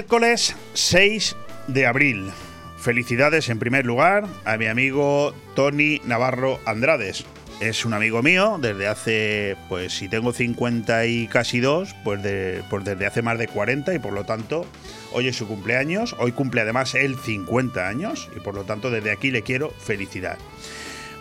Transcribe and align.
Miércoles 0.00 0.56
6 0.72 1.36
de 1.66 1.84
abril. 1.84 2.30
Felicidades 2.78 3.50
en 3.50 3.58
primer 3.58 3.84
lugar 3.84 4.24
a 4.46 4.56
mi 4.56 4.64
amigo 4.64 5.34
Tony 5.54 6.00
Navarro 6.06 6.58
Andrades. 6.64 7.26
Es 7.60 7.84
un 7.84 7.92
amigo 7.92 8.22
mío 8.22 8.56
desde 8.58 8.88
hace, 8.88 9.56
pues 9.68 9.92
si 9.92 10.08
tengo 10.08 10.32
50 10.32 11.04
y 11.04 11.26
casi 11.26 11.60
dos, 11.60 11.94
pues, 12.02 12.22
de, 12.22 12.62
pues 12.70 12.82
desde 12.82 13.04
hace 13.04 13.20
más 13.20 13.38
de 13.38 13.48
40 13.48 13.92
y 13.92 13.98
por 13.98 14.14
lo 14.14 14.24
tanto 14.24 14.64
hoy 15.12 15.28
es 15.28 15.36
su 15.36 15.46
cumpleaños. 15.46 16.16
Hoy 16.18 16.32
cumple 16.32 16.62
además 16.62 16.94
él 16.94 17.16
50 17.16 17.86
años 17.86 18.30
y 18.34 18.40
por 18.40 18.54
lo 18.54 18.64
tanto 18.64 18.90
desde 18.90 19.10
aquí 19.10 19.30
le 19.30 19.42
quiero 19.42 19.68
felicitar. 19.68 20.38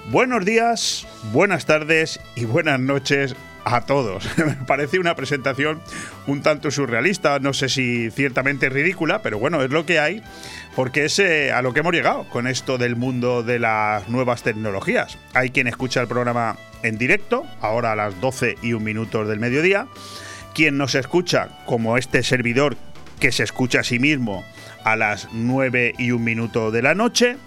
Buenos 0.09 0.45
días, 0.45 1.05
buenas 1.33 1.65
tardes 1.65 2.21
y 2.37 2.45
buenas 2.45 2.79
noches 2.79 3.35
a 3.65 3.81
todos. 3.81 4.29
Me 4.37 4.53
parece 4.65 4.99
una 4.99 5.15
presentación 5.15 5.81
un 6.27 6.41
tanto 6.41 6.71
surrealista, 6.71 7.39
no 7.39 7.53
sé 7.53 7.69
si 7.69 8.11
ciertamente 8.11 8.69
ridícula, 8.69 9.21
pero 9.21 9.39
bueno, 9.39 9.61
es 9.61 9.69
lo 9.69 9.85
que 9.85 9.99
hay, 9.99 10.23
porque 10.75 11.05
es 11.05 11.19
eh, 11.19 11.51
a 11.51 11.61
lo 11.61 11.73
que 11.73 11.81
hemos 11.81 11.93
llegado 11.93 12.23
con 12.29 12.47
esto 12.47 12.77
del 12.77 12.95
mundo 12.95 13.43
de 13.43 13.59
las 13.59 14.09
nuevas 14.09 14.43
tecnologías. 14.43 15.17
Hay 15.33 15.49
quien 15.51 15.67
escucha 15.67 16.01
el 16.01 16.07
programa 16.07 16.57
en 16.83 16.97
directo, 16.97 17.45
ahora 17.61 17.91
a 17.91 17.95
las 17.95 18.19
12 18.21 18.57
y 18.61 18.73
un 18.73 18.83
minuto 18.83 19.25
del 19.25 19.39
mediodía, 19.39 19.87
quien 20.53 20.77
nos 20.77 20.95
escucha 20.95 21.49
como 21.65 21.97
este 21.97 22.23
servidor 22.23 22.77
que 23.19 23.31
se 23.31 23.43
escucha 23.43 23.81
a 23.81 23.83
sí 23.83 23.99
mismo 23.99 24.45
a 24.83 24.95
las 24.95 25.27
9 25.33 25.93
y 25.97 26.11
un 26.11 26.23
minuto 26.23 26.71
de 26.71 26.81
la 26.81 26.95
noche, 26.95 27.37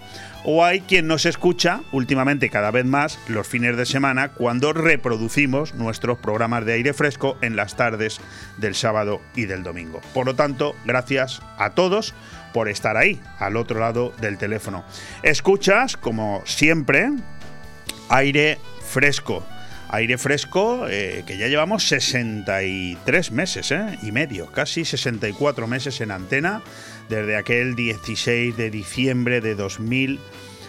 o 0.43 0.65
hay 0.65 0.81
quien 0.81 1.07
nos 1.07 1.25
escucha 1.25 1.81
últimamente 1.91 2.49
cada 2.49 2.71
vez 2.71 2.85
más 2.85 3.19
los 3.27 3.47
fines 3.47 3.77
de 3.77 3.85
semana 3.85 4.29
cuando 4.29 4.73
reproducimos 4.73 5.73
nuestros 5.73 6.17
programas 6.17 6.65
de 6.65 6.73
aire 6.73 6.93
fresco 6.93 7.37
en 7.41 7.55
las 7.55 7.75
tardes 7.75 8.19
del 8.57 8.75
sábado 8.75 9.21
y 9.35 9.45
del 9.45 9.63
domingo. 9.63 10.01
Por 10.13 10.25
lo 10.25 10.35
tanto, 10.35 10.75
gracias 10.85 11.41
a 11.57 11.71
todos 11.71 12.13
por 12.53 12.69
estar 12.69 12.97
ahí, 12.97 13.19
al 13.39 13.57
otro 13.57 13.79
lado 13.79 14.13
del 14.21 14.37
teléfono. 14.37 14.83
Escuchas, 15.23 15.97
como 15.97 16.43
siempre, 16.45 17.11
aire 18.09 18.59
fresco. 18.85 19.45
Aire 19.89 20.17
fresco 20.17 20.87
eh, 20.89 21.23
que 21.27 21.37
ya 21.37 21.47
llevamos 21.47 21.87
63 21.87 23.31
meses 23.31 23.71
eh, 23.71 23.99
y 24.01 24.11
medio, 24.11 24.47
casi 24.47 24.85
64 24.85 25.67
meses 25.67 26.01
en 26.01 26.09
antena 26.09 26.63
desde 27.09 27.35
aquel 27.35 27.75
16 27.75 28.55
de 28.57 28.69
diciembre 28.69 29.41
de 29.41 29.55
2000, 29.55 30.19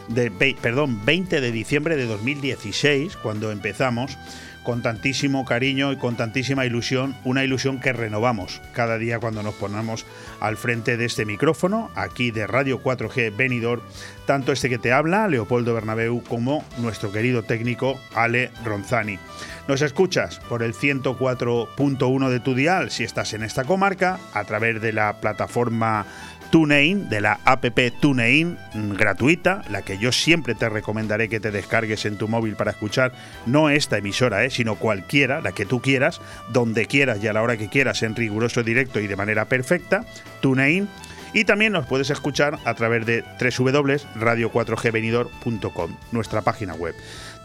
de, 0.09 0.57
perdón, 0.61 1.05
20 1.05 1.41
de 1.41 1.53
diciembre 1.53 1.97
de 1.97 2.07
2016, 2.07 3.17
cuando 3.17 3.51
empezamos 3.51 4.17
con 4.65 4.83
tantísimo 4.83 5.45
cariño 5.45 5.93
y 5.93 5.97
con 5.97 6.17
tantísima 6.17 6.65
ilusión, 6.65 7.15
una 7.25 7.45
ilusión 7.45 7.81
que 7.81 7.93
renovamos 7.93 8.61
cada 8.73 8.99
día 8.99 9.21
cuando 9.21 9.43
nos 9.43 9.55
ponemos 9.55 10.07
al 10.41 10.57
frente 10.57 10.97
de 10.97 11.05
este 11.05 11.27
micrófono, 11.27 11.91
aquí 11.95 12.31
de 12.31 12.47
Radio 12.47 12.83
4G 12.83 13.37
Benidor, 13.37 13.83
tanto 14.27 14.53
este 14.53 14.71
que 14.71 14.79
te 14.79 14.93
habla, 14.93 15.29
Leopoldo 15.29 15.75
Bernabeu, 15.75 16.23
como 16.25 16.65
nuestro 16.79 17.13
querido 17.13 17.43
técnico 17.43 18.01
Ale 18.15 18.51
Ronzani. 18.65 19.19
Nos 19.67 19.81
escuchas 19.81 20.41
por 20.49 20.63
el 20.63 20.75
104.1 20.75 22.29
de 22.29 22.41
tu 22.41 22.55
dial 22.55 22.91
si 22.91 23.03
estás 23.03 23.33
en 23.33 23.43
esta 23.43 23.65
comarca, 23.65 24.19
a 24.35 24.45
través 24.45 24.83
de 24.83 24.93
la 24.93 25.21
plataforma 25.21 26.05
TuneIn, 26.51 27.09
de 27.09 27.21
la 27.21 27.39
app 27.45 27.65
TuneIn 28.01 28.57
mm, 28.75 28.93
gratuita, 28.93 29.63
la 29.71 29.83
que 29.83 29.99
yo 29.99 30.13
siempre 30.13 30.55
te 30.55 30.69
recomendaré 30.69 31.29
que 31.29 31.41
te 31.41 31.51
descargues 31.51 32.05
en 32.05 32.17
tu 32.17 32.29
móvil 32.29 32.55
para 32.57 32.71
escuchar, 32.71 33.13
no 33.47 33.71
esta 33.71 33.99
emisora, 33.99 34.45
eh, 34.45 34.51
sino 34.51 34.77
cualquiera, 34.77 35.41
la 35.41 35.51
que 35.53 35.67
tú 35.67 35.81
quieras, 35.81 36.21
donde 36.53 36.87
quieras 36.87 37.19
y 37.23 37.29
a 37.29 37.33
la 37.33 37.43
hora 37.43 37.57
que 37.57 37.69
quieras, 37.69 38.05
en 38.05 38.15
riguroso 38.15 38.63
directo 38.63 39.01
y 39.01 39.07
de 39.07 39.17
manera 39.17 39.47
perfecta, 39.47 40.05
TuneIn. 40.43 40.87
Y 41.33 41.45
también 41.45 41.73
nos 41.73 41.87
puedes 41.87 42.11
escuchar 42.11 42.59
a 42.65 42.75
través 42.75 43.05
de 43.05 43.25
www.radio4gvenidor.com, 43.41 45.97
nuestra 46.13 46.43
página 46.43 46.75
web. 46.75 46.95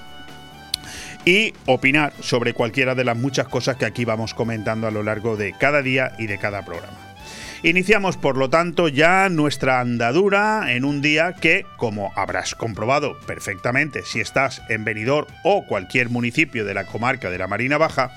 y 1.24 1.52
opinar 1.66 2.12
sobre 2.20 2.54
cualquiera 2.54 2.94
de 2.94 3.04
las 3.04 3.16
muchas 3.16 3.48
cosas 3.48 3.76
que 3.76 3.84
aquí 3.84 4.04
vamos 4.04 4.34
comentando 4.34 4.86
a 4.86 4.90
lo 4.90 5.02
largo 5.02 5.36
de 5.36 5.54
cada 5.58 5.82
día 5.82 6.12
y 6.18 6.26
de 6.26 6.38
cada 6.38 6.64
programa. 6.64 7.09
Iniciamos, 7.62 8.16
por 8.16 8.38
lo 8.38 8.48
tanto, 8.48 8.88
ya 8.88 9.28
nuestra 9.28 9.80
andadura 9.80 10.72
en 10.72 10.86
un 10.86 11.02
día 11.02 11.34
que, 11.34 11.66
como 11.76 12.10
habrás 12.16 12.54
comprobado 12.54 13.18
perfectamente 13.26 14.02
si 14.02 14.18
estás 14.18 14.62
en 14.70 14.84
Benidorm 14.84 15.26
o 15.44 15.66
cualquier 15.66 16.08
municipio 16.08 16.64
de 16.64 16.72
la 16.72 16.86
comarca 16.86 17.28
de 17.28 17.36
la 17.36 17.48
Marina 17.48 17.76
Baja, 17.76 18.12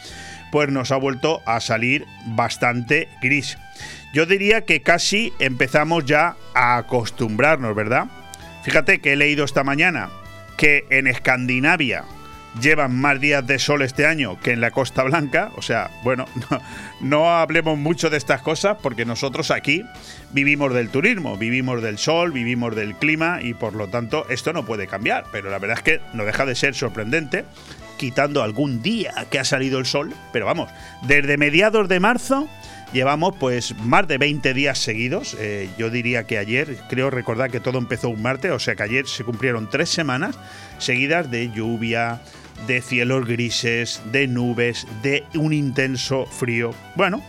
pues 0.50 0.70
nos 0.70 0.94
ha 0.94 0.96
vuelto 0.96 1.42
a 1.46 1.60
salir 1.60 2.06
bastante 2.28 3.10
gris. 3.22 3.58
Yo 4.14 4.26
diría 4.26 4.62
que 4.62 4.82
casi 4.82 5.34
empezamos 5.40 6.06
ya 6.06 6.38
a 6.54 6.78
acostumbrarnos, 6.78 7.76
¿verdad? 7.76 8.06
Fíjate 8.64 9.02
que 9.02 9.12
he 9.12 9.18
leído 9.18 9.44
esta 9.44 9.66
mañana 9.66 10.10
que 10.56 10.86
en 10.90 11.08
Escandinavia 11.08 12.06
llevan 12.62 12.96
más 12.96 13.20
días 13.20 13.46
de 13.46 13.60
sol 13.60 13.82
este 13.82 14.06
año 14.06 14.40
que 14.40 14.52
en 14.52 14.62
la 14.62 14.72
Costa 14.72 15.04
Blanca. 15.04 15.52
O 15.56 15.62
sea, 15.62 15.90
bueno, 16.04 16.26
no, 17.02 17.30
hablemos 17.30 17.78
mucho 17.78 18.10
de 18.10 18.18
estas 18.18 18.42
cosas 18.42 18.78
porque 18.82 19.06
nosotros 19.06 19.52
aquí 19.52 19.84
vivimos 20.32 20.74
del 20.74 20.90
turismo, 20.90 21.38
vivimos 21.38 21.82
del 21.82 21.98
sol, 21.98 22.32
vivimos 22.32 22.76
del 22.76 22.96
clima 22.96 23.40
y 23.42 23.54
por 23.54 23.74
lo 23.74 23.88
tanto 23.88 24.26
esto 24.30 24.54
no 24.54 24.66
puede 24.66 24.88
cambiar. 24.88 25.26
Pero 25.32 25.50
la 25.50 25.60
verdad 25.60 25.78
es 25.78 25.84
que 25.84 26.02
no 26.14 26.26
deja 26.26 26.46
de 26.46 26.56
ser 26.56 26.76
sorprendente 26.76 27.46
quitando 27.98 28.44
algún 28.44 28.82
día 28.82 29.14
que 29.30 29.40
ha 29.40 29.46
salido 29.46 29.80
el 29.80 29.86
sol, 29.86 30.14
pero 30.34 30.46
vamos, 30.46 30.70
desde 31.04 31.38
mediados 31.38 31.88
de 31.88 32.00
marzo 32.00 32.50
llevamos 32.94 33.36
pues 33.40 33.76
más 33.78 34.08
de 34.08 34.18
20 34.18 34.54
días 34.54 34.78
seguidos. 34.78 35.36
Eh, 35.40 35.70
yo 35.78 35.90
diría 35.90 36.26
que 36.26 36.38
ayer, 36.38 36.78
creo 36.90 37.10
recordar 37.10 37.52
que 37.52 37.60
todo 37.60 37.80
empezó 37.80 38.10
un 38.10 38.22
martes, 38.22 38.52
o 38.52 38.60
sea 38.60 38.76
que 38.76 38.84
ayer 38.84 39.08
se 39.08 39.24
cumplieron 39.24 39.70
tres 39.70 39.90
semanas 39.90 40.38
seguidas 40.78 41.30
de 41.30 41.50
lluvia, 41.52 42.22
de 42.68 42.82
cielos 42.82 43.26
grises, 43.26 44.02
de 44.12 44.28
nubes, 44.28 44.88
de 45.02 45.24
un 45.36 45.54
intenso 45.54 46.26
frío. 46.26 46.72
Bueno, 46.96 47.22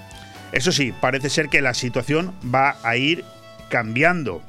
eso 0.53 0.73
sí, 0.73 0.93
parece 1.01 1.31
ser 1.31 1.49
que 1.49 1.61
la 1.61 1.75
situación 1.75 2.35
va 2.55 2.77
a 2.83 2.97
ir 2.97 3.25
cambiando. 3.69 4.43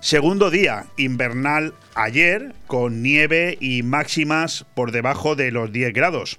Segundo 0.00 0.50
día 0.50 0.86
invernal 0.96 1.74
ayer, 1.94 2.54
con 2.66 3.02
nieve 3.02 3.58
y 3.60 3.82
máximas 3.82 4.64
por 4.74 4.92
debajo 4.92 5.34
de 5.34 5.50
los 5.50 5.72
10 5.72 5.92
grados. 5.92 6.38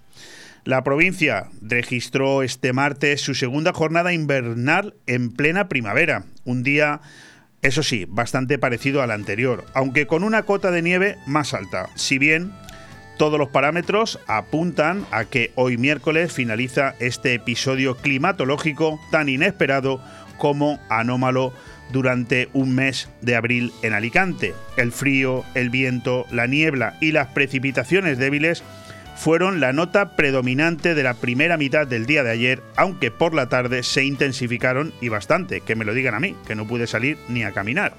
La 0.64 0.84
provincia 0.84 1.48
registró 1.62 2.44
este 2.44 2.74
martes 2.74 3.22
su 3.22 3.36
segunda 3.36 3.74
jornada 3.74 4.12
invernal 4.12 4.96
en 5.06 5.32
plena 5.32 5.70
primavera, 5.70 6.26
un 6.44 6.64
día, 6.64 7.02
eso 7.62 7.84
sí, 7.84 8.06
bastante 8.08 8.58
parecido 8.58 9.02
al 9.02 9.12
anterior, 9.12 9.66
aunque 9.74 10.08
con 10.08 10.24
una 10.24 10.44
cota 10.44 10.72
de 10.72 10.82
nieve 10.82 11.16
más 11.26 11.54
alta, 11.54 11.90
si 11.96 12.18
bien 12.18 12.52
todos 13.18 13.40
los 13.40 13.50
parámetros 13.50 14.20
apuntan 14.28 15.06
a 15.12 15.26
que 15.26 15.52
hoy 15.56 15.78
miércoles 15.78 16.32
finaliza 16.32 16.96
este 17.00 17.34
episodio 17.34 17.98
climatológico 17.98 19.00
tan 19.12 19.28
inesperado 19.28 20.02
como 20.38 20.80
anómalo 20.90 21.52
durante 21.92 22.50
un 22.54 22.76
mes 22.76 23.10
de 23.22 23.36
abril 23.36 23.74
en 23.82 23.94
Alicante. 23.94 24.54
El 24.78 24.92
frío, 24.92 25.44
el 25.56 25.70
viento, 25.70 26.26
la 26.32 26.48
niebla 26.48 26.98
y 27.02 27.12
las 27.12 27.28
precipitaciones 27.28 28.18
débiles 28.18 28.64
fueron 29.16 29.60
la 29.60 29.74
nota 29.74 30.16
predominante 30.16 30.94
de 30.94 31.04
la 31.04 31.16
primera 31.16 31.58
mitad 31.58 31.88
del 31.88 32.06
día 32.06 32.24
de 32.24 32.30
ayer, 32.30 32.62
aunque 32.76 33.10
por 33.10 33.34
la 33.34 33.50
tarde 33.50 33.82
se 33.82 34.04
intensificaron 34.04 34.94
y 35.02 35.10
bastante, 35.10 35.62
que 35.62 35.76
me 35.76 35.86
lo 35.86 35.96
digan 35.96 36.14
a 36.14 36.20
mí, 36.20 36.36
que 36.46 36.56
no 36.56 36.68
pude 36.68 36.86
salir 36.86 37.18
ni 37.28 37.44
a 37.44 37.52
caminar. 37.52 37.96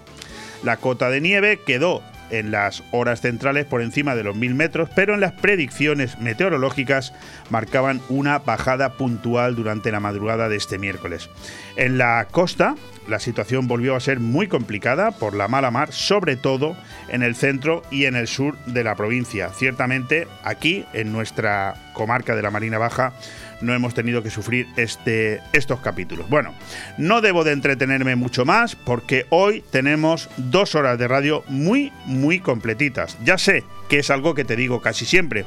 La 0.63 0.77
cota 0.77 1.11
de 1.11 1.21
nieve 1.21 1.61
quedó 1.67 2.03
en 2.31 2.51
las 2.51 2.83
horas 2.91 3.21
centrales 3.21 3.67
por 3.67 3.83
encima 3.83 4.15
de 4.15 4.25
los 4.25 4.37
1000 4.37 4.55
metros, 4.55 4.89
pero 4.95 5.15
en 5.15 5.21
las 5.21 5.33
predicciones 5.33 6.19
meteorológicas 6.19 7.13
marcaban 7.51 8.01
una 8.09 8.39
bajada 8.39 8.95
puntual 8.95 9.55
durante 9.55 9.93
la 9.93 10.01
madrugada 10.01 10.49
de 10.49 10.57
este 10.57 10.79
miércoles. 10.79 11.31
En 11.77 11.99
la 11.99 12.27
costa, 12.31 12.75
la 13.09 13.19
situación 13.19 13.67
volvió 13.67 13.97
a 13.97 14.01
ser 14.01 14.21
muy 14.21 14.49
complicada 14.49 15.13
por 15.13 15.35
la 15.35 15.49
mala 15.49 15.71
mar, 15.71 15.93
sobre 15.93 16.37
todo 16.37 16.77
en 17.09 17.23
el 17.23 17.35
centro 17.35 17.83
y 17.91 18.05
en 18.05 18.17
el 18.17 18.29
sur 18.29 18.59
de 18.67 18.85
la 18.85 18.95
provincia. 18.95 19.49
Ciertamente, 19.51 20.29
aquí, 20.45 20.85
en 20.93 21.13
nuestra 21.13 21.75
comarca 21.95 22.37
de 22.37 22.43
la 22.43 22.51
Marina 22.51 22.79
Baja, 22.79 23.15
no 23.61 23.75
hemos 23.75 23.95
tenido 23.95 24.23
que 24.23 24.31
sufrir 24.31 24.67
este, 24.77 25.41
estos 25.53 25.81
capítulos. 25.81 26.29
Bueno, 26.29 26.55
no 26.97 27.21
debo 27.21 27.45
de 27.45 27.53
entretenerme 27.53 28.17
mucho 28.17 28.45
más 28.45 28.77
porque 28.77 29.27
hoy 29.31 29.65
tenemos 29.71 30.29
dos 30.37 30.75
horas 30.75 30.99
de 30.99 31.09
radio 31.09 31.45
muy, 31.49 31.93
muy 32.05 32.41
completitas. 32.41 33.17
Ya 33.25 33.39
sé 33.39 33.65
que 33.89 33.99
es 33.99 34.11
algo 34.11 34.35
que 34.35 34.45
te 34.45 34.57
digo 34.57 34.81
casi 34.81 35.05
siempre, 35.05 35.45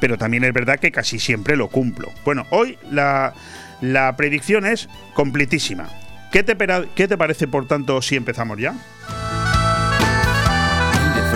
pero 0.00 0.18
también 0.18 0.44
es 0.44 0.52
verdad 0.52 0.78
que 0.78 0.92
casi 0.92 1.18
siempre 1.18 1.56
lo 1.56 1.68
cumplo. 1.68 2.12
Bueno, 2.24 2.46
hoy 2.50 2.78
la, 2.90 3.34
la 3.80 4.16
predicción 4.16 4.66
es 4.66 4.88
completísima. 5.14 5.88
¿Qué 6.30 6.44
te, 6.44 6.56
¿Qué 6.94 7.08
te 7.08 7.18
parece, 7.18 7.48
por 7.48 7.66
tanto, 7.66 8.00
si 8.02 8.16
empezamos 8.16 8.58
ya? 8.58 8.74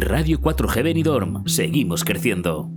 Radio 0.00 0.40
4G 0.40 0.82
Benidorm. 0.82 1.46
Seguimos 1.46 2.04
creciendo. 2.04 2.68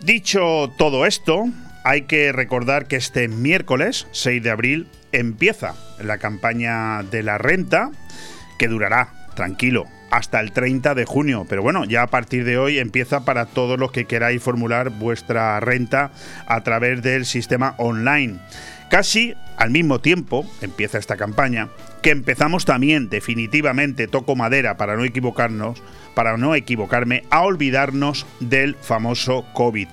Dicho 0.00 0.70
todo 0.76 1.06
esto, 1.06 1.46
hay 1.84 2.02
que 2.02 2.32
recordar 2.32 2.86
que 2.86 2.96
este 2.96 3.28
miércoles 3.28 4.06
6 4.12 4.42
de 4.42 4.50
abril 4.50 4.88
empieza 5.12 5.74
la 6.02 6.18
campaña 6.18 7.02
de 7.02 7.22
la 7.22 7.38
renta 7.38 7.90
que 8.58 8.68
durará, 8.68 9.26
tranquilo, 9.34 9.86
hasta 10.10 10.40
el 10.40 10.52
30 10.52 10.94
de 10.94 11.04
junio. 11.04 11.46
Pero 11.48 11.62
bueno, 11.62 11.84
ya 11.84 12.02
a 12.02 12.08
partir 12.08 12.44
de 12.44 12.58
hoy 12.58 12.78
empieza 12.78 13.24
para 13.24 13.46
todos 13.46 13.78
los 13.78 13.90
que 13.90 14.04
queráis 14.04 14.42
formular 14.42 14.90
vuestra 14.90 15.58
renta 15.60 16.12
a 16.46 16.62
través 16.62 17.02
del 17.02 17.24
sistema 17.24 17.74
online. 17.78 18.38
Casi 18.90 19.34
al 19.56 19.70
mismo 19.70 20.00
tiempo 20.00 20.46
empieza 20.62 20.98
esta 20.98 21.16
campaña, 21.16 21.68
que 22.02 22.10
empezamos 22.10 22.64
también 22.64 23.08
definitivamente, 23.08 24.08
toco 24.08 24.36
madera 24.36 24.76
para 24.76 24.96
no 24.96 25.04
equivocarnos, 25.04 25.82
para 26.14 26.36
no 26.36 26.54
equivocarme, 26.54 27.24
a 27.30 27.42
olvidarnos 27.42 28.26
del 28.40 28.74
famoso 28.76 29.44
COVID. 29.52 29.88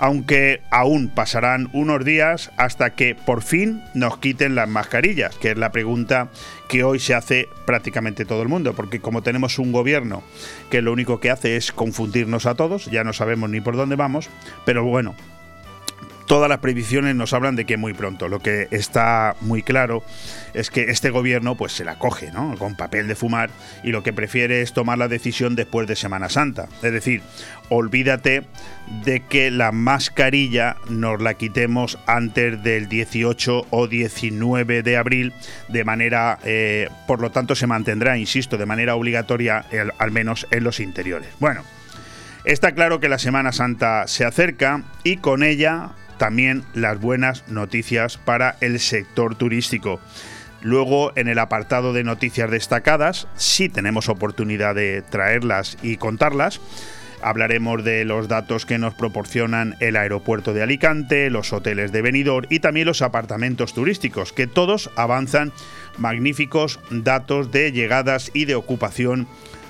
Aunque 0.00 0.60
aún 0.70 1.08
pasarán 1.08 1.68
unos 1.72 2.04
días 2.04 2.52
hasta 2.56 2.90
que 2.90 3.16
por 3.16 3.42
fin 3.42 3.82
nos 3.94 4.18
quiten 4.18 4.54
las 4.54 4.68
mascarillas, 4.68 5.34
que 5.36 5.50
es 5.50 5.58
la 5.58 5.72
pregunta 5.72 6.30
que 6.68 6.84
hoy 6.84 7.00
se 7.00 7.14
hace 7.14 7.48
prácticamente 7.66 8.24
todo 8.24 8.42
el 8.42 8.48
mundo, 8.48 8.74
porque 8.74 9.00
como 9.00 9.22
tenemos 9.22 9.58
un 9.58 9.72
gobierno 9.72 10.22
que 10.70 10.82
lo 10.82 10.92
único 10.92 11.18
que 11.18 11.30
hace 11.30 11.56
es 11.56 11.72
confundirnos 11.72 12.46
a 12.46 12.54
todos, 12.54 12.86
ya 12.86 13.02
no 13.02 13.12
sabemos 13.12 13.50
ni 13.50 13.60
por 13.60 13.76
dónde 13.76 13.96
vamos, 13.96 14.30
pero 14.64 14.84
bueno, 14.84 15.16
todas 16.28 16.48
las 16.48 16.58
predicciones 16.58 17.16
nos 17.16 17.32
hablan 17.32 17.56
de 17.56 17.64
que 17.64 17.76
muy 17.76 17.94
pronto. 17.94 18.28
Lo 18.28 18.40
que 18.40 18.68
está 18.70 19.34
muy 19.40 19.62
claro 19.62 20.04
es 20.52 20.70
que 20.70 20.82
este 20.82 21.10
gobierno 21.10 21.56
pues 21.56 21.72
se 21.72 21.84
la 21.84 21.98
coge, 21.98 22.30
¿no? 22.30 22.54
Con 22.58 22.76
papel 22.76 23.08
de 23.08 23.14
fumar 23.14 23.50
y 23.82 23.90
lo 23.90 24.02
que 24.02 24.12
prefiere 24.12 24.60
es 24.60 24.74
tomar 24.74 24.98
la 24.98 25.08
decisión 25.08 25.56
después 25.56 25.88
de 25.88 25.96
Semana 25.96 26.28
Santa. 26.28 26.68
Es 26.82 26.92
decir, 26.92 27.22
olvídate 27.70 28.44
de 29.04 29.20
que 29.20 29.50
la 29.50 29.72
mascarilla 29.72 30.76
nos 30.90 31.20
la 31.20 31.34
quitemos 31.34 31.98
antes 32.06 32.62
del 32.62 32.88
18 32.88 33.66
o 33.70 33.88
19 33.88 34.82
de 34.82 34.96
abril, 34.98 35.32
de 35.68 35.84
manera, 35.84 36.38
eh, 36.44 36.90
por 37.06 37.20
lo 37.20 37.30
tanto 37.30 37.54
se 37.54 37.66
mantendrá, 37.66 38.18
insisto, 38.18 38.58
de 38.58 38.66
manera 38.66 38.94
obligatoria, 38.94 39.64
al 39.98 40.10
menos 40.10 40.46
en 40.50 40.62
los 40.62 40.78
interiores. 40.78 41.30
Bueno. 41.40 41.62
Está 42.44 42.72
claro 42.72 42.98
que 42.98 43.10
la 43.10 43.18
Semana 43.18 43.52
Santa 43.52 44.06
se 44.06 44.24
acerca 44.24 44.82
y 45.04 45.18
con 45.18 45.42
ella 45.42 45.90
también 46.18 46.64
las 46.74 47.00
buenas 47.00 47.48
noticias 47.48 48.18
para 48.18 48.56
el 48.60 48.80
sector 48.80 49.34
turístico. 49.36 50.00
Luego, 50.60 51.12
en 51.16 51.28
el 51.28 51.38
apartado 51.38 51.92
de 51.92 52.04
noticias 52.04 52.50
destacadas, 52.50 53.28
sí 53.36 53.68
tenemos 53.68 54.08
oportunidad 54.08 54.74
de 54.74 55.02
traerlas 55.02 55.78
y 55.82 55.96
contarlas. 55.96 56.60
Hablaremos 57.20 57.82
de 57.82 58.04
los 58.04 58.28
datos 58.28 58.64
que 58.64 58.78
nos 58.78 58.94
proporcionan 58.94 59.76
el 59.80 59.96
aeropuerto 59.96 60.52
de 60.52 60.62
Alicante, 60.62 61.30
los 61.30 61.52
hoteles 61.52 61.90
de 61.90 62.02
Benidorm 62.02 62.46
y 62.48 62.60
también 62.60 62.86
los 62.86 63.02
apartamentos 63.02 63.74
turísticos, 63.74 64.32
que 64.32 64.46
todos 64.46 64.90
avanzan 64.96 65.52
magníficos 65.96 66.78
datos 66.90 67.50
de 67.50 67.72
llegadas 67.72 68.30
y 68.34 68.44
de 68.44 68.54
ocupación 68.54 69.26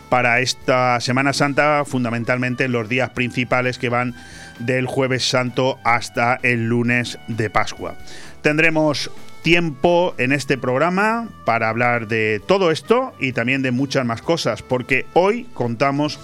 para 0.08 0.40
esta 0.40 1.00
Semana 1.00 1.32
Santa, 1.32 1.84
fundamentalmente 1.84 2.64
en 2.64 2.72
los 2.72 2.88
días 2.88 3.10
principales 3.10 3.78
que 3.78 3.88
van 3.88 4.14
del 4.58 4.87
jueves 4.87 5.28
santo 5.28 5.78
hasta 5.84 6.38
el 6.43 6.69
lunes 6.69 7.19
de 7.28 7.50
Pascua. 7.50 7.94
Tendremos 8.43 9.10
tiempo 9.43 10.14
en 10.19 10.32
este 10.32 10.58
programa 10.58 11.28
para 11.44 11.69
hablar 11.69 12.08
de 12.08 12.40
todo 12.46 12.70
esto 12.70 13.14
y 13.20 13.32
también 13.32 13.62
de 13.62 13.70
muchas 13.70 14.05
más 14.05 14.22
cosas, 14.22 14.62
porque 14.62 15.06
hoy 15.14 15.44
contamos 15.55 16.19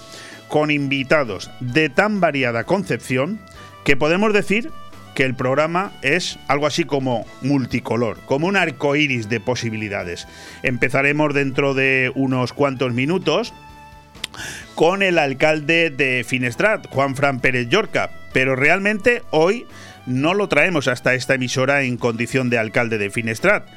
con 0.47 0.71
invitados 0.71 1.49
de 1.59 1.89
tan 1.89 2.19
variada 2.19 2.65
concepción 2.65 3.39
que 3.83 3.97
podemos 3.97 4.33
decir 4.33 4.71
que 5.15 5.23
el 5.23 5.33
programa 5.33 5.93
es 6.01 6.37
algo 6.47 6.67
así 6.67 6.83
como 6.83 7.25
multicolor, 7.41 8.19
como 8.25 8.47
un 8.47 8.57
arco 8.57 8.95
iris 8.95 9.29
de 9.29 9.39
posibilidades. 9.39 10.27
Empezaremos 10.61 11.33
dentro 11.33 11.73
de 11.73 12.11
unos 12.15 12.53
cuantos 12.53 12.93
minutos 12.93 13.53
con 14.75 15.03
el 15.03 15.17
alcalde 15.17 15.89
de 15.89 16.23
Finestrat, 16.27 16.87
Juan 16.89 17.15
Fran 17.15 17.39
Pérez 17.39 17.69
Llorca, 17.69 18.11
pero 18.33 18.55
realmente 18.55 19.23
hoy 19.31 19.65
no 20.05 20.33
lo 20.33 20.47
traemos 20.47 20.87
hasta 20.87 21.13
esta 21.13 21.35
emisora 21.35 21.81
en 21.83 21.97
condición 21.97 22.49
de 22.49 22.59
alcalde 22.59 22.97
de 22.97 23.09
Finestrat. 23.09 23.67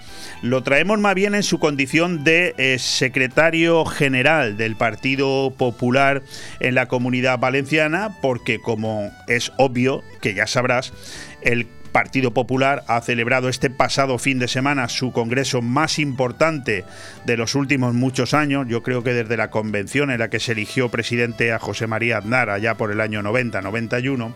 Lo 0.42 0.62
traemos 0.62 0.98
más 0.98 1.14
bien 1.14 1.34
en 1.34 1.42
su 1.42 1.58
condición 1.58 2.24
de 2.24 2.54
eh, 2.58 2.78
secretario 2.78 3.84
general 3.84 4.56
del 4.56 4.76
Partido 4.76 5.52
Popular 5.56 6.22
en 6.60 6.74
la 6.74 6.86
comunidad 6.86 7.38
valenciana, 7.38 8.16
porque 8.20 8.60
como 8.60 9.10
es 9.26 9.52
obvio, 9.56 10.02
que 10.20 10.34
ya 10.34 10.46
sabrás, 10.46 10.92
el 11.40 11.66
Partido 11.98 12.30
Popular 12.30 12.84
ha 12.86 13.00
celebrado 13.00 13.48
este 13.48 13.70
pasado 13.70 14.18
fin 14.18 14.38
de 14.38 14.46
semana 14.46 14.88
su 14.88 15.10
congreso 15.10 15.62
más 15.62 15.98
importante 15.98 16.84
de 17.26 17.36
los 17.36 17.56
últimos 17.56 17.92
muchos 17.92 18.34
años. 18.34 18.68
Yo 18.68 18.84
creo 18.84 19.02
que 19.02 19.14
desde 19.14 19.36
la 19.36 19.50
convención 19.50 20.12
en 20.12 20.20
la 20.20 20.30
que 20.30 20.38
se 20.38 20.52
eligió 20.52 20.90
presidente 20.90 21.52
a 21.52 21.58
José 21.58 21.88
María 21.88 22.18
Aznar 22.18 22.50
allá 22.50 22.76
por 22.76 22.92
el 22.92 23.00
año 23.00 23.20
90-91 23.22 24.32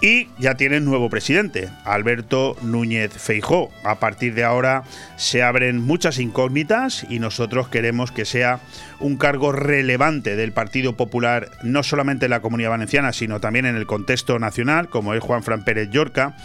y 0.00 0.28
ya 0.38 0.56
tienen 0.56 0.84
nuevo 0.84 1.08
presidente, 1.08 1.70
Alberto 1.84 2.56
Núñez 2.62 3.12
Feijó. 3.12 3.70
A 3.82 3.96
partir 3.96 4.34
de 4.34 4.44
ahora 4.44 4.84
se 5.16 5.42
abren 5.42 5.80
muchas 5.80 6.18
incógnitas 6.18 7.06
y 7.08 7.18
nosotros 7.18 7.68
queremos 7.68 8.12
que 8.12 8.24
sea 8.24 8.60
un 9.00 9.16
cargo 9.16 9.52
relevante 9.52 10.36
del 10.36 10.52
Partido 10.52 10.96
Popular, 10.96 11.50
no 11.62 11.82
solamente 11.82 12.26
en 12.26 12.30
la 12.30 12.40
Comunidad 12.40 12.70
Valenciana, 12.70 13.12
sino 13.12 13.40
también 13.40 13.66
en 13.66 13.76
el 13.76 13.86
contexto 13.86 14.38
nacional, 14.38 14.88
como 14.88 15.14
es 15.14 15.22
Juan 15.22 15.42
Fran 15.42 15.64
Pérez 15.64 15.90
Llorca. 15.90 16.36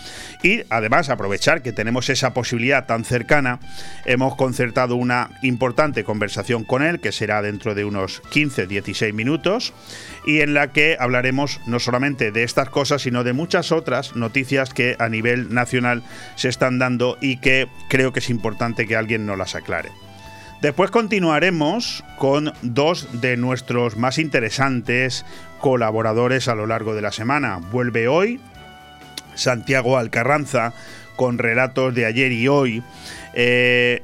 Y 0.44 0.62
además 0.70 1.10
aprovechar 1.10 1.62
que 1.62 1.74
tenemos 1.74 2.10
esa 2.10 2.34
posibilidad 2.34 2.86
tan 2.86 3.06
cercana, 3.06 3.60
hemos 4.06 4.36
concertado 4.36 4.96
una 4.96 5.30
importante 5.42 6.04
conversación 6.04 6.64
con 6.64 6.84
él, 6.84 7.00
que 7.00 7.12
será 7.12 7.42
dentro 7.42 7.76
de 7.76 7.86
unos 7.86 8.22
15-16 8.32 9.14
minutos, 9.14 9.74
y 10.26 10.42
en 10.42 10.54
la 10.54 10.72
que 10.72 10.98
hablaremos 11.00 11.60
no 11.66 11.80
solamente 11.80 12.32
de 12.32 12.44
estas 12.44 12.70
cosas, 12.70 13.02
sino 13.02 13.24
de 13.24 13.34
muchas 13.34 13.72
otras 13.72 14.16
noticias 14.16 14.74
que 14.74 14.96
a 15.00 15.10
nivel 15.10 15.54
nacional 15.54 16.04
se 16.36 16.50
están 16.50 16.80
dando 16.80 17.18
y 17.22 17.38
que 17.38 17.68
creo 17.90 18.14
que 18.14 18.20
es 18.20 18.30
importante 18.30 18.88
que 18.88 18.96
alguien 18.96 19.26
nos 19.26 19.38
las 19.38 19.56
aclare. 19.56 19.90
Después 20.62 20.92
continuaremos 20.92 22.04
con 22.18 22.54
dos 22.62 23.22
de 23.22 23.36
nuestros 23.36 23.98
más 23.98 24.20
interesantes 24.20 25.26
colaboradores 25.60 26.48
a 26.48 26.56
lo 26.56 26.68
largo 26.68 26.94
de 26.94 27.02
la 27.02 27.12
semana. 27.12 27.58
Vuelve 27.72 28.08
hoy 28.08 28.40
Santiago 29.34 29.98
Alcarranza 29.98 30.74
con 31.16 31.38
relatos 31.38 31.94
de 31.96 32.06
ayer 32.06 32.32
y 32.32 32.48
hoy. 32.48 32.84
Eh, 33.34 34.04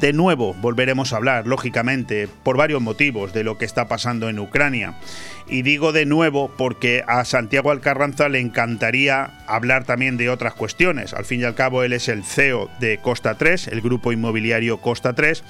de 0.00 0.12
nuevo 0.12 0.54
volveremos 0.54 1.12
a 1.12 1.16
hablar, 1.16 1.46
lógicamente, 1.46 2.28
por 2.42 2.56
varios 2.56 2.82
motivos 2.82 3.32
de 3.32 3.44
lo 3.44 3.58
que 3.58 3.64
está 3.64 3.88
pasando 3.88 4.28
en 4.28 4.38
Ucrania. 4.38 4.94
Y 5.48 5.62
digo 5.62 5.92
de 5.92 6.06
nuevo 6.06 6.50
porque 6.56 7.04
a 7.06 7.24
Santiago 7.24 7.70
Alcarranza 7.70 8.28
le 8.28 8.40
encantaría 8.40 9.30
hablar 9.46 9.84
también 9.84 10.16
de 10.16 10.30
otras 10.30 10.54
cuestiones. 10.54 11.12
Al 11.12 11.24
fin 11.24 11.40
y 11.40 11.44
al 11.44 11.54
cabo, 11.54 11.82
él 11.82 11.92
es 11.92 12.08
el 12.08 12.24
CEO 12.24 12.70
de 12.80 12.98
Costa 12.98 13.36
3, 13.36 13.68
el 13.68 13.80
grupo 13.82 14.12
inmobiliario 14.12 14.78
Costa 14.78 15.12
3, 15.12 15.44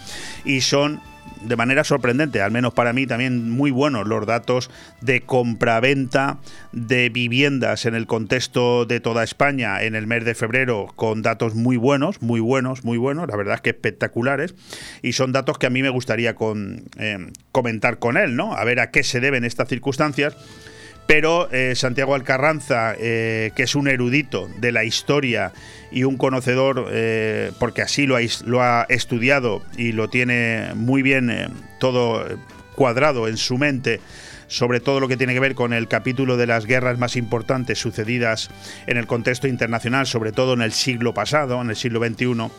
y 0.44 0.62
son 0.62 1.00
de 1.44 1.56
manera 1.56 1.84
sorprendente, 1.84 2.40
al 2.40 2.50
menos 2.50 2.74
para 2.74 2.92
mí 2.92 3.06
también 3.06 3.50
muy 3.50 3.70
buenos 3.70 4.06
los 4.06 4.26
datos 4.26 4.70
de 5.00 5.22
compraventa 5.22 6.38
de 6.72 7.08
viviendas 7.08 7.86
en 7.86 7.94
el 7.94 8.06
contexto 8.06 8.86
de 8.86 9.00
toda 9.00 9.22
España 9.24 9.82
en 9.82 9.94
el 9.94 10.06
mes 10.06 10.24
de 10.24 10.34
febrero 10.34 10.92
con 10.96 11.22
datos 11.22 11.54
muy 11.54 11.76
buenos, 11.76 12.22
muy 12.22 12.40
buenos, 12.40 12.84
muy 12.84 12.98
buenos, 12.98 13.28
la 13.28 13.36
verdad 13.36 13.56
es 13.56 13.60
que 13.60 13.70
espectaculares 13.70 14.54
y 15.02 15.12
son 15.12 15.32
datos 15.32 15.58
que 15.58 15.66
a 15.66 15.70
mí 15.70 15.82
me 15.82 15.90
gustaría 15.90 16.34
con, 16.34 16.84
eh, 16.98 17.18
comentar 17.52 17.98
con 17.98 18.16
él, 18.16 18.36
¿no? 18.36 18.54
A 18.54 18.64
ver 18.64 18.80
a 18.80 18.90
qué 18.90 19.02
se 19.02 19.20
deben 19.20 19.44
estas 19.44 19.68
circunstancias 19.68 20.36
pero 21.06 21.50
eh, 21.52 21.74
Santiago 21.74 22.14
Alcarranza, 22.14 22.94
eh, 22.98 23.52
que 23.54 23.64
es 23.64 23.74
un 23.74 23.88
erudito 23.88 24.48
de 24.58 24.72
la 24.72 24.84
historia 24.84 25.52
y 25.94 26.02
un 26.02 26.16
conocedor, 26.16 26.88
eh, 26.90 27.52
porque 27.60 27.80
así 27.80 28.06
lo 28.06 28.16
ha, 28.16 28.20
lo 28.44 28.62
ha, 28.62 28.84
estudiado 28.88 29.62
y 29.76 29.92
lo 29.92 30.10
tiene 30.10 30.72
muy 30.74 31.02
bien 31.02 31.32
todo 31.78 32.26
cuadrado 32.74 33.28
en 33.28 33.36
su 33.36 33.58
mente, 33.58 34.00
sobre 34.48 34.80
todo 34.80 34.98
lo 34.98 35.06
que 35.06 35.16
tiene 35.16 35.34
que 35.34 35.40
ver 35.40 35.54
con 35.54 35.72
el 35.72 35.86
capítulo 35.86 36.36
de 36.36 36.48
las 36.48 36.66
guerras 36.66 36.98
más 36.98 37.14
importantes 37.14 37.78
sucedidas 37.78 38.50
en 38.88 38.96
el 38.96 39.06
contexto 39.06 39.46
internacional, 39.46 40.06
sobre 40.06 40.32
todo 40.32 40.54
en 40.54 40.62
el 40.62 40.72
siglo 40.72 41.14
pasado, 41.14 41.62
en 41.62 41.70
el 41.70 41.76
siglo 41.76 42.04
XXI, 42.04 42.50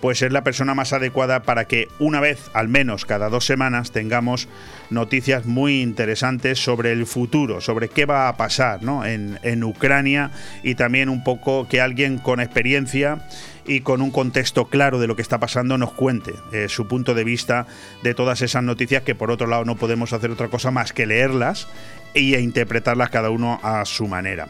pues 0.00 0.22
es 0.22 0.32
la 0.32 0.44
persona 0.44 0.74
más 0.74 0.92
adecuada 0.92 1.42
para 1.42 1.66
que 1.66 1.88
una 1.98 2.20
vez 2.20 2.50
al 2.54 2.68
menos 2.68 3.04
cada 3.04 3.28
dos 3.28 3.44
semanas 3.46 3.90
tengamos 3.90 4.48
noticias 4.90 5.46
muy 5.46 5.82
interesantes 5.82 6.62
sobre 6.62 6.92
el 6.92 7.06
futuro, 7.06 7.60
sobre 7.60 7.88
qué 7.88 8.06
va 8.06 8.28
a 8.28 8.36
pasar 8.36 8.80
en, 9.04 9.64
Ucrania 9.64 10.30
y 10.62 10.74
también 10.76 11.08
un 11.08 11.24
poco 11.24 11.68
que 11.68 11.80
alguien 11.80 12.18
con 12.18 12.40
experiencia 12.40 13.26
y 13.66 13.80
con 13.80 14.00
un 14.00 14.10
contexto 14.10 14.66
claro 14.66 14.98
de 14.98 15.06
lo 15.06 15.16
que 15.16 15.22
está 15.22 15.38
pasando 15.38 15.76
nos 15.76 15.92
cuente 15.92 16.32
eh, 16.52 16.68
su 16.68 16.86
punto 16.86 17.12
de 17.12 17.24
vista 17.24 17.66
de 18.02 18.14
todas 18.14 18.40
esas 18.40 18.62
noticias 18.62 19.02
que 19.02 19.14
por 19.14 19.30
otro 19.30 19.46
lado 19.46 19.64
no 19.64 19.76
podemos 19.76 20.12
hacer 20.12 20.30
otra 20.30 20.48
cosa 20.48 20.70
más 20.70 20.92
que 20.92 21.06
leerlas 21.06 21.68
e 22.14 22.40
interpretarlas 22.40 23.10
cada 23.10 23.30
uno 23.30 23.60
a 23.62 23.84
su 23.84 24.08
manera. 24.08 24.48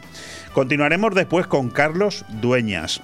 Continuaremos 0.53 1.13
después 1.13 1.47
con 1.47 1.69
Carlos 1.69 2.25
Dueñas. 2.29 3.01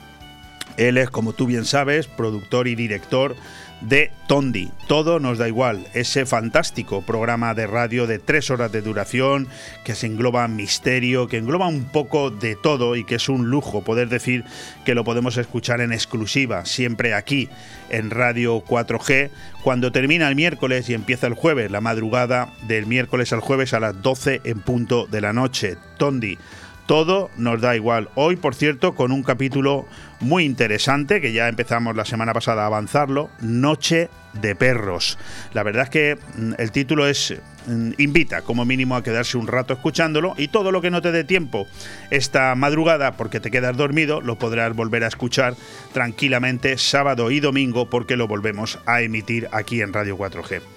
Él 0.78 0.98
es, 0.98 1.10
como 1.10 1.34
tú 1.34 1.46
bien 1.46 1.66
sabes, 1.66 2.08
productor 2.08 2.68
y 2.68 2.76
director 2.76 3.36
de 3.82 4.12
Tondi. 4.28 4.72
Todo 4.88 5.20
nos 5.20 5.38
da 5.38 5.48
igual. 5.48 5.88
Ese 5.94 6.26
fantástico 6.26 7.02
programa 7.02 7.54
de 7.54 7.68
radio 7.68 8.08
de 8.08 8.20
tres 8.20 8.50
horas 8.50 8.72
de 8.72 8.82
duración 8.82 9.48
que 9.84 9.96
se 9.96 10.08
engloba 10.08 10.48
misterio, 10.48 11.28
que 11.28 11.38
engloba 11.38 11.68
un 11.68 11.86
poco 11.86 12.32
de 12.32 12.56
todo 12.56 12.96
y 12.96 13.04
que 13.04 13.16
es 13.16 13.30
un 13.30 13.50
lujo 13.50 13.84
poder 13.84 14.10
decir 14.10 14.44
que 14.86 14.96
lo 14.96 15.04
podemos 15.04 15.38
escuchar 15.38 15.82
en 15.82 15.92
exclusiva, 15.92 16.66
siempre 16.66 17.14
aquí 17.14 17.50
en 17.90 18.10
Radio 18.10 18.64
4G, 18.64 19.30
cuando 19.64 19.92
termina 19.92 20.28
el 20.28 20.36
miércoles 20.36 20.90
y 20.90 20.94
empieza 20.94 21.28
el 21.28 21.34
jueves, 21.34 21.70
la 21.72 21.82
madrugada 21.82 22.54
del 22.68 22.86
miércoles 22.86 23.34
al 23.34 23.40
jueves 23.40 23.74
a 23.74 23.80
las 23.80 24.02
12 24.02 24.42
en 24.44 24.62
punto 24.62 25.06
de 25.06 25.22
la 25.22 25.34
noche. 25.34 25.78
Tondi 25.98 26.38
todo 26.86 27.30
nos 27.38 27.62
da 27.62 27.76
igual. 27.76 28.10
Hoy, 28.16 28.36
por 28.36 28.56
cierto, 28.56 28.96
con 28.96 29.12
un 29.12 29.24
capítulo 29.24 29.86
muy 30.20 30.44
interesante 30.44 31.22
que 31.22 31.34
ya 31.34 31.48
empezamos 31.48 31.96
la 31.96 32.06
semana 32.06 32.34
pasada 32.34 32.64
a 32.64 32.68
avanzarlo, 32.68 33.30
Noche 33.42 34.10
de 34.34 34.56
Perros. 34.56 35.18
La 35.54 35.64
verdad 35.64 35.84
es 35.84 35.90
que 35.90 36.18
mm, 36.38 36.54
el 36.58 36.72
título 36.72 37.08
es 37.08 37.36
mm, 37.68 37.92
invita 37.98 38.42
como 38.42 38.66
mínimo 38.66 38.96
a 38.96 39.04
quedarse 39.04 39.38
un 39.38 39.48
rato 39.48 39.74
escuchándolo 39.74 40.34
y 40.38 40.50
todo 40.50 40.72
lo 40.72 40.82
que 40.82 40.92
no 40.92 41.02
te 41.02 41.12
dé 41.12 41.24
tiempo 41.24 41.68
esta 42.12 42.54
madrugada 42.56 43.14
porque 43.18 43.40
te 43.40 43.52
quedas 43.52 43.78
dormido 43.78 44.22
lo 44.22 44.38
podrás 44.38 44.76
volver 44.76 45.04
a 45.04 45.08
escuchar 45.08 45.56
tranquilamente 45.94 46.78
sábado 46.78 47.32
y 47.32 47.40
domingo 47.40 47.90
porque 47.90 48.18
lo 48.18 48.28
volvemos 48.28 48.80
a 48.86 49.02
emitir 49.02 49.48
aquí 49.52 49.82
en 49.82 49.94
Radio 49.94 50.18
4G. 50.18 50.75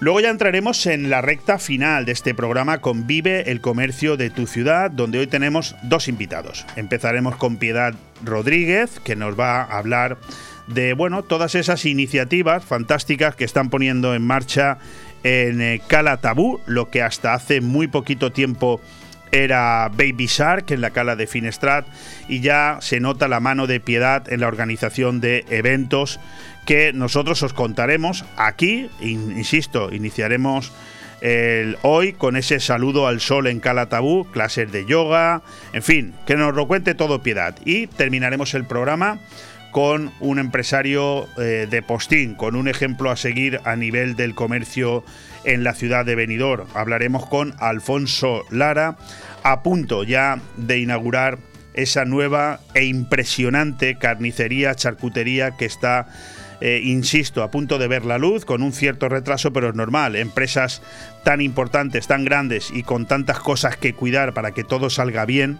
Luego 0.00 0.20
ya 0.20 0.30
entraremos 0.30 0.86
en 0.86 1.08
la 1.08 1.22
recta 1.22 1.58
final 1.58 2.04
de 2.04 2.12
este 2.12 2.34
programa 2.34 2.80
con 2.80 3.06
Vive 3.06 3.50
el 3.50 3.60
Comercio 3.60 4.16
de 4.16 4.28
tu 4.28 4.46
ciudad, 4.46 4.90
donde 4.90 5.18
hoy 5.18 5.26
tenemos 5.26 5.76
dos 5.82 6.08
invitados. 6.08 6.66
Empezaremos 6.76 7.36
con 7.36 7.56
Piedad 7.56 7.94
Rodríguez, 8.22 9.00
que 9.00 9.16
nos 9.16 9.38
va 9.38 9.62
a 9.62 9.78
hablar 9.78 10.18
de 10.66 10.94
bueno, 10.94 11.22
todas 11.22 11.54
esas 11.54 11.84
iniciativas 11.84 12.64
fantásticas 12.64 13.36
que 13.36 13.44
están 13.44 13.70
poniendo 13.70 14.14
en 14.14 14.26
marcha 14.26 14.78
en 15.22 15.62
eh, 15.62 15.80
Cala 15.86 16.18
Tabú, 16.18 16.60
lo 16.66 16.90
que 16.90 17.02
hasta 17.02 17.32
hace 17.32 17.60
muy 17.60 17.86
poquito 17.88 18.30
tiempo 18.30 18.80
era 19.34 19.88
Baby 19.88 20.26
Shark 20.26 20.70
en 20.70 20.80
la 20.80 20.90
cala 20.90 21.16
de 21.16 21.26
Finestrat 21.26 21.84
y 22.28 22.40
ya 22.40 22.78
se 22.80 23.00
nota 23.00 23.26
la 23.26 23.40
mano 23.40 23.66
de 23.66 23.80
piedad 23.80 24.32
en 24.32 24.40
la 24.40 24.46
organización 24.46 25.20
de 25.20 25.44
eventos 25.50 26.20
que 26.66 26.92
nosotros 26.92 27.42
os 27.42 27.52
contaremos 27.52 28.24
aquí, 28.36 28.88
insisto, 29.00 29.92
iniciaremos 29.92 30.72
hoy 31.82 32.12
con 32.12 32.36
ese 32.36 32.60
saludo 32.60 33.08
al 33.08 33.20
sol 33.20 33.46
en 33.46 33.58
Calatabú, 33.58 34.26
clases 34.30 34.70
de 34.70 34.84
yoga, 34.84 35.42
en 35.72 35.82
fin, 35.82 36.14
que 36.26 36.36
nos 36.36 36.54
lo 36.54 36.68
cuente 36.68 36.94
todo 36.94 37.22
piedad. 37.22 37.56
Y 37.64 37.86
terminaremos 37.86 38.54
el 38.54 38.66
programa 38.66 39.18
con 39.74 40.12
un 40.20 40.38
empresario 40.38 41.26
eh, 41.36 41.66
de 41.68 41.82
postín, 41.82 42.36
con 42.36 42.54
un 42.54 42.68
ejemplo 42.68 43.10
a 43.10 43.16
seguir 43.16 43.60
a 43.64 43.74
nivel 43.74 44.14
del 44.14 44.36
comercio 44.36 45.02
en 45.42 45.64
la 45.64 45.74
ciudad 45.74 46.04
de 46.04 46.14
Benidorm. 46.14 46.68
Hablaremos 46.74 47.26
con 47.26 47.56
Alfonso 47.58 48.44
Lara, 48.50 48.96
a 49.44 49.62
punto 49.62 50.02
ya 50.02 50.40
de 50.56 50.78
inaugurar 50.80 51.38
esa 51.74 52.04
nueva 52.04 52.60
e 52.74 52.84
impresionante 52.84 53.96
carnicería, 53.96 54.74
charcutería 54.74 55.56
que 55.56 55.66
está 55.66 56.08
eh, 56.60 56.80
insisto, 56.82 57.42
a 57.42 57.50
punto 57.50 57.78
de 57.78 57.88
ver 57.88 58.06
la 58.06 58.16
luz, 58.16 58.44
con 58.44 58.62
un 58.62 58.72
cierto 58.72 59.08
retraso, 59.08 59.52
pero 59.52 59.68
es 59.68 59.74
normal. 59.74 60.16
Empresas 60.16 60.82
tan 61.22 61.40
importantes, 61.40 62.06
tan 62.06 62.24
grandes 62.24 62.70
y 62.72 62.84
con 62.84 63.06
tantas 63.06 63.38
cosas 63.40 63.76
que 63.76 63.92
cuidar 63.92 64.32
para 64.32 64.52
que 64.52 64.64
todo 64.64 64.88
salga 64.88 65.26
bien, 65.26 65.58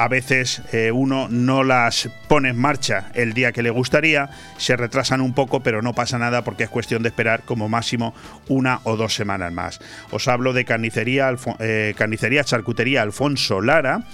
a 0.00 0.08
veces 0.08 0.62
eh, 0.72 0.90
uno 0.92 1.28
no 1.28 1.62
las 1.62 2.08
pone 2.26 2.48
en 2.48 2.56
marcha 2.56 3.10
el 3.12 3.34
día 3.34 3.52
que 3.52 3.62
le 3.62 3.68
gustaría, 3.68 4.30
se 4.56 4.74
retrasan 4.74 5.20
un 5.20 5.34
poco, 5.34 5.60
pero 5.60 5.82
no 5.82 5.92
pasa 5.92 6.18
nada 6.18 6.42
porque 6.42 6.64
es 6.64 6.70
cuestión 6.70 7.02
de 7.02 7.10
esperar 7.10 7.42
como 7.42 7.68
máximo 7.68 8.14
una 8.48 8.80
o 8.84 8.96
dos 8.96 9.14
semanas 9.14 9.52
más. 9.52 9.78
Os 10.10 10.26
hablo 10.26 10.54
de 10.54 10.64
carnicería, 10.64 11.30
eh, 11.58 11.92
carnicería 11.98 12.44
charcutería 12.44 13.02
Alfonso 13.02 13.60
Lara, 13.60 14.04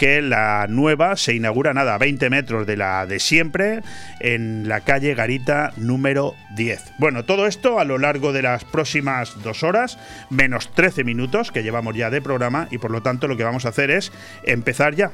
que 0.00 0.20
la 0.20 0.66
nueva 0.68 1.14
se 1.14 1.34
inaugura 1.34 1.72
nada 1.72 1.94
a 1.94 1.98
20 1.98 2.28
metros 2.28 2.66
de 2.66 2.76
la 2.76 3.06
de 3.06 3.20
siempre 3.20 3.82
en 4.18 4.66
la 4.66 4.80
calle 4.80 5.14
Garita 5.14 5.72
número 5.76 6.34
10. 6.56 6.94
Bueno, 6.98 7.24
todo 7.24 7.46
esto 7.46 7.78
a 7.78 7.84
lo 7.84 7.98
largo 7.98 8.32
de 8.32 8.42
las 8.42 8.64
próximas 8.64 9.40
dos 9.44 9.62
horas, 9.62 9.96
menos 10.28 10.74
13 10.74 11.04
minutos 11.04 11.52
que 11.52 11.62
llevamos 11.62 11.94
ya 11.94 12.10
de 12.10 12.20
programa 12.20 12.66
y 12.72 12.78
por 12.78 12.90
lo 12.90 13.00
tanto 13.00 13.28
lo 13.28 13.36
que 13.36 13.44
vamos 13.44 13.64
a 13.64 13.68
hacer 13.68 13.92
es 13.92 14.10
empezar 14.42 14.96
ya. 14.96 15.12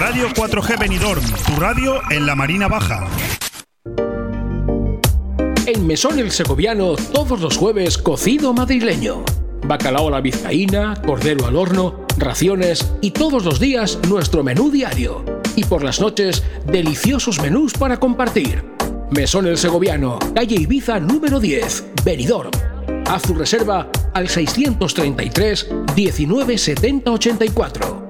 Radio 0.00 0.28
4G 0.30 0.78
Benidorm, 0.78 1.22
tu 1.46 1.60
radio 1.60 2.00
en 2.10 2.24
la 2.24 2.34
Marina 2.34 2.68
Baja. 2.68 3.06
En 5.66 5.86
Mesón 5.86 6.18
El 6.18 6.30
Segoviano, 6.30 6.96
todos 7.12 7.40
los 7.40 7.58
jueves, 7.58 7.98
cocido 7.98 8.54
madrileño 8.54 9.22
bacalao 9.70 10.08
a 10.08 10.10
la 10.10 10.20
vizcaína, 10.20 11.00
cordero 11.06 11.46
al 11.46 11.54
horno, 11.54 12.06
raciones 12.18 12.90
y 13.00 13.12
todos 13.12 13.44
los 13.44 13.60
días 13.60 14.00
nuestro 14.08 14.42
menú 14.42 14.70
diario. 14.70 15.24
Y 15.54 15.64
por 15.64 15.84
las 15.84 16.00
noches, 16.00 16.42
deliciosos 16.66 17.40
menús 17.40 17.74
para 17.74 17.98
compartir. 17.98 18.64
Mesón 19.10 19.46
el 19.46 19.58
Segoviano, 19.58 20.18
calle 20.34 20.56
Ibiza 20.56 20.98
número 20.98 21.38
10, 21.38 21.84
Benidorm. 22.04 22.50
Haz 23.06 23.22
tu 23.22 23.34
reserva 23.34 23.88
al 24.12 24.28
633 24.28 25.68
1970 25.94 27.10
84. 27.12 28.09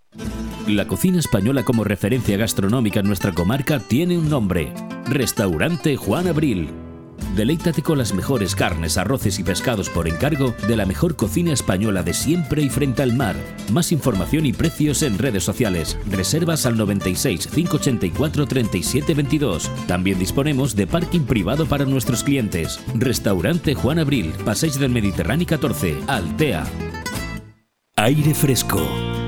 La 0.67 0.87
cocina 0.87 1.19
española 1.19 1.63
como 1.63 1.83
referencia 1.83 2.37
gastronómica 2.37 2.99
en 2.99 3.07
nuestra 3.07 3.33
comarca 3.33 3.79
tiene 3.79 4.17
un 4.17 4.29
nombre, 4.29 4.73
Restaurante 5.05 5.95
Juan 5.95 6.27
Abril. 6.27 6.69
Deleítate 7.35 7.81
con 7.81 7.97
las 7.97 8.13
mejores 8.13 8.55
carnes, 8.55 8.97
arroces 8.97 9.39
y 9.39 9.43
pescados 9.43 9.89
por 9.89 10.07
encargo 10.07 10.53
de 10.67 10.75
la 10.75 10.85
mejor 10.85 11.15
cocina 11.15 11.53
española 11.53 12.03
de 12.03 12.13
siempre 12.13 12.61
y 12.61 12.69
frente 12.69 13.03
al 13.03 13.13
mar. 13.13 13.35
Más 13.71 13.91
información 13.91 14.45
y 14.45 14.53
precios 14.53 15.01
en 15.03 15.17
redes 15.17 15.43
sociales. 15.43 15.97
Reservas 16.09 16.65
al 16.65 16.77
96 16.77 17.47
584 17.47 18.45
37 18.47 19.13
22. 19.13 19.71
También 19.87 20.19
disponemos 20.19 20.75
de 20.75 20.87
parking 20.87 21.21
privado 21.21 21.65
para 21.65 21.85
nuestros 21.85 22.23
clientes. 22.23 22.79
Restaurante 22.95 23.75
Juan 23.75 23.99
Abril, 23.99 24.33
Paseis 24.43 24.77
del 24.77 24.91
Mediterráneo 24.91 25.47
14, 25.47 25.97
Altea. 26.07 26.65
Aire 27.95 28.33
Fresco. 28.33 29.10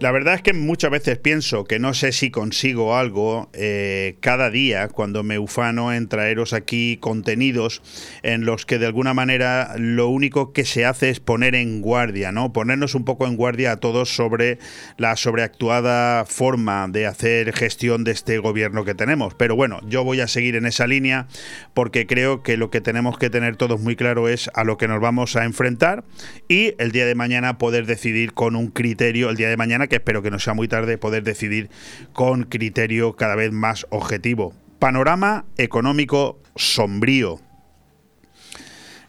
La 0.00 0.12
verdad 0.12 0.32
es 0.32 0.40
que 0.40 0.54
muchas 0.54 0.90
veces 0.90 1.18
pienso 1.18 1.64
que 1.64 1.78
no 1.78 1.92
sé 1.92 2.12
si 2.12 2.30
consigo 2.30 2.96
algo 2.96 3.50
eh, 3.52 4.16
cada 4.20 4.48
día 4.48 4.88
cuando 4.88 5.22
me 5.22 5.38
ufano 5.38 5.92
en 5.92 6.08
traeros 6.08 6.54
aquí 6.54 6.96
contenidos 6.96 7.82
en 8.22 8.46
los 8.46 8.64
que 8.64 8.78
de 8.78 8.86
alguna 8.86 9.12
manera 9.12 9.74
lo 9.76 10.08
único 10.08 10.54
que 10.54 10.64
se 10.64 10.86
hace 10.86 11.10
es 11.10 11.20
poner 11.20 11.54
en 11.54 11.82
guardia, 11.82 12.32
¿no? 12.32 12.50
Ponernos 12.50 12.94
un 12.94 13.04
poco 13.04 13.26
en 13.26 13.36
guardia 13.36 13.72
a 13.72 13.76
todos 13.76 14.08
sobre 14.08 14.58
la 14.96 15.16
sobreactuada 15.16 16.24
forma 16.24 16.88
de 16.88 17.06
hacer 17.06 17.52
gestión 17.52 18.02
de 18.02 18.12
este 18.12 18.38
gobierno 18.38 18.86
que 18.86 18.94
tenemos. 18.94 19.34
Pero 19.34 19.54
bueno, 19.54 19.80
yo 19.86 20.02
voy 20.02 20.22
a 20.22 20.28
seguir 20.28 20.56
en 20.56 20.64
esa 20.64 20.86
línea 20.86 21.28
porque 21.74 22.06
creo 22.06 22.42
que 22.42 22.56
lo 22.56 22.70
que 22.70 22.80
tenemos 22.80 23.18
que 23.18 23.28
tener 23.28 23.56
todos 23.56 23.82
muy 23.82 23.96
claro 23.96 24.30
es 24.30 24.48
a 24.54 24.64
lo 24.64 24.78
que 24.78 24.88
nos 24.88 25.02
vamos 25.02 25.36
a 25.36 25.44
enfrentar 25.44 26.04
y 26.48 26.72
el 26.78 26.90
día 26.90 27.04
de 27.04 27.14
mañana 27.14 27.58
poder 27.58 27.84
decidir 27.84 28.32
con 28.32 28.56
un 28.56 28.68
criterio, 28.68 29.28
el 29.28 29.36
día 29.36 29.50
de 29.50 29.58
mañana 29.58 29.89
que 29.90 29.96
espero 29.96 30.22
que 30.22 30.30
no 30.30 30.38
sea 30.38 30.54
muy 30.54 30.68
tarde 30.68 30.96
poder 30.96 31.22
decidir 31.22 31.68
con 32.14 32.44
criterio 32.44 33.14
cada 33.16 33.34
vez 33.34 33.52
más 33.52 33.86
objetivo. 33.90 34.54
Panorama 34.78 35.44
económico 35.58 36.40
sombrío. 36.56 37.40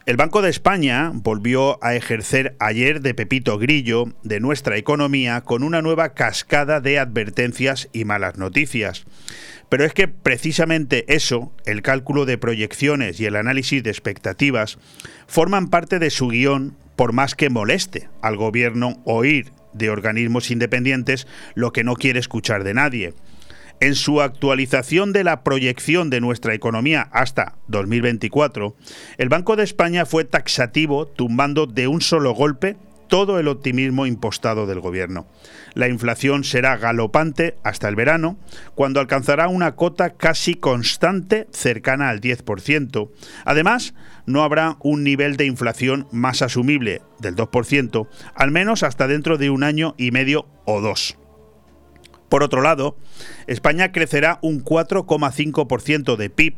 El 0.04 0.16
Banco 0.16 0.42
de 0.42 0.50
España 0.50 1.12
volvió 1.14 1.82
a 1.82 1.94
ejercer 1.94 2.56
ayer 2.58 3.00
de 3.00 3.14
Pepito 3.14 3.56
Grillo 3.56 4.12
de 4.24 4.40
nuestra 4.40 4.76
economía 4.76 5.42
con 5.42 5.62
una 5.62 5.80
nueva 5.80 6.12
cascada 6.12 6.80
de 6.80 6.98
advertencias 6.98 7.88
y 7.92 8.04
malas 8.04 8.36
noticias. 8.36 9.04
Pero 9.68 9.84
es 9.84 9.94
que 9.94 10.08
precisamente 10.08 11.04
eso, 11.14 11.52
el 11.64 11.82
cálculo 11.82 12.26
de 12.26 12.36
proyecciones 12.36 13.20
y 13.20 13.26
el 13.26 13.36
análisis 13.36 13.82
de 13.84 13.90
expectativas, 13.90 14.76
forman 15.28 15.68
parte 15.68 16.00
de 16.00 16.10
su 16.10 16.28
guion 16.28 16.76
por 16.96 17.12
más 17.12 17.36
que 17.36 17.48
moleste 17.48 18.08
al 18.22 18.36
gobierno 18.36 19.00
oír 19.04 19.52
de 19.72 19.90
organismos 19.90 20.50
independientes 20.50 21.26
lo 21.54 21.72
que 21.72 21.84
no 21.84 21.94
quiere 21.94 22.20
escuchar 22.20 22.64
de 22.64 22.74
nadie. 22.74 23.14
En 23.80 23.96
su 23.96 24.20
actualización 24.20 25.12
de 25.12 25.24
la 25.24 25.42
proyección 25.42 26.08
de 26.08 26.20
nuestra 26.20 26.54
economía 26.54 27.08
hasta 27.10 27.56
2024, 27.66 28.76
el 29.18 29.28
Banco 29.28 29.56
de 29.56 29.64
España 29.64 30.06
fue 30.06 30.24
taxativo, 30.24 31.06
tumbando 31.08 31.66
de 31.66 31.88
un 31.88 32.00
solo 32.00 32.32
golpe 32.32 32.76
todo 33.12 33.38
el 33.38 33.46
optimismo 33.48 34.06
impostado 34.06 34.66
del 34.66 34.80
gobierno. 34.80 35.26
La 35.74 35.88
inflación 35.88 36.44
será 36.44 36.78
galopante 36.78 37.58
hasta 37.62 37.86
el 37.88 37.94
verano, 37.94 38.38
cuando 38.74 39.00
alcanzará 39.00 39.48
una 39.48 39.76
cota 39.76 40.14
casi 40.14 40.54
constante 40.54 41.46
cercana 41.52 42.08
al 42.08 42.22
10%. 42.22 43.10
Además, 43.44 43.94
no 44.26 44.42
habrá 44.42 44.76
un 44.80 45.04
nivel 45.04 45.36
de 45.36 45.46
inflación 45.46 46.06
más 46.12 46.42
asumible 46.42 47.02
del 47.18 47.36
2%, 47.36 48.08
al 48.34 48.50
menos 48.50 48.82
hasta 48.82 49.06
dentro 49.06 49.38
de 49.38 49.50
un 49.50 49.64
año 49.64 49.94
y 49.98 50.10
medio 50.10 50.46
o 50.64 50.80
dos. 50.80 51.16
Por 52.28 52.42
otro 52.42 52.62
lado, 52.62 52.96
España 53.46 53.92
crecerá 53.92 54.38
un 54.40 54.64
4,5% 54.64 56.16
de 56.16 56.30
PIB 56.30 56.54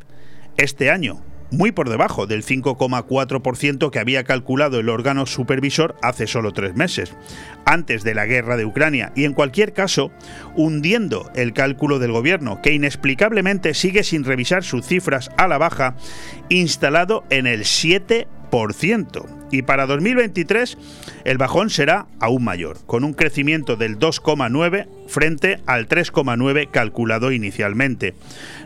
este 0.57 0.91
año, 0.91 1.21
muy 1.57 1.73
por 1.73 1.89
debajo 1.89 2.27
del 2.27 2.45
5,4% 2.45 3.91
que 3.91 3.99
había 3.99 4.25
calculado 4.25 4.81
el 4.81 4.89
órgano 4.89 5.27
supervisor 5.27 5.97
hace 6.03 6.27
solo 6.27 6.53
tres 6.53 6.75
meses, 6.75 7.15
antes 7.65 8.05
de 8.05 8.15
la 8.15 8.27
guerra 8.27 8.57
de 8.57 8.65
Ucrania, 8.65 9.13
y 9.15 9.25
en 9.25 9.33
cualquier 9.33 9.73
caso, 9.73 10.11
hundiendo 10.57 11.31
el 11.35 11.53
cálculo 11.53 11.99
del 11.99 12.13
gobierno, 12.13 12.61
que 12.63 12.73
inexplicablemente 12.73 13.75
sigue 13.75 14.03
sin 14.03 14.25
revisar 14.25 14.65
sus 14.65 14.87
cifras 14.87 15.31
a 15.37 15.49
la 15.49 15.59
baja, 15.59 15.97
instalado 16.49 17.25
en 17.31 17.47
el 17.47 17.61
7% 17.61 18.27
y 19.51 19.63
para 19.63 19.87
2023 19.87 20.79
el 21.25 21.39
bajón 21.39 21.71
será 21.71 22.07
aún 22.21 22.45
mayor, 22.45 22.79
con 22.87 23.05
un 23.05 23.15
crecimiento 23.15 23.77
del 23.77 23.99
2,9 23.99 24.87
frente 25.09 25.61
al 25.67 25.89
3,9 25.89 26.71
calculado 26.71 27.33
inicialmente. 27.33 28.15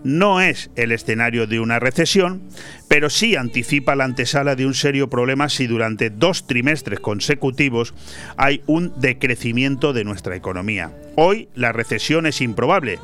No 0.05 0.41
es 0.41 0.71
el 0.77 0.93
escenario 0.93 1.47
de 1.47 1.61
una 1.61 1.79
recesión, 1.79 2.43
pero 2.89 3.11
sí 3.11 3.37
anticipa 3.37 3.97
la 3.97 4.05
antesala 4.05 4.57
de 4.57 4.67
un 4.67 4.75
serio 4.75 5.09
problema 5.11 5.49
si 5.49 5.67
durante 5.67 6.11
dos 6.11 6.47
trimestres 6.47 7.01
consecutivos 7.01 7.95
hay 8.37 8.63
un 8.67 8.93
decrecimiento 9.01 9.93
de 9.93 10.05
nuestra 10.05 10.37
economía. 10.37 10.93
Hoy 11.17 11.49
la 11.55 11.73
recesión 11.73 12.27
es 12.27 12.41
improbable, 12.41 12.99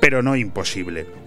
pero 0.00 0.22
no 0.22 0.36
imposible. 0.36 1.19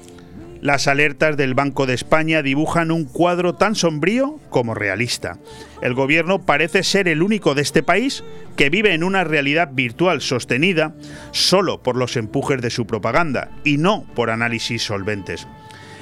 Las 0.63 0.87
alertas 0.87 1.35
del 1.35 1.55
Banco 1.55 1.85
de 1.85 1.93
España 1.93 2.41
dibujan 2.41 2.89
un 2.89 3.03
cuadro 3.03 3.53
tan 3.53 3.75
sombrío 3.75 4.39
como 4.49 4.73
realista. 4.73 5.37
El 5.81 5.93
gobierno 5.93 6.45
parece 6.45 6.83
ser 6.83 7.09
el 7.09 7.21
único 7.21 7.53
de 7.53 7.61
este 7.61 7.83
país 7.83 8.23
que 8.55 8.69
vive 8.69 8.93
en 8.93 9.03
una 9.03 9.25
realidad 9.25 9.71
virtual 9.73 10.21
sostenida 10.21 10.95
solo 11.31 11.83
por 11.83 11.97
los 11.97 12.15
empujes 12.15 12.61
de 12.61 12.69
su 12.69 12.87
propaganda 12.87 13.49
y 13.65 13.75
no 13.75 14.05
por 14.15 14.29
análisis 14.29 14.83
solventes. 14.83 15.49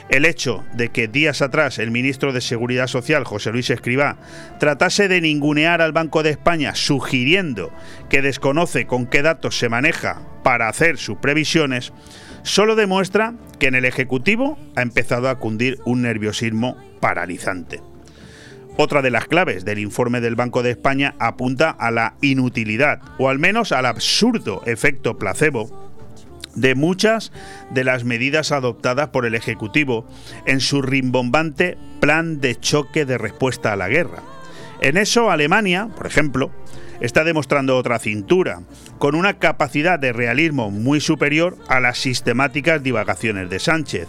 El 0.10 0.26
hecho 0.26 0.63
de 0.74 0.89
que 0.89 1.08
días 1.08 1.41
atrás 1.41 1.80
el 1.80 1.89
ministro 1.89 2.32
de 2.32 2.41
Seguridad 2.41 2.86
Social, 2.86 3.24
José 3.24 3.52
Luis 3.52 3.71
Escribá, 3.71 4.17
tratase 4.60 5.08
de 5.08 5.21
ningunear 5.21 5.82
al 5.82 5.91
Banco 5.91 6.21
de 6.21 6.30
España 6.30 6.76
sugiriendo 6.76 7.74
que 8.10 8.21
desconoce 8.21 8.86
con 8.86 9.08
qué 9.08 9.24
datos 9.24 9.58
se 9.58 9.69
maneja 9.69 10.21
para 10.43 10.69
hacer 10.69 10.97
sus 11.00 11.17
previsiones, 11.17 11.93
solo 12.43 12.75
demuestra 12.75 13.34
que 13.60 13.67
en 13.67 13.75
el 13.75 13.86
Ejecutivo 13.86 14.58
ha 14.75 14.82
empezado 14.82 15.30
a 15.30 15.39
cundir 15.39 15.80
un 15.86 16.01
nerviosismo 16.01 16.77
paralizante. 16.99 17.82
Otra 18.77 19.01
de 19.01 19.12
las 19.12 19.25
claves 19.25 19.65
del 19.65 19.80
informe 19.80 20.21
del 20.21 20.36
Banco 20.36 20.63
de 20.63 20.71
España 20.71 21.15
apunta 21.19 21.69
a 21.69 21.91
la 21.91 22.15
inutilidad, 22.21 23.01
o 23.17 23.30
al 23.30 23.38
menos 23.38 23.71
al 23.71 23.86
absurdo 23.86 24.63
efecto 24.65 25.17
placebo, 25.17 25.91
de 26.56 26.75
muchas 26.75 27.32
de 27.69 27.84
las 27.84 28.04
medidas 28.04 28.51
adoptadas 28.51 29.10
por 29.10 29.25
el 29.25 29.36
Ejecutivo 29.36 30.08
en 30.45 30.60
su 30.60 30.82
rimbombante 30.82 31.77
plan 31.99 32.41
de 32.41 32.60
choque 32.60 33.06
de 33.06 33.17
respuesta 33.17 33.73
a 33.73 33.75
la 33.75 33.89
guerra. 33.89 34.23
En 34.82 34.97
eso 34.97 35.30
Alemania, 35.30 35.89
por 35.95 36.08
ejemplo, 36.08 36.51
está 37.01 37.23
demostrando 37.23 37.77
otra 37.77 37.99
cintura, 37.99 38.61
con 38.97 39.15
una 39.15 39.39
capacidad 39.39 39.99
de 39.99 40.13
realismo 40.13 40.71
muy 40.71 41.01
superior 41.01 41.57
a 41.67 41.79
las 41.79 41.97
sistemáticas 41.97 42.81
divagaciones 42.81 43.49
de 43.49 43.59
Sánchez. 43.59 44.07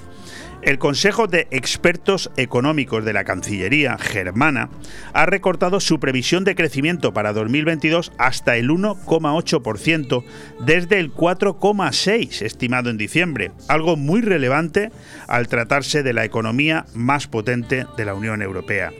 El 0.63 0.79
Consejo 0.79 1.27
de 1.27 1.49
Expertos 1.51 2.31
Económicos 2.37 3.05
de 3.05 3.13
la 3.13 3.25
Cancillería 3.25 3.99
germana 3.99 4.71
ha 5.13 5.27
recortado 5.27 5.81
su 5.81 5.99
previsión 5.99 6.45
de 6.45 6.55
crecimiento 6.55 7.13
para 7.13 7.33
2022 7.33 8.13
hasta 8.17 8.57
el 8.57 8.71
1,8% 8.71 10.25
desde 10.65 11.01
el 11.01 11.13
4,6% 11.13 12.43
estimado 12.43 12.91
en 12.91 12.97
diciembre, 12.97 13.51
algo 13.67 13.97
muy 13.97 14.21
relevante 14.21 14.93
al 15.27 15.49
tratarse 15.49 16.05
de 16.05 16.13
la 16.13 16.25
economía 16.25 16.87
más 16.95 17.27
potente 17.27 17.87
de 17.97 18.05
la 18.05 18.15
Unión 18.15 18.41
Europea. 18.41 18.93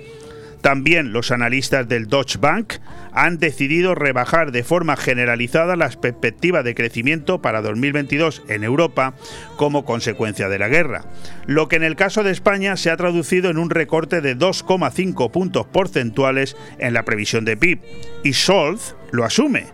También 0.63 1.13
los 1.13 1.33
analistas 1.33 1.89
del 1.89 2.07
Deutsche 2.07 2.39
Bank 2.39 2.75
han 3.13 3.39
decidido 3.39 3.97
rebajar 3.97 4.53
de 4.53 4.63
forma 4.63 4.97
generalizada 4.97 5.75
las 5.75 5.97
perspectivas 5.97 6.65
de 6.65 6.77
crecimiento 6.77 7.43
para 7.43 7.61
2022 7.63 8.45
en 8.49 8.63
Europa 8.63 9.15
como 9.57 9.85
consecuencia 9.85 10.49
de 10.49 10.61
la 10.61 10.69
guerra, 10.69 11.05
lo 11.47 11.67
que 11.67 11.77
en 11.77 11.83
el 11.83 11.97
caso 11.97 12.23
de 12.23 12.31
España 12.31 12.77
se 12.77 12.91
ha 12.91 12.97
traducido 12.97 13.51
en 13.51 13.59
un 13.59 13.71
recorte 13.71 14.21
de 14.21 14.39
2,5 14.39 15.33
puntos 15.33 15.67
porcentuales 15.67 16.57
en 16.79 16.95
la 16.95 17.03
previsión 17.03 17.45
de 17.45 17.57
PIB. 17.57 17.81
Y 18.23 18.33
Scholz 18.33 18.95
lo 19.11 19.25
asume. 19.25 19.67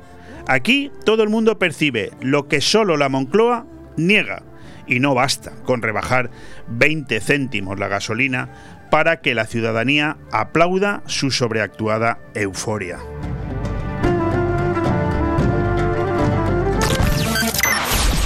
Aquí 0.46 0.90
todo 1.04 1.22
el 1.22 1.28
mundo 1.28 1.58
percibe 1.58 2.12
lo 2.22 2.48
que 2.48 2.62
solo 2.62 2.96
la 2.96 3.10
Moncloa 3.10 3.66
niega. 3.98 4.42
Y 4.86 5.00
no 5.00 5.14
basta 5.14 5.52
con 5.64 5.82
rebajar 5.82 6.30
20 6.68 7.20
céntimos 7.20 7.78
la 7.78 7.88
gasolina 7.88 8.77
para 8.90 9.20
que 9.20 9.34
la 9.34 9.46
ciudadanía 9.46 10.16
aplauda 10.32 11.02
su 11.06 11.30
sobreactuada 11.30 12.18
euforia. 12.34 12.98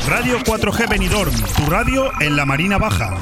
Radio 0.08 0.38
4G 0.40 0.88
Benidorm, 0.88 1.34
tu 1.56 1.70
radio 1.70 2.10
en 2.20 2.36
la 2.36 2.44
Marina 2.44 2.78
Baja. 2.78 3.16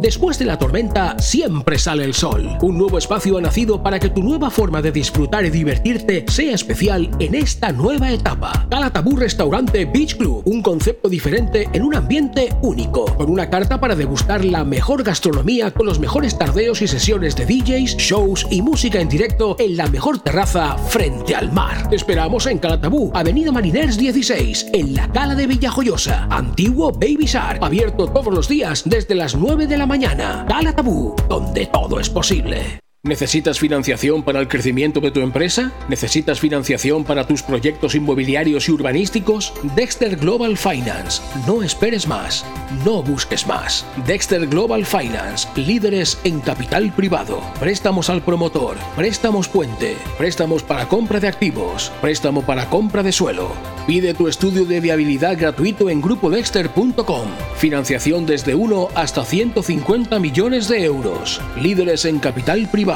Después 0.00 0.38
de 0.38 0.44
la 0.44 0.58
tormenta 0.58 1.18
siempre 1.18 1.78
sale 1.78 2.04
el 2.04 2.14
sol. 2.14 2.58
Un 2.62 2.78
nuevo 2.78 2.98
espacio 2.98 3.38
ha 3.38 3.40
nacido 3.40 3.82
para 3.82 3.98
que 3.98 4.08
tu 4.08 4.22
nueva 4.22 4.50
forma 4.50 4.82
de 4.82 4.90
disfrutar 4.90 5.44
y 5.44 5.50
divertirte 5.50 6.24
sea 6.28 6.54
especial 6.54 7.10
en 7.18 7.34
esta 7.34 7.72
nueva 7.72 8.10
etapa. 8.10 8.66
Calatabú 8.68 9.16
Restaurante 9.16 9.84
Beach 9.84 10.16
Club, 10.16 10.42
un 10.44 10.62
concepto 10.62 11.08
diferente 11.08 11.68
en 11.72 11.82
un 11.82 11.94
ambiente 11.94 12.48
único, 12.62 13.04
con 13.16 13.30
una 13.30 13.48
carta 13.50 13.80
para 13.80 13.94
degustar 13.94 14.44
la 14.44 14.64
mejor 14.64 15.02
gastronomía 15.02 15.70
con 15.72 15.86
los 15.86 16.00
mejores 16.00 16.36
tardeos 16.38 16.82
y 16.82 16.88
sesiones 16.88 17.36
de 17.36 17.46
DJs, 17.46 17.96
shows 17.96 18.46
y 18.50 18.62
música 18.62 19.00
en 19.00 19.08
directo 19.08 19.56
en 19.58 19.76
la 19.76 19.86
mejor 19.86 20.18
terraza 20.20 20.76
frente 20.78 21.34
al 21.34 21.52
mar. 21.52 21.88
Te 21.88 21.96
esperamos 21.96 22.46
en 22.46 22.58
Calatabú, 22.58 23.10
Avenida 23.14 23.52
Mariners 23.52 23.96
16, 23.98 24.66
en 24.72 24.94
la 24.94 25.10
Cala 25.12 25.34
de 25.34 25.46
Villajoyosa, 25.46 26.26
antiguo 26.30 26.92
Baby 26.92 27.26
Shark, 27.26 27.62
abierto 27.62 28.08
todos 28.08 28.32
los 28.32 28.48
días 28.48 28.82
desde 28.84 29.14
las 29.14 29.34
9 29.36 29.66
de 29.66 29.76
la 29.76 29.81
mañana. 29.86 30.44
Cala 30.48 30.72
Tabú, 30.74 31.14
donde 31.28 31.66
todo 31.66 32.00
es 32.00 32.08
posible. 32.08 32.80
¿Necesitas 33.04 33.58
financiación 33.58 34.22
para 34.22 34.38
el 34.38 34.46
crecimiento 34.46 35.00
de 35.00 35.10
tu 35.10 35.18
empresa? 35.18 35.72
¿Necesitas 35.88 36.38
financiación 36.38 37.02
para 37.02 37.26
tus 37.26 37.42
proyectos 37.42 37.96
inmobiliarios 37.96 38.68
y 38.68 38.70
urbanísticos? 38.70 39.54
Dexter 39.74 40.14
Global 40.14 40.56
Finance. 40.56 41.20
No 41.44 41.64
esperes 41.64 42.06
más. 42.06 42.46
No 42.84 43.02
busques 43.02 43.44
más. 43.44 43.84
Dexter 44.06 44.46
Global 44.46 44.86
Finance. 44.86 45.48
Líderes 45.56 46.16
en 46.22 46.38
capital 46.38 46.94
privado. 46.94 47.40
Préstamos 47.58 48.08
al 48.08 48.22
promotor. 48.22 48.76
Préstamos 48.94 49.48
puente. 49.48 49.96
Préstamos 50.16 50.62
para 50.62 50.86
compra 50.86 51.18
de 51.18 51.26
activos. 51.26 51.90
Préstamo 52.00 52.42
para 52.42 52.70
compra 52.70 53.02
de 53.02 53.10
suelo. 53.10 53.50
Pide 53.84 54.14
tu 54.14 54.28
estudio 54.28 54.64
de 54.64 54.78
viabilidad 54.78 55.36
gratuito 55.36 55.90
en 55.90 56.00
grupodexter.com. 56.00 57.26
Financiación 57.56 58.26
desde 58.26 58.54
1 58.54 58.90
hasta 58.94 59.24
150 59.24 60.20
millones 60.20 60.68
de 60.68 60.84
euros. 60.84 61.40
Líderes 61.60 62.04
en 62.04 62.20
capital 62.20 62.68
privado 62.70 62.91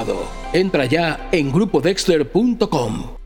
Entra 0.53 0.85
ya 0.87 1.29
en 1.33 1.53
grupodexter.com. 1.53 3.26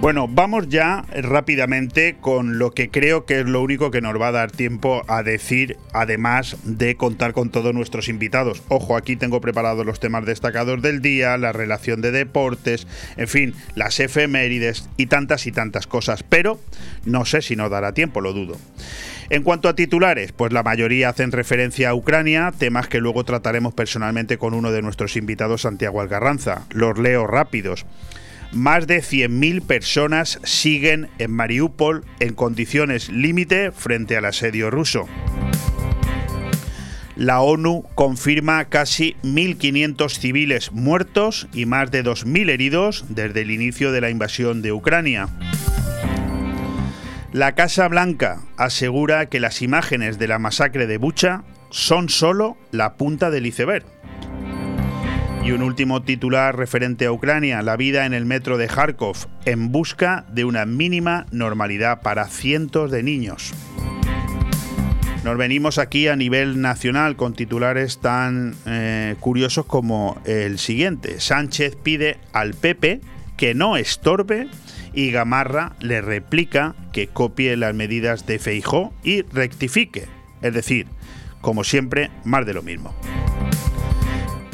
Bueno, 0.00 0.28
vamos 0.28 0.68
ya 0.68 1.04
rápidamente 1.12 2.16
con 2.20 2.60
lo 2.60 2.70
que 2.70 2.88
creo 2.88 3.26
que 3.26 3.40
es 3.40 3.46
lo 3.46 3.60
único 3.60 3.90
que 3.90 4.00
nos 4.00 4.18
va 4.18 4.28
a 4.28 4.32
dar 4.32 4.52
tiempo 4.52 5.02
a 5.08 5.24
decir, 5.24 5.76
además 5.92 6.56
de 6.62 6.94
contar 6.94 7.32
con 7.32 7.50
todos 7.50 7.74
nuestros 7.74 8.08
invitados. 8.08 8.62
Ojo, 8.68 8.96
aquí 8.96 9.16
tengo 9.16 9.40
preparados 9.40 9.84
los 9.84 9.98
temas 9.98 10.24
destacados 10.24 10.80
del 10.82 11.02
día, 11.02 11.36
la 11.36 11.52
relación 11.52 12.00
de 12.00 12.12
deportes, 12.12 12.86
en 13.16 13.26
fin, 13.26 13.54
las 13.74 13.98
efemérides 13.98 14.88
y 14.96 15.06
tantas 15.06 15.48
y 15.48 15.52
tantas 15.52 15.88
cosas, 15.88 16.22
pero 16.22 16.60
no 17.04 17.24
sé 17.24 17.42
si 17.42 17.56
nos 17.56 17.68
dará 17.68 17.92
tiempo, 17.92 18.20
lo 18.20 18.32
dudo. 18.32 18.56
En 19.30 19.42
cuanto 19.42 19.68
a 19.68 19.74
titulares, 19.74 20.30
pues 20.30 20.52
la 20.52 20.62
mayoría 20.62 21.08
hacen 21.08 21.32
referencia 21.32 21.90
a 21.90 21.94
Ucrania, 21.94 22.52
temas 22.56 22.86
que 22.86 23.00
luego 23.00 23.24
trataremos 23.24 23.74
personalmente 23.74 24.38
con 24.38 24.54
uno 24.54 24.70
de 24.70 24.80
nuestros 24.80 25.16
invitados, 25.16 25.62
Santiago 25.62 26.00
Algarranza. 26.00 26.66
Los 26.70 26.98
leo 26.98 27.26
rápidos. 27.26 27.84
Más 28.52 28.86
de 28.86 28.98
100.000 28.98 29.62
personas 29.62 30.40
siguen 30.42 31.08
en 31.18 31.30
Mariupol 31.30 32.04
en 32.18 32.34
condiciones 32.34 33.10
límite 33.10 33.72
frente 33.72 34.16
al 34.16 34.24
asedio 34.24 34.70
ruso. 34.70 35.06
La 37.14 37.40
ONU 37.40 37.84
confirma 37.94 38.64
casi 38.66 39.16
1.500 39.24 40.18
civiles 40.18 40.72
muertos 40.72 41.48
y 41.52 41.66
más 41.66 41.90
de 41.90 42.04
2.000 42.04 42.48
heridos 42.48 43.04
desde 43.08 43.42
el 43.42 43.50
inicio 43.50 43.92
de 43.92 44.00
la 44.00 44.08
invasión 44.08 44.62
de 44.62 44.72
Ucrania. 44.72 45.28
La 47.32 47.54
Casa 47.54 47.86
Blanca 47.88 48.40
asegura 48.56 49.26
que 49.26 49.40
las 49.40 49.62
imágenes 49.62 50.18
de 50.18 50.28
la 50.28 50.38
masacre 50.38 50.86
de 50.86 50.96
Bucha 50.96 51.42
son 51.70 52.08
solo 52.08 52.56
la 52.70 52.94
punta 52.94 53.30
del 53.30 53.46
iceberg. 53.46 53.84
Y 55.44 55.52
un 55.52 55.62
último 55.62 56.02
titular 56.02 56.56
referente 56.56 57.06
a 57.06 57.12
Ucrania, 57.12 57.62
la 57.62 57.76
vida 57.76 58.04
en 58.04 58.12
el 58.12 58.26
metro 58.26 58.58
de 58.58 58.66
Kharkov, 58.66 59.16
en 59.44 59.72
busca 59.72 60.26
de 60.30 60.44
una 60.44 60.66
mínima 60.66 61.26
normalidad 61.30 62.02
para 62.02 62.26
cientos 62.26 62.90
de 62.90 63.02
niños. 63.02 63.54
Nos 65.24 65.36
venimos 65.36 65.78
aquí 65.78 66.08
a 66.08 66.16
nivel 66.16 66.60
nacional 66.60 67.16
con 67.16 67.34
titulares 67.34 67.98
tan 67.98 68.54
eh, 68.66 69.16
curiosos 69.20 69.66
como 69.66 70.20
el 70.24 70.58
siguiente. 70.58 71.20
Sánchez 71.20 71.76
pide 71.76 72.18
al 72.32 72.54
PP 72.54 73.00
que 73.36 73.54
no 73.54 73.76
estorbe 73.76 74.48
y 74.94 75.10
Gamarra 75.10 75.72
le 75.80 76.00
replica 76.00 76.74
que 76.92 77.08
copie 77.08 77.56
las 77.56 77.74
medidas 77.74 78.26
de 78.26 78.38
Feijó 78.38 78.92
y 79.02 79.22
rectifique. 79.22 80.06
Es 80.42 80.54
decir, 80.54 80.86
como 81.40 81.64
siempre, 81.64 82.10
más 82.24 82.46
de 82.46 82.54
lo 82.54 82.62
mismo. 82.62 82.94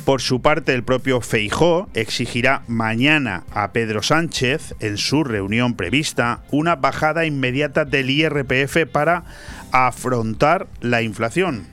Por 0.05 0.21
su 0.21 0.43
parte, 0.43 0.75
el 0.75 0.85
propio 0.85 1.23
Feijó 1.23 1.88
exigirá 1.95 2.62
mañana 2.69 3.45
a 3.55 3.73
Pedro 3.73 4.03
Sánchez, 4.03 4.75
en 4.81 4.99
su 4.99 5.25
reunión 5.25 5.75
prevista, 5.75 6.43
una 6.51 6.77
bajada 6.77 7.25
inmediata 7.25 7.87
del 7.87 8.11
IRPF 8.11 8.87
para 8.93 9.25
afrontar 9.73 10.67
la 10.83 11.01
inflación. 11.01 11.69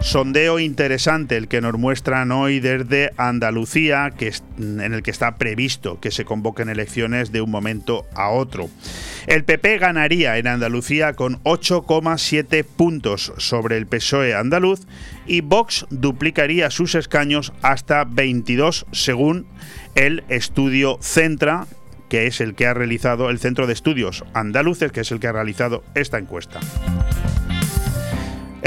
Sondeo 0.00 0.58
interesante 0.58 1.36
el 1.36 1.48
que 1.48 1.60
nos 1.60 1.76
muestran 1.76 2.30
hoy 2.30 2.60
desde 2.60 3.12
Andalucía, 3.16 4.12
que 4.16 4.32
en 4.58 4.94
el 4.94 5.02
que 5.02 5.10
está 5.10 5.36
previsto 5.36 6.00
que 6.00 6.10
se 6.10 6.24
convoquen 6.24 6.68
elecciones 6.68 7.32
de 7.32 7.40
un 7.40 7.50
momento 7.50 8.06
a 8.14 8.30
otro. 8.30 8.70
El 9.26 9.44
PP 9.44 9.78
ganaría 9.78 10.38
en 10.38 10.46
Andalucía 10.46 11.12
con 11.14 11.42
8,7 11.42 12.64
puntos 12.64 13.32
sobre 13.38 13.76
el 13.76 13.86
PSOE 13.86 14.34
andaluz 14.34 14.86
y 15.26 15.40
Vox 15.40 15.86
duplicaría 15.90 16.70
sus 16.70 16.94
escaños 16.94 17.52
hasta 17.62 18.04
22 18.04 18.86
según 18.92 19.46
el 19.94 20.22
estudio 20.28 20.98
Centra, 21.02 21.66
que 22.08 22.26
es 22.26 22.40
el 22.40 22.54
que 22.54 22.66
ha 22.66 22.74
realizado 22.74 23.30
el 23.30 23.38
Centro 23.38 23.66
de 23.66 23.72
Estudios 23.74 24.24
Andaluces, 24.32 24.92
que 24.92 25.00
es 25.00 25.12
el 25.12 25.20
que 25.20 25.26
ha 25.26 25.32
realizado 25.32 25.82
esta 25.94 26.18
encuesta. 26.18 26.60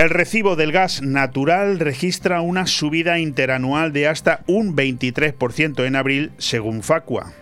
El 0.01 0.09
recibo 0.09 0.55
del 0.55 0.71
gas 0.71 1.03
natural 1.03 1.77
registra 1.77 2.41
una 2.41 2.65
subida 2.65 3.19
interanual 3.19 3.93
de 3.93 4.07
hasta 4.07 4.43
un 4.47 4.75
23% 4.75 5.85
en 5.85 5.95
abril, 5.95 6.31
según 6.39 6.81
Facua. 6.81 7.33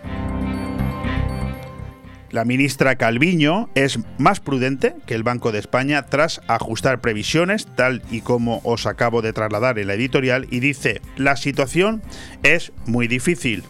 La 2.30 2.44
ministra 2.44 2.96
Calviño 2.96 3.70
es 3.74 3.98
más 4.18 4.40
prudente 4.40 4.94
que 5.06 5.14
el 5.14 5.22
Banco 5.22 5.52
de 5.52 5.58
España 5.58 6.04
tras 6.04 6.42
ajustar 6.48 7.00
previsiones, 7.00 7.66
tal 7.76 8.02
y 8.10 8.20
como 8.20 8.60
os 8.62 8.84
acabo 8.84 9.22
de 9.22 9.32
trasladar 9.32 9.78
en 9.78 9.86
la 9.86 9.94
editorial, 9.94 10.46
y 10.50 10.60
dice, 10.60 11.00
la 11.16 11.36
situación 11.36 12.02
es 12.42 12.74
muy 12.84 13.08
difícil. 13.08 13.64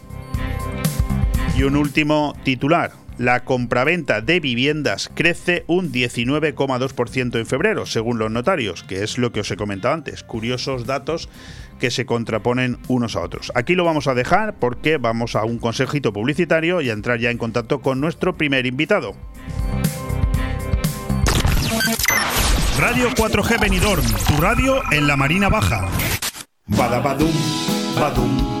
Y 1.57 1.63
un 1.63 1.77
último 1.77 2.35
titular 2.43 2.91
la 3.21 3.43
compraventa 3.45 4.19
de 4.21 4.39
viviendas 4.39 5.09
crece 5.13 5.63
un 5.67 5.91
19,2% 5.91 7.37
en 7.37 7.45
febrero, 7.45 7.85
según 7.85 8.17
los 8.17 8.31
notarios, 8.31 8.83
que 8.83 9.03
es 9.03 9.19
lo 9.19 9.31
que 9.31 9.41
os 9.41 9.51
he 9.51 9.57
comentado 9.57 9.93
antes. 9.93 10.23
Curiosos 10.23 10.87
datos 10.87 11.29
que 11.79 11.91
se 11.91 12.07
contraponen 12.07 12.79
unos 12.87 13.15
a 13.15 13.21
otros. 13.21 13.51
Aquí 13.53 13.75
lo 13.75 13.85
vamos 13.85 14.07
a 14.07 14.15
dejar 14.15 14.55
porque 14.55 14.97
vamos 14.97 15.35
a 15.35 15.45
un 15.45 15.59
consejito 15.59 16.11
publicitario 16.11 16.81
y 16.81 16.89
a 16.89 16.93
entrar 16.93 17.19
ya 17.19 17.29
en 17.29 17.37
contacto 17.37 17.81
con 17.81 18.01
nuestro 18.01 18.35
primer 18.37 18.65
invitado. 18.65 19.15
Radio 22.79 23.09
4G 23.11 23.59
Benidorm, 23.59 24.05
tu 24.27 24.41
radio 24.41 24.81
en 24.91 25.05
la 25.05 25.15
Marina 25.15 25.47
Baja. 25.47 25.87
Badabadum 26.65 27.31
badum. 27.99 28.60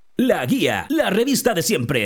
La 0.17 0.45
Guía, 0.45 0.85
la 0.89 1.09
revista 1.09 1.53
de 1.53 1.63
siempre. 1.63 2.05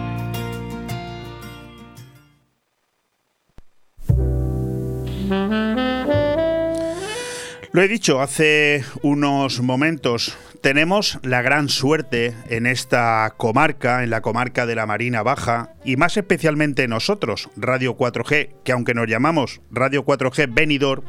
Lo 7.73 7.81
he 7.81 7.87
dicho 7.87 8.19
hace 8.19 8.83
unos 9.01 9.61
momentos, 9.61 10.37
tenemos 10.59 11.19
la 11.23 11.41
gran 11.41 11.69
suerte 11.69 12.33
en 12.49 12.65
esta 12.65 13.33
comarca, 13.37 14.03
en 14.03 14.09
la 14.09 14.19
comarca 14.19 14.65
de 14.65 14.75
la 14.75 14.85
Marina 14.85 15.23
Baja, 15.23 15.73
y 15.85 15.95
más 15.95 16.17
especialmente 16.17 16.89
nosotros, 16.89 17.49
Radio 17.55 17.95
4G, 17.95 18.49
que 18.65 18.73
aunque 18.73 18.93
nos 18.93 19.07
llamamos 19.07 19.61
Radio 19.71 20.03
4G 20.03 20.53
Benidorm, 20.53 21.05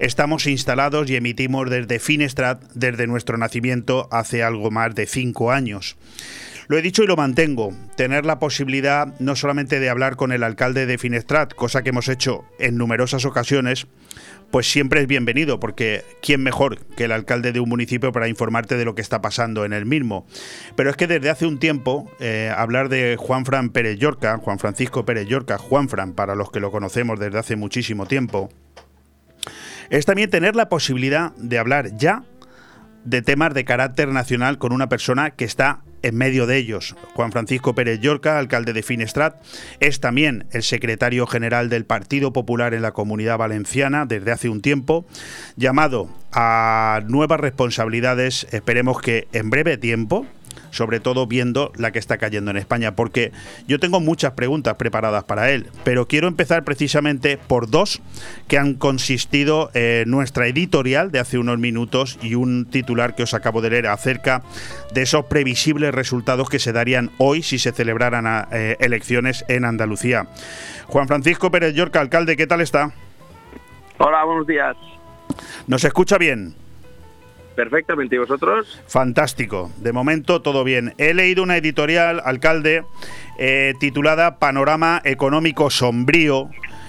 estamos 0.00 0.46
instalados 0.46 1.08
y 1.08 1.16
emitimos 1.16 1.70
desde 1.70 1.98
Finestrat 1.98 2.62
desde 2.74 3.06
nuestro 3.06 3.38
nacimiento 3.38 4.06
hace 4.10 4.42
algo 4.42 4.70
más 4.70 4.94
de 4.94 5.06
cinco 5.06 5.50
años. 5.50 5.96
Lo 6.68 6.78
he 6.78 6.82
dicho 6.82 7.02
y 7.02 7.06
lo 7.06 7.16
mantengo, 7.16 7.72
tener 7.96 8.24
la 8.24 8.38
posibilidad 8.38 9.18
no 9.18 9.34
solamente 9.34 9.80
de 9.80 9.90
hablar 9.90 10.16
con 10.16 10.30
el 10.30 10.42
alcalde 10.42 10.86
de 10.86 10.96
Finestrat, 10.98 11.54
cosa 11.54 11.82
que 11.82 11.90
hemos 11.90 12.08
hecho 12.08 12.44
en 12.58 12.76
numerosas 12.76 13.24
ocasiones, 13.24 13.88
pues 14.52 14.70
siempre 14.70 15.00
es 15.00 15.06
bienvenido, 15.06 15.58
porque 15.58 16.04
¿quién 16.20 16.42
mejor 16.42 16.78
que 16.94 17.04
el 17.04 17.12
alcalde 17.12 17.52
de 17.52 17.60
un 17.60 17.70
municipio 17.70 18.12
para 18.12 18.28
informarte 18.28 18.76
de 18.76 18.84
lo 18.84 18.94
que 18.94 19.00
está 19.00 19.22
pasando 19.22 19.64
en 19.64 19.72
el 19.72 19.86
mismo? 19.86 20.26
Pero 20.76 20.90
es 20.90 20.96
que 20.96 21.06
desde 21.06 21.30
hace 21.30 21.46
un 21.46 21.58
tiempo, 21.58 22.12
eh, 22.20 22.52
hablar 22.54 22.90
de 22.90 23.16
Juan 23.18 23.46
Fran 23.46 23.70
Pérez 23.70 23.98
Llorca, 23.98 24.36
Juan 24.36 24.58
Francisco 24.58 25.06
Pérez 25.06 25.26
Llorca, 25.26 25.56
Juan 25.56 25.88
Fran, 25.88 26.12
para 26.12 26.34
los 26.34 26.50
que 26.50 26.60
lo 26.60 26.70
conocemos 26.70 27.18
desde 27.18 27.38
hace 27.38 27.56
muchísimo 27.56 28.04
tiempo, 28.04 28.50
es 29.88 30.04
también 30.04 30.28
tener 30.28 30.54
la 30.54 30.68
posibilidad 30.68 31.34
de 31.36 31.58
hablar 31.58 31.96
ya 31.96 32.22
de 33.04 33.22
temas 33.22 33.54
de 33.54 33.64
carácter 33.64 34.08
nacional 34.08 34.58
con 34.58 34.72
una 34.72 34.90
persona 34.90 35.30
que 35.30 35.46
está 35.46 35.80
en 36.02 36.16
medio 36.16 36.46
de 36.46 36.56
ellos. 36.56 36.96
Juan 37.14 37.32
Francisco 37.32 37.74
Pérez 37.74 38.00
Llorca, 38.00 38.38
alcalde 38.38 38.72
de 38.72 38.82
Finestrat, 38.82 39.42
es 39.80 40.00
también 40.00 40.46
el 40.52 40.62
secretario 40.62 41.26
general 41.26 41.68
del 41.68 41.84
Partido 41.84 42.32
Popular 42.32 42.74
en 42.74 42.82
la 42.82 42.92
Comunidad 42.92 43.38
Valenciana 43.38 44.06
desde 44.06 44.32
hace 44.32 44.48
un 44.48 44.60
tiempo, 44.62 45.06
llamado 45.56 46.08
a 46.32 47.02
nuevas 47.08 47.40
responsabilidades, 47.40 48.46
esperemos 48.52 49.00
que 49.00 49.28
en 49.32 49.50
breve 49.50 49.76
tiempo, 49.76 50.26
sobre 50.72 50.98
todo 50.98 51.28
viendo 51.28 51.70
la 51.76 51.92
que 51.92 52.00
está 52.00 52.18
cayendo 52.18 52.50
en 52.50 52.56
España, 52.56 52.96
porque 52.96 53.30
yo 53.68 53.78
tengo 53.78 54.00
muchas 54.00 54.32
preguntas 54.32 54.74
preparadas 54.74 55.22
para 55.24 55.50
él, 55.50 55.68
pero 55.84 56.08
quiero 56.08 56.26
empezar 56.26 56.64
precisamente 56.64 57.38
por 57.38 57.70
dos 57.70 58.02
que 58.48 58.58
han 58.58 58.74
consistido 58.74 59.70
en 59.74 60.10
nuestra 60.10 60.48
editorial 60.48 61.12
de 61.12 61.20
hace 61.20 61.38
unos 61.38 61.58
minutos 61.58 62.18
y 62.20 62.34
un 62.34 62.64
titular 62.64 63.14
que 63.14 63.22
os 63.22 63.34
acabo 63.34 63.60
de 63.60 63.70
leer 63.70 63.86
acerca 63.86 64.42
de 64.92 65.02
esos 65.02 65.26
previsibles 65.26 65.94
resultados 65.94 66.48
que 66.48 66.58
se 66.58 66.72
darían 66.72 67.10
hoy 67.18 67.42
si 67.42 67.58
se 67.58 67.72
celebraran 67.72 68.48
eh, 68.50 68.76
elecciones 68.80 69.44
en 69.48 69.64
Andalucía. 69.64 70.26
Juan 70.86 71.06
Francisco 71.06 71.50
Pérez 71.50 71.74
Yorca, 71.74 72.00
alcalde, 72.00 72.36
¿qué 72.36 72.46
tal 72.46 72.60
está? 72.60 72.92
Hola, 73.98 74.24
buenos 74.24 74.46
días. 74.46 74.76
¿Nos 75.66 75.84
escucha 75.84 76.18
bien? 76.18 76.54
Perfectamente, 77.54 78.16
¿y 78.16 78.18
vosotros? 78.18 78.80
Fantástico, 78.86 79.70
de 79.78 79.92
momento 79.92 80.40
todo 80.40 80.64
bien. 80.64 80.94
He 80.98 81.14
leído 81.14 81.42
una 81.42 81.56
editorial, 81.56 82.22
alcalde, 82.24 82.84
eh, 83.38 83.74
titulada 83.78 84.38
Panorama 84.38 85.00
Económico 85.04 85.68
Sombrío, 85.70 86.48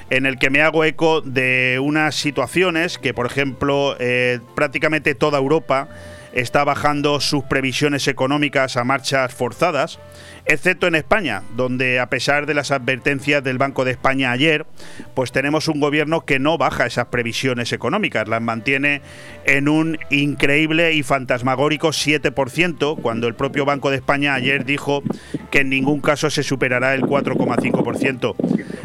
en 0.10 0.26
el 0.26 0.38
que 0.38 0.50
me 0.50 0.62
hago 0.62 0.84
eco 0.84 1.22
de 1.22 1.80
unas 1.82 2.16
situaciones 2.16 2.98
que, 2.98 3.14
por 3.14 3.26
ejemplo, 3.26 3.96
eh, 4.00 4.40
prácticamente 4.56 5.16
toda 5.16 5.40
Europa 5.40 5.90
está 6.34 6.64
bajando 6.64 7.20
sus 7.20 7.44
previsiones 7.44 8.08
económicas 8.08 8.78
a 8.78 8.84
marchas 8.84 9.34
forzadas, 9.34 10.00
excepto 10.46 10.88
en 10.88 10.96
España, 10.96 11.44
donde 11.56 12.00
a 12.00 12.10
pesar 12.10 12.46
de 12.46 12.54
las 12.54 12.72
advertencias 12.72 13.44
del 13.44 13.58
Banco 13.58 13.86
de 13.86 13.92
España 13.92 14.32
ayer, 14.32 14.66
pues 15.14 15.32
tenemos 15.32 15.68
un 15.68 15.80
gobierno 15.80 16.26
que 16.26 16.40
no 16.40 16.58
baja 16.58 16.86
esas 16.86 17.08
previsiones 17.08 17.72
económicas, 17.74 18.28
las 18.28 18.42
mantiene 18.42 19.02
en 19.46 19.70
un 19.70 19.98
increíble 20.10 20.94
y 20.94 21.04
fantasmagórico 21.04 21.90
7%, 21.90 23.02
cuando 23.02 23.28
el 23.28 23.36
propio 23.36 23.66
Banco 23.66 23.90
de 23.90 23.98
España 23.98 24.34
ayer 24.34 24.66
dijo 24.66 25.04
que 25.52 25.60
en 25.60 25.70
ningún 25.70 26.02
caso 26.02 26.30
se 26.30 26.44
superará 26.44 26.94
el 26.94 27.02
4,5%. 27.02 28.36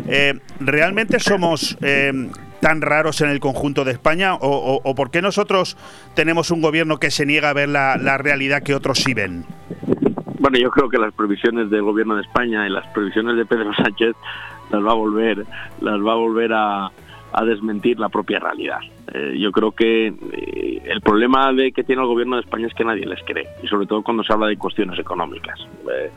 Eh, 0.08 0.38
¿Realmente 0.60 1.20
somos 1.20 1.76
eh, 1.82 2.30
tan 2.60 2.80
raros 2.80 3.20
en 3.20 3.30
el 3.30 3.40
conjunto 3.40 3.84
de 3.84 3.92
España? 3.92 4.34
¿O, 4.34 4.94
por 4.94 5.10
qué 5.10 5.22
nosotros 5.22 5.76
tenemos 6.14 6.50
un 6.50 6.60
gobierno 6.60 6.98
que 6.98 7.10
se 7.10 7.26
niega 7.26 7.50
a 7.50 7.52
ver 7.52 7.68
la, 7.68 7.96
realidad 8.18 8.62
que 8.62 8.74
otros 8.74 8.98
sí 8.98 9.14
ven? 9.14 9.44
Bueno, 10.38 10.58
yo 10.58 10.70
creo 10.70 10.88
que 10.88 10.98
las 10.98 11.12
previsiones 11.12 11.68
del 11.68 11.82
gobierno 11.82 12.14
de 12.14 12.22
España 12.22 12.66
y 12.66 12.70
las 12.70 12.86
previsiones 12.88 13.36
de 13.36 13.44
Pedro 13.44 13.72
Sánchez 13.76 14.14
las 14.70 14.84
va 14.84 14.92
a 14.92 14.94
volver, 14.94 15.44
las 15.80 16.00
va 16.00 16.12
a 16.12 16.16
volver 16.16 16.52
a, 16.52 16.90
desmentir 17.44 18.00
la 18.00 18.08
propia 18.08 18.40
realidad. 18.40 18.80
Eh, 19.12 19.36
yo 19.38 19.52
creo 19.52 19.70
que 19.70 20.08
eh, 20.08 20.82
el 20.84 21.00
problema 21.00 21.52
de 21.52 21.70
que 21.72 21.84
tiene 21.84 22.02
el 22.02 22.08
gobierno 22.08 22.36
de 22.36 22.42
España 22.42 22.66
es 22.66 22.74
que 22.74 22.84
nadie 22.84 23.06
les 23.06 23.22
cree, 23.22 23.46
y 23.62 23.68
sobre 23.68 23.86
todo 23.86 24.02
cuando 24.02 24.24
se 24.24 24.32
habla 24.32 24.48
de 24.48 24.56
cuestiones 24.56 24.98
económicas. 24.98 25.58
Eh, 25.92 26.10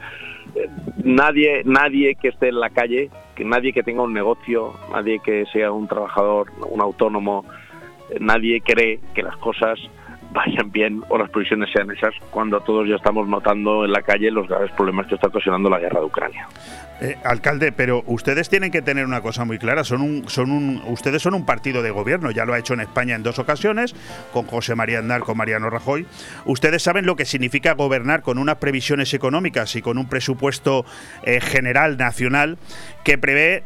nadie, 1.04 1.62
nadie 1.64 2.16
que 2.16 2.30
esté 2.30 2.50
en 2.50 2.60
la 2.60 2.72
calle, 2.72 3.12
que 3.36 3.46
nadie 3.46 3.72
que 3.72 3.84
tenga 3.84 4.02
un 4.02 4.14
negocio, 4.14 4.74
nadie 4.92 5.20
que 5.20 5.46
sea 5.54 5.72
un 5.72 5.88
trabajador, 5.88 6.48
un 6.68 6.82
autónomo, 6.82 7.46
nadie 8.20 8.62
cree 8.62 9.00
que 9.14 9.22
las 9.22 9.38
cosas 9.38 9.80
vayan 10.32 10.72
bien 10.72 11.04
o 11.10 11.18
las 11.18 11.30
previsiones 11.30 11.70
sean 11.74 11.92
esas 11.92 12.14
cuando 12.30 12.60
todos 12.62 12.88
ya 12.88 12.96
estamos 12.96 13.28
notando 13.28 13.86
en 13.86 13.92
la 13.92 14.02
calle 14.02 14.32
los 14.32 14.48
graves 14.48 14.72
problemas 14.72 15.08
que 15.08 15.16
está 15.16 15.28
ocasionando 15.28 15.70
la 15.70 15.80
guerra 15.80 16.00
de 16.00 16.06
Ucrania. 16.06 16.48
Eh, 17.04 17.18
alcalde, 17.24 17.72
pero 17.72 18.04
ustedes 18.06 18.48
tienen 18.48 18.70
que 18.70 18.84
tener 18.84 19.06
una 19.06 19.22
cosa 19.22 19.44
muy 19.44 19.58
clara. 19.58 19.84
Son 19.84 20.02
un, 20.02 20.30
son 20.30 20.52
un, 20.52 20.84
ustedes 20.86 21.24
son 21.24 21.34
un 21.34 21.48
partido 21.48 21.82
de 21.82 21.90
gobierno. 21.90 22.30
Ya 22.30 22.46
lo 22.46 22.54
ha 22.54 22.60
hecho 22.60 22.76
en 22.76 22.82
España 22.82 23.16
en 23.16 23.24
dos 23.24 23.40
ocasiones, 23.40 23.96
con 24.32 24.46
José 24.46 24.76
María 24.76 25.00
Aznar, 25.00 25.22
con 25.22 25.36
Mariano 25.36 25.72
Rajoy. 25.72 26.06
Ustedes 26.46 26.84
saben 26.84 27.08
lo 27.08 27.16
que 27.16 27.26
significa 27.26 27.74
gobernar 27.74 28.22
con 28.22 28.38
unas 28.38 28.58
previsiones 28.58 29.16
económicas 29.16 29.76
y 29.76 29.82
con 29.82 29.98
un 29.98 30.08
presupuesto 30.08 30.86
eh, 31.24 31.42
general 31.42 31.98
nacional 31.98 32.60
que 33.04 33.18
prevé 33.18 33.64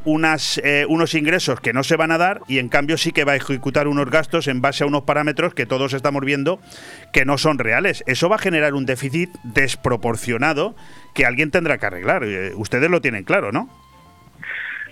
eh, 0.64 0.86
unos 0.88 1.14
ingresos 1.14 1.60
que 1.60 1.74
no 1.74 1.84
se 1.84 1.98
van 1.98 2.12
a 2.12 2.18
dar 2.18 2.40
y 2.48 2.60
en 2.60 2.70
cambio 2.70 2.98
sí 2.98 3.12
que 3.12 3.26
va 3.26 3.34
a 3.34 3.36
ejecutar 3.36 3.90
unos 3.90 4.10
gastos 4.10 4.48
en 4.48 4.62
base 4.62 4.86
a 4.86 4.88
unos 4.88 5.04
parámetros 5.04 5.54
que 5.54 5.66
todos 5.66 5.94
estamos 5.94 6.24
viendo 6.24 6.62
que 7.12 7.26
no 7.26 7.38
son 7.38 7.60
reales. 7.60 8.02
Eso 8.08 8.30
va 8.30 8.38
a 8.38 8.40
generar 8.40 8.76
un 8.76 8.86
déficit 8.86 9.30
desproporcionado 9.44 10.76
que 11.16 11.26
alguien 11.26 11.50
tendrá 11.50 11.80
que 11.80 11.86
arreglar. 11.88 12.24
Eh, 12.24 12.52
ustedes 12.56 12.92
lo 12.92 13.02
tienen 13.02 13.24
claro, 13.24 13.52
¿no? 13.52 13.68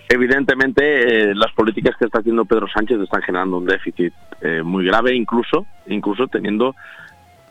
Evidentemente, 0.08 1.30
eh, 1.30 1.34
las 1.34 1.52
políticas 1.52 1.96
que 1.96 2.06
está 2.06 2.18
haciendo 2.18 2.44
Pedro 2.44 2.66
Sánchez 2.68 2.98
están 3.00 3.22
generando 3.22 3.58
un 3.58 3.66
déficit 3.66 4.12
eh, 4.40 4.62
muy 4.62 4.84
grave, 4.84 5.14
incluso, 5.14 5.66
incluso 5.86 6.26
teniendo 6.26 6.74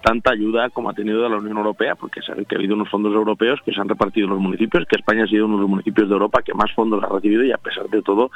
tanta 0.03 0.31
ayuda 0.31 0.69
como 0.69 0.89
ha 0.89 0.93
tenido 0.93 1.23
de 1.23 1.29
la 1.29 1.37
Unión 1.37 1.57
Europea, 1.57 1.95
porque 1.95 2.21
saben 2.21 2.45
que 2.45 2.55
ha 2.55 2.57
habido 2.57 2.75
unos 2.75 2.89
fondos 2.89 3.13
europeos 3.13 3.59
que 3.65 3.71
se 3.71 3.79
han 3.79 3.87
repartido 3.87 4.27
en 4.27 4.33
los 4.33 4.41
municipios, 4.41 4.85
que 4.85 4.97
España 4.97 5.23
ha 5.23 5.27
sido 5.27 5.45
uno 5.45 5.55
de 5.55 5.61
los 5.61 5.69
municipios 5.69 6.09
de 6.09 6.13
Europa 6.13 6.41
que 6.43 6.53
más 6.53 6.71
fondos 6.73 7.01
ha 7.03 7.07
recibido 7.07 7.43
y 7.43 7.51
a 7.51 7.57
pesar 7.57 7.87
de 7.89 8.01
todo 8.01 8.29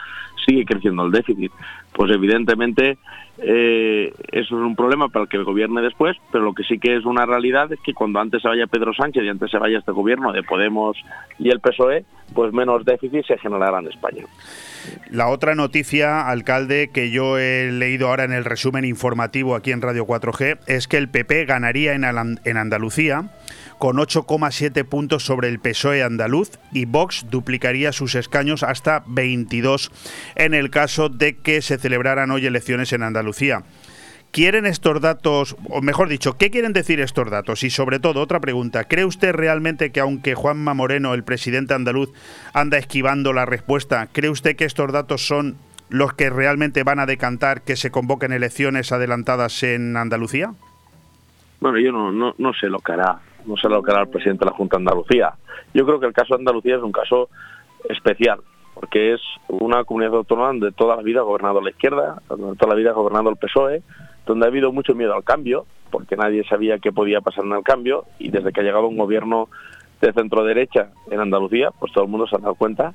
sigue 0.45 0.63
creciendo 0.65 1.05
el 1.05 1.11
déficit. 1.11 1.51
Pues 1.93 2.11
evidentemente 2.11 2.97
eh, 3.39 4.13
eso 4.31 4.55
es 4.55 4.65
un 4.65 4.75
problema 4.75 5.09
para 5.09 5.23
el 5.23 5.29
que 5.29 5.37
gobierne 5.37 5.81
después, 5.81 6.17
pero 6.31 6.43
lo 6.43 6.53
que 6.53 6.63
sí 6.63 6.79
que 6.79 6.95
es 6.95 7.05
una 7.05 7.25
realidad 7.25 7.71
es 7.71 7.79
que 7.81 7.93
cuando 7.93 8.19
antes 8.19 8.41
se 8.41 8.47
vaya 8.47 8.65
Pedro 8.67 8.93
Sánchez 8.93 9.23
y 9.23 9.29
antes 9.29 9.51
se 9.51 9.57
vaya 9.57 9.79
este 9.79 9.91
gobierno 9.91 10.31
de 10.31 10.43
Podemos 10.43 10.97
y 11.37 11.49
el 11.49 11.59
PSOE, 11.59 12.05
pues 12.33 12.51
menos 12.51 12.83
déficit 12.83 13.25
se 13.25 13.37
generará 13.37 13.79
en 13.79 13.87
España. 13.87 14.23
La 15.11 15.27
otra 15.29 15.53
noticia, 15.53 16.27
alcalde, 16.27 16.89
que 16.93 17.11
yo 17.11 17.37
he 17.37 17.71
leído 17.71 18.07
ahora 18.07 18.23
en 18.23 18.33
el 18.33 18.45
resumen 18.45 18.85
informativo 18.85 19.55
aquí 19.55 19.71
en 19.71 19.81
Radio 19.81 20.05
4G, 20.05 20.59
es 20.67 20.87
que 20.87 20.97
el 20.97 21.09
PP 21.09 21.45
ganaría 21.45 21.93
en, 21.93 22.03
en 22.03 22.57
Andalucía 22.57 23.29
con 23.77 23.97
8,7 23.97 24.83
puntos 24.85 25.25
sobre 25.25 25.49
el 25.49 25.59
PSOE 25.59 26.03
andaluz 26.03 26.51
y 26.71 26.85
Vox 26.85 27.25
duplicaría 27.29 27.91
sus 27.91 28.15
escaños 28.15 28.63
hasta 28.63 29.03
22 29.07 29.91
en 30.35 30.53
el 30.53 30.69
caso 30.69 31.09
de 31.09 31.37
que 31.37 31.61
se 31.61 31.77
celebraran 31.77 32.31
hoy 32.31 32.45
elecciones 32.45 32.93
en 32.93 33.03
Andalucía. 33.03 33.63
¿Quieren 34.31 34.65
estos 34.65 35.01
datos, 35.01 35.55
o 35.69 35.81
mejor 35.81 36.09
dicho, 36.09 36.37
qué 36.37 36.51
quieren 36.51 36.73
decir 36.73 36.99
estos 36.99 37.29
datos? 37.29 37.63
Y 37.63 37.69
sobre 37.69 37.99
todo, 37.99 38.21
otra 38.21 38.39
pregunta, 38.39 38.83
¿cree 38.83 39.05
usted 39.05 39.33
realmente 39.33 39.91
que 39.91 39.99
aunque 39.99 40.35
Juanma 40.35 40.73
Moreno, 40.73 41.13
el 41.13 41.23
presidente 41.23 41.73
andaluz, 41.73 42.11
anda 42.53 42.77
esquivando 42.77 43.33
la 43.33 43.45
respuesta, 43.45 44.07
¿cree 44.11 44.29
usted 44.29 44.55
que 44.55 44.65
estos 44.65 44.91
datos 44.91 45.25
son 45.25 45.55
los 45.89 46.13
que 46.13 46.29
realmente 46.29 46.83
van 46.83 46.99
a 46.99 47.05
decantar 47.05 47.61
que 47.61 47.77
se 47.77 47.89
convoquen 47.89 48.33
elecciones 48.33 48.91
adelantadas 48.91 49.63
en 49.63 49.95
Andalucía? 49.95 50.53
Bueno, 51.59 51.79
yo 51.79 51.91
no, 51.91 52.11
no, 52.11 52.35
no 52.37 52.53
sé 52.53 52.67
lo 52.67 52.79
que 52.79 52.91
hará, 52.91 53.19
no 53.47 53.57
sé 53.57 53.69
lo 53.69 53.81
que 53.81 53.91
hará 53.91 54.01
el 54.01 54.09
presidente 54.09 54.45
de 54.45 54.51
la 54.51 54.57
Junta 54.57 54.77
de 54.77 54.81
Andalucía. 54.81 55.33
Yo 55.73 55.85
creo 55.85 55.99
que 55.99 56.05
el 56.05 56.13
caso 56.13 56.35
de 56.35 56.41
Andalucía 56.41 56.75
es 56.75 56.83
un 56.83 56.91
caso 56.91 57.29
especial, 57.89 58.39
porque 58.73 59.13
es 59.13 59.21
una 59.47 59.83
comunidad 59.83 60.15
autónoma 60.15 60.47
donde 60.47 60.71
toda 60.71 60.95
la 60.95 61.01
vida 61.01 61.21
ha 61.21 61.23
gobernado 61.23 61.61
la 61.61 61.69
izquierda, 61.69 62.21
donde 62.29 62.57
toda 62.57 62.73
la 62.73 62.77
vida 62.77 62.91
ha 62.91 62.93
gobernado 62.93 63.29
el 63.29 63.37
PSOE, 63.37 63.81
donde 64.25 64.45
ha 64.45 64.49
habido 64.49 64.71
mucho 64.71 64.93
miedo 64.93 65.15
al 65.15 65.23
cambio, 65.23 65.65
porque 65.89 66.17
nadie 66.17 66.43
sabía 66.43 66.79
qué 66.79 66.91
podía 66.91 67.21
pasar 67.21 67.45
en 67.45 67.53
el 67.53 67.63
cambio, 67.63 68.05
y 68.19 68.29
desde 68.29 68.51
que 68.51 68.61
ha 68.61 68.63
llegado 68.63 68.87
un 68.87 68.97
gobierno 68.97 69.49
de 70.01 70.13
centro 70.13 70.43
derecha 70.43 70.89
en 71.09 71.19
Andalucía, 71.19 71.71
pues 71.79 71.91
todo 71.91 72.03
el 72.03 72.09
mundo 72.09 72.27
se 72.27 72.35
ha 72.35 72.39
dado 72.39 72.55
cuenta 72.55 72.93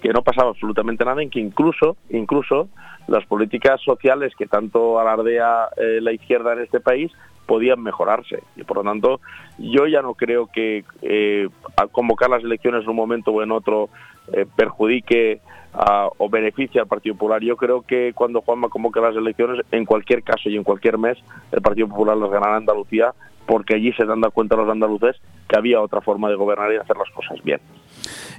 que 0.00 0.10
no 0.10 0.22
pasaba 0.22 0.50
absolutamente 0.50 1.04
nada, 1.04 1.22
en 1.22 1.30
que 1.30 1.40
incluso, 1.40 1.96
incluso 2.10 2.68
las 3.08 3.24
políticas 3.26 3.80
sociales 3.82 4.32
que 4.38 4.46
tanto 4.46 5.00
alardea 5.00 5.68
eh, 5.76 5.98
la 6.00 6.12
izquierda 6.12 6.52
en 6.52 6.60
este 6.60 6.80
país 6.80 7.10
podían 7.48 7.82
mejorarse. 7.82 8.42
Y 8.56 8.64
por 8.64 8.76
lo 8.76 8.84
tanto, 8.84 9.20
yo 9.56 9.86
ya 9.86 10.02
no 10.02 10.12
creo 10.12 10.48
que 10.48 10.84
eh, 11.00 11.48
convocar 11.92 12.28
las 12.28 12.44
elecciones 12.44 12.84
en 12.84 12.90
un 12.90 12.96
momento 12.96 13.32
o 13.32 13.42
en 13.42 13.50
otro 13.50 13.88
eh, 14.34 14.44
perjudique 14.54 15.40
o 15.72 16.28
beneficie 16.28 16.80
al 16.80 16.86
Partido 16.86 17.14
Popular. 17.14 17.42
Yo 17.42 17.56
creo 17.56 17.82
que 17.82 18.12
cuando 18.14 18.40
Juanma 18.40 18.68
convoque 18.68 19.00
las 19.00 19.14
elecciones, 19.14 19.64
en 19.70 19.84
cualquier 19.84 20.22
caso 20.22 20.48
y 20.48 20.56
en 20.56 20.64
cualquier 20.64 20.98
mes, 20.98 21.18
el 21.52 21.62
Partido 21.62 21.88
Popular 21.88 22.16
las 22.16 22.30
ganará 22.30 22.56
Andalucía, 22.56 23.12
porque 23.46 23.74
allí 23.74 23.92
se 23.94 24.04
dan 24.04 24.20
cuenta 24.32 24.56
los 24.56 24.68
andaluces 24.68 25.16
que 25.48 25.56
había 25.56 25.80
otra 25.80 26.02
forma 26.02 26.28
de 26.28 26.34
gobernar 26.34 26.70
y 26.72 26.76
hacer 26.76 26.96
las 26.96 27.10
cosas 27.10 27.42
bien. 27.42 27.60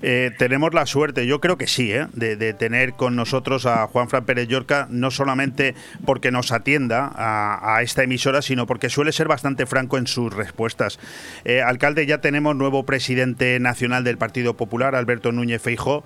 Eh, 0.02 0.32
tenemos 0.38 0.74
la 0.74 0.86
suerte, 0.86 1.26
yo 1.26 1.42
creo 1.42 1.58
que 1.58 1.68
sí, 1.68 1.92
¿eh? 1.92 2.08
de, 2.14 2.54
tener 2.54 2.94
con 2.94 3.16
nosotros 3.16 3.66
a 3.66 3.88
Juan 3.88 4.08
Fran 4.08 4.26
Pérez 4.26 4.48
Llorca, 4.48 4.88
no 4.90 5.12
solamente 5.12 5.76
porque 6.06 6.32
nos 6.32 6.52
atienda 6.52 7.12
a, 7.16 7.82
esta 7.82 8.04
emisora, 8.04 8.42
sino 8.42 8.66
porque 8.68 8.90
suele 8.90 9.12
ser 9.12 9.28
bastante 9.28 9.66
franco 9.66 9.98
en 9.98 10.08
sus 10.08 10.34
respuestas. 10.34 11.00
Eh, 11.44 11.62
alcalde, 11.62 12.06
ya 12.06 12.22
tenemos 12.22 12.56
nuevo 12.56 12.86
presidente 12.86 13.60
nacional 13.60 14.04
del 14.04 14.18
Partido 14.18 14.56
Popular, 14.56 14.96
Alberto 14.96 15.32
Núñez 15.32 15.62
Feijó, 15.62 16.04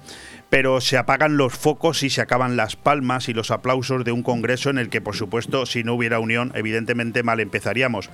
pero 0.54 0.82
se 0.82 1.00
apagan 1.00 1.36
los 1.36 1.52
focos 1.52 2.04
y 2.04 2.12
se 2.12 2.22
acaban 2.22 2.56
las 2.56 2.76
palmas 2.76 3.28
y 3.28 3.34
los 3.34 3.50
aplausos 3.50 4.06
de 4.06 4.12
un 4.12 4.22
Congreso 4.22 4.70
en 4.70 4.78
el 4.78 4.89
que, 4.89 5.02
por 5.02 5.16
supuesto, 5.16 5.66
si 5.66 5.84
no 5.84 5.96
hubiera 5.96 6.20
unión, 6.20 6.52
evidentemente 6.54 7.24
mal 7.24 7.39
empezaríamos. 7.39 8.12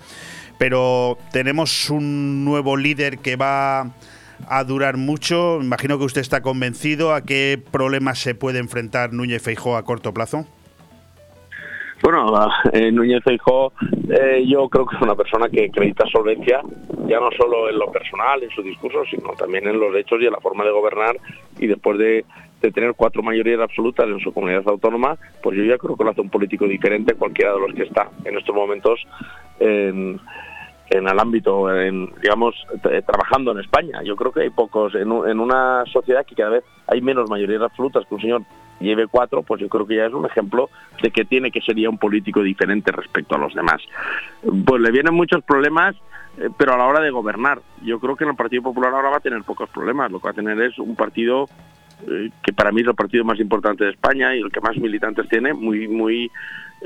Pero 0.58 1.18
tenemos 1.34 1.90
un 1.90 2.46
nuevo 2.46 2.78
líder 2.78 3.18
que 3.18 3.36
va 3.36 3.92
a 4.48 4.64
durar 4.64 4.96
mucho. 4.96 5.60
Imagino 5.62 5.98
que 6.00 6.06
usted 6.06 6.22
está 6.22 6.42
convencido. 6.42 7.14
¿A 7.14 7.26
qué 7.26 7.62
problemas 7.72 8.20
se 8.20 8.36
puede 8.36 8.60
enfrentar 8.60 9.12
Núñez 9.12 9.42
Feijó 9.42 9.76
a 9.76 9.84
corto 9.84 10.14
plazo? 10.14 10.48
Bueno, 12.02 12.50
eh, 12.72 12.92
Núñez 12.92 13.22
Feijó 13.24 13.74
eh, 14.10 14.46
yo 14.48 14.70
creo 14.70 14.86
que 14.86 14.96
es 14.96 15.02
una 15.02 15.16
persona 15.16 15.50
que 15.50 15.66
acredita 15.66 16.06
solvencia 16.08 16.62
ya 17.06 17.20
no 17.20 17.30
solo 17.38 17.70
en 17.70 17.78
lo 17.78 17.92
personal, 17.92 18.42
en 18.42 18.50
su 18.52 18.62
discurso, 18.62 19.04
sino 19.10 19.32
también 19.34 19.68
en 19.68 19.80
los 19.80 19.96
hechos 19.96 20.22
y 20.22 20.26
en 20.26 20.32
la 20.32 20.40
forma 20.40 20.64
de 20.64 20.72
gobernar 20.72 21.18
y 21.58 21.68
después 21.68 21.98
de, 21.98 22.26
tener 22.62 22.94
cuatro 22.94 23.24
mayorías 23.24 23.60
absolutas 23.62 24.08
en 24.08 24.20
su 24.20 24.34
comunidad 24.34 24.68
autónoma, 24.68 25.18
pues 25.42 25.58
yo 25.58 25.64
ya 25.64 25.78
creo 25.78 25.96
que 25.96 26.04
lo 26.04 26.12
hace 26.12 26.22
un 26.22 26.30
político 26.30 26.66
diferente 26.66 27.14
cualquiera 27.16 27.54
de 27.54 27.60
los 27.60 27.74
que 27.74 27.84
está 27.84 28.10
en 28.26 28.38
estos 28.38 28.54
momentos 28.54 29.00
en, 29.60 30.20
en 30.90 31.08
el 31.08 31.20
ámbito, 31.20 31.74
en, 31.74 32.14
digamos, 32.22 32.56
trabajando 33.06 33.54
en 33.54 33.60
España. 33.60 34.02
Yo 34.04 34.18
creo 34.18 34.34
que 34.34 34.42
hay 34.42 34.50
pocos, 34.50 34.94
en, 34.96 35.10
en, 35.10 35.40
una 35.40 35.86
sociedad 35.86 36.26
que 36.26 36.36
cada 36.36 36.50
vez 36.50 36.64
hay 36.88 37.02
menos 37.02 37.30
mayorías 37.30 37.62
absolutas 37.62 38.06
que 38.06 38.16
un 38.16 38.22
señor 38.22 38.42
lleve 38.80 39.08
cuatro, 39.08 39.44
pues 39.44 39.62
yo 39.62 39.70
creo 39.70 39.86
que 39.86 39.96
ya 39.96 40.06
es 40.06 40.14
un 40.14 40.26
ejemplo 40.26 40.70
de 41.02 41.12
que 41.12 41.26
tiene 41.26 41.52
que 41.52 41.62
ser 41.62 41.76
ya 41.76 41.90
un 41.90 41.98
político 41.98 42.42
diferente 42.42 42.92
respecto 42.92 43.36
a 43.36 43.40
los 43.40 43.54
demás. 43.54 43.82
Pues 44.42 44.82
le 44.82 44.92
vienen 44.92 45.14
muchos 45.14 45.44
problemas, 45.44 45.96
eh, 46.38 46.50
pero 46.58 46.74
a 46.74 46.78
la 46.78 46.86
hora 46.86 47.02
de 47.02 47.12
gobernar, 47.12 47.62
yo 47.84 48.00
creo 48.00 48.16
que 48.16 48.24
en 48.24 48.32
el 48.32 48.36
Partido 48.36 48.64
Popular 48.64 48.94
ahora 48.94 49.10
va 49.10 49.18
a 49.18 49.22
tener 49.22 49.44
pocos 49.44 49.70
problemas. 49.70 50.12
Lo 50.12 50.20
que 50.20 50.26
va 50.26 50.32
a 50.32 50.36
tener 50.36 50.60
es 50.62 50.78
un 50.80 50.96
partido 50.96 51.46
eh, 52.08 52.30
que 52.44 52.54
para 52.54 52.72
mí 52.72 52.82
es 52.82 52.88
el 52.88 52.96
partido 52.96 53.24
más 53.26 53.40
importante 53.40 53.84
de 53.84 53.92
España 53.92 54.36
y 54.36 54.40
el 54.40 54.52
que 54.52 54.62
más 54.62 54.78
militantes 54.78 55.28
tiene, 55.28 55.54
muy, 55.54 55.88
muy, 55.88 56.32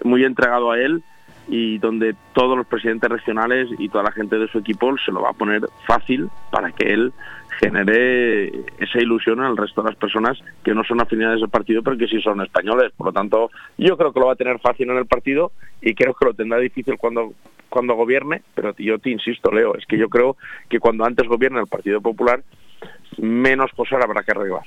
muy 0.03 0.23
entregado 0.23 0.71
a 0.71 0.79
él 0.79 1.03
y 1.47 1.77
donde 1.77 2.15
todos 2.34 2.58
los 2.58 2.65
presidentes 2.65 3.10
regionales 3.10 3.69
y 3.77 3.89
toda 3.89 4.06
la 4.06 4.12
gente 4.12 4.38
de 4.38 4.47
su 4.47 4.60
equipo 4.60 4.95
se 4.97 5.12
lo 5.12 5.21
va 5.21 5.32
a 5.32 5.34
poner 5.34 5.62
fácil 5.86 6.29
para 6.51 6.71
que 6.71 6.93
él 6.93 7.13
genere 7.60 8.48
esa 8.80 9.00
ilusión 9.00 9.44
el 9.44 9.58
resto 9.58 9.82
de 9.82 9.89
las 9.89 9.98
personas 9.98 10.38
que 10.63 10.74
no 10.74 10.84
son 10.84 11.02
afinidades 11.02 11.39
del 11.39 11.50
partido 11.50 11.82
pero 11.84 11.98
que 11.98 12.08
sí 12.08 12.22
son 12.22 12.42
españoles. 12.42 12.92
Por 12.96 13.08
lo 13.08 13.13
tanto, 13.13 13.52
yo 13.78 13.98
creo 13.98 14.13
que 14.13 14.20
lo 14.20 14.28
va 14.28 14.34
a 14.34 14.38
tener 14.38 14.60
fácil 14.60 14.89
en 14.89 14.98
el 14.98 15.06
partido 15.06 15.52
y 15.82 15.94
creo 15.94 16.13
que 16.13 16.26
lo 16.26 16.34
tendrá 16.34 16.60
difícil 16.60 16.98
cuando 16.98 17.34
cuando 17.74 17.96
gobierne, 17.96 18.44
pero 18.54 18.76
yo 18.78 19.00
te 19.00 19.10
insisto, 19.10 19.52
Leo, 19.52 19.76
es 19.76 19.88
que 19.88 19.98
yo 19.98 20.08
creo 20.08 20.38
que 20.70 20.80
cuando 20.80 21.06
antes 21.06 21.28
gobierne 21.28 21.60
el 21.60 21.66
Partido 21.66 22.02
Popular 22.02 22.44
menos 23.19 23.71
cosas 23.76 24.02
habrá 24.04 24.23
que 24.23 24.32
arreglar. 24.32 24.62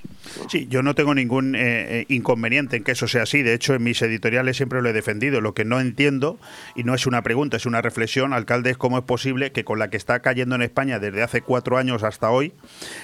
Sí, 0.49 0.67
yo 0.69 0.83
no 0.83 0.95
tengo 0.95 1.15
ningún 1.15 1.55
eh, 1.55 2.01
eh, 2.01 2.07
inconveniente 2.09 2.77
en 2.77 2.85
que 2.85 2.93
eso 2.93 3.09
sea 3.09 3.23
así. 3.23 3.43
De 3.43 3.55
hecho, 3.55 3.75
en 3.75 3.83
mis 3.83 4.01
editoriales 4.03 4.57
siempre 4.57 4.83
lo 4.83 4.89
he 4.89 4.93
defendido. 4.93 5.41
Lo 5.41 5.55
que 5.55 5.65
no 5.65 5.81
entiendo, 5.81 6.39
y 6.75 6.85
no 6.85 6.95
es 6.95 7.07
una 7.07 7.23
pregunta, 7.23 7.57
es 7.57 7.67
una 7.67 7.83
reflexión, 7.83 8.33
alcalde, 8.33 8.71
es 8.71 8.77
cómo 8.77 8.99
es 8.99 9.05
posible 9.05 9.53
que 9.53 9.65
con 9.65 9.79
la 9.79 9.89
que 9.89 9.97
está 9.97 10.21
cayendo 10.21 10.55
en 10.55 10.63
España 10.63 10.99
desde 10.99 11.23
hace 11.23 11.43
cuatro 11.43 11.77
años 11.77 12.03
hasta 12.03 12.31
hoy, 12.31 12.53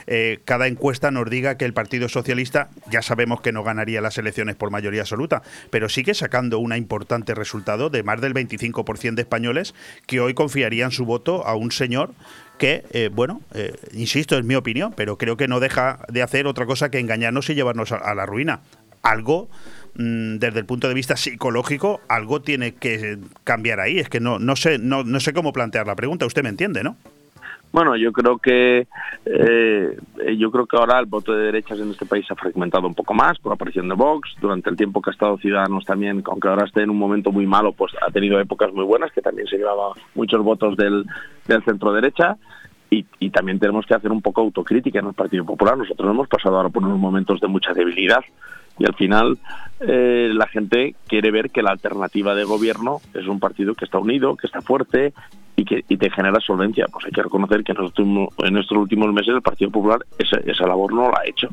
eh, 0.07 0.41
cada 0.45 0.67
encuesta 0.67 1.11
nos 1.11 1.29
diga 1.31 1.57
que 1.57 1.65
el 1.65 1.73
Partido 1.73 2.09
Socialista, 2.09 2.71
ya 2.91 3.03
sabemos 3.03 3.41
que 3.41 3.53
no 3.53 3.63
ganaría 3.63 4.01
las 4.01 4.19
elecciones 4.19 4.57
por 4.57 4.71
mayoría 4.71 5.03
absoluta, 5.03 5.43
pero 5.71 5.89
sigue 5.89 6.15
sacando 6.15 6.59
un 6.59 6.73
importante 6.75 7.35
resultado 7.35 7.91
de 7.91 8.03
más 8.03 8.21
del 8.21 8.35
25% 8.35 9.15
de 9.15 9.23
españoles 9.23 9.75
que 10.07 10.21
hoy 10.21 10.35
confiarían 10.35 10.91
su 10.91 11.05
voto 11.05 11.47
a 11.47 11.55
un 11.55 11.71
señor 11.71 12.15
que, 12.59 12.85
eh, 12.91 13.11
bueno, 13.13 13.43
eh, 13.55 13.75
insisto, 13.93 14.39
es 14.39 14.45
mi 14.45 14.55
opinión, 14.55 14.93
pero 14.97 15.19
creo 15.19 15.37
que 15.37 15.49
no 15.49 15.61
deja 15.61 16.05
de 16.09 16.23
hacer 16.23 16.47
otra 16.47 16.67
cosa 16.67 16.91
que 16.91 16.99
engañarnos 16.99 17.51
y 17.51 17.55
llevarnos 17.55 17.93
a, 17.93 18.15
la 18.15 18.27
ruina. 18.27 18.61
algo 19.03 19.49
mm, 19.95 20.37
desde 20.37 20.61
el 20.61 20.67
punto 20.67 20.89
de 20.89 20.95
vista 20.95 21.17
psicológico, 21.17 22.01
algo 22.09 22.41
tiene 22.41 22.75
que 22.75 23.19
cambiar 23.45 23.81
ahí. 23.81 23.99
Es 23.99 24.09
que 24.09 24.21
no, 24.21 24.39
no 24.39 24.57
sé, 24.57 24.79
no, 24.79 25.03
no 25.03 25.21
sé 25.21 25.33
cómo 25.33 25.53
plantear 25.53 25.87
la 25.87 25.97
pregunta. 25.97 26.27
Usted 26.27 26.43
me 26.43 26.51
entiende, 26.51 26.85
¿no? 26.85 26.97
Bueno, 27.73 27.97
yo 27.97 28.13
creo 28.13 28.37
que 28.37 28.87
eh, 29.25 29.97
yo 30.37 30.51
creo 30.51 30.67
que 30.67 30.77
ahora 30.77 31.01
el 31.01 31.07
voto 31.07 31.33
de 31.33 31.47
derechas 31.47 31.79
en 31.81 31.91
este 31.91 32.05
país 32.05 32.27
se 32.27 32.35
ha 32.35 32.37
fragmentado 32.37 32.87
un 32.87 32.95
poco 32.95 33.15
más 33.15 33.39
por 33.39 33.51
la 33.51 33.55
aparición 33.55 33.89
de 33.89 33.95
Vox. 33.95 34.37
Durante 34.41 34.69
el 34.69 34.77
tiempo 34.77 35.01
que 35.01 35.11
ha 35.11 35.13
estado 35.15 35.39
Ciudadanos 35.39 35.87
también, 35.87 36.23
aunque 36.27 36.49
ahora 36.49 36.67
esté 36.67 36.83
en 36.83 36.91
un 36.91 36.99
momento 36.99 37.33
muy 37.33 37.47
malo, 37.47 37.73
pues 37.73 37.93
ha 38.07 38.11
tenido 38.11 38.39
épocas 38.39 38.73
muy 38.75 38.85
buenas 38.85 39.11
que 39.13 39.23
también 39.23 39.49
se 39.49 39.57
llevaba 39.57 39.95
muchos 40.15 40.43
votos 40.45 40.77
del, 40.77 41.07
del 41.47 41.65
centro 41.65 41.93
derecha. 41.93 42.37
Y, 42.91 43.07
y, 43.21 43.31
también 43.31 43.59
tenemos 43.59 43.87
que 43.87 43.95
hacer 43.95 44.13
un 44.13 44.21
poco 44.21 44.43
autocrítica 44.43 44.99
en 44.99 45.07
el 45.07 45.15
Partido 45.15 45.47
Popular. 45.47 45.79
Nosotros 45.79 46.11
hemos 46.11 46.29
pasado 46.29 46.59
ahora 46.59 46.69
por 46.69 46.85
unos 46.85 46.99
momentos 46.99 47.41
de 47.41 47.49
mucha 47.49 47.73
debilidad 47.73 48.23
y 48.79 48.85
al 48.85 48.95
final 48.95 49.39
eh, 49.81 50.31
la 50.33 50.47
gente 50.47 50.95
quiere 51.09 51.31
ver 51.31 51.51
que 51.51 51.63
la 51.63 51.71
alternativa 51.71 52.35
de 52.35 52.45
gobierno 52.45 53.01
es 53.15 53.27
un 53.27 53.41
partido 53.41 53.75
que 53.75 53.85
está 53.85 53.99
unido, 53.99 54.37
que 54.37 54.47
está 54.47 54.61
fuerte 54.61 55.13
y 55.57 55.65
que 55.65 55.85
y 55.89 55.97
te 55.97 56.11
genera 56.11 56.41
solvencia. 56.41 56.87
Pues 56.91 57.07
hay 57.07 57.13
que 57.13 57.23
reconocer 57.23 57.63
que 57.65 57.73
en 57.73 57.85
estos, 57.85 58.07
en 58.39 58.57
estos 58.57 58.79
últimos 58.79 59.13
meses 59.13 59.35
el 59.35 59.43
Partido 59.43 59.71
Popular 59.71 60.01
esa, 60.19 60.39
esa 60.39 60.67
labor 60.67 60.93
no 60.93 61.11
la 61.11 61.21
ha 61.21 61.27
hecho. 61.27 61.49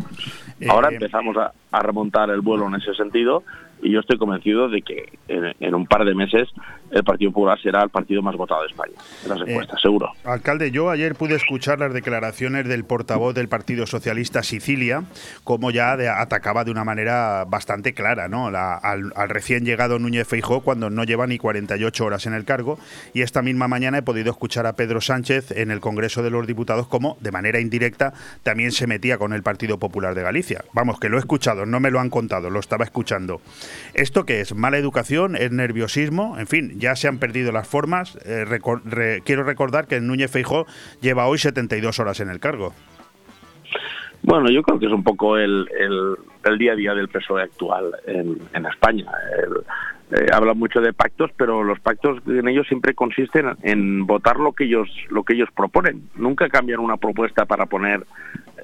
Ahora 0.70 0.90
empezamos 0.90 1.36
a, 1.38 1.52
a, 1.72 1.80
remontar 1.82 2.30
el 2.30 2.42
vuelo 2.42 2.68
en 2.68 2.76
ese 2.76 2.94
sentido 2.94 3.44
y 3.82 3.92
yo 3.92 4.00
estoy 4.00 4.18
convencido 4.18 4.70
de 4.70 4.82
que 4.82 5.18
en, 5.28 5.54
en, 5.60 5.76
un 5.76 5.86
par 5.86 6.06
de 6.06 6.14
meses 6.14 6.50
el 6.92 7.04
Partido 7.04 7.32
Popular 7.32 7.60
será 7.62 7.84
el 7.84 7.90
partido 7.90 8.22
más 8.22 8.36
votado 8.36 8.62
de 8.62 8.68
España, 8.68 8.94
en 9.24 9.30
las 9.30 9.48
encuestas, 9.48 9.78
eh, 9.78 9.82
seguro. 9.82 10.12
Alcalde, 10.24 10.72
yo 10.72 10.90
ayer 10.90 11.16
pude 11.16 11.36
escuchar 11.36 11.80
las 11.80 11.94
declaraciones 11.94 12.68
del 12.68 12.84
portavoz 12.84 13.34
del 13.36 13.48
Partido 13.48 13.86
Socialista 13.86 14.44
Sicilia, 14.44 15.04
como 15.44 15.72
ya 15.72 15.96
de, 15.98 16.10
atacaba 16.10 16.64
de 16.64 16.72
una 16.72 16.84
manera 16.84 17.46
bastante 17.48 17.94
clara 17.94 18.28
¿no? 18.28 18.52
La, 18.52 18.76
al, 18.76 19.14
al, 19.16 19.30
recién 19.30 19.66
llegado 19.66 20.00
Núñez 20.00 20.28
Feijó 20.28 20.62
cuando 20.62 20.90
no 20.90 21.04
lleva 21.04 21.28
ni 21.28 21.38
48 21.38 22.06
horas 22.06 22.26
en 22.26 22.34
el 22.34 22.46
cargo. 22.46 22.80
Y 23.14 23.22
esta 23.22 23.42
misma 23.42 23.68
mañana 23.68 24.00
he 24.00 24.02
podido 24.02 24.32
escuchar 24.32 24.66
a 24.66 24.74
Pedro 24.74 25.02
Sánchez 25.02 25.52
en 25.52 25.72
el 25.72 25.80
Congreso 25.80 26.24
de 26.24 26.32
los 26.32 26.48
Diputados 26.48 26.88
como, 26.88 27.18
de 27.22 27.32
manera 27.32 27.60
indirecta, 27.60 28.14
también 28.44 28.72
se 28.72 28.88
metía 28.88 29.18
con 29.18 29.34
el 29.34 29.44
Partido 29.44 29.78
Popular 29.78 30.16
de 30.16 30.24
Galicia. 30.24 30.64
Vamos, 30.74 31.00
que 31.00 31.10
lo 31.10 31.18
he 31.18 31.20
escuchado, 31.20 31.66
no 31.66 31.80
me 31.80 31.92
lo 31.92 32.00
han 32.00 32.10
contado, 32.10 32.50
lo 32.50 32.60
estaba 32.60 32.84
escuchando. 32.84 33.42
¿Esto 33.94 34.26
qué 34.26 34.42
es? 34.42 34.54
¿Mala 34.54 34.78
educación? 34.78 35.36
¿Es 35.36 35.52
nerviosismo? 35.52 36.38
En 36.40 36.48
fin, 36.48 36.80
ya 36.80 36.96
se 36.96 37.08
han 37.08 37.18
perdido 37.18 37.52
las 37.52 37.68
formas. 37.68 38.18
Eh, 38.26 38.46
quiero 39.24 39.44
recordar 39.44 39.88
que 39.88 40.00
Núñez 40.00 40.32
Feijó 40.32 40.66
lleva 41.02 41.28
hoy 41.28 41.38
72 41.38 42.00
horas 42.00 42.20
en 42.20 42.30
el 42.30 42.40
cargo. 42.40 42.74
Bueno, 44.30 44.52
yo 44.52 44.62
creo 44.62 44.78
que 44.78 44.86
es 44.86 44.92
un 44.92 45.04
poco 45.04 45.40
el, 45.40 45.68
el, 46.46 46.58
día 46.60 46.74
a 46.74 46.76
día 46.76 46.94
del 46.94 47.08
PSOE 47.08 47.42
actual 47.42 47.96
en, 48.06 48.64
España. 48.68 49.06
El, 49.36 50.22
eh, 50.22 50.28
habla 50.32 50.54
mucho 50.54 50.82
de 50.82 50.94
pactos, 50.94 51.32
pero 51.36 51.64
los 51.64 51.80
pactos 51.80 52.20
en 52.28 52.48
ellos 52.48 52.68
siempre 52.68 52.94
consisten 52.94 53.48
en 53.64 54.06
votar 54.06 54.38
lo 54.38 54.54
que 54.54 54.66
ellos 54.66 54.88
lo 55.10 55.24
que 55.24 55.34
ellos 55.34 55.50
proponen. 55.56 56.10
Nunca 56.14 56.48
cambian 56.48 56.80
una 56.80 56.98
propuesta 56.98 57.46
para 57.46 57.66
poner 57.66 58.06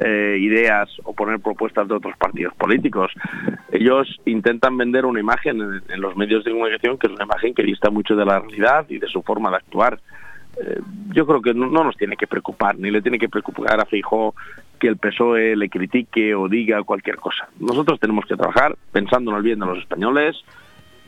eh, 0.02 0.38
ideas 0.40 0.88
o 1.04 1.14
poner 1.14 1.40
propuestas 1.40 1.88
de 1.88 1.96
otros 1.96 2.16
partidos 2.16 2.54
políticos. 2.54 3.12
Ellos 3.72 4.20
intentan 4.26 4.78
vender 4.78 5.04
una 5.04 5.20
imagen 5.20 5.60
en, 5.60 5.82
en, 5.90 6.00
los 6.00 6.16
medios 6.16 6.44
de 6.44 6.52
comunicación 6.52 7.00
que 7.00 7.08
es 7.08 7.14
una 7.14 7.24
imagen 7.24 7.56
que 7.56 7.64
dista 7.64 7.90
mucho 7.90 8.16
de 8.16 8.26
la 8.26 8.38
realidad 8.38 8.86
y 8.88 9.00
de 9.00 9.08
su 9.08 9.24
forma 9.24 9.50
de 9.50 9.56
actuar. 9.56 10.00
Eh, 10.62 10.80
yo 11.14 11.26
creo 11.26 11.42
que 11.42 11.54
no, 11.54 11.68
no, 11.68 11.84
nos 11.84 11.98
tiene 11.98 12.16
que 12.16 12.28
preocupar, 12.28 12.78
ni 12.78 12.92
le 12.92 13.02
tiene 13.02 13.20
que 13.20 13.30
preocupar 13.30 13.80
a 13.80 13.86
Feijó 13.86 14.36
que 14.80 14.88
el 14.88 14.98
PSOE 14.98 15.56
le 15.56 15.70
critique 15.70 16.36
o 16.36 16.48
diga 16.48 16.84
cualquier 16.84 17.18
cosa. 17.18 17.48
Nosotros 17.60 18.00
tenemos 18.00 18.26
que 18.26 18.36
trabajar 18.36 18.76
pensando 18.92 19.32
en 19.32 19.38
el 19.38 19.44
bien 19.44 19.60
de 19.60 19.66
los 19.66 19.80
españoles, 19.80 20.36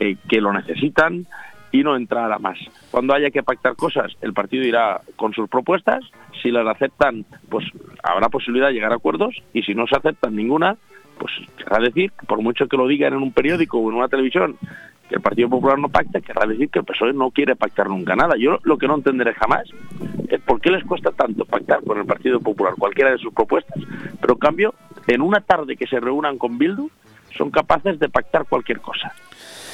eh, 0.00 0.16
que 0.28 0.40
lo 0.40 0.52
necesitan, 0.52 1.26
y 1.70 1.82
no 1.82 1.96
entrar 1.96 2.32
a 2.32 2.38
más. 2.38 2.58
Cuando 2.90 3.14
haya 3.14 3.30
que 3.30 3.42
pactar 3.42 3.76
cosas, 3.76 4.16
el 4.22 4.32
partido 4.32 4.64
irá 4.64 5.00
con 5.16 5.32
sus 5.34 5.48
propuestas, 5.48 6.04
si 6.42 6.50
las 6.50 6.66
aceptan, 6.66 7.24
pues 7.48 7.66
habrá 8.02 8.28
posibilidad 8.28 8.68
de 8.68 8.74
llegar 8.74 8.92
a 8.92 8.96
acuerdos, 8.96 9.36
y 9.52 9.62
si 9.62 9.74
no 9.74 9.86
se 9.86 9.96
aceptan 9.96 10.34
ninguna, 10.34 10.76
pues 11.18 11.32
querrá 11.56 11.78
decir, 11.80 12.12
por 12.26 12.40
mucho 12.40 12.68
que 12.68 12.76
lo 12.76 12.86
digan 12.86 13.12
en 13.12 13.22
un 13.22 13.32
periódico 13.32 13.78
o 13.78 13.90
en 13.90 13.96
una 13.96 14.08
televisión, 14.08 14.56
que 15.08 15.16
el 15.16 15.22
Partido 15.22 15.48
Popular 15.48 15.78
no 15.78 15.88
pacta, 15.88 16.20
querrá 16.20 16.46
decir 16.46 16.68
que 16.68 16.80
el 16.80 16.84
PSOE 16.84 17.12
no 17.12 17.30
quiere 17.30 17.56
pactar 17.56 17.88
nunca 17.88 18.14
nada. 18.14 18.34
Yo 18.38 18.58
lo 18.62 18.76
que 18.76 18.86
no 18.86 18.96
entenderé 18.96 19.34
jamás 19.34 19.68
es 20.28 20.40
por 20.40 20.60
qué 20.60 20.70
les 20.70 20.84
cuesta 20.84 21.10
tanto 21.12 21.44
pactar 21.44 21.82
con 21.82 21.98
el 21.98 22.06
Partido 22.06 22.40
Popular 22.40 22.74
cualquiera 22.78 23.10
de 23.10 23.18
sus 23.18 23.32
propuestas, 23.32 23.82
pero 24.20 24.34
en 24.34 24.38
cambio, 24.38 24.74
en 25.06 25.22
una 25.22 25.40
tarde 25.40 25.76
que 25.76 25.86
se 25.86 25.98
reúnan 26.00 26.38
con 26.38 26.58
Bildu, 26.58 26.90
son 27.36 27.50
capaces 27.50 27.98
de 27.98 28.08
pactar 28.08 28.46
cualquier 28.46 28.80
cosa. 28.80 29.12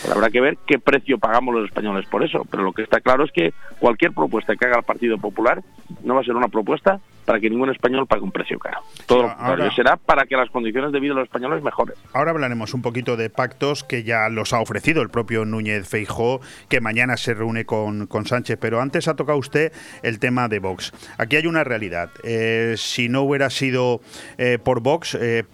Pero 0.04 0.16
habrá 0.16 0.28
que 0.28 0.40
ver 0.40 0.58
qué 0.66 0.78
precio 0.78 1.18
pagamos 1.18 1.54
los 1.54 1.64
españoles 1.64 2.06
por 2.06 2.22
eso, 2.22 2.46
pero 2.50 2.62
lo 2.62 2.72
que 2.72 2.82
está 2.82 3.00
claro 3.00 3.24
es 3.24 3.32
que 3.32 3.54
cualquier 3.78 4.12
propuesta 4.12 4.54
que 4.54 4.66
haga 4.66 4.76
el 4.76 4.84
Partido 4.84 5.16
Popular 5.16 5.62
no 6.02 6.14
va 6.14 6.20
a 6.20 6.24
ser 6.24 6.36
una 6.36 6.48
propuesta 6.48 7.00
para 7.24 7.40
que 7.40 7.48
ningún 7.48 7.70
español 7.70 8.06
pague 8.06 8.22
un 8.22 8.32
precio 8.32 8.58
caro. 8.58 8.80
Todo 9.06 9.22
lo 9.22 9.28
contrario, 9.28 9.70
será 9.72 9.96
para 9.96 10.26
que 10.26 10.36
las 10.36 10.50
condiciones 10.50 10.92
de 10.92 11.00
vida 11.00 11.14
de 11.14 11.20
los 11.20 11.24
españoles 11.24 11.62
mejoren. 11.62 11.94
Ahora 12.12 12.32
hablaremos 12.32 12.74
un 12.74 12.82
poquito 12.82 13.16
de 13.16 13.30
pactos 13.30 13.82
que 13.82 14.02
ya 14.02 14.28
los 14.28 14.52
ha 14.52 14.60
ofrecido 14.60 15.02
el 15.02 15.08
propio 15.08 15.44
Núñez 15.44 15.88
Feijó, 15.88 16.40
que 16.68 16.80
mañana 16.80 17.16
se 17.16 17.34
reúne 17.34 17.64
con, 17.64 18.06
con 18.06 18.26
Sánchez, 18.26 18.58
pero 18.60 18.80
antes 18.80 19.08
ha 19.08 19.16
tocado 19.16 19.38
usted 19.38 19.72
el 20.02 20.18
tema 20.18 20.48
de 20.48 20.58
Vox. 20.58 20.92
Aquí 21.18 21.36
hay 21.36 21.46
una 21.46 21.64
realidad. 21.64 22.10
Eh, 22.24 22.74
si 22.76 23.08
no 23.08 23.22
hubiera 23.22 23.48
sido 23.50 24.00
eh, 24.36 24.58
por 24.62 24.80
Vox, 24.80 25.16
eh, 25.18 25.44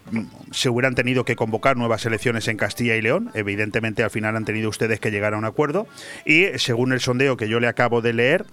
se 0.50 0.68
hubieran 0.68 0.94
tenido 0.94 1.24
que 1.24 1.36
convocar 1.36 1.76
nuevas 1.76 2.04
elecciones 2.04 2.48
en 2.48 2.56
Castilla 2.56 2.96
y 2.96 3.02
León. 3.02 3.30
Evidentemente, 3.34 4.02
al 4.02 4.10
final 4.10 4.36
han 4.40 4.44
tenido 4.44 4.68
ustedes 4.68 5.00
que 5.00 5.10
llegar 5.10 5.34
a 5.34 5.38
un 5.38 5.44
acuerdo. 5.44 5.86
Y 6.24 6.46
según 6.56 6.92
el 6.92 7.00
sondeo 7.00 7.36
que 7.36 7.48
yo 7.48 7.60
le 7.60 7.68
acabo 7.68 8.00
de 8.00 8.12
leer, 8.12 8.44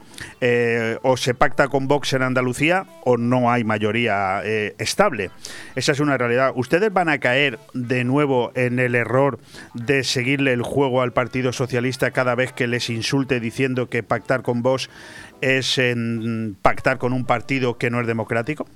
o 1.01 1.17
se 1.17 1.33
pacta 1.33 1.67
con 1.67 1.87
Vox 1.87 2.13
en 2.13 2.21
Andalucía 2.21 2.85
o 3.03 3.17
no 3.17 3.51
hay 3.51 3.63
mayoría 3.63 4.41
eh, 4.43 4.75
estable. 4.77 5.31
Esa 5.75 5.91
es 5.91 5.99
una 5.99 6.17
realidad. 6.17 6.51
¿Ustedes 6.55 6.91
van 6.91 7.09
a 7.09 7.19
caer 7.19 7.59
de 7.73 8.03
nuevo 8.03 8.51
en 8.55 8.79
el 8.79 8.95
error 8.95 9.39
de 9.73 10.03
seguirle 10.03 10.53
el 10.53 10.61
juego 10.61 11.01
al 11.01 11.13
Partido 11.13 11.51
Socialista 11.53 12.11
cada 12.11 12.35
vez 12.35 12.53
que 12.53 12.67
les 12.67 12.89
insulte 12.89 13.39
diciendo 13.39 13.89
que 13.89 14.03
pactar 14.03 14.41
con 14.41 14.61
vos 14.61 14.89
es 15.41 15.79
pactar 16.61 16.97
con 16.97 17.13
un 17.13 17.25
partido 17.25 17.77
que 17.77 17.89
no 17.89 18.01
es 18.01 18.07
democrático? 18.07 18.67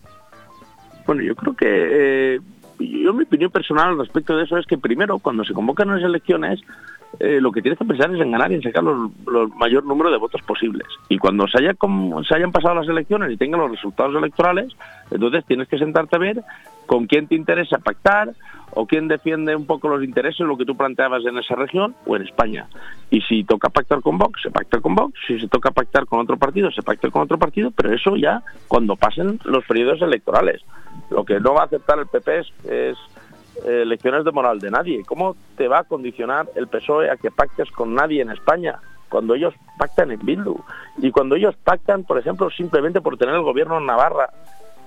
Bueno, 1.05 1.23
yo 1.23 1.35
creo 1.35 1.55
que... 1.55 2.35
Eh, 2.35 2.39
yo 2.79 3.13
mi 3.13 3.23
opinión 3.23 3.51
personal 3.51 3.89
al 3.89 3.99
respecto 3.99 4.35
de 4.35 4.43
eso 4.43 4.57
es 4.57 4.65
que 4.65 4.77
primero, 4.77 5.19
cuando 5.19 5.43
se 5.43 5.53
convocan 5.53 5.89
las 5.89 6.01
elecciones, 6.01 6.61
eh, 7.19 7.39
lo 7.41 7.51
que 7.51 7.61
tienes 7.61 7.77
que 7.77 7.85
pensar 7.85 8.13
es 8.13 8.21
en 8.21 8.31
ganar 8.31 8.51
y 8.51 8.55
en 8.55 8.61
sacar 8.61 8.83
los, 8.83 9.11
mayor 9.55 9.83
número 9.85 10.09
de 10.11 10.17
votos 10.17 10.41
posibles. 10.41 10.87
Y 11.09 11.17
cuando 11.17 11.47
se, 11.47 11.59
haya, 11.59 11.73
como, 11.73 12.23
se 12.23 12.35
hayan 12.35 12.51
pasado 12.51 12.75
las 12.75 12.87
elecciones 12.87 13.31
y 13.31 13.37
tengan 13.37 13.59
los 13.59 13.71
resultados 13.71 14.15
electorales, 14.15 14.73
entonces 15.09 15.45
tienes 15.45 15.67
que 15.67 15.77
sentarte 15.77 16.15
a 16.15 16.19
ver 16.19 16.41
con 16.85 17.07
quién 17.07 17.27
te 17.27 17.35
interesa 17.35 17.77
pactar 17.79 18.33
o 18.73 18.85
quién 18.85 19.07
defiende 19.07 19.55
un 19.55 19.65
poco 19.65 19.89
los 19.89 20.03
intereses, 20.03 20.39
lo 20.39 20.57
que 20.57 20.65
tú 20.65 20.75
planteabas 20.75 21.25
en 21.25 21.37
esa 21.37 21.55
región 21.55 21.93
o 22.05 22.15
en 22.15 22.23
España. 22.23 22.67
Y 23.09 23.21
si 23.21 23.43
toca 23.43 23.69
pactar 23.69 24.01
con 24.01 24.17
Vox, 24.17 24.41
se 24.41 24.51
pacta 24.51 24.79
con 24.79 24.95
Vox. 24.95 25.13
Si 25.27 25.39
se 25.39 25.47
toca 25.47 25.71
pactar 25.71 26.05
con 26.05 26.19
otro 26.19 26.37
partido, 26.37 26.71
se 26.71 26.81
pacta 26.81 27.09
con 27.09 27.23
otro 27.23 27.37
partido. 27.37 27.71
Pero 27.71 27.93
eso 27.93 28.15
ya 28.15 28.41
cuando 28.67 28.95
pasen 28.95 29.39
los 29.43 29.65
periodos 29.65 30.01
electorales. 30.01 30.61
Lo 31.09 31.25
que 31.25 31.39
no 31.39 31.53
va 31.53 31.63
a 31.63 31.65
aceptar 31.65 31.99
el 31.99 32.07
PP 32.07 32.39
es 32.39 32.97
eh, 33.65 33.83
lecciones 33.85 34.25
de 34.25 34.31
moral 34.31 34.59
de 34.59 34.71
nadie. 34.71 35.03
¿Cómo 35.05 35.35
te 35.57 35.67
va 35.67 35.79
a 35.79 35.83
condicionar 35.83 36.47
el 36.55 36.67
PSOE 36.67 37.09
a 37.09 37.17
que 37.17 37.31
pactes 37.31 37.69
con 37.71 37.93
nadie 37.93 38.21
en 38.21 38.31
España? 38.31 38.79
Cuando 39.09 39.35
ellos 39.35 39.53
pactan 39.77 40.11
en 40.11 40.25
Bildu. 40.25 40.57
Y 40.97 41.11
cuando 41.11 41.35
ellos 41.35 41.55
pactan, 41.63 42.03
por 42.03 42.17
ejemplo, 42.17 42.49
simplemente 42.49 43.01
por 43.01 43.17
tener 43.17 43.35
el 43.35 43.41
gobierno 43.41 43.77
en 43.77 43.85
Navarra 43.85 44.29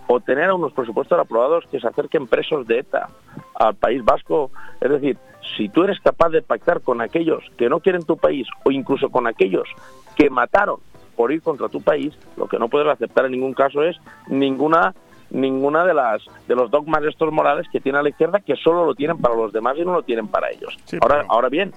o 0.06 0.20
tener 0.20 0.52
unos 0.52 0.72
presupuestos 0.72 1.18
aprobados 1.18 1.64
que 1.70 1.80
se 1.80 1.86
acerquen 1.86 2.26
presos 2.26 2.66
de 2.66 2.80
ETA 2.80 3.08
al 3.54 3.74
País 3.74 4.04
Vasco. 4.04 4.50
Es 4.80 4.90
decir, 4.90 5.18
si 5.56 5.68
tú 5.68 5.84
eres 5.84 6.00
capaz 6.00 6.30
de 6.30 6.42
pactar 6.42 6.80
con 6.80 7.00
aquellos 7.00 7.44
que 7.56 7.68
no 7.68 7.80
quieren 7.80 8.04
tu 8.04 8.16
país 8.16 8.46
o 8.64 8.70
incluso 8.70 9.10
con 9.10 9.26
aquellos 9.26 9.68
que 10.16 10.30
mataron 10.30 10.80
por 11.16 11.32
ir 11.32 11.42
contra 11.42 11.68
tu 11.68 11.80
país, 11.80 12.14
lo 12.36 12.48
que 12.48 12.58
no 12.58 12.68
puedes 12.68 12.88
aceptar 12.88 13.26
en 13.26 13.32
ningún 13.32 13.54
caso 13.54 13.82
es 13.82 13.96
ninguna 14.28 14.94
ninguna 15.34 15.84
de 15.84 15.92
las 15.92 16.22
de 16.46 16.54
los 16.54 16.70
dogmas 16.70 17.02
estos 17.04 17.32
morales 17.32 17.66
que 17.70 17.80
tiene 17.80 18.02
la 18.02 18.08
izquierda 18.08 18.40
que 18.40 18.56
solo 18.56 18.86
lo 18.86 18.94
tienen 18.94 19.18
para 19.18 19.34
los 19.34 19.52
demás 19.52 19.76
y 19.76 19.84
no 19.84 19.92
lo 19.92 20.02
tienen 20.02 20.28
para 20.28 20.50
ellos. 20.50 20.76
Sí, 20.84 20.96
ahora 21.02 21.18
pero... 21.20 21.32
ahora 21.32 21.48
bien, 21.48 21.72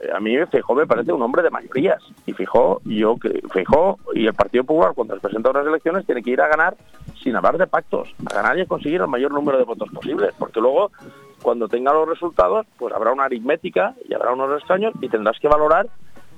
eh, 0.00 0.08
a 0.14 0.20
mí 0.20 0.36
Fijó 0.50 0.74
me 0.74 0.86
parece 0.86 1.12
un 1.12 1.20
hombre 1.20 1.42
de 1.42 1.50
mayorías 1.50 2.02
y 2.26 2.32
Fijó 2.32 2.80
yo 2.84 3.16
que 3.16 3.42
Fijó 3.52 3.98
y 4.14 4.26
el 4.26 4.34
Partido 4.34 4.64
Popular 4.64 4.92
cuando 4.94 5.14
se 5.14 5.20
presenta 5.20 5.48
a 5.48 5.52
unas 5.52 5.66
elecciones 5.66 6.06
tiene 6.06 6.22
que 6.22 6.30
ir 6.30 6.40
a 6.40 6.48
ganar 6.48 6.76
sin 7.22 7.34
hablar 7.34 7.58
de 7.58 7.66
pactos, 7.66 8.14
a 8.30 8.34
ganar 8.34 8.56
y 8.56 8.62
a 8.62 8.66
conseguir 8.66 9.00
el 9.00 9.08
mayor 9.08 9.32
número 9.32 9.58
de 9.58 9.64
votos 9.64 9.90
posibles, 9.92 10.32
porque 10.38 10.60
luego 10.60 10.92
cuando 11.42 11.68
tenga 11.68 11.92
los 11.92 12.08
resultados, 12.08 12.66
pues 12.78 12.94
habrá 12.94 13.12
una 13.12 13.24
aritmética 13.24 13.94
y 14.08 14.14
habrá 14.14 14.32
unos 14.32 14.58
extraños 14.58 14.94
y 15.00 15.08
tendrás 15.08 15.38
que 15.40 15.48
valorar 15.48 15.88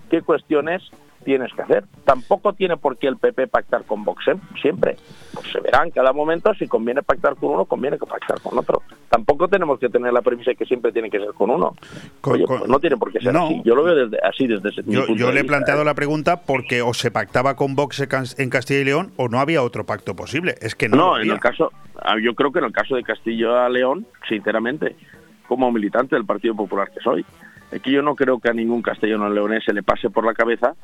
qué 0.09 0.22
cuestiones 0.22 0.82
tienes 1.24 1.52
que 1.52 1.62
hacer. 1.62 1.84
Tampoco 2.04 2.52
tiene 2.52 2.76
por 2.76 2.96
qué 2.96 3.06
el 3.06 3.16
PP 3.16 3.48
pactar 3.48 3.84
con 3.84 4.04
Vox, 4.04 4.28
¿eh? 4.28 4.36
siempre. 4.61 4.96
Pues 5.34 5.46
se 5.52 5.61
verá 5.61 5.84
en 5.84 5.90
cada 5.90 6.12
momento 6.12 6.54
si 6.54 6.66
conviene 6.66 7.02
pactar 7.02 7.36
con 7.36 7.50
uno, 7.50 7.64
conviene 7.66 7.98
que 7.98 8.06
pactar 8.06 8.40
con 8.40 8.59
otro. 8.59 8.82
Tampoco 9.11 9.48
tenemos 9.48 9.78
que 9.78 9.88
tener 9.88 10.12
la 10.12 10.22
premisa 10.22 10.52
de 10.52 10.56
que 10.56 10.64
siempre 10.64 10.92
tiene 10.92 11.11
que 11.11 11.18
ser 11.18 11.32
con 11.34 11.50
uno. 11.50 11.74
Oye, 12.22 12.44
pues 12.46 12.66
no 12.66 12.78
tiene 12.78 12.96
por 12.96 13.12
qué 13.12 13.20
ser 13.20 13.36
así. 13.36 13.61
Yo 13.64 13.74
lo 13.74 13.84
veo 13.84 13.94
desde, 13.94 14.18
así 14.26 14.46
desde 14.46 14.68
ese 14.70 14.82
Yo, 14.86 15.06
yo 15.09 15.32
le 15.32 15.40
he 15.40 15.44
planteado 15.44 15.82
¿eh? 15.82 15.84
la 15.84 15.94
pregunta 15.94 16.42
porque 16.42 16.82
o 16.82 16.94
se 16.94 17.11
pactaba 17.11 17.56
con 17.56 17.74
Vox 17.74 18.00
en 18.38 18.50
Castilla 18.50 18.80
y 18.80 18.84
León 18.84 19.12
o 19.16 19.28
no 19.28 19.40
había 19.40 19.62
otro 19.62 19.84
pacto 19.84 20.16
posible. 20.16 20.54
Es 20.61 20.74
que 20.74 20.88
no. 20.88 20.96
No, 20.96 21.20
en 21.20 21.30
el 21.30 21.40
caso, 21.40 21.72
ah, 22.02 22.16
yo 22.22 22.34
creo 22.34 22.52
que 22.52 22.61
en 22.61 22.66
el 22.66 22.72
caso 22.72 22.96
de 22.96 23.02
Castilla 23.02 23.68
y 23.68 23.72
León, 23.72 24.06
sinceramente, 24.28 24.96
como 25.46 25.70
militante 25.72 26.14
del 26.14 26.24
Partido 26.24 26.54
Popular 26.54 26.90
que 26.90 27.00
soy, 27.00 27.24
que 27.71 27.91
yo 27.91 28.03
no 28.03 28.14
creo 28.14 28.39
que 28.41 28.49
a 28.49 28.55
ningún 28.55 28.83
castellano 28.83 29.29
leonés 29.29 29.64
se 29.64 29.73
le 29.73 29.83
pase 29.83 30.11
por 30.11 30.25
la 30.25 30.35
cabeza 30.35 30.75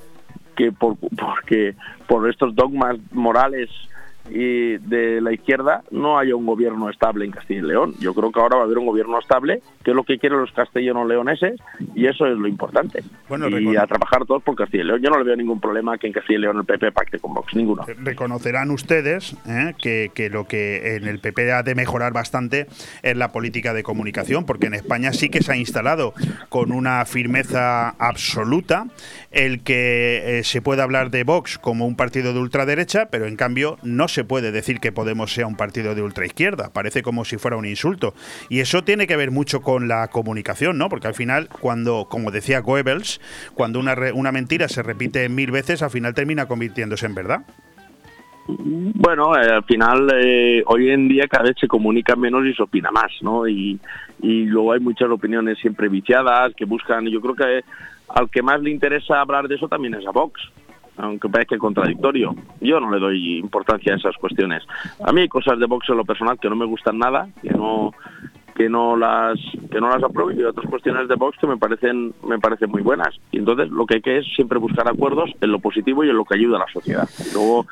que 0.54 0.72
por, 0.72 0.96
porque 0.98 1.74
por 2.06 2.28
estos 2.28 2.54
dogmas 2.54 2.96
morales 3.12 3.70
y 4.30 4.78
de 4.78 5.20
la 5.20 5.32
izquierda 5.32 5.82
no 5.90 6.18
haya 6.18 6.34
un 6.34 6.46
gobierno 6.46 6.88
estable 6.88 7.24
en 7.24 7.30
Castilla 7.30 7.60
y 7.60 7.62
León. 7.62 7.94
Yo 8.00 8.14
creo 8.14 8.32
que 8.32 8.40
ahora 8.40 8.56
va 8.56 8.62
a 8.62 8.64
haber 8.64 8.78
un 8.78 8.86
gobierno 8.86 9.18
estable, 9.18 9.60
que 9.82 9.90
es 9.90 9.96
lo 9.96 10.04
que 10.04 10.18
quieren 10.18 10.40
los 10.40 10.52
castellanos 10.52 11.06
leoneses, 11.06 11.60
y 11.94 12.06
eso 12.06 12.26
es 12.26 12.36
lo 12.36 12.48
importante. 12.48 13.02
Bueno, 13.28 13.48
y 13.48 13.76
a 13.76 13.86
trabajar 13.86 14.24
todos 14.24 14.42
por 14.42 14.56
Castilla 14.56 14.84
y 14.84 14.86
León. 14.86 15.02
Yo 15.02 15.10
no 15.10 15.18
le 15.18 15.24
veo 15.24 15.36
ningún 15.36 15.60
problema 15.60 15.98
que 15.98 16.06
en 16.06 16.12
Castilla 16.12 16.38
y 16.38 16.42
León 16.42 16.58
el 16.58 16.64
PP 16.64 16.92
pacte 16.92 17.18
con 17.18 17.34
Vox, 17.34 17.54
ninguno. 17.54 17.84
Reconocerán 18.02 18.70
ustedes 18.70 19.36
¿eh? 19.46 19.74
que, 19.78 20.10
que, 20.14 20.30
lo 20.30 20.46
que 20.46 20.96
en 20.96 21.06
el 21.06 21.18
PP 21.18 21.52
ha 21.52 21.62
de 21.62 21.74
mejorar 21.74 22.12
bastante 22.12 22.66
es 23.02 23.16
la 23.16 23.32
política 23.32 23.74
de 23.74 23.82
comunicación, 23.82 24.46
porque 24.46 24.66
en 24.66 24.74
España 24.74 25.12
sí 25.12 25.28
que 25.28 25.42
se 25.42 25.52
ha 25.52 25.56
instalado 25.56 26.14
con 26.48 26.72
una 26.72 27.04
firmeza 27.04 27.90
absoluta 27.90 28.86
el 29.34 29.62
que 29.62 30.38
eh, 30.38 30.44
se 30.44 30.62
puede 30.62 30.82
hablar 30.82 31.10
de 31.10 31.24
Vox 31.24 31.58
como 31.58 31.86
un 31.86 31.96
partido 31.96 32.32
de 32.32 32.40
ultraderecha, 32.40 33.08
pero 33.10 33.26
en 33.26 33.36
cambio 33.36 33.76
no 33.82 34.08
se 34.08 34.24
puede 34.24 34.50
decir 34.50 34.80
que 34.80 34.94
Podemos 34.94 35.32
sea 35.34 35.46
un 35.46 35.56
partido 35.56 35.94
de 35.94 36.02
ultraizquierda. 36.02 36.72
Parece 36.72 37.02
como 37.02 37.24
si 37.24 37.36
fuera 37.36 37.56
un 37.56 37.66
insulto. 37.66 38.14
Y 38.48 38.60
eso 38.60 38.84
tiene 38.84 39.06
que 39.06 39.16
ver 39.16 39.30
mucho 39.30 39.60
con 39.60 39.88
la 39.88 40.08
comunicación, 40.08 40.78
¿no? 40.78 40.88
Porque 40.88 41.08
al 41.08 41.14
final, 41.14 41.48
cuando, 41.48 42.06
como 42.08 42.30
decía 42.30 42.60
Goebbels, 42.60 43.20
cuando 43.54 43.80
una, 43.80 43.94
una 44.14 44.32
mentira 44.32 44.68
se 44.68 44.82
repite 44.82 45.28
mil 45.28 45.50
veces, 45.50 45.82
al 45.82 45.90
final 45.90 46.14
termina 46.14 46.46
convirtiéndose 46.46 47.06
en 47.06 47.14
verdad. 47.14 47.40
Bueno, 48.46 49.36
eh, 49.36 49.50
al 49.50 49.64
final 49.64 50.10
eh, 50.14 50.62
hoy 50.66 50.90
en 50.90 51.08
día 51.08 51.26
cada 51.28 51.44
vez 51.44 51.56
se 51.58 51.66
comunica 51.66 52.14
menos 52.14 52.44
y 52.46 52.54
se 52.54 52.62
opina 52.62 52.90
más, 52.90 53.10
¿no? 53.22 53.48
Y, 53.48 53.80
y 54.20 54.44
luego 54.44 54.72
hay 54.72 54.80
muchas 54.80 55.08
opiniones 55.08 55.58
siempre 55.58 55.88
viciadas 55.88 56.52
que 56.54 56.66
buscan, 56.66 57.06
yo 57.06 57.20
creo 57.20 57.34
que 57.34 57.64
al 58.14 58.30
que 58.30 58.42
más 58.42 58.62
le 58.62 58.70
interesa 58.70 59.20
hablar 59.20 59.48
de 59.48 59.56
eso 59.56 59.68
también 59.68 59.94
es 59.94 60.06
a 60.06 60.12
Vox, 60.12 60.40
aunque 60.96 61.28
parezca 61.28 61.58
contradictorio. 61.58 62.34
Yo 62.60 62.78
no 62.78 62.90
le 62.90 63.00
doy 63.00 63.38
importancia 63.38 63.92
a 63.92 63.96
esas 63.96 64.16
cuestiones. 64.16 64.62
A 65.04 65.12
mí 65.12 65.22
hay 65.22 65.28
cosas 65.28 65.58
de 65.58 65.66
Vox 65.66 65.88
en 65.88 65.96
lo 65.96 66.04
personal 66.04 66.38
que 66.38 66.48
no 66.48 66.56
me 66.56 66.64
gustan 66.64 66.98
nada, 66.98 67.28
que 67.42 67.50
no 67.50 67.92
que 68.54 68.68
no 68.68 68.96
las 68.96 69.36
que 69.68 69.80
no 69.80 69.88
las 69.88 70.00
apruebo 70.00 70.30
y 70.30 70.44
otras 70.44 70.70
cuestiones 70.70 71.08
de 71.08 71.16
Vox 71.16 71.36
que 71.38 71.48
me 71.48 71.56
parecen 71.56 72.14
me 72.24 72.38
parecen 72.38 72.70
muy 72.70 72.82
buenas 72.82 73.08
y 73.32 73.38
entonces 73.38 73.68
lo 73.68 73.84
que 73.84 73.94
hay 73.94 74.00
que 74.00 74.18
es 74.18 74.26
siempre 74.36 74.60
buscar 74.60 74.86
acuerdos 74.86 75.32
en 75.40 75.50
lo 75.50 75.58
positivo 75.58 76.04
y 76.04 76.10
en 76.10 76.16
lo 76.16 76.24
que 76.24 76.36
ayuda 76.36 76.58
a 76.58 76.60
la 76.60 76.72
sociedad 76.72 77.08
luego 77.32 77.66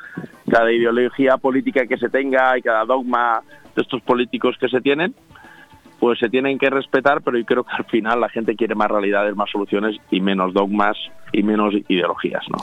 cada 0.49 0.69
ideología 0.73 1.37
política 1.37 1.87
que 1.87 1.95
se 1.95 2.09
tenga 2.09 2.57
y 2.57 2.61
cada 2.61 2.83
dogma 2.83 3.41
de 3.77 3.81
estos 3.81 4.01
políticos 4.01 4.57
que 4.59 4.67
se 4.67 4.81
tienen 4.81 5.15
pues 5.99 6.19
se 6.19 6.29
tienen 6.29 6.57
que 6.57 6.69
respetar, 6.69 7.21
pero 7.21 7.37
yo 7.37 7.45
creo 7.45 7.63
que 7.63 7.71
al 7.71 7.85
final 7.85 8.19
la 8.19 8.29
gente 8.29 8.55
quiere 8.55 8.75
más 8.75 8.89
realidades, 8.89 9.35
más 9.35 9.49
soluciones 9.49 9.97
y 10.11 10.21
menos 10.21 10.53
dogmas 10.53 10.97
y 11.33 11.43
menos 11.43 11.73
ideologías. 11.87 12.43
¿no? 12.49 12.59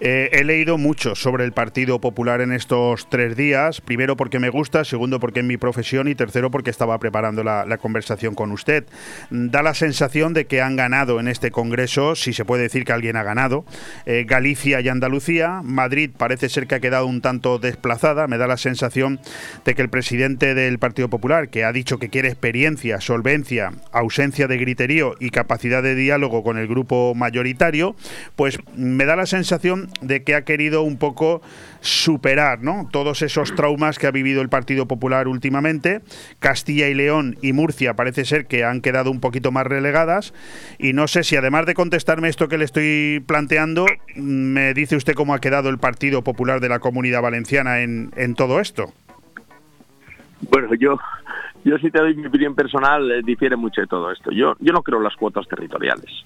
Eh, 0.00 0.30
he 0.32 0.44
leído 0.44 0.78
mucho 0.78 1.14
sobre 1.14 1.44
el 1.44 1.52
Partido 1.52 2.00
Popular 2.00 2.40
en 2.40 2.52
estos 2.52 3.08
tres 3.08 3.36
días, 3.36 3.80
primero 3.80 4.16
porque 4.16 4.40
me 4.40 4.48
gusta, 4.48 4.84
segundo 4.84 5.20
porque 5.20 5.40
es 5.40 5.46
mi 5.46 5.56
profesión 5.56 6.08
y 6.08 6.14
tercero 6.14 6.50
porque 6.50 6.70
estaba 6.70 6.98
preparando 6.98 7.44
la, 7.44 7.64
conversación 7.78 8.34
con 8.34 8.50
usted. 8.50 8.86
Da 9.30 9.62
la 9.62 9.74
sensación 9.74 10.32
de 10.32 10.46
que 10.46 10.62
han 10.62 10.76
ganado 10.76 11.20
en 11.20 11.28
este 11.28 11.50
Congreso, 11.50 12.14
si 12.14 12.32
se 12.32 12.44
puede 12.44 12.62
decir 12.62 12.84
que 12.84 12.92
alguien 12.92 13.16
ha 13.16 13.22
ganado, 13.22 13.64
eh, 14.06 14.24
Galicia 14.26 14.80
y 14.80 14.88
Andalucía. 14.88 15.60
Madrid 15.62 16.10
parece 16.16 16.48
ser 16.48 16.66
que 16.66 16.76
ha 16.76 16.80
quedado 16.80 17.06
un 17.06 17.20
tanto 17.20 17.58
desplazada. 17.58 18.26
Me 18.26 18.38
da 18.38 18.46
la 18.46 18.56
sensación 18.56 19.20
de 19.64 19.74
que 19.74 19.82
el 19.82 19.90
presidente 19.90 20.54
del 20.54 20.78
Partido 20.78 21.10
Popular, 21.10 21.48
que 21.48 21.64
ha 21.64 21.72
dicho 21.72 21.98
que 21.98 22.08
quiere 22.08 22.28
experiencia, 22.28 22.73
solvencia, 23.00 23.72
ausencia 23.92 24.46
de 24.48 24.58
griterío 24.58 25.14
y 25.20 25.30
capacidad 25.30 25.82
de 25.82 25.94
diálogo 25.94 26.42
con 26.42 26.58
el 26.58 26.66
grupo 26.66 27.14
mayoritario, 27.14 27.96
pues 28.36 28.58
me 28.76 29.04
da 29.04 29.16
la 29.16 29.26
sensación 29.26 29.90
de 30.00 30.22
que 30.22 30.34
ha 30.34 30.44
querido 30.44 30.82
un 30.82 30.96
poco 30.96 31.42
superar 31.80 32.62
¿no? 32.62 32.88
todos 32.90 33.22
esos 33.22 33.54
traumas 33.54 33.98
que 33.98 34.06
ha 34.06 34.10
vivido 34.10 34.40
el 34.40 34.48
Partido 34.48 34.86
Popular 34.86 35.28
últimamente. 35.28 36.00
Castilla 36.38 36.88
y 36.88 36.94
León 36.94 37.36
y 37.42 37.52
Murcia 37.52 37.94
parece 37.94 38.24
ser 38.24 38.46
que 38.46 38.64
han 38.64 38.80
quedado 38.80 39.10
un 39.10 39.20
poquito 39.20 39.52
más 39.52 39.66
relegadas 39.66 40.32
y 40.78 40.92
no 40.94 41.08
sé 41.08 41.24
si 41.24 41.36
además 41.36 41.66
de 41.66 41.74
contestarme 41.74 42.28
esto 42.28 42.48
que 42.48 42.58
le 42.58 42.64
estoy 42.64 43.22
planteando, 43.26 43.86
me 44.16 44.74
dice 44.74 44.96
usted 44.96 45.14
cómo 45.14 45.34
ha 45.34 45.40
quedado 45.40 45.68
el 45.68 45.78
Partido 45.78 46.24
Popular 46.24 46.60
de 46.60 46.68
la 46.68 46.78
Comunidad 46.78 47.22
Valenciana 47.22 47.82
en, 47.82 48.10
en 48.16 48.34
todo 48.34 48.60
esto. 48.60 48.92
Bueno, 50.50 50.74
yo 50.74 50.98
yo 51.64 51.78
si 51.78 51.90
te 51.90 51.98
doy 51.98 52.14
mi 52.14 52.26
opinión 52.26 52.54
personal, 52.54 53.10
eh, 53.10 53.22
difiere 53.22 53.56
mucho 53.56 53.80
de 53.80 53.86
todo 53.86 54.10
esto. 54.10 54.30
Yo, 54.30 54.54
yo 54.60 54.72
no 54.72 54.82
creo 54.82 54.98
en 54.98 55.04
las 55.04 55.16
cuotas 55.16 55.48
territoriales 55.48 56.24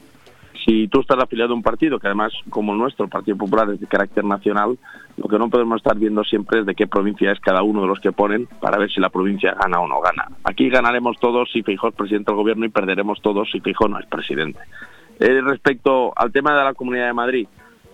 si 0.69 0.87
tú 0.89 1.01
estás 1.01 1.19
afiliado 1.19 1.53
a 1.53 1.57
un 1.57 1.63
partido, 1.63 1.99
que 1.99 2.09
además, 2.09 2.31
como 2.51 2.73
el 2.73 2.79
nuestro, 2.79 3.07
el 3.07 3.11
Partido 3.11 3.39
Popular, 3.39 3.71
es 3.71 3.81
de 3.81 3.87
carácter 3.87 4.23
nacional, 4.25 4.79
lo 5.17 5.27
que 5.27 5.39
no 5.39 5.49
podemos 5.49 5.79
estar 5.79 5.97
viendo 5.97 6.23
siempre 6.25 6.61
es 6.61 6.67
de 6.67 6.75
qué 6.75 6.87
provincia 6.87 7.33
es 7.33 7.41
cada 7.41 7.63
uno 7.63 7.81
de 7.83 7.89
los 7.89 8.01
que 8.01 8.13
ponen 8.13 8.47
para 8.61 8.77
ver 8.77 8.91
si 8.91 9.01
la 9.01 9.09
provincia 9.09 9.55
gana 9.55 9.81
o 9.81 9.89
no 9.89 10.01
gana. 10.01 10.29
Aquí 10.45 10.69
ganaremos 10.69 11.19
todos 11.19 11.51
si 11.51 11.63
Feijóo 11.63 11.89
es 11.89 11.95
presidente 11.95 12.33
del 12.33 12.37
gobierno 12.37 12.67
y 12.67 12.69
perderemos 12.69 13.23
todos 13.23 13.51
si 13.51 13.61
Feijóo 13.61 13.89
no 13.89 13.99
es 13.99 14.07
presidente. 14.07 14.61
Eh, 15.21 15.41
respecto 15.41 16.13
al 16.15 16.33
tema 16.33 16.57
de 16.57 16.65
la 16.65 16.75
Comunidad 16.75 17.07
de 17.07 17.15
Madrid, 17.15 17.49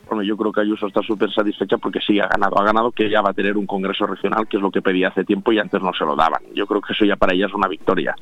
bueno, 0.09 0.23
yo 0.23 0.37
creo 0.37 0.53
que 0.53 0.61
Ayuso 0.61 0.87
está 0.87 1.03
súper 1.03 1.33
satisfecha 1.33 1.79
porque 1.79 2.01
sí 2.01 2.19
ha 2.21 2.29
ganado. 2.29 2.59
Ha 2.59 2.65
ganado 2.65 2.91
que 2.91 3.09
ya 3.09 3.23
va 3.23 3.31
a 3.31 3.35
tener 3.35 3.57
un 3.57 3.67
congreso 3.67 4.07
regional, 4.07 4.47
que 4.49 4.57
es 4.57 4.63
lo 4.63 4.71
que 4.71 4.83
pedía 4.83 5.09
hace 5.09 5.25
tiempo 5.25 5.53
y 5.53 5.59
antes 5.59 5.83
no 5.83 5.93
se 5.93 6.05
lo 6.05 6.17
daban. 6.17 6.43
Yo 6.55 6.67
creo 6.67 6.81
que 6.81 6.93
eso 6.93 7.05
ya 7.05 7.17
para 7.17 7.35
ella 7.35 7.47
es 7.47 7.55
una 7.55 7.69
victoria. 7.69 8.15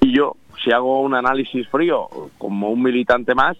Y 0.00 0.12
yo, 0.12 0.36
si 0.62 0.72
hago 0.72 1.00
un 1.00 1.14
análisis 1.14 1.68
frío 1.68 2.08
como 2.38 2.70
un 2.70 2.82
militante 2.82 3.34
más, 3.34 3.56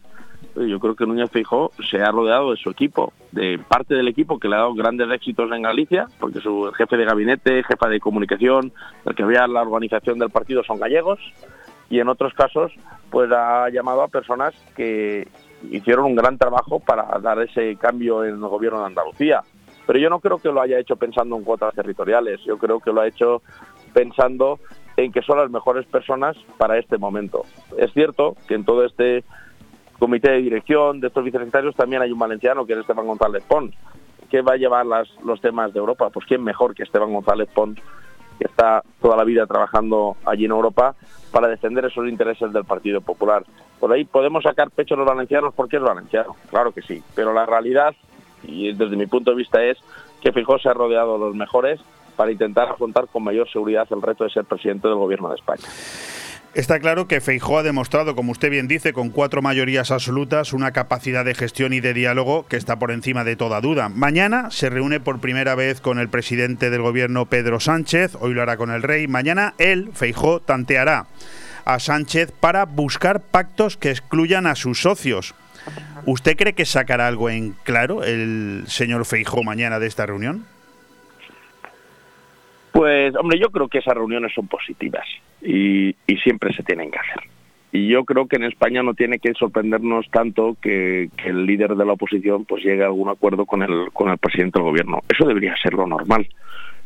yo 0.55 0.81
creo 0.81 0.95
que 0.95 1.07
Núñez 1.07 1.31
Feijóo 1.31 1.73
se 1.91 2.03
ha 2.03 2.11
rodeado 2.11 2.51
de 2.51 2.57
su 2.57 2.71
equipo, 2.71 3.13
de 3.33 3.59
parte 3.59 3.95
del 3.95 4.09
equipo 4.09 4.39
que 4.39 4.49
le 4.49 4.57
ha 4.57 4.61
dado 4.61 4.75
grandes 4.75 5.11
éxitos 5.11 5.51
en 5.53 5.63
Galicia, 5.63 6.07
porque 6.19 6.41
su 6.41 6.71
jefe 6.77 6.97
de 6.97 7.05
gabinete, 7.05 7.63
jefa 7.63 7.89
de 7.89 8.01
comunicación, 8.01 8.73
el 9.05 9.15
que 9.15 9.25
vea 9.25 9.47
la 9.47 9.63
organización 9.63 10.19
del 10.19 10.31
partido 10.31 10.63
son 10.65 10.79
gallegos, 10.79 11.19
y 11.91 12.01
en 12.01 12.09
otros 12.09 12.35
casos 12.35 12.73
pues 13.11 13.31
ha 13.33 13.69
llamado 13.71 14.03
a 14.03 14.09
personas 14.09 14.55
que 14.77 15.29
hicieron 15.71 16.07
un 16.07 16.17
gran 16.17 16.39
trabajo 16.39 16.81
para 16.81 17.19
dar 17.21 17.41
ese 17.41 17.77
cambio 17.77 18.25
en 18.25 18.35
el 18.35 18.41
gobierno 18.41 18.81
de 18.81 18.87
Andalucía. 18.87 19.43
Pero 19.87 19.99
yo 19.99 20.11
no 20.11 20.21
creo 20.21 20.39
que 20.39 20.53
lo 20.53 20.61
haya 20.61 20.79
hecho 20.79 20.97
pensando 20.97 21.37
en 21.37 21.45
cuotas 21.45 21.75
territoriales, 21.75 22.41
yo 22.45 22.59
creo 22.59 22.81
que 22.81 22.93
lo 22.93 23.01
ha 23.01 23.07
hecho 23.07 23.43
pensando 23.93 24.59
en 24.97 25.13
que 25.13 25.23
son 25.23 25.39
las 25.39 25.51
mejores 25.51 25.87
personas 25.87 26.37
para 26.59 26.79
este 26.79 26.99
momento. 26.99 27.43
Es 27.77 27.93
cierto 27.93 28.37
que 28.47 28.55
en 28.55 28.65
todo 28.65 28.85
este 28.85 29.25
comité 29.99 30.31
de 30.31 30.43
dirección 30.43 31.01
de 31.01 31.09
estos 31.09 31.25
vicesecretarios 31.25 31.75
también 31.75 32.03
hay 32.03 32.13
un 32.13 32.19
valenciano 32.19 32.67
que 32.67 32.75
es 32.75 32.81
Esteban 32.81 33.07
González 33.07 33.43
Pons. 33.49 33.75
¿Qué 34.31 34.43
va 34.43 34.53
a 34.53 34.57
llevar 34.57 34.85
los 34.87 35.41
temas 35.41 35.73
de 35.73 35.79
Europa? 35.79 36.11
Pues 36.11 36.27
quién 36.27 36.45
mejor 36.45 36.75
que 36.75 36.83
Esteban 36.83 37.13
González 37.13 37.49
Pons, 37.55 37.81
que 38.39 38.45
está 38.45 38.83
toda 39.01 39.17
la 39.17 39.25
vida 39.25 39.47
trabajando 39.47 40.17
allí 40.25 40.45
en 40.45 40.53
Europa 40.53 40.95
para 41.31 41.49
defender 41.49 41.85
esos 41.85 42.09
intereses 42.09 42.53
del 42.53 42.65
Partido 42.65 43.01
Popular. 43.01 43.45
Por 43.81 43.93
ahí 43.93 44.05
podemos 44.05 44.43
sacar 44.43 44.71
pecho 44.71 44.97
los 44.97 45.07
valencianos 45.07 45.55
porque 45.55 45.77
es 45.77 45.83
valenciano, 45.83 46.37
claro 46.51 46.73
que 46.73 46.83
sí, 46.83 47.03
pero 47.15 47.33
la 47.33 47.47
realidad, 47.47 47.95
y 48.43 48.73
desde 48.73 48.97
mi 48.97 49.07
punto 49.07 49.31
de 49.31 49.37
vista, 49.37 49.63
es 49.63 49.79
que 50.21 50.33
Fijó 50.33 50.59
se 50.59 50.69
ha 50.69 50.75
rodeado 50.75 51.15
de 51.15 51.27
los 51.27 51.35
mejores 51.35 51.81
para 52.17 52.33
intentar 52.33 52.69
afrontar 52.69 53.07
con 53.07 53.23
mayor 53.23 53.49
seguridad 53.49 53.87
el 53.91 54.03
reto 54.03 54.25
de 54.25 54.31
ser 54.31 54.45
presidente 54.45 54.89
del 54.89 54.97
Gobierno 54.97 55.29
de 55.29 55.37
España. 55.37 55.69
Está 56.55 56.81
claro 56.81 57.07
que 57.07 57.21
Feijó 57.21 57.59
ha 57.59 57.63
demostrado, 57.63 58.17
como 58.17 58.33
usted 58.33 58.51
bien 58.51 58.69
dice, 58.69 58.93
con 58.93 59.11
cuatro 59.11 59.43
mayorías 59.43 59.91
absolutas, 59.91 60.53
una 60.53 60.73
capacidad 60.73 61.25
de 61.25 61.35
gestión 61.35 61.73
y 61.73 61.81
de 61.81 61.95
diálogo 61.95 62.47
que 62.47 62.57
está 62.57 62.79
por 62.79 62.91
encima 62.91 63.23
de 63.23 63.37
toda 63.37 63.61
duda. 63.61 63.91
Mañana 63.91 64.51
se 64.51 64.71
reúne 64.71 64.99
por 64.99 65.21
primera 65.21 65.55
vez 65.55 65.81
con 65.81 65.99
el 65.99 66.09
presidente 66.09 66.71
del 66.71 66.83
gobierno, 66.83 67.27
Pedro 67.27 67.61
Sánchez, 67.61 68.17
hoy 68.19 68.33
lo 68.33 68.43
hará 68.43 68.57
con 68.57 68.71
el 68.71 68.83
rey. 68.83 69.07
Mañana 69.07 69.55
él, 69.59 69.91
Feijó, 69.95 70.41
tanteará 70.41 71.07
a 71.67 71.79
Sánchez 71.79 72.33
para 72.33 72.65
buscar 72.65 73.21
pactos 73.21 73.77
que 73.77 73.91
excluyan 73.91 74.47
a 74.47 74.55
sus 74.55 74.81
socios. 74.81 75.35
¿Usted 76.07 76.35
cree 76.37 76.55
que 76.55 76.65
sacará 76.65 77.07
algo 77.07 77.29
en 77.29 77.55
claro 77.63 78.03
el 78.03 78.65
señor 78.69 79.05
Feijó 79.05 79.43
mañana 79.43 79.79
de 79.79 79.87
esta 79.87 80.07
reunión? 80.07 80.47
Pues, 82.79 83.13
hombre, 83.17 83.41
yo 83.41 83.51
creo 83.51 83.67
que 83.67 83.79
esas 83.79 83.97
reuniones 83.97 84.33
son 84.33 84.47
positivas 84.47 85.05
y, 85.43 85.97
siempre 86.23 86.55
se 86.55 86.63
tienen 86.63 86.93
que 86.93 86.99
hacer. 87.01 87.29
y 87.73 87.89
yo 87.89 88.05
creo 88.05 88.29
que 88.29 88.37
en 88.37 88.45
España 88.45 88.85
no 88.85 88.95
tiene 88.95 89.19
que 89.19 89.35
sorprendernos 89.35 90.09
tanto 90.13 90.57
que, 90.63 91.11
el 91.25 91.45
líder 91.45 91.75
de 91.75 91.85
la 91.85 91.95
oposición 91.95 92.45
pues 92.45 92.63
llegue 92.63 92.85
a 92.85 92.87
algún 92.87 93.09
acuerdo 93.09 93.47
con 93.47 93.65
el, 93.65 93.91
con 93.93 94.11
el 94.11 94.19
presidente 94.19 94.61
del 94.61 94.69
gobierno. 94.69 95.01
Eso 95.09 95.27
debería 95.27 95.57
ser 95.61 95.75
lo 95.75 95.89
normal. 95.89 96.29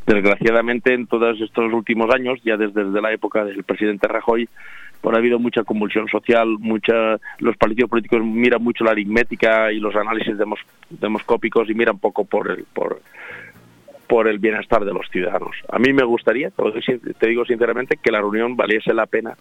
Desgraciadamente, 0.06 0.94
en 0.94 1.06
todos 1.08 1.38
estos 1.38 1.70
últimos 1.70 2.08
años, 2.14 2.40
ya 2.42 2.56
desde, 2.56 2.84
la 2.98 3.12
época 3.12 3.44
del 3.44 3.62
presidente 3.62 4.08
Rajoy, 4.08 4.48
pues 5.02 5.14
ha 5.14 5.18
habido 5.18 5.38
mucha 5.38 5.62
convulsión 5.62 6.08
social, 6.08 6.56
mucha, 6.58 7.18
los 7.38 7.58
partidos 7.58 7.90
políticos 7.90 8.24
miran 8.24 8.64
mucho 8.64 8.82
la 8.82 8.92
aritmética 8.92 9.70
y 9.70 9.78
los 9.78 9.94
análisis 9.94 10.36
demoscópicos 10.88 11.68
y 11.68 11.74
miran 11.74 11.98
poco 11.98 12.24
por 12.24 12.50
el, 12.50 12.64
por, 12.72 13.02
por 14.08 14.28
el 14.28 14.38
bienestar 14.38 14.84
de 14.84 14.92
los 14.92 15.08
ciudadanos. 15.10 15.56
A 15.68 15.78
mí 15.78 15.92
me 15.92 16.04
gustaría, 16.04 16.50
te 16.50 17.28
digo 17.28 17.44
sinceramente, 17.44 17.98
que 18.02 18.12
la 18.12 18.20
reunión 18.20 18.56
valiese 18.56 18.92
la 18.94 19.06
pena 19.06 19.36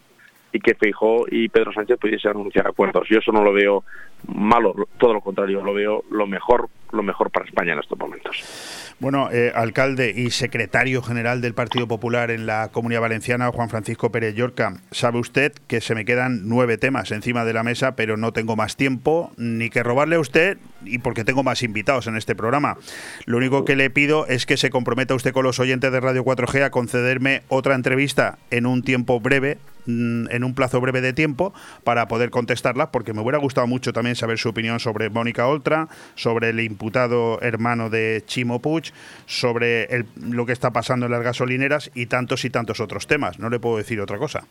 y 0.51 0.59
que 0.59 0.75
Feijó 0.75 1.25
y 1.29 1.49
Pedro 1.49 1.71
Sánchez 1.73 1.97
pudiesen 1.99 2.31
anunciar 2.31 2.67
acuerdos. 2.67 3.07
Yo 3.09 3.19
eso 3.19 3.31
no 3.31 3.43
lo 3.43 3.53
veo 3.53 3.83
malo, 4.27 4.75
todo 4.97 5.13
lo 5.13 5.21
contrario, 5.21 5.63
lo 5.63 5.73
veo 5.73 6.03
lo 6.11 6.27
mejor, 6.27 6.69
lo 6.91 7.03
mejor 7.03 7.31
para 7.31 7.45
España 7.45 7.73
en 7.73 7.79
estos 7.79 7.97
momentos. 7.97 8.95
Bueno, 8.99 9.29
eh, 9.31 9.51
alcalde 9.55 10.13
y 10.15 10.29
secretario 10.29 11.01
general 11.01 11.41
del 11.41 11.55
Partido 11.55 11.87
Popular 11.87 12.29
en 12.29 12.45
la 12.45 12.69
Comunidad 12.71 13.01
Valenciana, 13.01 13.51
Juan 13.51 13.69
Francisco 13.69 14.11
Pérez 14.11 14.35
Llorca, 14.35 14.73
sabe 14.91 15.17
usted 15.17 15.53
que 15.67 15.81
se 15.81 15.95
me 15.95 16.05
quedan 16.05 16.47
nueve 16.47 16.77
temas 16.77 17.11
encima 17.11 17.43
de 17.43 17.53
la 17.53 17.63
mesa, 17.63 17.95
pero 17.95 18.15
no 18.15 18.31
tengo 18.31 18.55
más 18.55 18.77
tiempo 18.77 19.31
ni 19.37 19.71
que 19.71 19.81
robarle 19.81 20.17
a 20.17 20.19
usted 20.19 20.59
y 20.85 20.99
porque 20.99 21.23
tengo 21.23 21.41
más 21.41 21.63
invitados 21.63 22.05
en 22.05 22.15
este 22.15 22.35
programa. 22.35 22.77
Lo 23.25 23.37
único 23.37 23.65
que 23.65 23.75
le 23.75 23.89
pido 23.89 24.27
es 24.27 24.45
que 24.45 24.57
se 24.57 24.69
comprometa 24.69 25.15
usted 25.15 25.33
con 25.33 25.45
los 25.45 25.59
oyentes 25.59 25.91
de 25.91 25.99
Radio 25.99 26.23
4G 26.23 26.63
a 26.63 26.69
concederme 26.69 27.41
otra 27.47 27.73
entrevista 27.73 28.37
en 28.51 28.67
un 28.67 28.83
tiempo 28.83 29.19
breve 29.19 29.57
Mm, 29.85 30.27
en 30.29 30.43
un 30.43 30.53
plazo 30.53 30.79
breve 30.79 31.01
de 31.01 31.13
tiempo 31.13 31.53
para 31.83 32.07
poder 32.07 32.29
contestarla, 32.29 32.91
porque 32.91 33.13
me 33.13 33.21
hubiera 33.21 33.39
gustado 33.39 33.65
mucho 33.67 33.93
también 33.93 34.15
saber 34.15 34.37
su 34.37 34.49
opinión 34.49 34.79
sobre 34.79 35.09
Mónica 35.09 35.47
Oltra, 35.47 35.87
sobre 36.15 36.49
el 36.49 36.59
imputado 36.59 37.41
hermano 37.41 37.89
de 37.89 38.23
Chimo 38.25 38.61
Puig, 38.61 38.93
sobre 39.25 40.05
lo 40.21 40.45
que 40.45 40.51
está 40.51 40.71
pasando 40.71 41.07
en 41.07 41.11
las 41.11 41.23
gasolineras 41.23 41.91
y 41.95 42.05
tantos 42.05 42.45
y 42.45 42.49
tantos 42.49 42.79
otros 42.79 43.07
temas. 43.07 43.39
No 43.39 43.49
le 43.49 43.59
puedo 43.59 43.77
decir 43.77 43.99
otra 43.99 44.17
cosa. 44.17 44.43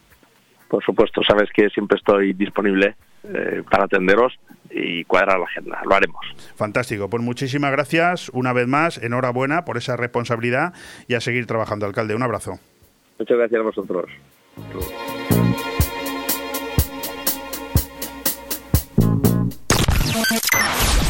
Por 0.68 0.84
supuesto, 0.84 1.22
sabes 1.22 1.50
que 1.52 1.68
siempre 1.70 1.98
estoy 1.98 2.32
disponible 2.32 2.94
eh, 3.24 3.62
para 3.68 3.84
atenderos 3.84 4.38
y 4.70 5.04
cuadrar 5.04 5.38
la 5.38 5.44
agenda. 5.44 5.80
Lo 5.84 5.94
haremos. 5.94 6.24
Fantástico. 6.54 7.10
Pues 7.10 7.22
muchísimas 7.22 7.72
gracias 7.72 8.30
una 8.30 8.52
vez 8.52 8.68
más. 8.68 8.98
Enhorabuena 8.98 9.64
por 9.64 9.76
esa 9.76 9.96
responsabilidad 9.96 10.72
y 11.08 11.14
a 11.14 11.20
seguir 11.20 11.46
trabajando, 11.46 11.86
alcalde. 11.86 12.14
Un 12.14 12.22
abrazo. 12.22 12.60
Muchas 13.18 13.36
gracias 13.36 13.60
a 13.60 13.64
vosotros. 13.64 14.10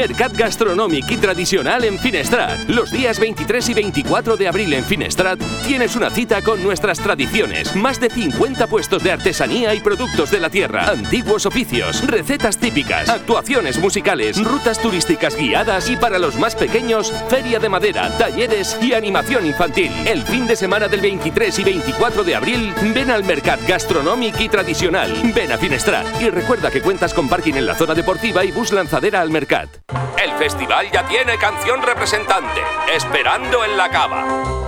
Mercat 0.00 0.34
Gastronòmic 0.34 1.10
y 1.10 1.18
Tradicional 1.18 1.84
en 1.84 1.98
Finestrat. 1.98 2.66
Los 2.70 2.90
días 2.90 3.18
23 3.20 3.68
y 3.68 3.74
24 3.74 4.38
de 4.38 4.48
abril 4.48 4.72
en 4.72 4.82
Finestrat 4.82 5.38
tienes 5.66 5.94
una 5.94 6.08
cita 6.08 6.40
con 6.40 6.62
nuestras 6.62 7.00
tradiciones. 7.00 7.76
Más 7.76 8.00
de 8.00 8.08
50 8.08 8.66
puestos 8.66 9.02
de 9.02 9.12
artesanía 9.12 9.74
y 9.74 9.80
productos 9.80 10.30
de 10.30 10.40
la 10.40 10.48
tierra. 10.48 10.88
Antiguos 10.88 11.44
oficios, 11.44 12.02
recetas 12.06 12.56
típicas, 12.56 13.10
actuaciones 13.10 13.78
musicales, 13.78 14.42
rutas 14.42 14.80
turísticas 14.80 15.36
guiadas 15.36 15.90
y 15.90 15.98
para 15.98 16.18
los 16.18 16.36
más 16.36 16.56
pequeños, 16.56 17.12
feria 17.28 17.58
de 17.58 17.68
madera, 17.68 18.08
talleres 18.16 18.78
y 18.80 18.94
animación 18.94 19.44
infantil. 19.44 19.92
El 20.06 20.22
fin 20.22 20.46
de 20.46 20.56
semana 20.56 20.88
del 20.88 21.02
23 21.02 21.58
y 21.58 21.64
24 21.64 22.24
de 22.24 22.36
abril, 22.36 22.72
ven 22.94 23.10
al 23.10 23.22
Mercat 23.24 23.60
Gastronòmic 23.68 24.40
y 24.40 24.48
Tradicional. 24.48 25.12
Ven 25.34 25.52
a 25.52 25.58
Finestrat 25.58 26.06
y 26.22 26.30
recuerda 26.30 26.70
que 26.70 26.80
cuentas 26.80 27.12
con 27.12 27.28
parking 27.28 27.54
en 27.56 27.66
la 27.66 27.74
zona 27.74 27.92
deportiva 27.92 28.42
y 28.46 28.50
bus 28.50 28.72
lanzadera 28.72 29.20
al 29.20 29.28
Mercat. 29.28 29.89
El 30.22 30.32
festival 30.32 30.90
ya 30.90 31.06
tiene 31.06 31.38
canción 31.38 31.82
representante, 31.82 32.62
Esperando 32.92 33.64
en 33.64 33.76
la 33.76 33.88
Cava. 33.90 34.24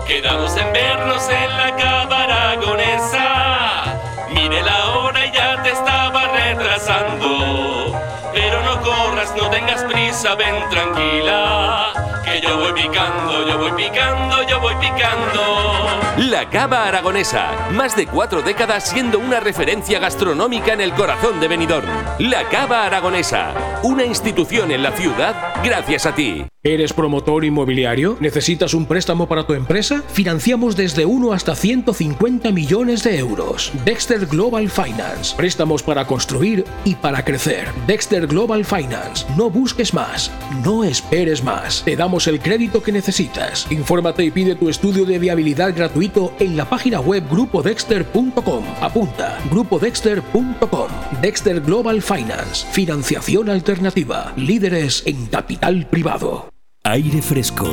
Quedamos 0.07 0.57
en 0.57 0.73
vernos 0.73 1.29
en 1.29 1.57
la 1.57 1.77
Cava 1.77 2.23
aragonesa. 2.23 3.85
Mire 4.31 4.63
la 4.63 4.91
hora 4.91 5.27
y 5.27 5.33
ya 5.33 5.63
te 5.63 5.71
estaba 5.71 6.29
retrasando. 6.29 8.01
Pero 8.33 8.63
no 8.63 8.81
corras, 8.81 9.35
no 9.37 9.51
tengas 9.51 9.85
prisa, 9.85 10.35
ven 10.35 10.69
tranquila 10.71 11.93
yo 12.41 12.59
voy 12.59 12.73
picando, 12.73 13.47
yo 13.47 13.59
voy 13.59 13.73
picando, 13.73 14.43
yo 14.49 14.61
voy 14.61 14.75
picando. 14.77 16.03
La 16.31 16.49
Cava 16.49 16.87
Aragonesa, 16.87 17.71
más 17.73 17.97
de 17.97 18.07
cuatro 18.07 18.43
décadas 18.43 18.89
siendo 18.89 19.19
una 19.19 19.41
referencia 19.41 19.99
gastronómica 19.99 20.73
en 20.73 20.81
el 20.81 20.93
corazón 20.93 21.41
de 21.41 21.49
Benidorm. 21.49 21.89
La 22.19 22.49
Cava 22.49 22.85
Aragonesa, 22.85 23.81
una 23.83 24.05
institución 24.05 24.71
en 24.71 24.83
la 24.83 24.93
ciudad 24.93 25.55
gracias 25.65 26.07
a 26.07 26.15
ti. 26.15 26.45
¿Eres 26.65 26.93
promotor 26.93 27.45
inmobiliario? 27.45 28.17
¿Necesitas 28.21 28.73
un 28.73 28.87
préstamo 28.87 29.27
para 29.27 29.45
tu 29.45 29.55
empresa? 29.55 30.05
Financiamos 30.13 30.77
desde 30.77 31.05
1 31.05 31.33
hasta 31.33 31.57
150 31.57 32.53
millones 32.53 33.03
de 33.03 33.19
euros. 33.19 33.73
Dexter 33.85 34.27
Global 34.27 34.71
Finance. 34.71 35.35
Préstamos 35.37 35.83
para 35.83 36.07
construir 36.07 36.65
y 36.85 36.95
para 36.95 37.25
crecer. 37.25 37.67
Dexter 37.89 38.29
Global 38.29 38.65
Finance. 38.65 39.27
No 39.37 39.51
busques 39.51 39.93
más. 39.93 40.31
No 40.65 40.85
esperes 40.85 41.43
más. 41.43 41.83
Te 41.85 41.97
damos 41.97 42.22
el 42.27 42.41
crédito 42.41 42.83
que 42.83 42.93
necesitas. 42.93 43.67
Infórmate 43.71 44.25
y 44.25 44.31
pide 44.31 44.55
tu 44.55 44.69
estudio 44.69 45.05
de 45.05 45.19
viabilidad 45.19 45.75
gratuito 45.75 46.35
en 46.39 46.57
la 46.57 46.69
página 46.69 47.01
web 47.01 47.25
grupodexter.com. 47.31 48.65
Apunta. 48.81 49.39
grupodexter.com. 49.51 50.89
Dexter 51.21 51.61
Global 51.61 52.03
Finance. 52.03 52.67
Financiación 52.73 53.49
alternativa. 53.51 54.33
Líderes 54.37 55.03
en 55.07 55.27
capital 55.27 55.87
privado. 55.89 56.49
Aire 56.85 57.23
Fresco. 57.23 57.69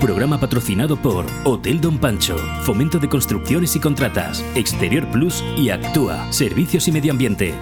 Programa 0.00 0.40
patrocinado 0.40 0.96
por 0.96 1.26
Hotel 1.44 1.80
Don 1.80 1.98
Pancho, 1.98 2.36
Fomento 2.62 2.98
de 2.98 3.08
Construcciones 3.08 3.76
y 3.76 3.80
Contratas, 3.80 4.42
Exterior 4.54 5.06
Plus 5.10 5.44
y 5.56 5.68
Actúa, 5.68 6.32
Servicios 6.32 6.88
y 6.88 6.92
Medio 6.92 7.12
Ambiente. 7.12 7.54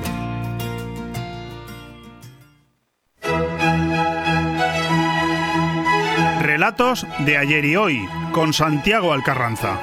De 6.63 7.37
ayer 7.37 7.65
y 7.65 7.75
hoy, 7.75 8.09
con 8.31 8.53
Santiago 8.53 9.13
Alcarranza. 9.13 9.81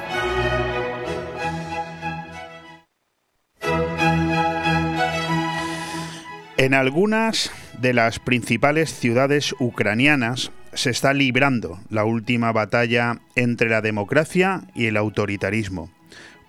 En 6.56 6.72
algunas 6.72 7.52
de 7.78 7.92
las 7.92 8.18
principales 8.18 8.94
ciudades 8.94 9.54
ucranianas 9.58 10.52
se 10.72 10.88
está 10.88 11.12
librando 11.12 11.80
la 11.90 12.06
última 12.06 12.50
batalla 12.50 13.20
entre 13.36 13.68
la 13.68 13.82
democracia 13.82 14.62
y 14.74 14.86
el 14.86 14.96
autoritarismo. 14.96 15.90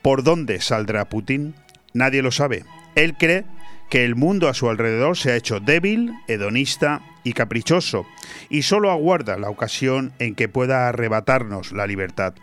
¿Por 0.01 0.23
dónde 0.23 0.61
saldrá 0.61 1.09
Putin? 1.09 1.55
Nadie 1.93 2.21
lo 2.21 2.31
sabe. 2.31 2.63
Él 2.95 3.15
cree 3.17 3.43
que 3.89 4.05
el 4.05 4.15
mundo 4.15 4.47
a 4.47 4.53
su 4.53 4.69
alrededor 4.69 5.17
se 5.17 5.33
ha 5.33 5.35
hecho 5.35 5.59
débil, 5.59 6.13
hedonista 6.29 7.01
y 7.23 7.33
caprichoso, 7.33 8.05
y 8.49 8.63
solo 8.63 8.91
aguarda 8.91 9.37
la 9.37 9.49
ocasión 9.49 10.13
en 10.19 10.35
que 10.35 10.49
pueda 10.49 10.87
arrebatarnos 10.87 11.71
la 11.71 11.87
libertad. 11.87 12.33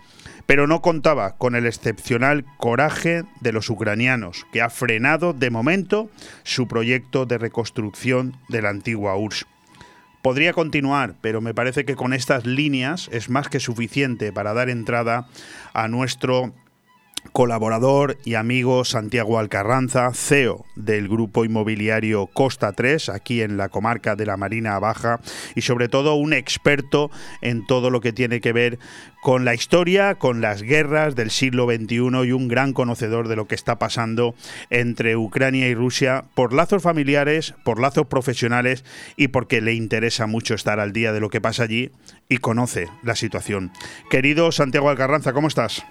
Pero 0.47 0.66
no 0.66 0.81
contaba 0.81 1.37
con 1.37 1.55
el 1.57 1.66
excepcional 1.66 2.45
coraje 2.57 3.24
de 3.41 3.53
los 3.53 3.68
ucranianos, 3.68 4.47
que 4.53 4.62
ha 4.62 4.70
frenado 4.70 5.33
de 5.33 5.51
momento 5.51 6.11
su 6.43 6.66
proyecto 6.68 7.26
de 7.26 7.39
reconstrucción 7.39 8.37
de 8.49 8.62
la 8.62 8.70
antigua 8.70 9.16
URSS. 9.16 9.47
Podría 10.22 10.53
continuar, 10.53 11.14
pero 11.20 11.41
me 11.41 11.55
parece 11.55 11.85
que 11.85 11.95
con 11.95 12.12
estas 12.12 12.45
líneas 12.45 13.09
es 13.12 13.31
más 13.31 13.49
que 13.49 13.61
suficiente 13.61 14.33
para 14.33 14.53
dar 14.53 14.68
entrada 14.68 15.29
a 15.74 15.87
nuestro 15.87 16.53
colaborador 17.33 18.18
y 18.24 18.35
amigo 18.35 18.85
Santiago 18.85 19.39
Alcarranza, 19.39 20.12
CEO 20.14 20.64
del 20.76 21.09
grupo 21.09 21.45
inmobiliario 21.45 22.26
Costa 22.26 22.72
3, 22.72 23.09
aquí 23.09 23.43
en 23.43 23.57
la 23.57 23.68
comarca 23.68 24.16
de 24.16 24.26
la 24.26 24.37
Marina 24.37 24.79
Baja, 24.79 25.20
y 25.55 25.62
sobre 25.62 25.89
todo 25.89 26.14
un 26.14 26.33
experto 26.33 27.11
en 27.41 27.66
todo 27.66 27.91
lo 27.91 28.01
que 28.01 28.12
tiene 28.12 28.41
que 28.41 28.53
ver 28.53 28.79
con 29.20 29.45
la 29.45 29.55
historia, 29.55 30.14
con 30.14 30.41
las 30.41 30.62
guerras 30.62 31.14
del 31.14 31.31
siglo 31.31 31.66
XXI 31.66 31.97
y 32.26 32.33
un 32.33 32.49
gran 32.49 32.72
conocedor 32.72 33.29
de 33.29 33.37
lo 33.37 33.47
que 33.49 33.55
está 33.55 33.79
pasando 33.79 34.35
entre 34.70 35.16
Ucrania 35.16 35.68
y 35.68 35.74
Rusia 35.74 36.24
por 36.35 36.53
lazos 36.53 36.83
familiares, 36.83 37.55
por 37.64 37.81
lazos 37.81 38.07
profesionales 38.07 38.85
y 39.16 39.29
porque 39.29 39.61
le 39.61 39.74
interesa 39.74 40.26
mucho 40.26 40.55
estar 40.55 40.81
al 40.81 40.93
día 40.93 41.12
de 41.12 41.20
lo 41.20 41.31
que 41.31 41.41
pasa 41.41 41.64
allí 41.64 41.91
y 42.29 42.39
conoce 42.39 42.89
la 43.03 43.16
situación. 43.16 43.72
Querido 44.11 44.53
Santiago 44.53 44.91
Alcarranza, 44.91 45.33
¿cómo 45.33 45.49
estás? 45.49 45.85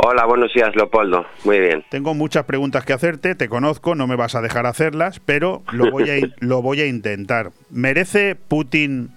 Hola, 0.00 0.26
buenos 0.26 0.54
días, 0.54 0.74
Leopoldo. 0.76 1.26
Muy 1.44 1.58
bien. 1.58 1.84
Tengo 1.90 2.14
muchas 2.14 2.44
preguntas 2.44 2.84
que 2.84 2.92
hacerte, 2.92 3.34
te 3.34 3.48
conozco, 3.48 3.96
no 3.96 4.06
me 4.06 4.14
vas 4.14 4.36
a 4.36 4.40
dejar 4.40 4.64
hacerlas, 4.64 5.18
pero 5.18 5.62
lo 5.72 5.90
voy 5.90 6.08
a, 6.08 6.14
lo 6.38 6.62
voy 6.62 6.80
a 6.82 6.86
intentar. 6.86 7.50
¿Merece 7.68 8.36
Putin 8.36 9.10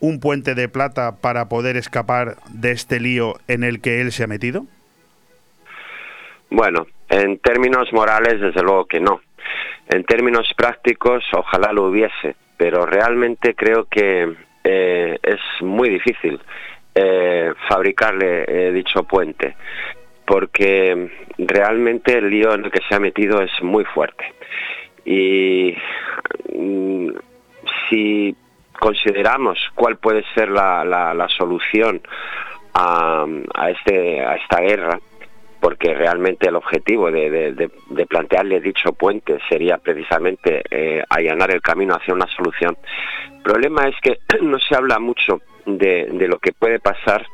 un 0.00 0.18
puente 0.18 0.56
de 0.56 0.68
plata 0.68 1.16
para 1.20 1.48
poder 1.48 1.76
escapar 1.76 2.34
de 2.50 2.72
este 2.72 2.98
lío 2.98 3.34
en 3.46 3.62
el 3.62 3.80
que 3.80 4.00
él 4.00 4.10
se 4.10 4.24
ha 4.24 4.26
metido? 4.26 4.64
Bueno, 6.50 6.88
en 7.10 7.38
términos 7.38 7.92
morales, 7.92 8.40
desde 8.40 8.62
luego 8.62 8.86
que 8.86 8.98
no. 8.98 9.20
En 9.88 10.02
términos 10.02 10.52
prácticos, 10.56 11.22
ojalá 11.32 11.72
lo 11.72 11.84
hubiese, 11.84 12.34
pero 12.56 12.86
realmente 12.86 13.54
creo 13.54 13.84
que 13.84 14.34
eh, 14.64 15.18
es 15.22 15.40
muy 15.60 15.88
difícil 15.90 16.40
eh, 16.94 17.52
fabricarle 17.68 18.44
eh, 18.48 18.72
dicho 18.72 19.04
puente, 19.04 19.56
porque 20.28 21.10
realmente 21.38 22.18
el 22.18 22.28
lío 22.28 22.52
en 22.52 22.66
el 22.66 22.70
que 22.70 22.82
se 22.86 22.94
ha 22.94 23.00
metido 23.00 23.40
es 23.40 23.50
muy 23.62 23.84
fuerte. 23.86 24.34
Y 25.06 25.74
mm, 26.54 27.08
si 27.88 28.36
consideramos 28.78 29.58
cuál 29.74 29.96
puede 29.96 30.22
ser 30.34 30.50
la, 30.50 31.26
solución 31.36 32.02
a, 32.74 33.24
a, 33.54 33.70
este, 33.70 34.20
a 34.20 34.36
esta 34.36 34.60
guerra, 34.60 35.00
porque 35.60 35.94
realmente 35.94 36.48
el 36.48 36.56
objetivo 36.56 37.10
de, 37.10 37.70
plantearle 38.08 38.60
dicho 38.60 38.92
puente 38.92 39.38
sería 39.48 39.78
precisamente 39.78 40.62
eh, 40.70 41.02
allanar 41.08 41.50
el 41.50 41.62
camino 41.62 41.94
hacia 41.94 42.14
una 42.14 42.26
solución. 42.36 42.76
El 43.32 43.42
problema 43.42 43.88
es 43.88 43.96
que 44.02 44.18
no 44.42 44.58
se 44.58 44.76
habla 44.76 44.98
mucho 44.98 45.40
de, 45.64 46.06
lo 46.28 46.38
que 46.38 46.52
puede 46.52 46.78
pasar 46.80 47.24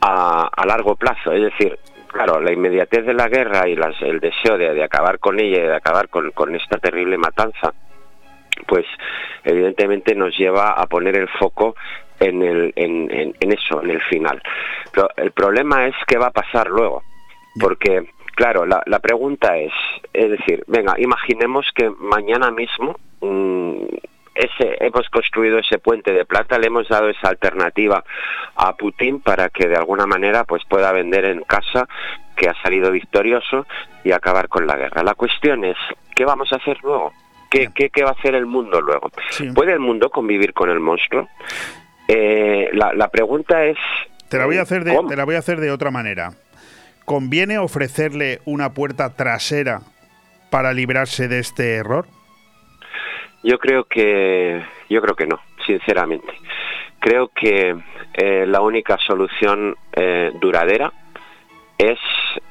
a, 0.00 0.66
largo 0.66 0.96
plazo, 0.96 1.32
es 1.32 1.42
decir, 1.42 1.78
claro, 2.12 2.40
la 2.40 2.52
inmediatez 2.52 3.04
de 3.04 3.14
la 3.14 3.28
guerra 3.28 3.68
y 3.68 3.72
el 3.72 4.20
deseo 4.20 4.56
de, 4.56 4.82
acabar 4.82 5.18
con 5.18 5.40
ella 5.40 5.58
y 5.58 5.66
de 5.66 5.74
acabar 5.74 6.08
con, 6.08 6.54
esta 6.54 6.78
terrible 6.78 7.18
matanza, 7.18 7.72
pues 8.66 8.86
evidentemente 9.44 10.14
nos 10.14 10.36
lleva 10.36 10.72
a 10.72 10.86
poner 10.86 11.16
el 11.16 11.28
foco 11.28 11.74
en, 12.20 12.42
el, 12.42 12.72
en, 12.76 13.32
eso, 13.40 13.82
en 13.82 13.90
el 13.90 14.00
final. 14.02 14.40
Pero 14.92 15.08
el 15.16 15.32
problema 15.32 15.86
es 15.86 15.94
qué 16.06 16.18
va 16.18 16.26
a 16.26 16.32
pasar 16.32 16.68
luego. 16.68 17.02
Porque, 17.60 18.06
claro, 18.34 18.64
la, 18.64 18.82
la 18.86 19.00
pregunta 19.00 19.56
es, 19.58 19.72
es 20.12 20.30
decir, 20.30 20.62
venga, 20.66 20.94
imaginemos 20.98 21.66
que 21.74 21.90
mañana 21.90 22.50
mismo 22.50 22.96
mm, 23.20 23.84
ese, 24.34 24.76
hemos 24.80 25.08
construido 25.10 25.58
ese 25.58 25.78
puente 25.78 26.12
de 26.12 26.24
plata, 26.24 26.58
le 26.58 26.68
hemos 26.68 26.88
dado 26.88 27.08
esa 27.08 27.28
alternativa 27.28 28.04
a 28.56 28.76
Putin 28.76 29.20
para 29.20 29.48
que 29.48 29.68
de 29.68 29.76
alguna 29.76 30.06
manera 30.06 30.44
pues 30.44 30.62
pueda 30.68 30.92
vender 30.92 31.24
en 31.24 31.42
casa 31.42 31.88
que 32.36 32.48
ha 32.48 32.54
salido 32.62 32.90
victorioso 32.90 33.66
y 34.04 34.12
acabar 34.12 34.48
con 34.48 34.66
la 34.66 34.76
guerra. 34.76 35.02
La 35.02 35.14
cuestión 35.14 35.64
es, 35.64 35.76
¿qué 36.14 36.24
vamos 36.24 36.52
a 36.52 36.56
hacer 36.56 36.78
luego? 36.82 37.12
¿Qué, 37.50 37.68
qué, 37.74 37.90
qué 37.90 38.02
va 38.02 38.10
a 38.10 38.14
hacer 38.14 38.34
el 38.34 38.46
mundo 38.46 38.80
luego? 38.80 39.10
¿Puede 39.54 39.72
el 39.72 39.80
mundo 39.80 40.08
convivir 40.08 40.54
con 40.54 40.70
el 40.70 40.80
monstruo? 40.80 41.28
Eh, 42.08 42.70
la, 42.72 42.94
la, 42.94 43.08
pregunta 43.08 43.64
es... 43.64 43.76
Te 44.28 44.38
la 44.38 44.46
voy 44.46 44.56
a 44.56 44.62
hacer 44.62 44.84
de, 44.84 44.98
te 45.08 45.16
la 45.16 45.24
voy 45.24 45.34
a 45.34 45.38
hacer 45.38 45.60
de 45.60 45.70
otra 45.70 45.90
manera. 45.90 46.32
¿conviene 47.04 47.58
ofrecerle 47.58 48.40
una 48.44 48.72
puerta 48.72 49.14
trasera 49.14 49.82
para 50.50 50.72
librarse 50.72 51.28
de 51.28 51.38
este 51.38 51.74
error? 51.74 52.06
Yo 53.42 53.58
creo 53.58 53.84
que 53.84 54.62
yo 54.88 55.00
creo 55.00 55.14
que 55.14 55.26
no, 55.26 55.40
sinceramente. 55.66 56.32
Creo 57.00 57.28
que 57.28 57.76
eh, 58.14 58.46
la 58.46 58.60
única 58.60 58.98
solución 58.98 59.76
eh, 59.92 60.30
duradera 60.40 60.92
es 61.76 61.98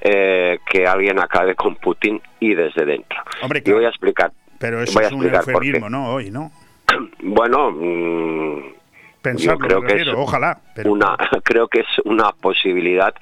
eh, 0.01 0.59
que 0.69 0.85
alguien 0.85 1.19
acabe 1.19 1.55
con 1.55 1.75
Putin 1.75 2.21
y 2.39 2.53
desde 2.53 2.85
dentro. 2.85 3.19
Hombre, 3.41 3.63
y 3.65 3.71
voy 3.71 3.85
a 3.85 3.89
explicar. 3.89 4.31
Pero 4.59 4.81
eso 4.81 4.99
es 4.99 5.11
un 5.11 5.33
eufemismo, 5.33 5.89
¿no? 5.89 6.13
Hoy, 6.13 6.29
¿no? 6.29 6.51
Bueno, 7.23 7.71
mm, 7.71 8.81
Pensarlo, 9.21 9.59
creo 9.59 9.81
que 9.83 10.01
es 10.01 10.07
ojalá. 10.07 10.59
Una, 10.85 11.15
creo 11.43 11.67
que 11.67 11.81
es 11.81 11.87
una 12.05 12.31
posibilidad 12.31 13.13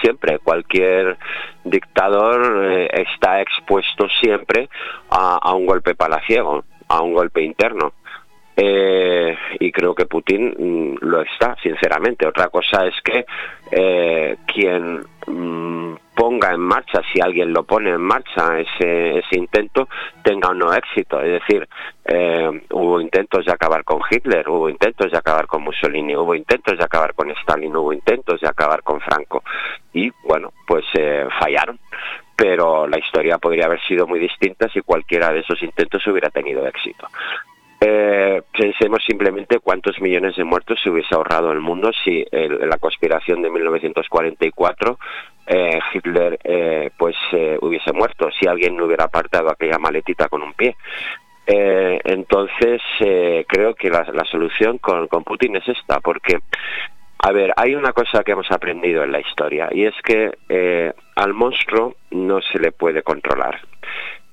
siempre. 0.00 0.38
Cualquier 0.38 1.18
dictador 1.64 2.64
eh, 2.64 2.88
está 2.92 3.40
expuesto 3.40 4.06
siempre 4.20 4.68
a, 5.10 5.52
un 5.54 5.66
golpe 5.66 5.96
palaciego, 5.96 6.64
a 6.88 7.02
un 7.02 7.12
golpe 7.12 7.42
interno. 7.42 7.92
Eh, 8.60 9.36
y 9.60 9.70
creo 9.70 9.94
que 9.94 10.06
Putin 10.06 10.48
mm, 10.58 11.04
lo 11.06 11.22
está, 11.22 11.56
sinceramente. 11.62 12.26
Otra 12.26 12.48
cosa 12.48 12.86
es 12.86 12.94
que 13.02 13.24
eh, 13.70 14.36
quien 14.46 15.04
mm, 15.28 15.94
ponga 16.12 16.52
en 16.52 16.60
marcha, 16.60 17.00
si 17.12 17.20
alguien 17.20 17.52
lo 17.52 17.62
pone 17.62 17.90
en 17.90 18.00
marcha, 18.00 18.58
ese, 18.58 19.18
ese 19.18 19.38
intento, 19.38 19.88
tenga 20.24 20.48
o 20.48 20.54
no 20.54 20.74
éxito. 20.74 21.20
Es 21.20 21.40
decir, 21.40 21.68
eh, 22.04 22.62
hubo 22.70 23.00
intentos 23.00 23.46
de 23.46 23.52
acabar 23.52 23.84
con 23.84 24.00
Hitler, 24.10 24.48
hubo 24.48 24.68
intentos 24.68 25.12
de 25.12 25.16
acabar 25.16 25.46
con 25.46 25.62
Mussolini, 25.62 26.16
hubo 26.16 26.34
intentos 26.34 26.76
de 26.76 26.84
acabar 26.84 27.14
con 27.14 27.30
Stalin, 27.30 27.76
hubo 27.76 27.92
intentos 27.92 28.40
de 28.40 28.48
acabar 28.48 28.82
con 28.82 29.00
Franco. 29.00 29.44
Y 29.92 30.10
bueno, 30.24 30.52
pues 30.66 30.84
eh, 30.94 31.28
fallaron. 31.38 31.78
Pero 32.38 32.86
la 32.86 32.98
historia 32.98 33.38
podría 33.38 33.66
haber 33.66 33.80
sido 33.82 34.06
muy 34.06 34.20
distinta 34.20 34.68
si 34.68 34.80
cualquiera 34.80 35.32
de 35.32 35.40
esos 35.40 35.60
intentos 35.62 36.06
hubiera 36.06 36.30
tenido 36.30 36.66
éxito. 36.66 37.08
Eh, 37.80 38.42
pensemos 38.56 39.02
simplemente 39.04 39.58
cuántos 39.58 40.00
millones 40.00 40.36
de 40.36 40.44
muertos 40.44 40.80
se 40.82 40.90
hubiese 40.90 41.14
ahorrado 41.14 41.52
el 41.52 41.60
mundo 41.60 41.90
si 42.04 42.24
la 42.32 42.76
conspiración 42.78 43.40
de 43.42 43.50
1944 43.50 44.98
eh, 45.48 45.80
Hitler 45.92 46.38
eh, 46.44 46.90
pues 46.96 47.16
eh, 47.32 47.58
hubiese 47.62 47.92
muerto, 47.92 48.28
si 48.38 48.46
alguien 48.46 48.76
no 48.76 48.84
hubiera 48.84 49.04
apartado 49.04 49.50
aquella 49.50 49.78
maletita 49.78 50.28
con 50.28 50.42
un 50.42 50.52
pie. 50.52 50.76
Eh, 51.46 51.98
entonces 52.04 52.82
creo 53.48 53.74
que 53.74 53.88
la, 53.88 54.04
solución 54.30 54.76
con 54.76 55.08
Putin 55.24 55.56
es 55.56 55.66
esta, 55.68 56.00
porque 56.00 56.40
a 57.18 57.32
ver, 57.32 57.52
hay 57.56 57.74
una 57.74 57.92
cosa 57.92 58.22
que 58.22 58.32
hemos 58.32 58.50
aprendido 58.50 59.02
en 59.02 59.12
la 59.12 59.20
historia 59.20 59.68
y 59.72 59.84
es 59.84 59.94
que 60.02 60.94
al 61.16 61.34
monstruo 61.34 61.96
no 62.10 62.40
se 62.40 62.58
le 62.58 62.72
puede 62.72 63.02
controlar. 63.02 63.60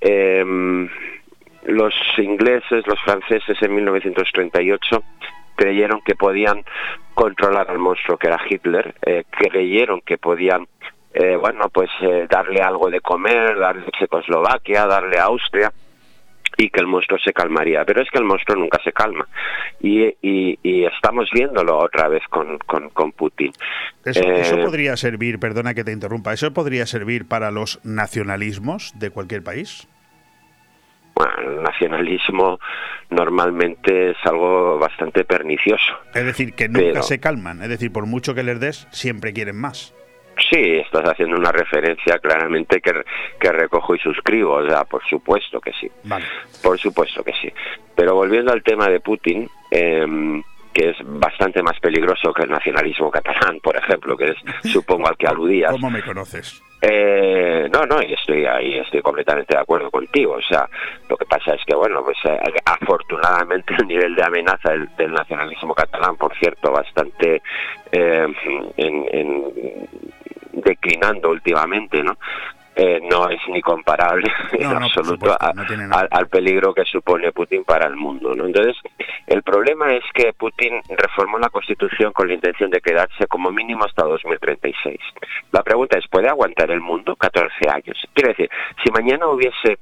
Eh, 0.02 0.44
los 1.66 1.94
ingleses, 2.18 2.86
los 2.86 3.00
franceses 3.02 3.58
en 3.62 3.74
1938 3.74 5.04
creyeron 5.56 6.02
que 6.02 6.16
podían 6.16 6.64
controlar 7.14 7.70
al 7.70 7.80
monstruo 7.80 8.18
que 8.18 8.28
era 8.28 8.40
Hitler, 8.48 8.94
eh, 9.06 9.24
creyeron 9.30 10.02
que 10.02 10.18
podían, 10.18 10.68
eh, 11.14 11.36
bueno, 11.38 11.70
pues 11.70 11.90
eh, 12.02 12.28
darle 12.30 12.62
algo 12.62 12.90
de 12.90 13.02
comer, 13.02 13.58
darle 13.58 13.86
Checoslovaquia, 13.98 14.86
darle 14.86 15.18
Austria 15.18 15.72
y 16.58 16.70
que 16.70 16.80
el 16.80 16.88
monstruo 16.88 17.20
se 17.20 17.34
calmaría. 17.34 17.84
Pero 17.86 18.02
es 18.02 18.10
que 18.10 18.20
el 18.20 18.26
monstruo 18.26 18.58
nunca 18.58 18.80
se 18.84 18.92
calma. 18.92 19.28
Y, 19.82 20.16
y, 20.22 20.86
estamos 20.86 21.30
viéndolo 21.34 21.78
otra 21.78 22.08
vez 22.08 22.24
con, 22.30 22.58
con, 22.60 22.90
con 22.90 23.12
Putin. 23.12 23.52
Eso, 24.04 24.22
eso, 24.22 24.58
podría 24.58 24.96
servir, 24.98 25.40
perdona 25.40 25.74
que 25.74 25.84
te 25.84 25.92
interrumpa, 25.92 26.34
¿eso 26.34 26.54
podría 26.54 26.86
servir 26.86 27.28
para 27.28 27.52
los 27.52 27.80
nacionalismos 27.84 28.94
de 29.00 29.10
cualquier 29.10 29.44
país? 29.44 29.88
bueno, 31.16 31.34
el 31.40 31.64
nacionalismo 31.64 32.60
normalmente 33.10 34.12
es 34.12 34.18
algo 34.26 34.78
bastante 34.78 35.24
pernicioso. 35.24 35.98
Es 36.14 36.26
decir, 36.26 36.54
que 36.54 36.68
nunca 36.68 37.02
se 37.04 37.20
calman, 37.20 37.62
es 37.62 37.70
decir, 37.70 37.92
por 37.92 38.06
mucho 38.06 38.36
que 38.36 38.44
les 38.44 38.60
des, 38.60 38.88
siempre 38.92 39.34
quieren 39.34 39.56
más. 39.56 39.94
Sí, 40.50 40.78
estás 40.78 41.04
haciendo 41.04 41.38
una 41.38 41.52
referencia 41.52 42.20
claramente 42.20 42.82
que, 42.82 42.92
que 43.40 43.52
recojo 43.52 43.96
y 43.96 44.00
suscribo, 44.00 44.56
o 44.56 44.70
sea, 44.70 44.84
por 44.84 45.04
supuesto 45.08 45.60
que 45.60 45.72
sí. 45.80 45.90
Vale. 46.04 46.26
Por 46.62 46.78
supuesto 46.78 47.24
que 47.24 47.34
sí. 47.42 47.52
Pero 47.96 48.16
volviendo 48.16 48.52
al 48.52 48.62
tema 48.64 48.88
de 48.88 49.00
Putin, 49.00 49.50
eh, 49.72 50.42
que 50.76 50.90
es 50.90 50.98
bastante 51.04 51.64
más 51.64 51.80
peligroso 51.80 52.34
que 52.34 52.44
el 52.44 52.50
nacionalismo 52.50 53.10
catalán, 53.10 53.60
por 53.64 53.78
ejemplo, 53.78 54.18
que 54.18 54.26
es, 54.26 54.38
supongo, 54.72 55.08
al 55.08 55.16
que 55.16 55.26
aludías. 55.26 55.72
¿Cómo 55.72 55.90
me 55.90 56.04
conoces? 56.04 56.62
Eh, 56.82 57.70
no, 57.72 57.86
no, 57.86 58.02
y 58.02 58.14
estoy 58.14 58.46
ahí, 58.46 58.78
estoy 58.78 59.02
completamente 59.02 59.56
de 59.56 59.62
acuerdo 59.62 59.90
contigo. 59.90 60.34
O 60.34 60.42
sea, 60.42 60.68
lo 61.10 61.16
que 61.16 61.26
pasa 61.26 61.54
es 61.56 61.62
que, 61.66 61.74
bueno, 61.74 62.04
pues 62.04 62.18
eh, 62.26 62.38
afortunadamente 62.66 63.74
el 63.80 63.88
nivel 63.88 64.16
de 64.16 64.24
amenaza 64.24 64.72
del, 64.98 65.14
nacionalismo 65.14 65.74
catalán, 65.74 66.18
por 66.18 66.36
cierto, 66.38 66.72
bastante 66.72 67.42
eh, 67.92 68.28
en, 68.78 69.56
declinando 70.56 71.30
últimamente, 71.30 72.04
¿no? 72.04 72.18
Eh, 72.78 73.00
no 73.10 73.30
es 73.30 73.40
ni 73.48 73.62
comparable 73.62 74.30
en 74.52 74.66
absoluto 74.66 75.34
al, 75.40 76.28
peligro 76.28 76.74
que 76.74 76.84
supone 76.84 77.32
Putin 77.32 77.64
para 77.64 77.88
el 77.88 77.96
mundo. 77.96 78.36
¿no? 78.36 78.46
Entonces, 78.46 78.76
el 79.28 79.44
problema 79.44 79.94
es 79.94 80.04
que 80.14 80.34
Putin 80.34 80.82
reformó 80.90 81.40
la 81.40 81.48
Constitución 81.48 82.12
con 82.12 82.28
la 82.28 82.34
intención 82.34 82.70
de 82.70 82.82
quedarse 82.82 83.28
como 83.28 83.50
mínimo 83.50 83.86
hasta 83.86 84.04
2036. 84.04 85.00
La 85.54 85.64
pregunta 85.64 85.98
es, 85.98 86.06
¿puede 86.10 86.28
aguantar 86.28 86.70
el 86.70 86.82
mundo 86.82 87.16
14 87.16 87.50
años? 87.70 87.98
Quiero 88.14 88.32
decir, 88.32 88.50
si 88.84 88.92
mañana 88.92 89.28
hubiese 89.28 89.80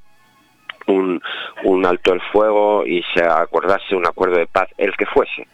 un, 0.86 1.20
un 1.64 1.86
alto 1.88 2.14
el 2.14 2.22
fuego 2.32 2.86
y 2.86 3.04
se 3.16 3.24
acordase 3.24 3.96
un 3.96 4.06
acuerdo 4.06 4.38
de 4.38 4.46
paz, 4.46 4.70
el 4.78 4.96
que 4.96 5.08
fuese, 5.08 5.48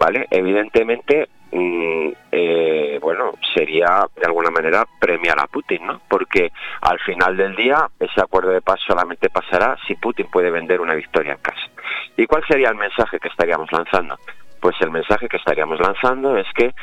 ¿vale? 0.00 0.26
Evidentemente 0.30 1.28
Eh, 1.50 2.98
bueno, 3.00 3.32
sería 3.54 4.06
de 4.16 4.26
alguna 4.26 4.50
manera 4.50 4.86
premiar 4.98 5.38
a 5.40 5.46
Putin, 5.46 5.86
¿no? 5.86 6.00
Porque 6.08 6.52
al 6.82 6.98
final 7.00 7.36
del 7.36 7.56
día 7.56 7.88
ese 7.98 8.20
acuerdo 8.20 8.50
de 8.50 8.60
paz 8.60 8.80
solamente 8.86 9.30
pasará 9.30 9.76
si 9.86 9.94
Putin 9.94 10.26
puede 10.30 10.50
vender 10.50 10.80
una 10.80 10.94
victoria 10.94 11.32
en 11.32 11.38
casa. 11.38 11.70
¿Y 12.16 12.26
cuál 12.26 12.44
sería 12.46 12.68
el 12.68 12.76
mensaje 12.76 13.18
que 13.18 13.28
estaríamos 13.28 13.70
lanzando? 13.72 14.18
Pues 14.60 14.76
el 14.80 14.90
mensaje 14.90 15.28
que 15.28 15.36
estaríamos 15.36 15.80
lanzando 15.80 16.36
es 16.36 16.46
que 16.54 16.74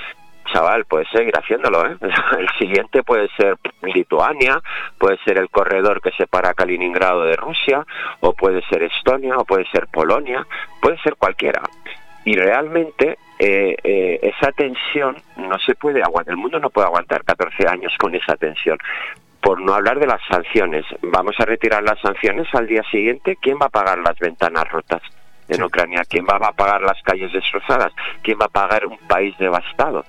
chaval, 0.52 0.86
puedes 0.86 1.08
seguir 1.10 1.34
haciéndolo. 1.38 1.86
¿eh? 1.86 1.98
El 2.40 2.50
siguiente 2.58 3.04
puede 3.04 3.30
ser 3.38 3.58
Lituania, 3.82 4.62
puede 4.98 5.18
ser 5.26 5.38
el 5.38 5.50
corredor 5.50 6.02
que 6.02 6.12
separa 6.12 6.54
Kaliningrado 6.54 7.24
de 7.24 7.36
Rusia, 7.36 7.86
o 8.22 8.34
puede 8.34 8.62
ser 8.70 8.84
Estonia, 8.84 9.38
o 9.38 9.46
puede 9.46 9.66
ser 9.72 9.88
Polonia, 9.88 10.46
puede 10.82 10.98
ser 11.00 11.16
cualquiera. 11.16 11.62
Y 12.24 12.36
realmente 12.36 13.18
eh, 13.40 13.76
eh, 13.84 14.20
esa 14.22 14.52
tensión 14.52 15.18
no 15.38 15.58
se 15.60 15.76
puede 15.76 16.02
aguantar. 16.02 16.34
El 16.34 16.38
mundo 16.38 16.60
no 16.60 16.70
puede 16.70 16.88
aguantar 16.88 17.24
14 17.24 17.68
años 17.68 17.94
con 17.98 18.16
esa 18.16 18.36
tensión. 18.36 18.78
Por 19.42 19.62
no 19.62 19.74
hablar 19.74 20.00
de 20.00 20.08
las 20.08 20.22
sanciones. 20.30 20.86
Vamos 21.02 21.36
a 21.40 21.46
retirar 21.46 21.84
las 21.84 22.00
sanciones 22.00 22.48
al 22.54 22.68
día 22.68 22.84
siguiente. 22.90 23.38
¿Quién 23.42 23.58
va 23.62 23.68
a 23.68 23.70
pagar 23.70 24.00
las 24.00 24.18
ventanas 24.20 24.68
rotas? 24.70 25.02
en 25.48 25.64
Ucrania. 25.64 26.04
¿Quién 26.08 26.26
va 26.26 26.38
a 26.38 26.52
pagar 26.52 26.82
las 26.82 27.02
calles 27.04 27.32
destrozadas? 27.32 27.94
¿Quién 28.24 28.38
va 28.40 28.46
a 28.46 28.50
pagar 28.50 28.86
un 28.86 28.98
país 29.08 29.38
devastado? 29.38 30.04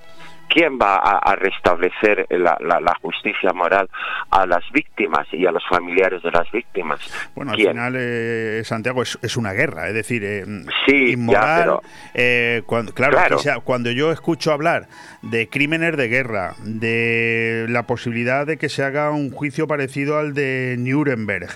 ¿Quién 0.49 0.79
va 0.79 0.97
a, 0.97 1.35
restablecer 1.37 2.27
la, 2.31 2.97
justicia 3.03 3.53
moral 3.53 3.89
a 4.31 4.47
las 4.47 4.63
víctimas 4.73 5.27
y 5.33 5.47
a 5.47 5.51
los 5.51 5.63
familiares 5.69 6.23
de 6.23 6.31
las 6.31 6.51
víctimas? 6.51 7.01
Bueno, 7.35 7.53
al 7.53 7.59
final, 7.59 7.95
eh, 7.97 8.63
Santiago, 8.65 9.03
es, 9.03 9.37
una 9.37 9.53
guerra, 9.53 9.89
es 9.89 9.95
decir, 9.95 10.23
eh, 10.25 10.45
sí, 10.87 11.13
inmoral. 11.13 11.81
Eh, 12.15 12.63
cuando, 12.67 12.95
claro, 12.95 13.39
cuando 13.65 13.91
yo 13.91 14.13
escucho 14.13 14.53
hablar 14.53 14.89
de 15.23 15.49
crímenes 15.49 15.97
de 15.97 16.09
guerra, 16.09 16.55
de 16.65 17.67
la 17.69 17.83
posibilidad 17.85 18.47
de 18.47 18.57
que 18.57 18.69
se 18.69 18.83
haga 18.83 19.11
un 19.11 19.31
juicio 19.31 19.67
parecido 19.67 20.19
al 20.19 20.33
de 20.33 20.77
Nuremberg, 20.79 21.51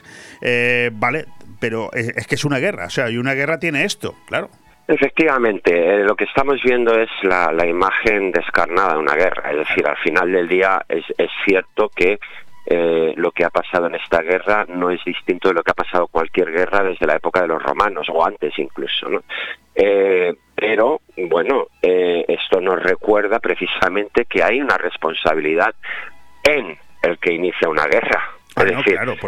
vale, 0.92 1.26
pero 1.60 1.92
es, 1.92 2.26
que 2.26 2.34
es 2.34 2.44
una 2.44 2.58
guerra, 2.58 2.86
o 2.86 2.90
sea, 2.90 3.10
y 3.10 3.18
una 3.18 3.34
guerra 3.34 3.58
tiene 3.60 3.84
esto, 3.84 4.14
claro. 4.26 4.50
Efectivamente, 4.90 5.70
eh, 5.70 6.02
lo 6.02 6.16
que 6.16 6.24
estamos 6.24 6.60
viendo 6.64 6.92
es 6.98 7.08
la, 7.22 7.64
imagen 7.64 8.32
descarnada 8.32 8.94
de 8.94 8.98
una 8.98 9.14
guerra, 9.14 9.52
es 9.52 9.58
decir, 9.58 9.86
al 9.86 9.96
final 9.98 10.32
del 10.32 10.48
día 10.48 10.84
es, 10.88 11.04
cierto 11.44 11.90
que 11.94 12.18
eh, 12.66 13.14
lo 13.14 13.30
que 13.30 13.44
ha 13.44 13.50
pasado 13.50 13.86
en 13.86 13.94
esta 13.94 14.20
guerra 14.20 14.66
no 14.68 14.90
es 14.90 14.98
distinto 15.04 15.46
de 15.46 15.54
lo 15.54 15.62
que 15.62 15.70
ha 15.70 15.74
pasado 15.74 16.08
cualquier 16.08 16.50
guerra 16.50 16.82
desde 16.82 17.06
la 17.06 17.14
época 17.14 17.40
de 17.40 17.46
los 17.46 17.62
romanos 17.62 18.08
o 18.12 18.26
antes 18.26 18.58
incluso, 18.58 19.08
¿no? 19.08 19.22
Eh, 19.76 20.34
pero 20.56 21.00
bueno, 21.16 21.68
esto 21.80 22.60
nos 22.60 22.82
recuerda 22.82 23.38
precisamente 23.38 24.24
que 24.24 24.42
hay 24.42 24.60
una 24.60 24.76
responsabilidad 24.76 25.72
en 26.42 26.76
el 27.02 27.16
que 27.18 27.32
inicia 27.32 27.68
una 27.68 27.86
guerra 27.86 28.39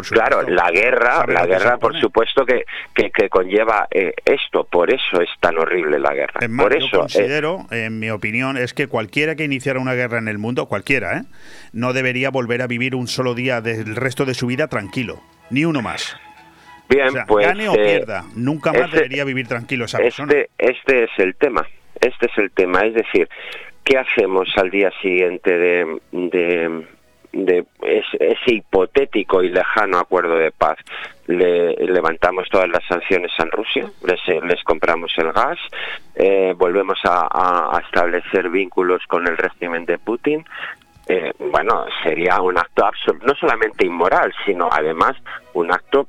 claro, 0.09 0.41
la 0.43 0.71
guerra, 0.71 1.25
la 1.27 1.45
guerra, 1.45 1.77
por 1.77 1.99
supuesto 1.99 2.45
que, 2.45 2.65
que, 2.93 3.29
conlleva 3.29 3.87
eh, 3.91 4.13
esto, 4.25 4.65
por 4.65 4.91
eso 4.91 5.21
es 5.21 5.29
tan 5.39 5.57
horrible 5.57 5.99
la 5.99 6.13
guerra. 6.13 6.39
por 6.57 6.75
eso, 6.75 6.87
yo 6.91 6.99
considero, 6.99 7.65
en 7.71 7.99
mi 7.99 8.09
opinión, 8.09 8.57
es 8.57 8.73
que 8.73 8.87
cualquiera 8.87 9.35
que 9.35 9.43
iniciara 9.43 9.79
una 9.79 9.93
guerra 9.93 10.17
en 10.17 10.27
el 10.27 10.37
mundo, 10.37 10.67
cualquiera, 10.67 11.17
¿eh? 11.17 11.23
no 11.71 11.93
debería 11.93 12.29
volver 12.29 12.61
a 12.61 12.67
vivir 12.67 12.95
un 12.95 13.07
solo 13.07 13.33
día 13.33 13.61
del 13.61 13.95
resto 13.95 14.25
de 14.25 14.33
su 14.33 14.47
vida 14.47 14.67
tranquilo, 14.67 15.21
ni 15.49 15.65
uno 15.65 15.81
más. 15.81 16.17
Bien, 16.89 17.09
pues 17.27 17.47
gane 17.47 17.69
o 17.69 17.73
eh, 17.75 17.97
pierda, 17.97 18.25
nunca 18.35 18.71
más 18.71 18.83
este 18.85 18.97
debería 18.97 19.23
vivir 19.23 19.47
tranquilo 19.47 19.85
esa 19.85 19.97
este, 19.97 20.03
persona. 20.03 20.33
Este 20.57 21.03
es 21.05 21.11
el 21.17 21.35
tema, 21.35 21.65
este 21.99 22.27
es 22.27 22.37
el 22.37 22.51
tema, 22.51 22.81
es 22.81 22.93
decir, 22.93 23.29
¿qué 23.83 23.97
hacemos 23.97 24.49
al 24.57 24.69
día 24.69 24.91
siguiente 25.01 25.57
de 25.57 25.99
de 26.11 26.85
ese, 27.33 28.53
hipotético 28.53 29.41
y 29.43 29.49
lejano 29.49 29.97
acuerdo 29.97 30.35
de 30.35 30.51
paz. 30.51 30.77
Le, 31.27 31.73
levantamos 31.75 32.47
todas 32.49 32.69
las 32.69 32.85
sanciones 32.85 33.31
a 33.39 33.45
Rusia, 33.45 33.89
les, 34.03 34.63
compramos 34.63 35.13
el 35.17 35.31
gas, 35.31 35.57
eh, 36.15 36.53
volvemos 36.55 36.99
a, 37.05 37.79
establecer 37.85 38.49
vínculos 38.49 39.01
con 39.07 39.27
el 39.27 39.37
régimen 39.37 39.85
de 39.85 39.97
Putin. 39.97 40.45
Eh, 41.07 41.31
bueno, 41.39 41.85
sería 42.03 42.41
un 42.41 42.57
acto 42.57 42.89
no 43.25 43.33
solamente 43.35 43.85
inmoral, 43.85 44.33
sino 44.45 44.69
además 44.71 45.15
un 45.53 45.71
acto 45.71 46.07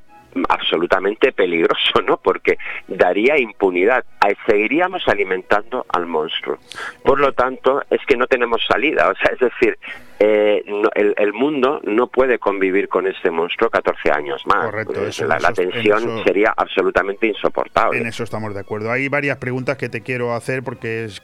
absolutamente 0.49 1.31
peligroso, 1.31 2.01
¿no? 2.05 2.17
Porque 2.17 2.57
daría 2.87 3.37
impunidad. 3.37 4.03
Seguiríamos 4.47 5.07
alimentando 5.07 5.85
al 5.89 6.05
monstruo. 6.05 6.57
Por 7.03 7.19
lo 7.19 7.33
tanto, 7.33 7.83
es 7.89 7.99
que 8.07 8.17
no 8.17 8.27
tenemos 8.27 8.61
salida. 8.67 9.09
O 9.09 9.15
sea, 9.15 9.31
es 9.33 9.39
decir, 9.39 9.77
eh, 10.19 10.63
el, 10.95 11.33
mundo 11.33 11.81
no 11.83 12.07
puede 12.07 12.39
convivir 12.39 12.87
con 12.87 13.07
este 13.07 13.29
monstruo 13.29 13.69
14 13.69 14.11
años 14.11 14.41
más. 14.45 14.65
Correcto. 14.65 15.01
la, 15.27 15.53
tensión 15.53 16.23
sería 16.23 16.53
absolutamente 16.55 17.27
insoportable. 17.27 17.99
En 17.99 18.07
eso 18.07 18.23
estamos 18.23 18.53
de 18.53 18.61
acuerdo. 18.61 18.91
Hay 18.91 19.07
varias 19.09 19.37
preguntas 19.37 19.77
que 19.77 19.89
te 19.89 20.01
quiero 20.01 20.33
hacer 20.33 20.63
porque 20.63 21.05
es 21.05 21.21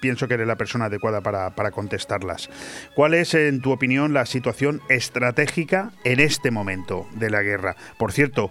pienso 0.00 0.26
que 0.28 0.34
eres 0.34 0.46
la 0.46 0.56
persona 0.56 0.86
adecuada 0.86 1.20
para, 1.20 1.50
para, 1.50 1.70
contestarlas. 1.70 2.50
¿Cuál 2.94 3.14
es, 3.14 3.34
en 3.34 3.60
tu 3.60 3.72
opinión, 3.72 4.12
la 4.12 4.26
situación 4.26 4.80
estratégica 4.88 5.90
en 6.04 6.20
este 6.20 6.50
momento 6.50 7.06
de 7.12 7.30
la 7.30 7.42
guerra? 7.42 7.76
Por 7.98 8.12
cierto, 8.12 8.50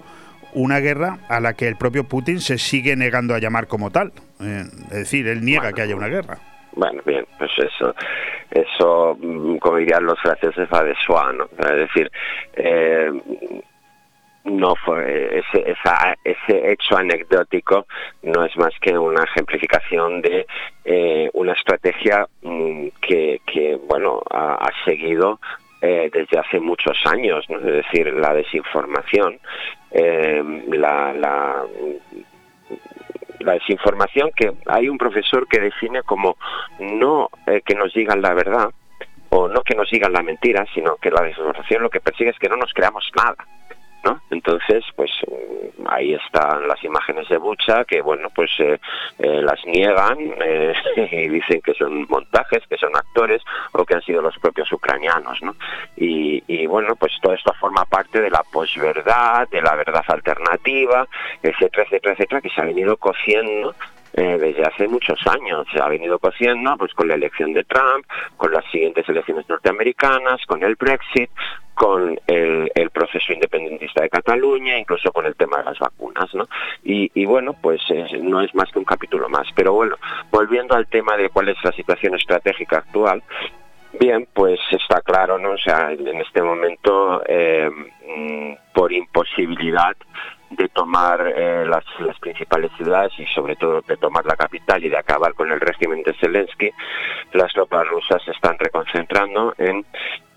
una 0.53 0.79
guerra 0.79 1.19
a 1.29 1.39
la 1.39 1.53
que 1.53 1.67
el 1.67 1.75
propio 1.75 2.03
Putin 2.05 2.39
se 2.39 2.57
sigue 2.57 2.95
negando 2.95 3.35
a 3.35 3.39
llamar 3.39 3.67
como 3.67 3.91
tal. 3.91 4.11
Eh, 4.39 4.63
es 4.91 4.97
decir, 4.97 5.27
él 5.27 5.43
niega 5.43 5.73
que 5.73 5.81
haya 5.81 5.95
una 5.95 6.07
guerra. 6.07 6.37
Bueno, 6.73 7.01
bien, 7.05 7.25
pues 7.37 7.51
eso, 7.57 7.93
eso, 8.51 9.17
mm, 9.19 9.57
como 9.57 9.77
dirían 9.77 10.05
los 10.05 10.19
franceses, 10.21 10.67
va 10.73 10.83
de 10.83 10.95
soi, 11.05 11.35
¿no? 11.35 11.49
Es 11.59 11.75
decir, 11.75 12.11
eh, 12.53 13.11
no 14.45 14.75
fue 14.75 15.39
ese, 15.39 15.75
ese 16.23 16.71
hecho 16.71 16.97
anecdótico 16.97 17.85
no 18.23 18.45
es 18.45 18.55
más 18.57 18.73
que 18.79 18.97
una 18.97 19.23
ejemplificación 19.23 20.21
de 20.21 20.47
eh, 20.85 21.29
una 21.33 21.53
estrategia 21.53 22.27
mm, 22.41 22.87
que, 23.01 23.79
bueno 23.87 24.21
ha, 24.31 24.69
seguido 24.85 25.39
eh, 25.81 26.09
desde 26.11 26.37
hace 26.37 26.59
muchos 26.59 26.97
años, 27.05 27.45
es 27.47 27.63
decir, 27.63 28.13
la 28.13 28.33
desinformación, 28.33 29.39
eh, 29.91 30.43
la 30.69 31.63
desinformación 33.39 34.31
que 34.35 34.51
hay 34.67 34.89
un 34.89 34.97
profesor 34.97 35.47
que 35.47 35.59
define 35.59 36.03
como 36.03 36.37
no 36.79 37.29
que 37.65 37.75
nos 37.75 37.93
digan 37.93 38.21
la 38.21 38.33
verdad 38.33 38.69
o 39.29 39.47
no 39.47 39.61
que 39.61 39.75
nos 39.75 39.89
digan 39.89 40.11
la 40.11 40.23
mentira, 40.23 40.65
sino 40.73 40.95
que 40.97 41.11
la 41.11 41.21
desinformación 41.21 41.83
lo 41.83 41.89
que 41.89 42.01
persigue 42.01 42.31
es 42.31 42.39
que 42.39 42.49
no 42.49 42.57
nos 42.57 42.73
creamos 42.73 43.09
nada. 43.15 43.37
Entonces, 44.31 44.83
pues 44.95 45.11
mm, 45.27 45.87
ahí 45.87 46.13
están 46.13 46.67
las 46.67 46.83
imágenes 46.83 47.27
de 47.29 47.37
Bucha 47.37 47.83
que, 47.85 48.01
bueno, 48.01 48.29
pues 48.33 48.49
eh, 48.59 48.79
eh, 49.17 49.41
las 49.41 49.63
niegan 49.65 50.17
eh, 50.41 50.73
y 51.11 51.27
dicen 51.27 51.61
que 51.61 51.73
son 51.73 52.05
montajes, 52.09 52.63
que 52.67 52.77
son 52.77 52.95
actores 52.95 53.41
o 53.73 53.85
que 53.85 53.95
han 53.95 54.01
sido 54.01 54.21
los 54.21 54.37
propios 54.39 54.71
ucranianos, 54.71 55.41
¿no? 55.41 55.55
Y, 55.97 56.43
y 56.47 56.67
bueno, 56.67 56.95
pues 56.95 57.13
todo 57.21 57.33
esto 57.33 57.53
forma 57.59 57.85
parte 57.85 58.21
de 58.21 58.29
la 58.29 58.43
posverdad, 58.51 59.47
de 59.49 59.61
la 59.61 59.75
verdad 59.75 60.03
alternativa, 60.07 61.07
etcétera, 61.43 61.83
etcétera, 61.83 62.13
etcétera, 62.13 62.41
que 62.41 62.49
se 62.49 62.61
ha 62.61 62.65
venido 62.65 62.97
cociendo 62.97 63.75
eh, 64.13 64.37
desde 64.39 64.63
hace 64.63 64.87
muchos 64.87 65.19
años. 65.27 65.67
Se 65.71 65.81
ha 65.81 65.87
venido 65.87 66.19
cociendo 66.19 66.75
pues 66.77 66.93
con 66.93 67.07
la 67.07 67.15
elección 67.15 67.53
de 67.53 67.63
Trump, 67.63 68.05
con 68.37 68.51
las 68.51 68.65
siguientes 68.71 69.07
elecciones 69.07 69.47
norteamericanas, 69.47 70.45
con 70.45 70.63
el 70.63 70.75
Brexit, 70.75 71.29
con 71.73 72.19
el, 72.27 72.69
proceso 72.91 73.31
independentista 73.31 74.01
de 74.01 74.09
Cataluña, 74.09 74.77
incluso 74.77 75.11
con 75.11 75.25
el 75.25 75.35
tema 75.35 75.59
de 75.59 75.65
las 75.65 75.79
vacunas, 75.79 76.33
¿no? 76.33 76.49
Y, 76.83 77.25
bueno, 77.25 77.53
pues 77.53 77.81
no 78.21 78.41
es 78.41 78.53
más 78.53 78.69
que 78.71 78.79
un 78.79 78.85
capítulo 78.85 79.29
más. 79.29 79.47
Pero 79.55 79.73
bueno, 79.73 79.95
volviendo 80.31 80.75
al 80.75 80.87
tema 80.87 81.15
de 81.15 81.29
cuál 81.29 81.47
es 81.49 81.57
la 81.63 81.71
situación 81.71 82.15
estratégica 82.15 82.79
actual, 82.79 83.23
Bien, 83.99 84.27
pues 84.33 84.59
está 84.69 85.01
claro, 85.01 85.39
¿no? 85.39 85.51
O 85.51 85.57
sea, 85.57 85.91
en 85.91 86.21
este 86.21 86.43
momento, 86.43 87.23
eh, 87.25 87.69
mm, 87.71 88.71
por 88.71 88.93
imposibilidad 88.93 89.95
de 90.49 90.67
tomar 90.69 91.33
eh, 91.35 91.65
las, 91.65 91.83
principales 92.19 92.71
ciudades 92.77 93.11
y 93.17 93.25
sobre 93.27 93.55
todo 93.55 93.81
de 93.81 93.97
tomar 93.97 94.25
la 94.25 94.35
capital 94.35 94.83
y 94.83 94.89
de 94.89 94.97
acabar 94.97 95.33
con 95.33 95.51
el 95.51 95.59
régimen 95.59 96.03
de 96.03 96.13
Zelensky, 96.13 96.71
las 97.33 97.53
tropas 97.53 97.87
rusas 97.87 98.21
se 98.23 98.31
están 98.31 98.57
reconcentrando 98.57 99.53
en 99.57 99.85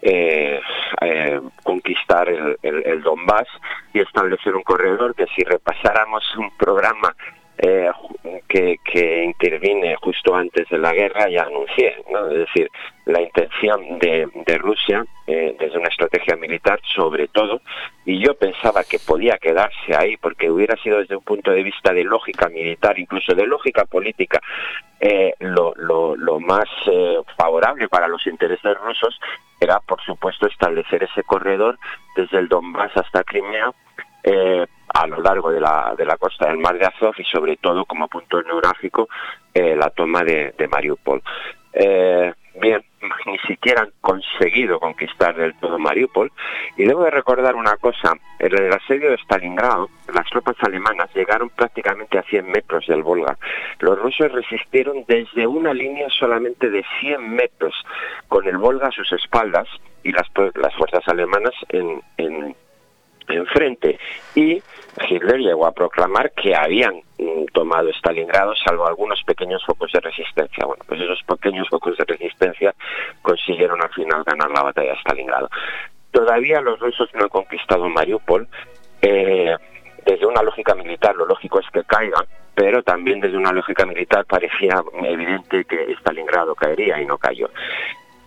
eh, 0.03 0.61
eh, 1.01 1.41
conquistar 1.63 2.29
el, 2.29 2.57
el, 2.63 3.03
Donbass 3.03 3.47
y 3.95 4.01
establecer 4.01 4.55
un 4.55 4.63
corredor 4.63 5.15
que 5.15 5.27
si 5.35 5.45
repasáramos 5.45 6.25
un 6.37 6.51
programa 6.57 7.15
que, 8.49 8.79
que, 8.85 9.25
intervine 9.25 9.95
justo 9.97 10.35
antes 10.35 10.69
de 10.69 10.79
la 10.79 10.93
guerra 10.93 11.29
ya 11.29 11.45
anuncié, 11.45 11.95
es 12.31 12.39
decir, 12.39 12.71
la 13.05 13.21
intención 13.21 13.99
de, 13.99 14.29
de 14.47 14.59
Rusia 14.59 15.05
eh, 15.27 15.57
desde 15.59 15.79
una 15.79 15.89
estrategia 15.89 16.37
militar 16.37 16.81
sobre 16.95 17.27
todo 17.29 17.61
y 18.05 18.25
yo 18.25 18.35
pensaba 18.35 18.85
que 18.85 18.99
podía 18.99 19.39
quedarse 19.39 19.97
ahí 19.97 20.17
porque 20.17 20.51
hubiera 20.51 20.77
sido 20.77 20.99
desde 20.99 21.17
un 21.17 21.25
punto 21.25 21.51
de 21.51 21.63
vista 21.63 21.93
de 21.93 22.05
lógica 22.05 22.49
militar 22.49 22.99
incluso 22.99 23.35
de 23.35 23.47
lógica 23.47 23.85
política 23.87 24.41
eh, 25.01 25.35
lo, 25.41 25.75
lo, 25.77 26.15
lo, 26.15 26.39
más 26.39 26.69
eh, 26.87 27.17
favorable 27.37 27.89
para 27.89 28.07
los 28.07 28.25
intereses 28.27 28.77
rusos 28.79 29.19
era 29.61 29.81
por 29.81 30.01
supuesto 30.03 30.47
establecer 30.47 31.03
ese 31.03 31.25
corredor 31.25 31.79
desde 32.15 32.39
el 32.39 32.49
Donbass 32.49 32.97
hasta 32.97 33.25
Crimea 33.25 33.73
a 34.95 35.07
lo 35.07 35.21
largo 35.21 35.51
de 35.51 35.61
la, 35.61 35.95
de 35.97 36.05
la 36.05 36.17
costa 36.17 36.49
del 36.49 36.59
mar 36.59 36.79
de 36.79 36.87
Azov 36.87 37.15
y 37.19 37.25
sobre 37.25 37.57
todo 37.57 37.85
como 37.85 38.09
punto 38.09 38.43
neurálgico 38.43 39.09
la 39.55 39.91
toma 39.91 40.23
de, 40.23 40.55
Mariupol. 40.71 41.23
bien, 42.61 42.83
ni 43.27 43.39
siquiera 43.47 43.83
han 43.83 43.93
conseguido 44.01 44.79
conquistar 44.79 45.35
del 45.35 45.55
todo 45.59 45.79
Mariupol. 45.79 46.31
Y 46.77 46.85
debo 46.85 47.05
de 47.05 47.11
recordar 47.11 47.55
una 47.55 47.77
cosa, 47.77 48.13
en 48.39 48.53
el 48.53 48.73
asedio 48.73 49.11
de 49.11 49.19
Stalingrado, 49.19 49.89
las 50.13 50.29
tropas 50.31 50.57
alemanas 50.63 51.11
llegaron 51.15 51.51
prácticamente 51.51 52.19
a 52.19 52.23
100 52.23 52.51
metros 52.51 52.87
del 52.87 53.03
Volga. 53.03 53.37
Los 53.81 53.99
rusos 53.99 54.33
resistieron 54.33 55.05
desde 55.07 55.47
una 55.47 55.75
línea 55.75 56.09
solamente 56.11 56.71
de 56.71 56.85
100 57.01 57.35
metros, 57.35 57.75
con 58.29 58.47
el 58.47 58.57
Volga 58.57 58.89
a 58.89 58.93
sus 58.93 59.11
espaldas 59.13 59.69
y 60.03 60.13
las, 60.13 60.27
las 60.55 60.75
fuerzas 60.75 61.07
alemanas 61.07 61.53
en, 61.69 62.03
en 62.17 62.57
enfrente 63.33 63.99
y 64.35 64.63
Hitler 65.09 65.41
llegó 65.41 65.67
a 65.67 65.73
proclamar 65.73 66.33
que 66.33 66.55
habían 66.55 67.03
mm, 67.19 67.47
tomado 67.53 67.89
Stalingrado 67.91 68.55
salvo 68.57 68.87
algunos 68.87 69.23
pequeños 69.25 69.65
focos 69.65 69.91
de 69.93 70.01
resistencia. 70.01 70.67
Bueno, 70.67 70.85
pues 70.87 71.01
esos 71.01 71.23
pequeños 71.23 71.69
focos 71.69 71.97
de 71.97 72.05
resistencia 72.05 72.75
consiguieron 73.23 73.83
al 73.83 73.91
final 73.91 74.23
ganar 74.25 74.51
la 74.51 74.63
batalla 74.63 74.93
de 74.93 74.99
Stalingrado. 75.01 75.49
Todavía 76.11 76.61
los 76.61 76.79
rusos 76.79 77.09
no 77.15 77.25
han 77.25 77.29
conquistado 77.29 77.89
Mariupol. 77.89 78.47
Eh, 79.01 79.57
desde 80.05 80.27
una 80.27 80.43
lógica 80.43 80.75
militar 80.75 81.17
lo 81.17 81.27
lógico 81.27 81.61
es 81.61 81.67
que 81.73 81.85
caigan, 81.85 82.27
pero 82.55 82.83
también 82.83 83.21
desde 83.21 83.37
una 83.37 83.53
lógica 83.53 83.87
militar 83.87 84.27
parecía 84.27 84.83
evidente 85.05 85.65
que 85.65 85.93
Stalingrado 86.01 86.55
caería 86.55 87.01
y 87.01 87.07
no 87.07 87.17
cayó. 87.17 87.49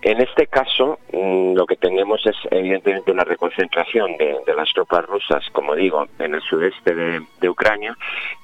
En 0.05 0.21
este 0.21 0.45
caso, 0.45 0.99
mm, 1.11 1.55
lo 1.55 1.65
que 1.65 1.77
tenemos 1.77 2.23
es 2.27 2.35
evidentemente 2.51 3.11
una 3.11 3.23
reconcentración 3.23 4.15
de, 4.17 4.53
las 4.55 4.71
tropas 4.71 5.03
rusas, 5.07 5.43
como 5.51 5.73
digo, 5.73 6.05
en 6.19 6.35
el 6.35 6.41
sudeste 6.43 6.93
de, 6.93 7.49
Ucrania, 7.49 7.97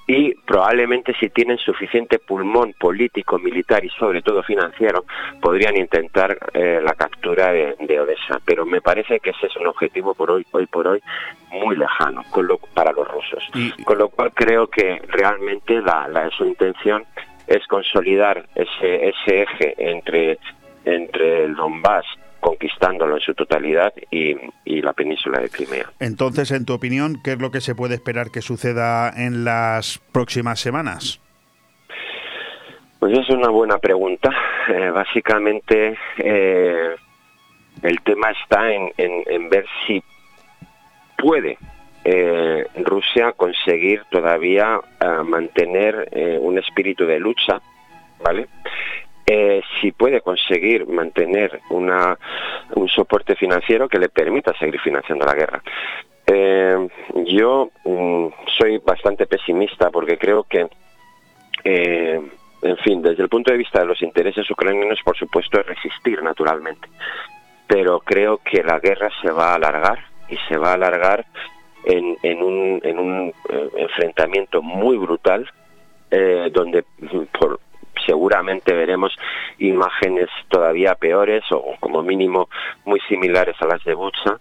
y 0.07 0.33
probablemente 0.33 1.13
si 1.19 1.29
tienen 1.29 1.59
suficiente 1.59 2.17
pulmón 2.17 2.73
político, 2.79 3.37
militar 3.37 3.85
y 3.85 3.89
sobre 3.89 4.23
todo 4.23 4.41
financiero, 4.41 5.05
podrían 5.39 5.77
intentar 5.77 6.35
eh, 6.51 6.81
la 6.83 6.95
captura 6.95 7.51
de, 7.51 7.99
Odessa. 7.99 8.39
Pero 8.43 8.65
me 8.65 8.81
parece 8.81 9.19
que 9.19 9.29
ese 9.29 9.45
es 9.45 9.55
un 9.55 9.67
objetivo 9.67 10.15
por 10.15 10.31
hoy, 10.31 10.43
hoy 10.53 10.65
por 10.65 10.87
hoy, 10.87 10.99
muy 11.51 11.75
lejano 11.75 12.23
para 12.73 12.91
los 12.91 13.07
rusos. 13.07 13.47
Con 13.85 13.99
lo 13.99 14.09
cual 14.09 14.31
creo 14.33 14.65
que 14.65 14.99
realmente 15.09 15.79
la, 15.79 16.27
su 16.35 16.43
intención 16.43 17.05
es 17.45 17.67
consolidar 17.67 18.47
ese, 18.55 19.09
ese 19.09 19.43
eje 19.43 19.75
entre 19.77 20.39
entre 20.85 21.45
el 21.45 21.55
Donbass 21.55 22.05
conquistándolo 22.41 23.15
en 23.15 23.21
su 23.21 23.33
totalidad 23.33 23.93
y, 24.09 24.35
la 24.81 24.93
península 24.93 25.39
de 25.39 25.49
Crimea. 25.49 25.85
Entonces, 25.99 26.51
en 26.51 26.65
tu 26.65 26.73
opinión, 26.73 27.17
¿qué 27.23 27.33
es 27.33 27.39
lo 27.39 27.51
que 27.51 27.61
se 27.61 27.75
puede 27.75 27.95
esperar 27.95 28.31
que 28.31 28.41
suceda 28.41 29.13
en 29.15 29.45
las 29.45 29.99
próximas 30.11 30.59
semanas? 30.59 31.21
Pues 32.99 33.17
es 33.17 33.29
una 33.29 33.49
buena 33.49 33.77
pregunta. 33.77 34.31
Eh, 34.67 34.89
básicamente, 34.89 35.97
eh, 36.17 36.95
el 37.83 38.01
tema 38.01 38.31
está 38.31 38.71
en, 38.71 39.49
ver 39.49 39.65
si 39.85 40.03
puede 41.17 41.57
eh, 42.03 42.65
Rusia 42.83 43.33
conseguir 43.33 44.03
todavía 44.09 44.79
mantener 45.25 46.39
un 46.41 46.57
espíritu 46.57 47.05
de 47.05 47.19
lucha, 47.19 47.61
¿vale? 48.23 48.47
Eh, 49.25 49.61
si 49.79 49.91
puede 49.91 50.21
conseguir 50.21 50.87
mantener 50.87 51.61
una, 51.69 52.17
un 52.75 52.87
soporte 52.89 53.35
financiero 53.35 53.87
que 53.87 53.99
le 53.99 54.09
permita 54.09 54.53
seguir 54.57 54.79
financiando 54.81 55.25
la 55.25 55.35
guerra. 55.35 55.61
Eh, 56.25 56.87
yo 57.27 57.69
mm, 57.85 58.27
soy 58.57 58.79
bastante 58.79 59.27
pesimista 59.27 59.89
porque 59.91 60.17
creo 60.17 60.43
que, 60.43 60.67
eh, 61.63 62.21
en 62.61 62.77
fin, 62.77 63.01
desde 63.01 63.23
el 63.23 63.29
punto 63.29 63.51
de 63.51 63.57
vista 63.57 63.79
de 63.79 63.85
los 63.85 64.01
intereses 64.01 64.49
ucranianos, 64.49 64.99
por 65.03 65.17
supuesto, 65.17 65.59
es 65.59 65.67
resistir 65.67 66.21
naturalmente. 66.23 66.87
Pero 67.67 67.99
creo 67.99 68.39
que 68.39 68.63
la 68.63 68.79
guerra 68.79 69.09
se 69.21 69.31
va 69.31 69.51
a 69.51 69.55
alargar 69.55 69.99
y 70.29 70.37
se 70.49 70.57
va 70.57 70.71
a 70.71 70.73
alargar 70.73 71.25
en, 71.85 72.17
en 72.23 72.43
un, 72.43 72.81
en 72.83 72.99
un 72.99 73.33
enfrentamiento 73.77 74.61
muy 74.61 74.97
brutal 74.97 75.49
donde 76.51 76.83
por, 77.39 77.57
seguramente 78.05 78.73
veremos 78.73 79.15
imágenes 79.59 80.29
todavía 80.49 80.95
peores 80.95 81.43
o 81.51 81.75
como 81.79 82.03
mínimo 82.03 82.49
muy 82.85 82.99
similares 83.07 83.55
a 83.61 83.65
las 83.65 83.83
de 83.83 83.93
Bucha 83.93 84.37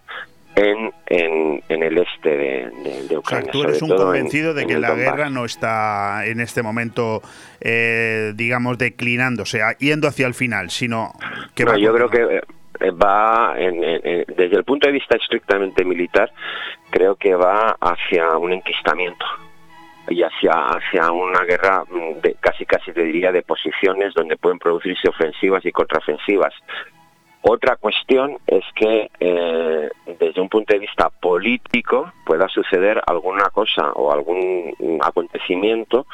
en, 0.55 0.93
en, 1.07 1.83
el 1.83 1.97
este 1.97 2.37
de, 2.37 3.17
Ucrania. 3.17 3.51
tú 3.51 3.63
eres 3.63 3.81
un 3.81 3.95
convencido 3.95 4.53
de 4.53 4.65
que 4.65 4.77
la 4.77 4.93
guerra 4.95 5.29
no 5.29 5.45
está 5.45 6.25
en 6.25 6.41
este 6.41 6.61
momento, 6.61 7.21
eh, 7.61 8.33
digamos, 8.35 8.77
declinando, 8.77 9.43
o 9.43 9.45
sea, 9.45 9.77
yendo 9.77 10.07
hacia 10.07 10.27
el 10.27 10.33
final, 10.33 10.69
sino 10.69 11.13
que... 11.55 11.63
No, 11.63 11.77
yo 11.77 11.93
creo 11.93 12.09
que 12.09 12.41
eh, 12.81 12.91
va, 12.91 13.55
desde 13.55 14.57
el 14.57 14.63
punto 14.63 14.87
de 14.87 14.93
vista 14.93 15.15
estrictamente 15.15 15.85
militar, 15.85 16.31
creo 16.89 17.15
que 17.15 17.33
va 17.33 17.77
hacia 17.79 18.37
un 18.37 18.51
enquistamiento 18.51 19.25
y 20.09 20.23
hacia, 20.23 20.51
hacia 20.51 21.11
una 21.11 21.41
guerra 21.41 21.83
mm, 21.89 22.21
de, 22.21 22.35
casi 22.39 22.65
casi 22.65 22.91
te 22.91 23.03
diría 23.03 23.31
de 23.31 23.43
posiciones 23.43 24.13
donde 24.13 24.37
pueden 24.37 24.59
producirse 24.59 25.09
ofensivas 25.09 25.65
y 25.65 25.71
contraofensivas. 25.71 26.53
Otra 27.43 27.75
cuestión 27.75 28.37
es 28.45 28.63
que 28.75 29.09
eh, 29.19 29.89
desde 30.19 30.41
un 30.41 30.47
punto 30.47 30.73
de 30.73 30.79
vista 30.79 31.09
político 31.09 32.11
pueda 32.23 32.47
suceder 32.47 33.01
alguna 33.07 33.45
cosa 33.49 33.91
o 33.93 34.11
algún 34.11 34.75
acontecimiento 35.01 36.05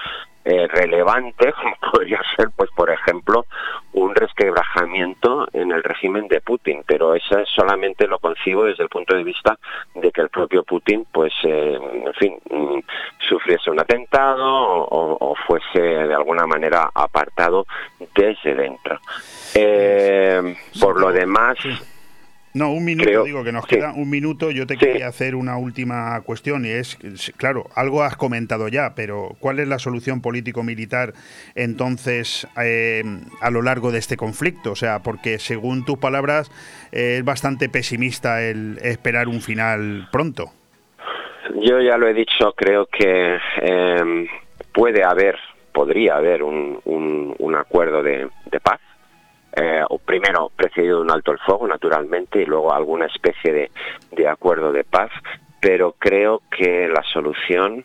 eh, 0.50 0.66
relevante, 0.68 1.52
como 1.62 1.76
podría 1.92 2.22
ser, 2.38 2.48
pues 2.56 2.70
por 2.72 2.90
ejemplo, 2.90 3.46
un 3.92 4.16
resquebrajamiento 4.16 5.46
en 5.52 5.74
el 5.74 5.84
régimen 5.84 6.30
de 6.30 6.40
Putin, 6.40 6.84
pero 6.88 7.16
eso 7.16 7.44
solamente 7.54 8.08
lo 8.08 8.18
concibo 8.20 8.64
desde 8.64 8.84
el 8.84 8.90
punto 8.90 9.14
de 9.14 9.26
vista 9.26 9.60
de 9.94 10.10
que 10.10 10.22
el 10.22 10.30
propio 10.30 10.64
Putin, 10.64 11.06
pues, 11.12 11.34
eh, 11.44 11.78
en 12.06 12.14
fin, 12.14 12.40
mm, 12.50 12.80
sufriese 13.28 13.70
un 13.70 13.82
atentado 13.82 14.46
o, 14.46 15.36
fuese 15.46 15.82
de 15.82 16.14
alguna 16.14 16.48
manera 16.48 16.90
apartado 16.94 17.66
desde 18.16 18.56
dentro. 18.56 19.00
Eh, 19.54 20.56
por 20.80 20.98
lo 20.98 21.12
demás, 21.12 21.58
no, 22.58 22.72
un 22.72 22.84
minuto, 22.84 23.24
digo 23.24 23.44
que 23.44 23.52
nos 23.52 23.68
queda 23.68 23.94
un 23.94 24.10
minuto. 24.10 24.50
Yo 24.50 24.66
te 24.66 24.78
quería 24.78 25.08
hacer 25.08 25.36
una 25.36 25.58
última 25.58 26.20
cuestión 26.22 26.66
y 26.66 26.70
es, 26.70 26.98
claro, 27.38 27.68
algo 27.76 28.02
has 28.02 28.16
comentado 28.18 28.68
ya, 28.68 28.96
pero 28.96 29.36
¿cuál 29.40 29.60
es 29.60 29.68
la 29.68 29.78
solución 29.78 30.22
político-militar 30.22 31.14
entonces 31.54 32.48
eh, 32.60 33.04
a 33.42 33.52
lo 33.52 33.62
largo 33.62 33.92
de 33.92 34.00
este 34.00 34.18
conflicto? 34.18 34.72
O 34.72 34.76
sea, 34.76 35.04
porque 35.04 35.38
según 35.38 35.86
tus 35.86 36.00
palabras 36.00 36.52
es 36.92 37.24
bastante 37.24 37.70
pesimista 37.70 38.42
el 38.42 38.80
esperar 38.82 39.28
un 39.28 39.42
final 39.42 40.08
pronto. 40.12 40.52
Yo 41.62 41.80
ya 41.80 41.98
lo 41.98 42.08
he 42.08 42.14
dicho, 42.14 42.54
creo 42.56 42.88
que 42.88 43.38
em, 43.62 44.28
puede 44.74 45.04
haber, 45.04 45.38
podría 45.72 46.16
haber 46.16 46.42
un, 46.42 46.80
un, 46.86 47.56
acuerdo 47.56 48.04
de 48.04 48.30
paz 48.62 48.80
eh, 49.60 49.84
primero 50.06 50.52
precedido 50.56 50.98
de 50.98 51.02
un 51.02 51.12
alto 51.12 51.32
el 51.32 51.40
fuego, 51.40 51.68
naturalmente, 51.68 52.42
y 52.42 52.46
luego 52.46 52.72
alguna 52.72 53.08
especie 53.08 53.72
de, 54.12 54.28
acuerdo 54.28 54.72
de 54.72 54.84
paz, 54.84 55.10
pero 55.60 55.96
creo 55.98 56.44
que 56.56 56.88
la 56.88 57.02
solución 57.12 57.84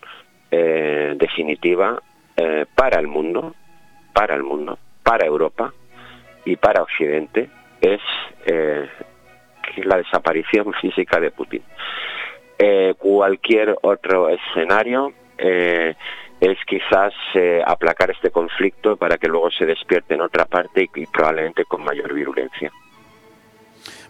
eh, 0.50 1.14
definitiva 1.16 1.98
eh, 2.36 2.66
para 2.74 3.00
el 3.00 3.08
mundo, 3.08 3.54
para 4.12 4.34
el 4.34 4.42
mundo, 4.42 4.78
para 5.02 5.24
Europa 5.24 5.72
y 6.44 6.56
para 6.56 6.82
Occidente 6.82 7.48
es 7.80 8.00
la 9.76 9.96
desaparición 9.96 10.74
física 10.80 11.18
de 11.20 11.30
Putin. 11.30 11.62
cualquier 12.98 13.76
otro 13.80 14.28
escenario 14.28 15.14
es 16.42 16.58
quizás 16.66 17.14
eh, 17.34 17.62
aplacar 17.64 18.10
este 18.10 18.32
conflicto 18.32 18.96
para 18.96 19.16
que 19.16 19.28
luego 19.28 19.48
se 19.52 19.64
despierte 19.64 20.14
en 20.14 20.22
otra 20.22 20.44
parte 20.44 20.90
y, 20.92 21.06
probablemente 21.06 21.64
con 21.64 21.84
mayor 21.84 22.12
virulencia. 22.12 22.72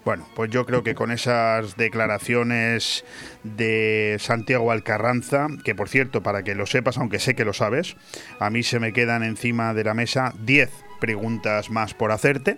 Bueno, 0.02 0.26
pues 0.34 0.50
yo 0.50 0.64
creo 0.64 0.82
que 0.82 0.94
con 0.94 1.10
esas 1.12 1.76
declaraciones 1.76 3.04
de 3.42 4.16
Santiago 4.18 4.72
Alcarranza, 4.72 5.46
que 5.62 5.74
por 5.74 5.90
cierto, 5.90 6.22
para 6.22 6.42
que 6.42 6.54
lo 6.54 6.64
sepas, 6.64 6.96
aunque 6.96 7.18
sé 7.18 7.36
que 7.36 7.44
lo 7.44 7.52
sabes, 7.52 7.96
a 8.40 8.48
mí 8.48 8.62
se 8.62 8.80
me 8.80 8.94
quedan 8.94 9.22
encima 9.22 9.74
de 9.74 9.84
la 9.84 9.92
mesa 9.92 10.32
10 10.40 10.70
preguntas 11.00 11.70
más 11.70 11.92
por 11.92 12.12
hacerte, 12.12 12.56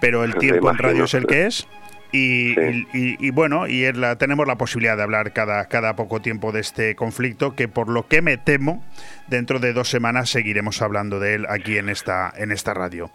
pero 0.00 0.24
el 0.24 0.34
tiempo 0.38 0.68
en 0.68 0.78
radio 0.78 1.04
es 1.04 1.14
el 1.14 1.26
que 1.26 1.46
es. 1.46 1.68
Y, 2.12 3.30
bueno, 3.30 3.66
y 3.66 3.90
la, 3.92 4.16
tenemos 4.16 4.46
la 4.46 4.56
posibilidad 4.56 4.96
de 4.96 5.02
hablar 5.02 5.32
cada, 5.32 5.66
cada 5.68 5.96
poco 5.96 6.20
tiempo 6.20 6.52
de 6.52 6.60
este 6.60 6.94
conflicto, 6.94 7.56
que 7.56 7.68
por 7.68 7.88
lo 7.88 8.06
que 8.06 8.20
me 8.20 8.36
temo, 8.36 8.84
dentro 9.28 9.58
de 9.58 9.72
dos 9.72 9.88
semanas 9.88 10.28
seguiremos 10.28 10.82
hablando 10.82 11.18
de 11.20 11.34
él 11.34 11.46
aquí 11.48 11.78
en 11.78 11.88
esta, 11.88 12.32
en 12.36 12.52
esta 12.52 12.74
radio. 12.74 13.10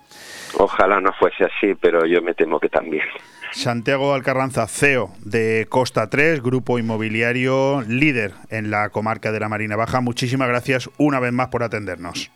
Ojalá 0.58 1.00
no 1.00 1.14
fuese 1.14 1.46
así, 1.46 1.76
pero 1.80 2.06
yo 2.06 2.22
me 2.22 2.34
temo 2.34 2.60
que 2.60 2.70
también. 2.70 3.06
Santiago 3.52 4.14
Alcarranza, 4.14 4.68
CEO 4.68 5.10
de 5.24 5.68
Costa 5.70 6.10
3, 6.10 6.42
grupo 6.42 6.80
inmobiliario 6.80 7.82
líder 7.88 8.34
en 8.50 8.72
la 8.72 8.90
comarca 8.90 9.32
de 9.32 9.40
la 9.40 9.50
Marina 9.50 9.76
Baja. 9.76 10.02
Muchísimas 10.02 10.48
gracias 10.48 10.90
una 10.98 11.20
vez 11.20 11.32
más 11.32 11.48
por 11.48 11.64
atendernos. 11.64 12.32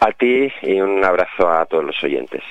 A 0.00 0.12
ti 0.12 0.52
y 0.62 0.80
un 0.80 1.02
abrazo 1.04 1.50
a 1.50 1.64
todos 1.66 1.84
los 1.84 2.04
oyentes. 2.04 2.42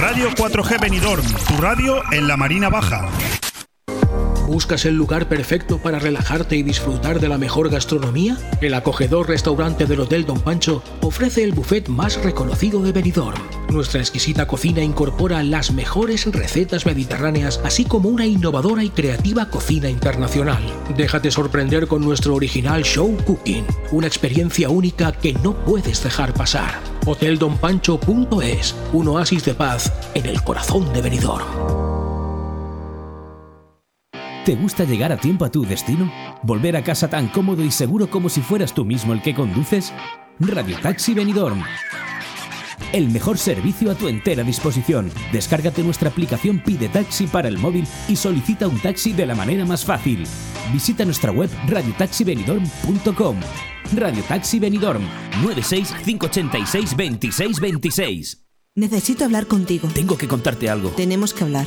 Radio 0.00 0.30
4G 0.30 0.80
Benidorm, 0.80 1.22
tu 1.46 1.60
radio 1.60 2.02
en 2.10 2.26
la 2.26 2.38
Marina 2.38 2.70
Baja. 2.70 3.06
¿Buscas 4.46 4.86
el 4.86 4.94
lugar 4.96 5.28
perfecto 5.28 5.76
para 5.76 5.98
relajarte 5.98 6.56
y 6.56 6.62
disfrutar 6.62 7.20
de 7.20 7.28
la 7.28 7.36
mejor 7.36 7.68
gastronomía? 7.68 8.38
El 8.62 8.72
acogedor 8.72 9.28
restaurante 9.28 9.84
del 9.84 10.00
Hotel 10.00 10.24
Don 10.24 10.40
Pancho 10.40 10.82
ofrece 11.02 11.44
el 11.44 11.52
buffet 11.52 11.88
más 11.88 12.16
reconocido 12.24 12.82
de 12.82 12.92
Benidorm. 12.92 13.42
Nuestra 13.68 14.00
exquisita 14.00 14.46
cocina 14.46 14.82
incorpora 14.82 15.42
las 15.42 15.70
mejores 15.70 16.24
recetas 16.32 16.86
mediterráneas, 16.86 17.60
así 17.62 17.84
como 17.84 18.08
una 18.08 18.24
innovadora 18.24 18.82
y 18.82 18.88
creativa 18.88 19.50
cocina 19.50 19.90
internacional. 19.90 20.62
Déjate 20.96 21.30
sorprender 21.30 21.86
con 21.86 22.02
nuestro 22.02 22.34
original 22.34 22.84
show 22.84 23.14
cooking, 23.26 23.66
una 23.92 24.06
experiencia 24.06 24.70
única 24.70 25.12
que 25.12 25.34
no 25.34 25.62
puedes 25.66 26.02
dejar 26.02 26.32
pasar. 26.32 26.89
Hoteldonpancho.es, 27.06 28.74
un 28.92 29.08
oasis 29.08 29.44
de 29.44 29.54
paz 29.54 29.92
en 30.14 30.26
el 30.26 30.42
corazón 30.42 30.92
de 30.92 31.02
Benidorm. 31.02 31.46
¿Te 34.44 34.54
gusta 34.54 34.84
llegar 34.84 35.12
a 35.12 35.16
tiempo 35.16 35.44
a 35.44 35.50
tu 35.50 35.64
destino? 35.64 36.10
¿Volver 36.42 36.76
a 36.76 36.82
casa 36.82 37.08
tan 37.08 37.28
cómodo 37.28 37.62
y 37.62 37.70
seguro 37.70 38.08
como 38.08 38.28
si 38.28 38.40
fueras 38.40 38.72
tú 38.72 38.84
mismo 38.84 39.12
el 39.12 39.22
que 39.22 39.34
conduces? 39.34 39.92
Radio 40.38 40.78
Taxi 40.80 41.12
Benidorm. 41.14 41.62
El 42.92 43.10
mejor 43.10 43.38
servicio 43.38 43.90
a 43.90 43.94
tu 43.94 44.08
entera 44.08 44.42
disposición. 44.42 45.10
Descárgate 45.32 45.82
nuestra 45.82 46.10
aplicación 46.10 46.60
Pide 46.60 46.88
Taxi 46.88 47.26
para 47.26 47.48
el 47.48 47.58
móvil 47.58 47.86
y 48.08 48.16
solicita 48.16 48.68
un 48.68 48.78
taxi 48.80 49.12
de 49.12 49.26
la 49.26 49.34
manera 49.34 49.64
más 49.64 49.84
fácil. 49.84 50.26
Visita 50.72 51.04
nuestra 51.04 51.32
web 51.32 51.50
radiotaxibenidorm.com. 51.68 53.36
Radio 53.96 54.22
Taxi 54.24 54.58
Benidorm 54.58 55.02
96 55.42 55.92
586 56.04 56.90
2626. 56.90 58.44
Necesito 58.76 59.24
hablar 59.24 59.46
contigo. 59.46 59.88
Tengo 59.92 60.16
que 60.16 60.28
contarte 60.28 60.70
algo. 60.70 60.90
Tenemos 60.90 61.34
que 61.34 61.44
hablar. 61.44 61.66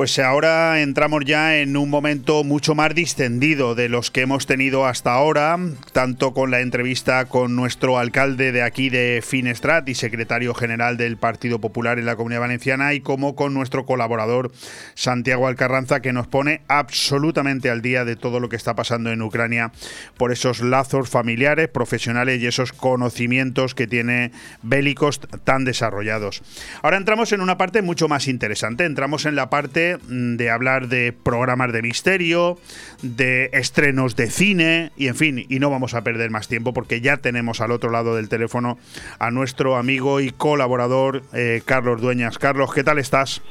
Pues 0.00 0.18
ahora 0.18 0.80
entramos 0.80 1.26
ya 1.26 1.58
en 1.58 1.76
un 1.76 1.90
momento 1.90 2.42
mucho 2.42 2.74
más 2.74 2.94
distendido 2.94 3.74
de 3.74 3.90
los 3.90 4.10
que 4.10 4.22
hemos 4.22 4.46
tenido 4.46 4.86
hasta 4.86 5.12
ahora, 5.12 5.58
tanto 5.92 6.32
con 6.32 6.50
la 6.50 6.60
entrevista 6.60 7.26
con 7.26 7.54
nuestro 7.54 7.98
alcalde 7.98 8.50
de 8.50 8.62
aquí 8.62 8.88
de 8.88 9.22
Finestrat 9.22 9.86
y 9.90 9.94
secretario 9.94 10.54
general 10.54 10.96
del 10.96 11.18
Partido 11.18 11.60
Popular 11.60 11.98
en 11.98 12.06
la 12.06 12.16
Comunidad 12.16 12.40
Valenciana, 12.40 12.94
y 12.94 13.02
como 13.02 13.36
con 13.36 13.52
nuestro 13.52 13.84
colaborador 13.84 14.52
Santiago 14.94 15.46
Alcarranza, 15.46 16.00
que 16.00 16.14
nos 16.14 16.26
pone 16.26 16.62
absolutamente 16.68 17.68
al 17.68 17.82
día 17.82 18.06
de 18.06 18.16
todo 18.16 18.40
lo 18.40 18.48
que 18.48 18.56
está 18.56 18.74
pasando 18.74 19.12
en 19.12 19.20
Ucrania 19.20 19.70
por 20.16 20.32
esos 20.32 20.62
lazos 20.62 21.10
familiares, 21.10 21.68
profesionales 21.68 22.40
y 22.40 22.46
esos 22.46 22.72
conocimientos 22.72 23.74
que 23.74 23.86
tiene 23.86 24.32
bélicos 24.62 25.20
tan 25.44 25.66
desarrollados. 25.66 26.42
Ahora 26.80 26.96
entramos 26.96 27.32
en 27.32 27.42
una 27.42 27.58
parte 27.58 27.82
mucho 27.82 28.08
más 28.08 28.28
interesante, 28.28 28.86
entramos 28.86 29.26
en 29.26 29.36
la 29.36 29.50
parte 29.50 29.89
Mm, 30.08 30.36
de 30.36 30.50
hablar 30.50 30.88
de 30.88 31.12
programas 31.12 31.72
de 31.72 31.82
misterio, 31.82 32.58
de 33.02 33.50
estrenos 33.52 34.16
de 34.16 34.30
cine 34.30 34.92
y 34.96 35.08
en 35.08 35.14
fin, 35.14 35.46
y 35.48 35.58
no 35.58 35.70
vamos 35.70 35.94
a 35.94 36.02
perder 36.02 36.30
más 36.30 36.48
tiempo 36.48 36.72
porque 36.72 37.00
ya 37.00 37.18
tenemos 37.18 37.60
al 37.60 37.70
otro 37.70 37.90
lado 37.90 38.16
del 38.16 38.28
teléfono 38.28 38.78
a 39.18 39.30
nuestro 39.30 39.76
amigo 39.76 40.20
y 40.20 40.30
colaborador 40.30 41.22
eh, 41.32 41.62
Carlos 41.64 42.00
Dueñas. 42.00 42.38
Carlos, 42.38 42.72
¿qué 42.74 42.84
tal 42.84 42.98
estás? 42.98 43.42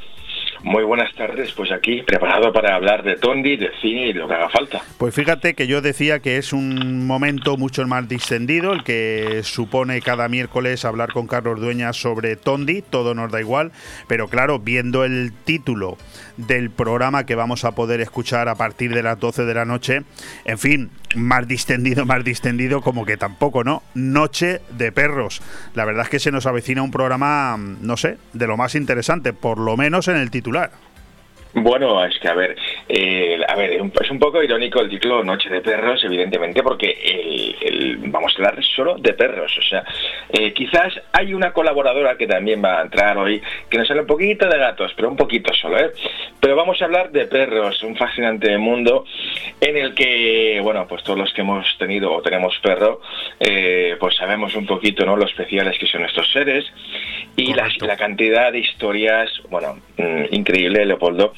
Muy 0.63 0.83
buenas 0.83 1.13
tardes, 1.15 1.53
pues 1.53 1.71
aquí 1.71 2.01
preparado 2.03 2.51
para 2.51 2.75
hablar 2.75 3.03
de 3.03 3.15
Tondi, 3.15 3.55
de 3.55 3.69
cine 3.81 4.07
y 4.07 4.13
lo 4.13 4.27
que 4.27 4.33
haga 4.33 4.49
falta. 4.49 4.81
Pues 4.97 5.15
fíjate 5.15 5.53
que 5.53 5.67
yo 5.67 5.81
decía 5.81 6.19
que 6.19 6.37
es 6.37 6.51
un 6.51 7.07
momento 7.07 7.55
mucho 7.55 7.85
más 7.87 8.07
distendido 8.09 8.73
el 8.73 8.83
que 8.83 9.41
supone 9.43 10.01
cada 10.01 10.27
miércoles 10.27 10.83
hablar 10.83 11.13
con 11.13 11.27
Carlos 11.27 11.59
Dueñas 11.61 11.95
sobre 11.95 12.35
Tondi, 12.35 12.81
todo 12.81 13.15
nos 13.15 13.31
da 13.31 13.39
igual, 13.39 13.71
pero 14.07 14.27
claro, 14.27 14.59
viendo 14.59 15.05
el 15.05 15.31
título 15.45 15.97
del 16.37 16.69
programa 16.69 17.25
que 17.25 17.35
vamos 17.35 17.63
a 17.63 17.73
poder 17.73 18.01
escuchar 18.01 18.49
a 18.49 18.55
partir 18.55 18.93
de 18.93 19.03
las 19.03 19.19
12 19.19 19.45
de 19.45 19.53
la 19.53 19.65
noche, 19.65 20.01
en 20.45 20.57
fin, 20.57 20.89
más 21.15 21.47
distendido, 21.47 22.05
más 22.05 22.23
distendido, 22.23 22.81
como 22.81 23.05
que 23.05 23.17
tampoco, 23.17 23.63
¿no? 23.63 23.83
Noche 23.93 24.61
de 24.77 24.91
perros. 24.91 25.41
La 25.73 25.85
verdad 25.85 26.03
es 26.03 26.09
que 26.09 26.19
se 26.19 26.31
nos 26.31 26.45
avecina 26.45 26.81
un 26.81 26.91
programa, 26.91 27.57
no 27.57 27.97
sé, 27.97 28.17
de 28.33 28.47
lo 28.47 28.57
más 28.57 28.75
interesante, 28.75 29.33
por 29.33 29.57
lo 29.57 29.77
menos 29.77 30.07
en 30.07 30.17
el 30.17 30.31
titular. 30.31 30.71
Bueno, 31.53 32.03
es 32.05 32.19
que 32.19 32.27
a 32.27 32.35
ver, 32.35 32.55
eh, 32.87 33.39
a 33.47 33.55
ver, 33.55 33.71
es 33.71 34.11
un 34.11 34.19
poco 34.19 34.43
irónico 34.43 34.81
el 34.81 34.89
título 34.89 35.23
Noche 35.23 35.49
de 35.49 35.61
Perros, 35.61 36.03
evidentemente, 36.03 36.61
porque 36.61 37.55
el, 37.61 37.97
vamos 38.11 38.33
a 38.33 38.35
hablar 38.37 38.63
solo 38.63 38.95
de 38.99 39.13
perros. 39.13 39.57
O 39.57 39.63
sea, 39.63 39.83
eh, 40.31 40.53
quizás 40.53 40.93
hay 41.11 41.33
una 41.33 41.51
colaboradora 41.51 42.15
que 42.17 42.27
también 42.27 42.63
va 42.63 42.79
a 42.79 42.83
entrar 42.83 43.17
hoy 43.17 43.41
que 43.67 43.79
nos 43.79 43.89
habla 43.89 44.03
un 44.03 44.07
poquito 44.07 44.47
de 44.47 44.59
gatos, 44.59 44.93
pero 44.95 45.09
un 45.09 45.17
poquito 45.17 45.51
solo, 45.55 45.79
¿eh? 45.79 45.91
Pero 46.39 46.55
vamos 46.55 46.79
a 46.81 46.85
hablar 46.85 47.11
de 47.11 47.25
perros, 47.25 47.81
un 47.83 47.95
fascinante 47.95 48.55
mundo 48.57 49.05
en 49.59 49.75
el 49.75 49.95
que, 49.95 50.59
bueno, 50.61 50.87
pues 50.87 51.03
todos 51.03 51.17
los 51.17 51.33
que 51.33 51.41
hemos 51.41 51.65
tenido 51.79 52.13
o 52.13 52.21
tenemos 52.21 52.57
perro, 52.59 53.01
eh, 53.39 53.97
pues 53.99 54.15
sabemos 54.15 54.55
un 54.55 54.67
poquito, 54.67 55.03
¿no? 55.03 55.17
Lo 55.17 55.25
especiales 55.25 55.77
que 55.79 55.87
son 55.87 56.05
estos 56.05 56.31
seres 56.31 56.65
y 57.35 57.53
la, 57.53 57.69
la, 57.81 57.97
cantidad 57.97 58.51
de 58.51 58.59
historias, 58.59 59.29
bueno, 59.49 59.77
increíble, 60.31 60.85
Leopoldo, 60.85 61.33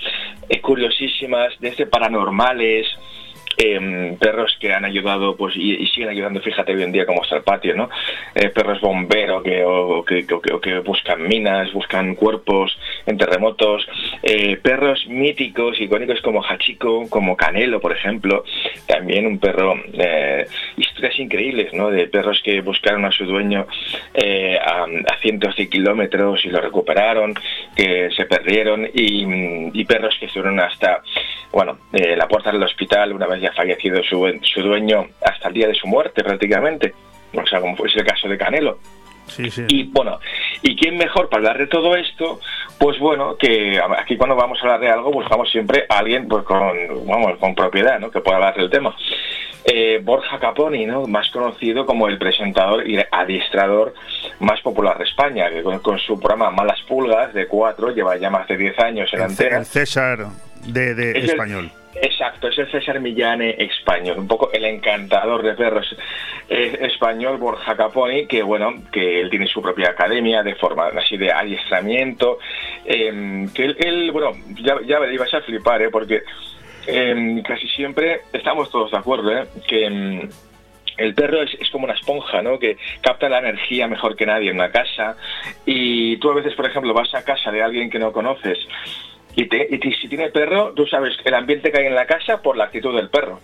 curiosísimas, 0.62 1.54
desde 1.60 1.86
paranormales, 1.86 2.88
Em, 3.58 4.18
perros 4.18 4.58
que 4.60 4.74
han 4.74 4.86
ayudado 4.86 5.36
pues 5.36 5.56
y, 5.56 5.86
siguen 5.88 6.10
ayudando, 6.10 6.42
fíjate 6.42 6.74
hoy 6.74 6.84
en 6.84 6.92
día 6.92 7.06
como 7.06 7.24
está 7.24 7.38
el 7.38 7.44
patio, 7.44 7.76
¿no? 7.76 7.90
Eh, 8.34 8.50
perros 8.50 8.80
bomberos 8.80 9.44
que, 9.44 9.64
o, 9.66 10.04
que, 10.04 10.80
buscan 10.80 11.28
minas, 11.28 11.72
buscan 11.74 12.16
cuerpos 12.16 12.78
en 13.06 13.18
terremotos, 13.18 13.88
eh, 14.24 14.58
perros 14.58 15.06
míticos, 15.08 15.80
icónicos 15.80 16.22
como 16.22 16.42
Hachiko, 16.42 17.10
como 17.10 17.36
Canelo, 17.36 17.80
por 17.82 17.92
ejemplo, 17.92 18.46
también 18.88 19.26
un 19.26 19.38
perro, 19.38 19.76
eh, 19.94 20.48
historias 20.78 21.20
increíbles, 21.20 21.74
¿no? 21.74 21.90
De 21.90 22.08
perros 22.08 22.42
que 22.44 22.62
buscaron 22.62 23.06
a 23.06 23.12
su 23.12 23.26
dueño 23.26 23.68
a, 24.64 24.88
cientos 25.22 25.56
de 25.56 25.70
kilómetros 25.70 26.46
y 26.46 26.50
lo 26.50 26.62
recuperaron, 26.62 27.36
que 27.76 28.10
se 28.16 28.26
perdieron 28.26 28.90
y, 28.94 29.84
perros 29.86 30.16
que 30.20 30.30
fueron 30.30 30.60
hasta, 30.60 31.04
bueno, 31.52 31.78
la 31.92 32.28
puerta 32.28 32.52
del 32.52 32.64
hospital 32.64 33.12
una 33.12 33.28
vez 33.28 33.41
ya 33.42 33.52
fallecido 33.54 34.02
su, 34.04 34.40
su 34.42 34.62
dueño 34.62 35.08
hasta 35.26 35.50
el 35.50 35.54
día 35.54 35.68
de 35.68 35.76
su 35.76 35.88
muerte 35.88 36.24
prácticamente, 36.24 36.94
o 37.34 37.46
sea, 37.46 37.60
como 37.60 37.76
fue 37.76 37.90
el 37.94 38.06
caso 38.06 38.28
de 38.28 38.38
Canelo. 38.38 38.78
Y 39.68 39.84
bueno, 39.84 40.20
¿y 40.62 40.76
quién 40.76 40.98
mejor 40.98 41.30
para 41.30 41.40
hablar 41.40 41.58
de 41.58 41.68
todo 41.68 41.96
esto? 41.96 42.40
Pues 42.78 43.00
bueno, 43.00 43.38
que 43.38 43.80
aquí 43.98 44.18
cuando 44.18 44.36
vamos 44.36 44.60
a 44.60 44.62
hablar 44.64 44.80
de 44.80 44.90
algo 44.90 45.12
buscamos 45.12 45.50
siempre 45.50 45.86
a 45.88 46.00
alguien 46.00 46.28
pues 46.28 46.44
con, 46.44 46.76
vamos, 47.08 47.38
con 47.40 47.56
propiedad, 47.56 48.00
¿no? 48.00 48.12
Que 48.12 48.20
pueda 48.20 48.38
hablar 48.38 48.56
del 48.56 48.70
tema. 48.70 48.96
Eh, 49.64 50.02
Borja 50.04 50.40
Caponi, 50.40 50.86
¿no? 50.86 51.06
Más 51.06 51.30
conocido 51.30 51.86
como 51.86 52.08
el 52.08 52.18
presentador 52.18 52.88
y 52.88 52.98
adiestrador 53.12 53.94
más 54.40 54.60
popular 54.62 54.98
de 54.98 55.04
España, 55.04 55.50
que 55.50 55.62
con, 55.62 56.00
su 56.00 56.20
programa 56.20 56.50
Malas 56.50 56.82
Pulgas 56.88 57.34
de 57.34 57.48
cuatro 57.48 57.92
lleva 57.92 58.18
ya 58.18 58.30
más 58.32 58.48
de 58.48 58.58
10 58.58 58.80
años 58.80 59.14
en 59.14 59.22
antena. 59.22 59.58
El 59.60 59.66
César 59.66 60.28
de, 60.66 61.20
español. 61.20 61.72
Exacto, 61.96 62.48
es 62.48 62.58
el 62.58 62.72
César 62.72 63.00
Millane 63.00 63.56
español, 63.58 64.20
un 64.20 64.28
poco 64.28 64.50
el 64.54 64.64
encantador 64.64 65.44
de 65.44 65.54
perros 65.54 65.94
eh, 66.48 66.78
español 66.82 67.38
Borja 67.38 67.76
Caponi, 67.76 68.28
que 68.28 68.44
bueno, 68.44 68.74
que 68.92 69.20
él 69.20 69.30
tiene 69.30 69.48
su 69.48 69.62
propia 69.62 69.90
academia 69.90 70.42
de 70.42 70.56
forma 70.56 70.88
así 70.88 71.18
de 71.18 71.32
adiestramiento, 71.32 72.40
em, 72.86 73.52
que 73.54 73.66
él, 73.66 74.12
bueno, 74.12 74.32
ya, 74.62 74.76
ya 74.86 75.06
ibas 75.12 75.34
a 75.34 75.42
flipar, 75.42 75.82
¿eh? 75.82 75.90
porque 75.90 76.24
em, 76.88 77.42
casi 77.44 77.68
siempre 77.68 78.22
estamos 78.32 78.70
todos 78.72 78.92
de 78.92 78.98
acuerdo, 78.98 79.32
¿eh? 79.38 79.46
que 79.68 79.86
em, 79.86 80.30
el 80.98 81.14
perro 81.14 81.42
es, 81.42 81.54
es, 81.60 81.70
como 81.72 81.86
una 81.86 81.94
esponja, 81.94 82.42
¿no? 82.42 82.60
Que 82.60 82.78
capta 83.02 83.28
la 83.28 83.40
energía 83.40 83.88
mejor 83.88 84.16
que 84.16 84.26
nadie 84.26 84.50
en 84.50 84.56
una 84.56 84.72
casa. 84.72 85.16
Y 85.66 86.18
tú 86.18 86.30
a 86.30 86.36
veces, 86.36 86.54
por 86.54 86.68
ejemplo, 86.68 86.94
vas 86.94 87.14
a 87.16 87.24
casa 87.24 87.52
de 87.52 87.64
alguien 87.64 87.90
que 87.90 87.98
no 87.98 88.12
conoces 88.12 88.60
y, 89.36 89.46
te, 89.48 89.68
y 89.70 89.94
si 89.94 90.08
tiene 90.08 90.30
perro, 90.30 90.74
tú 90.74 90.86
sabes 90.88 91.18
el 91.24 91.34
ambiente 91.34 91.72
que 91.72 91.80
hay 91.80 91.88
en 91.88 91.96
la 91.96 92.06
casa 92.06 92.42
por 92.42 92.58
la 92.58 92.66
actitud 92.66 92.96
del 92.96 93.10
perro. 93.10 93.40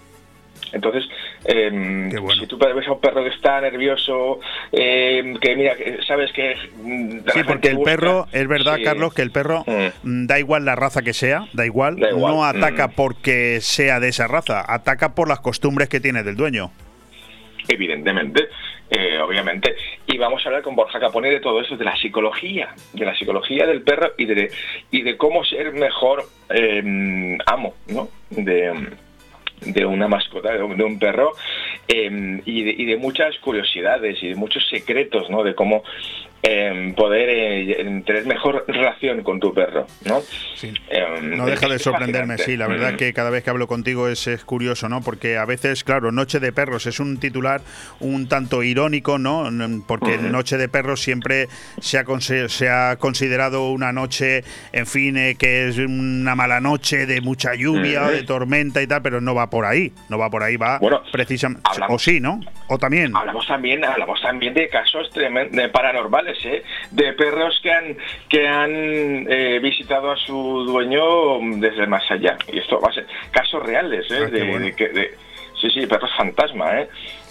Entonces, 0.73 1.07
eh, 1.45 2.09
si 2.39 2.47
tú 2.47 2.57
ves 2.57 2.87
a 2.87 2.91
un 2.91 2.99
perro 2.99 3.23
que 3.23 3.29
está 3.29 3.61
nervioso, 3.61 4.39
eh, 4.71 5.33
que 5.39 5.55
mira, 5.55 5.75
que 5.75 5.99
sabes 6.05 6.31
que... 6.33 6.55
Mm, 6.83 7.19
sí, 7.33 7.39
porque 7.45 7.69
el 7.69 7.79
perro, 7.79 8.27
es 8.31 8.47
verdad, 8.47 8.75
sí. 8.77 8.83
Carlos, 8.83 9.13
que 9.13 9.21
el 9.21 9.31
perro 9.31 9.63
mm. 10.03 10.25
da 10.25 10.39
igual 10.39 10.65
la 10.65 10.75
raza 10.75 11.01
que 11.01 11.13
sea, 11.13 11.45
da 11.53 11.65
igual, 11.65 11.97
Da 11.97 12.09
igual, 12.09 12.33
no 12.33 12.45
ataca 12.45 12.89
mm. 12.89 12.91
porque 12.95 13.59
sea 13.61 13.99
de 13.99 14.09
esa 14.09 14.27
raza, 14.27 14.63
ataca 14.67 15.15
por 15.15 15.29
las 15.29 15.39
costumbres 15.39 15.89
que 15.89 15.99
tiene 15.99 16.23
del 16.23 16.35
dueño. 16.35 16.71
evidentemente, 17.69 18.47
eh, 18.89 19.19
obviamente. 19.19 19.75
Y 20.05 20.17
vamos 20.17 20.45
a 20.45 20.49
hablar 20.49 20.63
con 20.63 20.75
Borja 20.75 20.99
Capone 20.99 21.29
de 21.29 21.39
todo 21.39 21.61
eso, 21.61 21.75
de 21.75 21.85
la 21.85 21.95
psicología, 21.97 22.73
de 22.93 23.05
la 23.05 23.15
psicología 23.15 23.65
del 23.65 23.81
perro 23.81 24.13
y 24.17 24.25
de, 24.25 24.51
y 24.91 25.01
de 25.01 25.17
cómo 25.17 25.43
ser 25.43 25.73
mejor 25.73 26.23
eh, 26.49 27.37
amo, 27.45 27.75
¿no? 27.87 28.09
De, 28.29 28.73
de 29.61 29.85
una 29.85 30.07
mascota, 30.07 30.53
de 30.53 30.63
un, 30.63 30.77
de 30.77 30.83
un 30.83 30.99
perro, 30.99 31.33
eh, 31.87 32.41
y, 32.45 32.63
de, 32.63 32.71
y, 32.71 32.85
de, 32.85 32.97
muchas 32.97 33.37
curiosidades 33.39 34.21
y 34.21 34.29
de 34.29 34.35
muchos 34.35 34.67
secretos, 34.69 35.29
¿no? 35.29 35.43
De 35.43 35.55
cómo 35.55 35.83
eh, 36.43 36.93
poder 36.95 37.29
eh, 37.29 38.01
tener 38.05 38.25
mejor 38.25 38.63
relación 38.67 39.23
con 39.23 39.39
tu 39.39 39.53
perro, 39.53 39.87
¿no? 40.05 40.21
Sí. 40.55 40.71
no 41.21 41.45
deja 41.45 41.67
de 41.67 41.79
sorprenderme, 41.79 42.37
sí, 42.37 42.55
la 42.57 42.67
verdad 42.67 42.93
Mm. 42.93 42.97
que 42.97 43.13
cada 43.13 43.29
vez 43.29 43.43
que 43.43 43.49
hablo 43.49 43.67
contigo 43.67 44.07
es, 44.07 44.27
es, 44.27 44.43
curioso, 44.43 44.87
¿no? 44.89 45.01
Porque 45.01 45.37
a 45.37 45.45
veces, 45.45 45.83
claro, 45.83 46.11
Noche 46.11 46.39
de 46.39 46.51
Perros 46.51 46.85
es 46.87 46.99
un 46.99 47.17
titular 47.19 47.61
un 47.99 48.27
tanto 48.27 48.63
irónico, 48.63 49.17
¿no? 49.19 49.49
Porque 49.87 50.17
Mm. 50.17 50.31
Noche 50.31 50.57
de 50.57 50.69
Perros 50.69 51.01
siempre 51.01 51.47
se 51.79 51.97
ha, 51.99 52.05
se 52.49 52.69
ha 52.69 52.95
considerado 52.97 53.71
una 53.71 53.91
noche, 53.91 54.43
en 54.73 54.85
fin, 54.87 55.17
eh, 55.17 55.35
que 55.37 55.67
es 55.67 55.77
una 55.77 56.35
mala 56.35 56.59
noche 56.59 57.05
de 57.05 57.21
mucha 57.21 57.55
lluvia, 57.55 58.03
Mm. 58.03 58.11
de 58.11 58.23
tormenta 58.23 58.81
y 58.81 58.87
tal, 58.87 59.01
pero 59.01 59.21
no 59.21 59.35
va 59.35 59.49
por 59.49 59.65
ahí, 59.65 59.91
no 60.09 60.17
va 60.17 60.29
por 60.29 60.43
ahí, 60.43 60.55
va 60.57 60.79
Bueno, 60.79 61.01
precisamente... 61.11 61.61
hablamos- 61.65 61.95
O 61.95 61.99
sí, 61.99 62.19
¿no? 62.19 62.39
O 62.67 62.77
también... 62.77 63.15
Hablamos 63.15 63.47
también, 63.47 63.83
hablamos 63.83 64.21
también 64.21 64.53
de 64.53 64.67
casos 64.69 65.09
de 65.13 65.69
paranormales, 65.69 66.26
¿eh? 66.45 66.63
de 66.91 67.13
perros 67.13 67.59
que 67.61 67.71
han 67.71 67.97
que 68.29 68.47
han 68.47 68.71
eh, 69.29 69.59
visitado 69.61 70.11
a 70.11 70.17
su 70.17 70.63
dueño 70.65 71.39
desde 71.59 71.87
más 71.87 72.09
allá. 72.09 72.37
Y 72.51 72.59
esto 72.59 72.79
va 72.79 72.89
a 72.89 72.93
ser 72.93 73.05
casos 73.31 73.63
reales, 73.63 74.09
¿eh? 74.11 74.23
Ah, 74.25 74.29
de, 74.29 74.43
bueno. 74.43 74.65
de 74.65 75.17
sí, 75.61 75.69
sí, 75.71 75.85
perros 75.87 76.11
fantasma, 76.17 76.81
¿eh? 76.81 76.89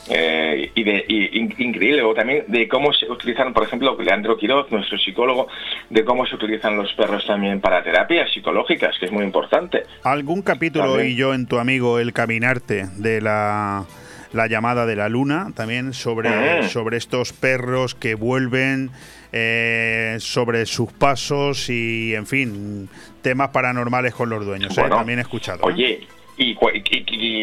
Eh, 0.09 0.71
y 0.77 0.85
de 0.85 1.05
y, 1.09 1.37
in- 1.41 1.55
increíble 1.59 2.01
o 2.03 2.15
también 2.15 2.45
de 2.47 2.69
cómo 2.69 2.93
se 2.93 3.11
utilizan 3.11 3.53
por 3.53 3.65
ejemplo 3.65 3.97
Leandro 4.01 4.37
Quiroz 4.37 4.71
nuestro 4.71 4.97
psicólogo 4.99 5.49
de 5.91 6.05
cómo 6.05 6.25
se 6.27 6.37
utilizan 6.37 6.77
los 6.77 6.93
perros 6.95 7.27
también 7.27 7.61
para 7.61 7.83
terapias 7.83 8.31
psicológicas 8.33 8.97
que 9.01 9.07
es 9.07 9.11
muy 9.11 9.25
importante 9.25 9.83
¿Algún 10.05 10.43
capítulo 10.43 10.91
También. 10.93 11.09
y 11.11 11.17
yo 11.17 11.35
en 11.35 11.49
tu 11.49 11.59
amigo 11.59 11.99
El 11.99 12.13
Caminarte 12.13 12.87
de 12.99 13.21
la, 13.21 13.85
la 14.33 14.47
llamada 14.47 14.87
de 14.87 14.97
la 14.97 15.09
luna, 15.09 15.53
también 15.55 15.93
sobre, 15.93 16.63
Mm. 16.63 16.69
sobre 16.69 16.97
estos 16.97 17.33
perros 17.33 17.95
que 17.95 18.15
vuelven, 18.15 18.91
eh, 19.33 20.17
sobre 20.21 20.67
sus 20.67 20.93
pasos 20.93 21.69
y, 21.69 22.15
en 22.15 22.27
fin, 22.27 22.89
temas 23.23 23.49
paranormales 23.51 24.15
con 24.15 24.29
los 24.31 24.45
dueños? 24.45 24.77
¿eh? 24.79 24.85
También 24.89 25.19
he 25.19 25.23
escuchado. 25.23 25.59
¿eh? 25.61 25.73
Oye, 25.73 26.01
y, 26.39 26.51
y- 26.51 26.57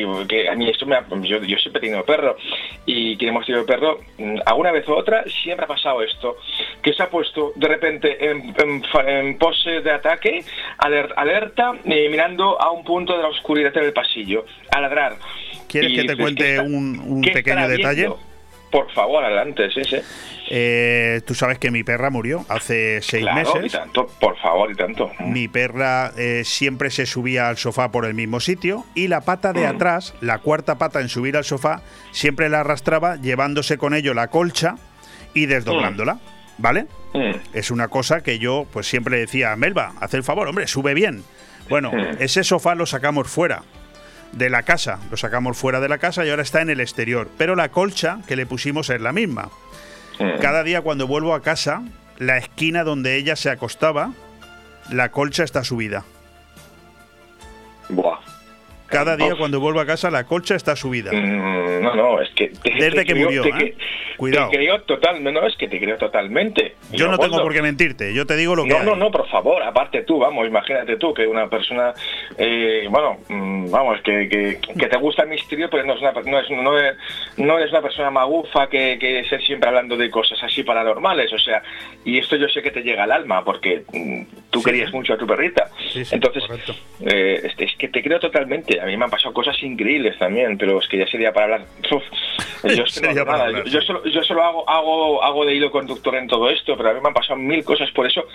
y- 0.03 0.27
que 0.27 0.47
a 0.49 0.55
mí 0.55 0.69
esto 0.69 0.85
me 0.85 0.95
ha, 0.95 1.03
yo, 1.09 1.41
yo 1.43 1.57
siempre 1.57 1.79
he 1.79 1.81
tenido 1.81 2.05
perro 2.05 2.35
y 2.85 3.17
que 3.17 3.27
hemos 3.27 3.43
tenido 3.45 3.65
perro 3.65 3.99
mm, 4.19 4.35
alguna 4.45 4.71
vez 4.71 4.87
u 4.87 4.93
otra 4.93 5.23
siempre 5.43 5.65
ha 5.65 5.67
pasado 5.67 6.03
esto 6.03 6.37
que 6.83 6.93
se 6.93 7.01
ha 7.01 7.09
puesto 7.09 7.53
de 7.55 7.67
repente 7.67 8.29
en, 8.29 8.53
en 8.59 8.83
en 9.07 9.37
pose 9.39 9.81
de 9.81 9.91
ataque 9.91 10.43
aler- 10.77 11.11
alerta 11.15 11.73
eh, 11.85 12.07
mirando 12.11 12.61
a 12.61 12.69
un 12.71 12.83
punto 12.83 13.15
de 13.17 13.23
la 13.23 13.29
oscuridad 13.29 13.73
del 13.73 13.93
pasillo 13.93 14.45
a 14.71 14.79
ladrar 14.79 15.15
¿Quieres 15.73 15.91
Y 15.91 15.95
que 15.95 16.01
te 16.03 16.07
dices, 16.13 16.21
cuente 16.23 16.43
¿qué 16.45 16.51
está- 16.55 16.63
un, 16.63 17.21
pequeño 17.33 17.67
detalle? 17.67 18.09
por 18.71 18.89
favor 18.93 19.23
adelante 19.23 19.69
sí 19.71 19.81
sí 19.83 19.97
Eh, 20.49 21.21
Tú 21.25 21.33
sabes 21.35 21.57
que 21.59 21.69
mi 21.71 21.83
perra 21.83 22.09
murió 22.09 22.45
hace 22.49 23.01
seis 23.01 23.23
claro 23.23 23.51
y 23.55 23.61
meses. 23.63 23.71
tanto 23.79 24.07
por 24.19 24.37
favor 24.39 24.71
y 24.71 24.75
tanto 24.75 25.11
Mi 25.19 25.47
perra 25.47 26.11
eh, 26.17 26.41
siempre 26.45 26.89
se 26.89 27.05
subía 27.05 27.49
al 27.49 27.57
sofá 27.57 27.91
por 27.91 28.05
el 28.05 28.13
mismo 28.13 28.39
sitio 28.39 28.85
y 28.95 29.07
la 29.07 29.21
pata 29.21 29.51
de 29.53 29.61
Mm. 29.65 29.75
atrás, 29.75 30.13
la 30.21 30.39
cuarta 30.39 30.77
pata 30.77 31.01
en 31.01 31.09
subir 31.09 31.37
al 31.37 31.43
sofá, 31.43 31.81
siempre 32.11 32.49
la 32.49 32.59
arrastraba 32.61 33.15
llevándose 33.17 33.77
con 33.77 33.93
ello 33.93 34.13
la 34.13 34.27
colcha 34.29 34.75
y 35.33 35.45
desdoblándola. 35.47 36.19
¿Vale? 36.59 36.85
Mm. 37.13 37.31
Es 37.53 37.71
una 37.71 37.87
cosa 37.87 38.21
que 38.21 38.37
yo 38.37 38.67
pues 38.71 38.85
siempre 38.87 39.17
decía, 39.17 39.55
Melba, 39.55 39.93
haz 39.99 40.13
el 40.13 40.23
favor, 40.23 40.47
hombre, 40.47 40.67
sube 40.67 40.93
bien. 40.93 41.23
Bueno, 41.69 41.91
Mm. 41.91 42.17
ese 42.21 42.43
sofá 42.43 42.75
lo 42.75 42.85
sacamos 42.85 43.27
fuera 43.27 43.63
de 44.33 44.49
la 44.49 44.63
casa, 44.63 44.99
lo 45.09 45.17
sacamos 45.17 45.57
fuera 45.57 45.79
de 45.79 45.89
la 45.89 45.97
casa 45.97 46.25
y 46.25 46.29
ahora 46.29 46.41
está 46.41 46.61
en 46.61 46.69
el 46.69 46.81
exterior. 46.81 47.29
Pero 47.37 47.55
la 47.55 47.69
colcha 47.69 48.19
que 48.27 48.35
le 48.35 48.45
pusimos 48.45 48.89
es 48.89 49.01
la 49.01 49.13
misma. 49.13 49.49
Cada 50.41 50.63
día 50.63 50.81
cuando 50.81 51.07
vuelvo 51.07 51.33
a 51.33 51.41
casa, 51.41 51.83
la 52.17 52.37
esquina 52.37 52.83
donde 52.83 53.15
ella 53.15 53.35
se 53.35 53.49
acostaba, 53.49 54.13
la 54.91 55.09
colcha 55.09 55.43
está 55.43 55.63
subida. 55.63 56.03
Cada 58.93 59.17
día 59.17 59.35
cuando 59.35 59.59
vuelvo 59.59 59.79
a 59.79 59.85
casa, 59.85 60.09
la 60.11 60.23
colcha 60.25 60.55
está 60.55 60.75
subida. 60.75 61.11
Mm, 61.11 61.81
No, 61.83 61.95
no, 61.95 62.21
es 62.21 62.29
que... 62.31 62.47
te- 62.49 62.71
Desde 62.71 62.91
te 62.91 63.05
que 63.05 63.13
creo- 63.13 63.25
murió, 63.25 63.41
te 63.43 63.49
¿eh? 63.49 63.75
Cuidado. 64.17 64.49
Te 64.51 64.57
creo 64.57 64.81
totalmente, 64.83 65.31
no, 65.31 65.47
es 65.47 65.55
que 65.57 65.67
te 65.67 65.79
creo 65.79 65.97
totalmente. 65.97 66.75
Yo 66.91 67.07
no 67.09 67.17
tengo 67.17 67.41
por 67.41 67.51
qué 67.53 67.61
mentirte, 67.61 68.13
yo 68.13 68.25
te 68.27 68.35
digo 68.37 68.55
lo 68.55 68.63
que 68.63 68.69
No, 68.69 68.77
hay. 68.79 68.85
no, 68.85 68.95
no, 68.95 69.11
por 69.11 69.27
favor, 69.27 69.61
aparte 69.63 70.03
tú, 70.03 70.19
vamos, 70.19 70.47
imagínate 70.47 70.95
tú 70.97 71.13
que 71.13 71.25
una 71.27 71.47
persona, 71.49 71.93
eh, 72.37 72.85
bueno, 72.89 73.17
mm, 73.27 73.71
vamos, 73.71 73.99
que, 74.01 74.29
que, 74.29 74.59
que 74.77 74.87
te 74.87 74.97
gusta 74.97 75.23
el 75.23 75.29
misterio, 75.29 75.67
pero 75.69 75.83
no, 75.85 75.93
es 75.95 76.01
una, 76.01 76.11
no, 76.11 76.39
es, 76.39 76.49
no, 76.51 76.77
es, 76.79 76.95
no 77.37 77.57
eres 77.57 77.71
una 77.71 77.81
persona 77.81 78.11
magufa 78.11 78.67
que, 78.69 78.97
que 78.99 79.19
esté 79.21 79.39
siempre 79.39 79.67
hablando 79.69 79.97
de 79.97 80.09
cosas 80.11 80.41
así 80.43 80.63
paranormales, 80.63 81.33
o 81.33 81.39
sea, 81.39 81.61
y 82.05 82.19
esto 82.19 82.35
yo 82.35 82.47
sé 82.49 82.61
que 82.61 82.71
te 82.71 82.81
llega 82.83 83.03
al 83.03 83.11
alma, 83.11 83.43
porque 83.43 83.83
mm, 83.91 84.21
tú 84.51 84.59
Sí, 84.59 84.65
querías 84.65 84.93
mucho 84.93 85.13
a 85.13 85.17
tu 85.17 85.25
perrita. 85.25 85.69
Sí, 85.91 86.05
sí, 86.05 86.15
Entonces, 86.15 86.43
eh, 87.01 87.51
es 87.57 87.75
que 87.77 87.87
te 87.87 88.01
creo 88.03 88.19
totalmente, 88.19 88.79
a 88.83 88.85
mí 88.87 88.97
me 88.97 89.05
han 89.05 89.11
pasado 89.11 89.33
cosas 89.33 89.55
increíbles 89.63 90.17
también, 90.19 90.57
pero 90.57 90.79
es 90.79 90.87
que 90.87 90.97
ya 90.97 91.07
sería 91.07 91.31
para 91.33 91.45
hablar... 91.45 91.61
Uf, 91.91 92.03
yo, 92.75 92.83
que 92.83 93.07
hago 93.09 93.25
para 93.25 93.43
hablar, 93.45 93.63
yo- 93.65 93.81
solo, 93.81 94.03
yo 94.05 94.23
solo 94.23 94.43
hago, 94.43 94.69
hago, 94.69 95.23
hago 95.23 95.45
de 95.45 95.55
hilo 95.55 95.71
conductor 95.71 96.15
en 96.15 96.27
todo 96.27 96.49
esto, 96.49 96.75
pero 96.77 96.89
a 96.89 96.93
mí 96.93 96.99
me 97.01 97.07
han 97.07 97.13
pasado 97.13 97.37
mil 97.37 97.63
cosas, 97.63 97.89
por 97.91 98.05
eso 98.05 98.25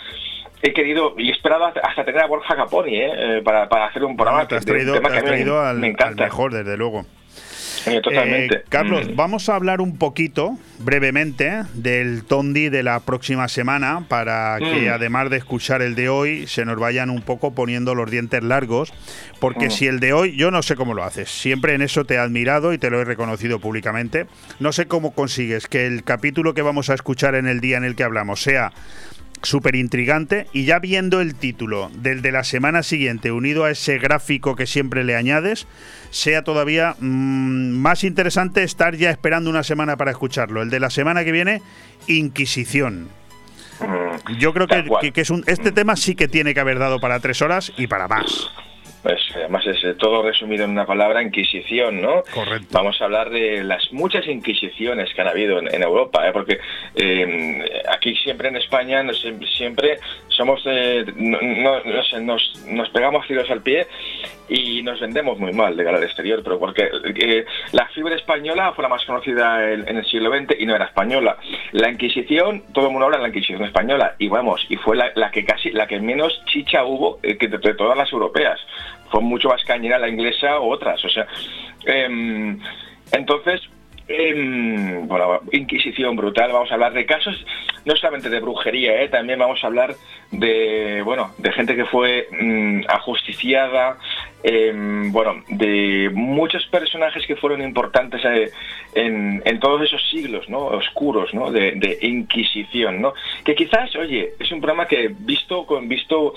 he 0.62 0.72
querido 0.72 1.14
y 1.18 1.28
he 1.28 1.32
esperado 1.32 1.66
hasta- 1.66 2.04
tener 2.04 2.20
a 2.22 2.26
Borja 2.26 2.56
Caponi 2.56 2.96
¿eh? 2.96 3.10
Eh, 3.38 3.42
para, 3.44 3.68
para 3.68 3.86
hacer 3.86 4.02
un 4.04 4.16
programa 4.16 4.42
No, 4.42 4.48
te 4.48 4.56
has 4.56 4.64
traído, 4.64 4.94
tema 4.94 5.08
te 5.08 5.12
que 5.12 5.18
has 5.18 5.24
me- 5.24 5.30
traído 5.30 5.60
al, 5.60 5.78
me 5.78 5.86
al 5.88 5.92
encanta. 5.92 6.24
mejor, 6.24 6.52
desde 6.52 6.76
luego. 6.76 7.04
Eh, 7.86 8.00
totalmente. 8.02 8.56
Eh, 8.56 8.62
Carlos, 8.68 9.08
Mm. 9.08 9.16
vamos 9.16 9.48
a 9.48 9.54
hablar 9.54 9.80
un 9.80 9.96
poquito, 9.98 10.58
brevemente, 10.78 11.62
del 11.74 12.24
Tondi 12.24 12.68
de 12.68 12.82
la 12.82 13.00
próxima 13.00 13.48
semana 13.48 14.04
para 14.08 14.58
que 14.58 14.88
Mm. 14.88 14.92
además 14.92 15.30
de 15.30 15.36
escuchar 15.36 15.82
el 15.82 15.94
de 15.94 16.08
hoy, 16.08 16.46
se 16.46 16.64
nos 16.64 16.78
vayan 16.78 17.10
un 17.10 17.22
poco 17.22 17.54
poniendo 17.54 17.94
los 17.94 18.10
dientes 18.10 18.42
largos, 18.42 18.92
porque 19.40 19.66
Mm. 19.66 19.70
si 19.70 19.86
el 19.86 20.00
de 20.00 20.12
hoy, 20.12 20.36
yo 20.36 20.50
no 20.50 20.62
sé 20.62 20.76
cómo 20.76 20.94
lo 20.94 21.04
haces, 21.04 21.30
siempre 21.30 21.74
en 21.74 21.82
eso 21.82 22.04
te 22.04 22.14
he 22.14 22.18
admirado 22.18 22.72
y 22.72 22.78
te 22.78 22.90
lo 22.90 23.00
he 23.00 23.04
reconocido 23.04 23.58
públicamente, 23.60 24.26
no 24.60 24.72
sé 24.72 24.86
cómo 24.86 25.12
consigues 25.14 25.66
que 25.66 25.86
el 25.86 26.04
capítulo 26.04 26.54
que 26.54 26.62
vamos 26.62 26.90
a 26.90 26.94
escuchar 26.94 27.34
en 27.34 27.46
el 27.46 27.60
día 27.60 27.76
en 27.76 27.84
el 27.84 27.94
que 27.96 28.04
hablamos 28.04 28.42
sea 28.42 28.72
súper 29.42 29.74
intrigante 29.76 30.46
y 30.52 30.64
ya 30.64 30.78
viendo 30.78 31.20
el 31.20 31.34
título 31.34 31.90
del 31.94 32.22
de 32.22 32.32
la 32.32 32.44
semana 32.44 32.82
siguiente 32.82 33.30
unido 33.32 33.64
a 33.64 33.70
ese 33.70 33.98
gráfico 33.98 34.56
que 34.56 34.66
siempre 34.66 35.04
le 35.04 35.14
añades, 35.16 35.66
sea 36.10 36.42
todavía 36.44 36.96
mm, 37.00 37.70
más 37.78 38.04
interesante 38.04 38.62
estar 38.62 38.96
ya 38.96 39.10
esperando 39.10 39.50
una 39.50 39.62
semana 39.62 39.96
para 39.96 40.10
escucharlo. 40.10 40.62
El 40.62 40.70
de 40.70 40.80
la 40.80 40.90
semana 40.90 41.24
que 41.24 41.32
viene, 41.32 41.62
Inquisición. 42.06 43.08
Mm. 43.80 44.38
Yo 44.38 44.52
creo 44.52 44.66
que, 44.66 44.84
que- 45.00 45.12
que 45.12 45.20
es 45.20 45.30
un, 45.30 45.44
este 45.46 45.70
tema 45.72 45.94
sí 45.96 46.14
que 46.14 46.26
tiene 46.28 46.52
que 46.54 46.60
haber 46.60 46.78
dado 46.78 46.98
para 47.00 47.20
tres 47.20 47.40
horas 47.42 47.72
y 47.76 47.86
para 47.86 48.08
más. 48.08 48.48
Pues, 49.08 49.22
además 49.36 49.66
es 49.66 49.82
eh, 49.84 49.94
todo 49.94 50.20
resumido 50.22 50.64
en 50.66 50.70
una 50.72 50.84
palabra, 50.84 51.22
Inquisición, 51.22 52.02
¿no? 52.02 52.22
Correcto. 52.34 52.66
Vamos 52.72 53.00
a 53.00 53.06
hablar 53.06 53.30
de 53.30 53.64
las 53.64 53.90
muchas 53.90 54.26
inquisiciones 54.26 55.14
que 55.14 55.22
han 55.22 55.28
habido 55.28 55.58
en, 55.60 55.74
en 55.74 55.82
Europa, 55.82 56.28
¿eh? 56.28 56.32
porque 56.34 56.58
eh, 56.94 57.82
aquí 57.90 58.14
siempre 58.16 58.48
en 58.48 58.56
España 58.56 59.02
nos- 59.02 59.26
siempre 59.56 59.98
somos, 60.28 60.60
eh, 60.66 61.06
no, 61.16 61.38
no- 61.40 61.82
no 61.84 62.02
sé, 62.04 62.20
nos, 62.20 62.62
nos 62.66 62.90
pegamos 62.90 63.26
tiros 63.26 63.50
al 63.50 63.62
pie 63.62 63.86
y 64.50 64.82
nos 64.82 65.00
vendemos 65.00 65.38
muy 65.38 65.52
mal 65.52 65.74
de 65.74 65.84
cara 65.84 65.96
al 65.96 66.04
exterior, 66.04 66.42
pero 66.44 66.58
porque 66.58 66.90
eh, 67.16 67.46
la 67.72 67.86
fiebre 67.88 68.14
española 68.16 68.72
fue 68.74 68.82
la 68.82 68.88
más 68.90 69.04
conocida 69.06 69.72
en, 69.72 69.88
en 69.88 69.96
el 69.96 70.04
siglo 70.04 70.30
XX 70.36 70.54
y 70.60 70.66
no 70.66 70.74
era 70.76 70.84
española. 70.84 71.38
La 71.72 71.90
Inquisición, 71.90 72.62
todo 72.74 72.86
el 72.86 72.90
mundo 72.92 73.06
habla 73.06 73.16
de 73.18 73.22
la 73.22 73.28
Inquisición 73.28 73.64
española 73.64 74.16
y 74.18 74.28
vamos, 74.28 74.66
y 74.68 74.76
fue 74.76 74.96
la, 74.96 75.10
la 75.14 75.30
que 75.30 75.44
casi, 75.46 75.70
la 75.70 75.86
que 75.86 75.98
menos 75.98 76.42
chicha 76.46 76.84
hubo 76.84 77.18
que 77.22 77.48
de, 77.48 77.56
de 77.58 77.74
todas 77.74 77.96
las 77.96 78.12
europeas. 78.12 78.60
Fue 79.10 79.20
mucho 79.20 79.48
más 79.48 79.62
cañera 79.64 79.98
la 79.98 80.08
inglesa 80.08 80.60
u 80.60 80.72
otras, 80.72 81.04
o 81.04 81.08
sea, 81.08 81.26
em, 81.86 82.58
entonces 83.12 83.60
em, 84.08 85.06
Inquisición 85.52 86.16
brutal, 86.16 86.52
vamos 86.52 86.70
a 86.70 86.74
hablar 86.74 86.92
de 86.92 87.04
casos 87.06 87.44
no 87.84 87.96
solamente 87.96 88.28
de 88.28 88.40
brujería, 88.40 89.02
¿eh? 89.02 89.08
también 89.08 89.38
vamos 89.38 89.62
a 89.62 89.66
hablar 89.66 89.94
de, 90.30 91.00
bueno, 91.04 91.32
de 91.38 91.52
gente 91.52 91.74
que 91.74 91.86
fue 91.86 92.28
mm, 92.30 92.82
ajusticiada, 92.88 93.98
em, 94.42 95.10
bueno, 95.10 95.42
de 95.48 96.10
muchos 96.12 96.66
personajes 96.66 97.26
que 97.26 97.36
fueron 97.36 97.62
importantes 97.62 98.22
eh, 98.24 98.50
en, 98.94 99.42
en, 99.44 99.58
todos 99.58 99.82
esos 99.82 100.02
siglos, 100.10 100.48
¿no? 100.48 100.66
Oscuros, 100.66 101.32
¿no? 101.32 101.50
De, 101.50 101.72
de, 101.72 101.98
Inquisición, 102.02 103.00
¿no? 103.00 103.14
Que 103.44 103.54
quizás, 103.54 103.94
oye, 103.96 104.34
es 104.38 104.52
un 104.52 104.60
programa 104.60 104.86
que 104.86 105.10
visto 105.18 105.64
con 105.64 105.88
visto 105.88 106.34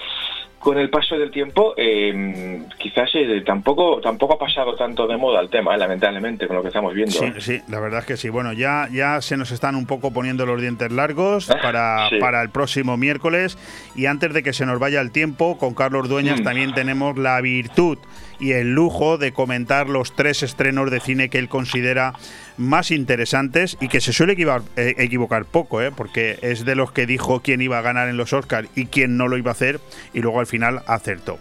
con 0.62 0.78
el 0.78 0.92
paso 0.92 1.18
del 1.18 1.32
tiempo, 1.32 1.74
eh, 1.76 2.62
quizás 2.78 3.10
eh, 3.16 3.42
tampoco 3.44 4.00
tampoco 4.00 4.36
ha 4.36 4.38
pasado 4.38 4.76
tanto 4.76 5.08
de 5.08 5.18
moda 5.18 5.42
el 5.42 5.50
tema, 5.50 5.74
eh, 5.74 5.78
lamentablemente, 5.78 6.48
con 6.48 6.56
lo 6.56 6.62
que 6.62 6.68
estamos 6.68 6.94
viendo. 6.94 7.14
Sí, 7.14 7.34
sí, 7.40 7.62
la 7.68 7.80
verdad 7.80 8.02
es 8.02 8.06
que 8.06 8.16
sí. 8.16 8.30
Bueno, 8.30 8.54
ya, 8.54 8.88
ya 8.92 9.22
se 9.22 9.38
nos 9.38 9.52
están 9.52 9.76
un 9.76 9.88
poco 9.88 10.14
poniendo 10.14 10.46
los 10.46 10.62
dientes 10.62 10.92
largos 10.92 11.50
ah, 11.50 11.58
para, 11.62 12.10
para 12.20 12.44
el 12.44 12.50
próximo 12.50 12.96
miércoles. 12.96 13.58
Y 13.96 14.06
antes 14.06 14.34
de 14.34 14.44
que 14.44 14.54
se 14.54 14.68
nos 14.68 14.80
vaya 14.80 15.02
el 15.02 15.12
tiempo, 15.12 15.58
con 15.58 15.74
Carlos 15.74 16.08
Dueñas 16.08 16.42
mm. 16.42 16.44
también 16.44 16.74
tenemos 16.76 17.18
la 17.18 17.42
virtud 17.42 17.98
y 18.40 18.54
el 18.54 18.74
lujo 18.74 19.18
de 19.18 19.32
comentar 19.32 19.88
los 19.88 20.16
tres 20.16 20.44
estrenos 20.44 20.90
de 20.92 21.00
cine 21.00 21.30
que 21.30 21.38
él 21.38 21.48
considera 21.48 22.14
más 22.62 22.92
interesantes 22.92 23.78
y 23.82 23.88
que 23.88 24.02
se 24.02 24.14
suele 24.14 24.34
eh, 24.34 24.96
equivocar, 24.98 25.46
poco, 25.46 25.82
¿eh? 25.82 25.92
porque 25.92 26.40
es 26.42 26.64
de 26.64 26.76
los 26.76 26.92
que 26.92 27.06
dijo 27.06 27.42
quién 27.42 27.62
iba 27.62 27.80
a 27.80 27.82
ganar 27.82 28.08
en 28.08 28.18
los 28.18 28.34
Oscars 28.34 28.70
y 28.76 28.86
quién 28.86 29.18
no 29.18 29.28
lo 29.28 29.38
iba 29.38 29.52
a 29.52 29.54
hacer 29.54 29.80
y 30.14 30.22
luego 30.22 30.40
al 30.40 30.48
final 30.48 30.82
acertó. 30.88 31.38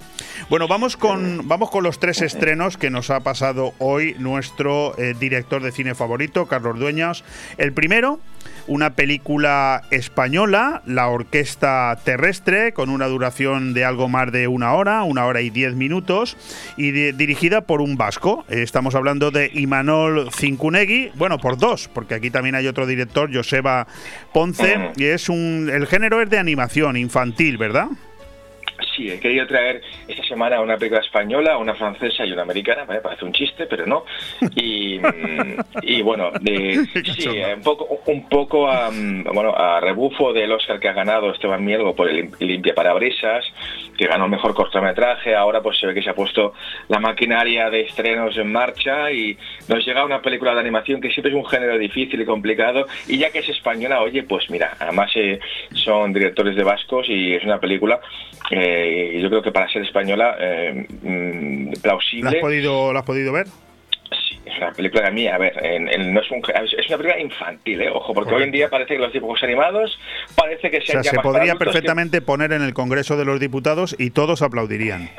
Bueno, 0.49 0.67
vamos 0.67 0.97
con, 0.97 1.47
vamos 1.47 1.71
con 1.71 1.85
los 1.85 2.01
tres 2.01 2.23
estrenos 2.23 2.77
que 2.77 2.91
nos 2.91 3.11
ha 3.11 3.21
pasado 3.21 3.75
hoy 3.79 4.17
nuestro 4.19 4.99
eh, 4.99 5.15
director 5.19 5.63
de 5.63 5.73
cine 5.73 5.95
favorito, 5.95 6.47
Carlos 6.47 6.79
Dueñas. 6.79 7.25
El 7.59 7.73
primero 7.73 8.21
una 8.67 8.91
película 8.95 9.83
española, 9.91 10.83
La 10.87 11.09
Orquesta 11.09 11.99
Terrestre, 12.05 12.73
con 12.73 12.91
una 12.91 13.07
duración 13.07 13.75
de 13.75 13.85
algo 13.85 14.09
más 14.09 14.33
de 14.33 14.49
una 14.49 14.75
hora, 14.75 15.03
una 15.03 15.27
hora 15.27 15.41
y 15.41 15.51
diez 15.51 15.75
minutos, 15.75 16.37
y 16.77 16.93
dirigida 17.13 17.63
por 17.63 17.81
un 17.81 17.97
vasco. 17.97 18.45
Estamos 18.49 18.95
hablando 18.95 19.31
de 19.31 19.51
Imanol 19.55 20.31
Cincunegui, 20.33 21.11
bueno, 21.15 21.39
por 21.39 21.59
dos, 21.59 21.89
porque 21.89 22.15
aquí 22.15 22.31
también 22.31 22.55
hay 22.55 22.67
otro 22.67 22.87
director, 22.87 23.31
Joseba 23.33 23.87
Ponce, 24.33 24.93
y 24.97 25.05
es 25.05 25.29
un. 25.29 25.71
El 25.73 25.87
género 25.87 26.21
es 26.21 26.31
de 26.31 26.39
animación 26.39 26.97
infantil, 26.97 27.59
¿verdad? 27.59 27.89
Sí, 29.01 29.11
he 29.11 29.19
querido 29.19 29.47
traer 29.47 29.83
esta 30.07 30.23
semana 30.25 30.61
una 30.61 30.77
película 30.77 31.01
española, 31.01 31.57
una 31.59 31.75
francesa 31.75 32.25
y 32.25 32.33
una 32.33 32.43
americana, 32.43 32.85
me 32.85 33.01
parece 33.01 33.25
un 33.25 33.33
chiste, 33.33 33.67
pero 33.67 33.87
no. 33.87 34.05
Y, 34.55 34.99
bueno, 36.03 36.31
sí, 36.43 37.29
un 37.29 37.63
poco, 37.63 38.01
un 38.07 38.29
poco 38.29 38.69
a, 38.69 38.91
bueno, 38.91 39.55
a 39.55 39.81
rebufo 39.81 40.33
del 40.33 40.53
Oscar 40.53 40.79
que 40.79 40.89
ha 40.89 40.93
ganado 40.93 41.31
Esteban 41.31 41.65
Mielgo 41.65 41.95
por 41.95 42.09
el 42.09 42.31
Limpia 42.41 42.75
Parabrisas, 42.75 43.45
que 43.97 44.07
ganó 44.07 44.25
el 44.25 44.31
mejor 44.31 44.55
cortometraje, 44.55 45.35
ahora 45.35 45.63
pues 45.63 45.79
se 45.79 45.87
ve 45.87 45.95
que 45.95 46.03
se 46.03 46.11
ha 46.11 46.15
puesto 46.15 46.53
la 46.89 46.99
maquinaria 46.99 47.71
de 47.71 47.83
estrenos 47.83 48.37
en 48.37 48.53
marcha 48.53 49.11
y 49.13 49.37
nos 49.69 49.85
llega 49.85 50.05
una 50.05 50.21
película 50.21 50.55
de 50.55 50.61
animación 50.61 51.01
que 51.01 51.11
siempre 51.11 51.33
es 51.33 51.37
un 51.37 51.47
género 51.47 51.79
difícil 51.79 52.21
y 52.21 52.25
complicado 52.25 52.87
y 53.09 53.19
ya 53.19 53.31
que 53.31 53.41
es 53.41 53.49
española, 53.49 54.01
oye, 54.03 54.23
pues 54.23 54.51
mira, 54.51 54.77
además 54.79 55.11
eh, 55.15 55.39
son 55.73 56.13
directores 56.13 56.57
de 56.57 56.65
vascos 56.65 57.09
y 57.09 57.35
es 57.35 57.45
una 57.45 57.59
película 57.59 58.01
eh, 58.51 58.90
yo 59.21 59.29
creo 59.29 59.43
que 59.43 59.53
para 59.53 59.69
ser 59.69 59.83
española 59.83 60.37
eh, 60.39 60.87
mm, 61.03 61.73
plausible. 61.83 62.31
¿La 62.31 62.37
has 62.37 62.43
podido, 62.43 62.93
¿La 62.93 63.01
has 63.01 63.07
podido 63.07 63.33
ver? 63.33 63.47
Es 64.45 64.57
una 64.59 64.73
película 64.73 65.05
de 65.05 65.11
mí, 65.13 65.29
a 65.29 65.39
ver, 65.39 65.55
no 65.81 66.21
es, 66.21 66.31
un, 66.31 66.39
es 66.39 66.89
una 66.89 66.99
película 66.99 67.21
infantil, 67.21 67.83
¿eh? 67.83 67.91
ojo, 67.91 68.13
porque 68.13 68.35
hoy 68.35 68.43
en 68.43 68.51
día 68.51 68.69
parece 68.69 68.95
que 68.95 69.01
los 69.01 69.13
dibujos 69.13 69.43
animados 69.43 69.97
parece 70.35 70.71
que 70.71 70.81
se 70.81 70.99
o 70.99 71.03
sea, 71.03 71.13
se 71.13 71.19
podría 71.21 71.55
perfectamente 71.55 72.21
poner 72.21 72.53
en 72.53 72.63
el 72.63 72.75
Congreso 72.75 73.17
de 73.17 73.25
los 73.25 73.39
Diputados 73.39 73.95
y 73.99 74.11
todos 74.11 74.43
aplaudirían. 74.43 75.11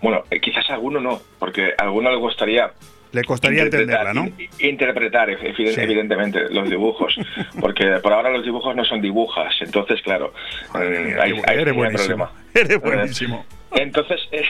Bueno, 0.00 0.22
eh, 0.30 0.40
quizás 0.40 0.68
a 0.70 0.74
alguno 0.74 1.00
no, 1.00 1.20
porque 1.38 1.72
a 1.76 1.82
alguno 1.82 2.10
le 2.10 2.16
gustaría 2.16 2.70
le 3.16 3.24
costaría 3.24 3.62
entenderla, 3.62 4.12
¿no? 4.12 4.28
Interpretar, 4.58 5.30
evidentemente, 5.30 6.50
los 6.50 6.68
dibujos, 6.68 7.16
porque 7.60 7.98
por 8.02 8.12
ahora 8.12 8.30
los 8.30 8.44
dibujos 8.44 8.76
no 8.76 8.84
son 8.84 9.00
dibujas, 9.00 9.54
entonces, 9.60 10.02
claro, 10.02 10.32
eh, 10.80 11.16
hay, 11.20 11.32
hay, 11.46 11.58
eres 11.58 11.74
buenísimo. 11.74 12.28
Eres 12.54 12.80
buenísimo. 12.80 13.44
Entonces, 13.76 14.20
eh, 14.32 14.44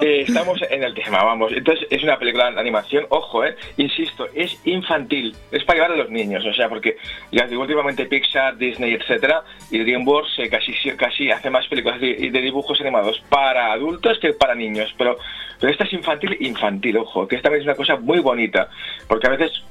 eh, 0.00 0.24
estamos 0.26 0.60
en 0.68 0.82
el 0.82 0.94
tema, 0.94 1.22
vamos. 1.22 1.52
Entonces, 1.52 1.86
es 1.90 2.02
una 2.02 2.18
película 2.18 2.50
de 2.50 2.58
animación, 2.58 3.06
ojo, 3.10 3.44
eh, 3.44 3.54
insisto, 3.76 4.26
es 4.34 4.58
infantil, 4.64 5.34
es 5.50 5.64
para 5.64 5.78
llevar 5.78 5.92
a 5.92 5.96
los 5.96 6.10
niños, 6.10 6.44
o 6.44 6.52
sea, 6.54 6.68
porque 6.68 6.96
ya 7.30 7.46
digo, 7.46 7.62
últimamente 7.62 8.06
Pixar, 8.06 8.56
Disney, 8.56 8.94
etcétera, 8.94 9.42
y 9.70 9.78
DreamWorks 9.78 10.40
casi, 10.50 10.72
casi 10.96 11.30
hace 11.30 11.50
más 11.50 11.66
películas 11.68 12.00
de, 12.00 12.30
dibujos 12.42 12.80
animados 12.80 13.22
para 13.28 13.72
adultos 13.72 14.18
que 14.18 14.32
para 14.32 14.54
niños, 14.54 14.92
pero, 14.98 15.16
pero 15.60 15.70
esta 15.70 15.84
es 15.84 15.92
infantil, 15.92 16.36
infantil, 16.40 16.96
ojo, 16.96 17.28
que 17.28 17.36
esta 17.36 17.50
vez 17.50 17.60
es 17.60 17.66
una 17.66 17.76
cosa 17.76 17.96
muy 17.96 18.18
bonita, 18.18 18.68
porque 19.06 19.26
a 19.26 19.30
veces 19.30 19.62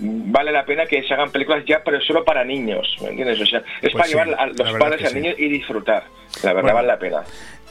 vale 0.00 0.52
la 0.52 0.64
pena 0.64 0.86
que 0.86 1.02
se 1.02 1.12
hagan 1.12 1.30
películas 1.30 1.64
ya, 1.66 1.82
pero 1.84 2.00
solo 2.00 2.24
para 2.24 2.44
niños, 2.44 2.96
¿me 3.02 3.10
entiendes? 3.10 3.40
O 3.40 3.46
sea, 3.46 3.58
es 3.82 3.92
pues 3.92 3.94
para 3.94 4.06
llevar 4.06 4.40
a 4.40 4.46
los 4.46 4.72
padres 4.78 5.02
y 5.02 5.06
a 5.06 5.10
niños 5.10 5.34
y 5.38 5.48
disfrutar. 5.48 6.04
La 6.42 6.52
verdad 6.52 6.74
vale 6.74 6.88
la 6.88 6.98
pena. 6.98 7.22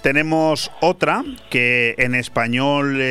Tenemos 0.01 0.71
otra 0.79 1.25
que 1.49 1.95
en 1.97 2.15
español 2.15 3.01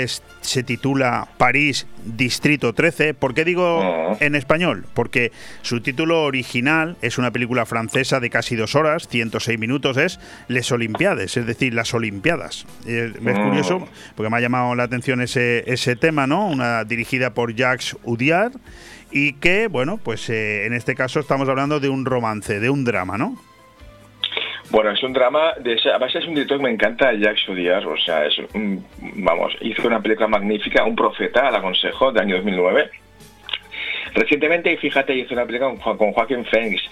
se 0.41 0.63
titula 0.63 1.29
París 1.37 1.87
Distrito 2.05 2.73
13. 2.73 3.13
¿Por 3.13 3.35
qué 3.35 3.45
digo 3.45 3.81
ah. 3.83 4.17
en 4.21 4.35
español? 4.35 4.87
Porque 4.95 5.31
su 5.61 5.83
título 5.83 6.25
original 6.25 6.97
es 7.03 7.19
una 7.19 7.31
película 7.31 7.67
francesa 7.67 8.21
de 8.21 8.31
casi 8.31 8.57
dos 8.57 8.75
horas, 8.75 9.07
106 9.09 9.59
minutos, 9.59 9.99
es 9.99 10.19
Les 10.49 10.73
Olimpiades, 10.73 11.37
es 11.37 11.47
decir, 11.47 11.75
las 11.75 11.93
Olimpiadas. 11.93 12.65
Es, 12.87 13.13
ah. 13.15 13.45
curioso 13.45 13.87
porque 14.17 14.31
me 14.31 14.39
ha 14.39 14.41
llamado 14.41 14.75
la 14.75 14.85
atención 14.85 15.21
ese, 15.21 15.71
ese 15.71 15.95
tema, 15.95 16.27
¿no? 16.27 16.49
Una 16.49 16.85
dirigida 16.85 17.35
por 17.35 17.55
Jacques 17.55 17.97
Udiard 18.05 18.53
y 19.11 19.35
que, 19.35 19.69
bueno, 19.69 19.99
pues 19.99 20.29
eh, 20.31 20.67
en 20.67 20.73
este 20.73 20.95
caso 20.95 21.21
estamos 21.21 21.49
hablando 21.49 21.81
de 21.81 21.89
un 21.89 22.05
romance, 22.05 22.61
de 22.61 22.71
un 22.71 22.85
drama, 22.85 23.19
¿no? 23.19 23.37
Bueno, 24.71 24.91
es 24.91 25.03
un 25.03 25.15
drama, 25.15 25.55
de, 25.61 25.81
además 25.89 26.15
es 26.15 26.27
un 26.27 26.35
director 26.35 26.59
que 26.59 26.65
me 26.65 26.71
encanta, 26.71 27.13
Jacques 27.13 27.49
Audiard, 27.49 27.87
o 27.87 27.97
sea, 27.97 28.27
es 28.27 28.37
vamos, 29.17 29.57
hizo 29.63 29.87
una 29.87 30.03
película 30.03 30.29
magnífica, 30.29 30.85
Un 30.85 30.95
profeta, 30.95 31.51
la 31.51 31.59
aconsejo, 31.59 32.13
de 32.13 32.21
año 32.21 32.37
2009. 32.37 32.91
Recientemente, 34.15 34.77
fíjate, 34.77 35.15
hizo 35.15 35.35
una 35.35 35.47
película 35.47 35.75
con, 35.97 36.13
Joaquín 36.13 36.45
Phoenix, 36.45 36.83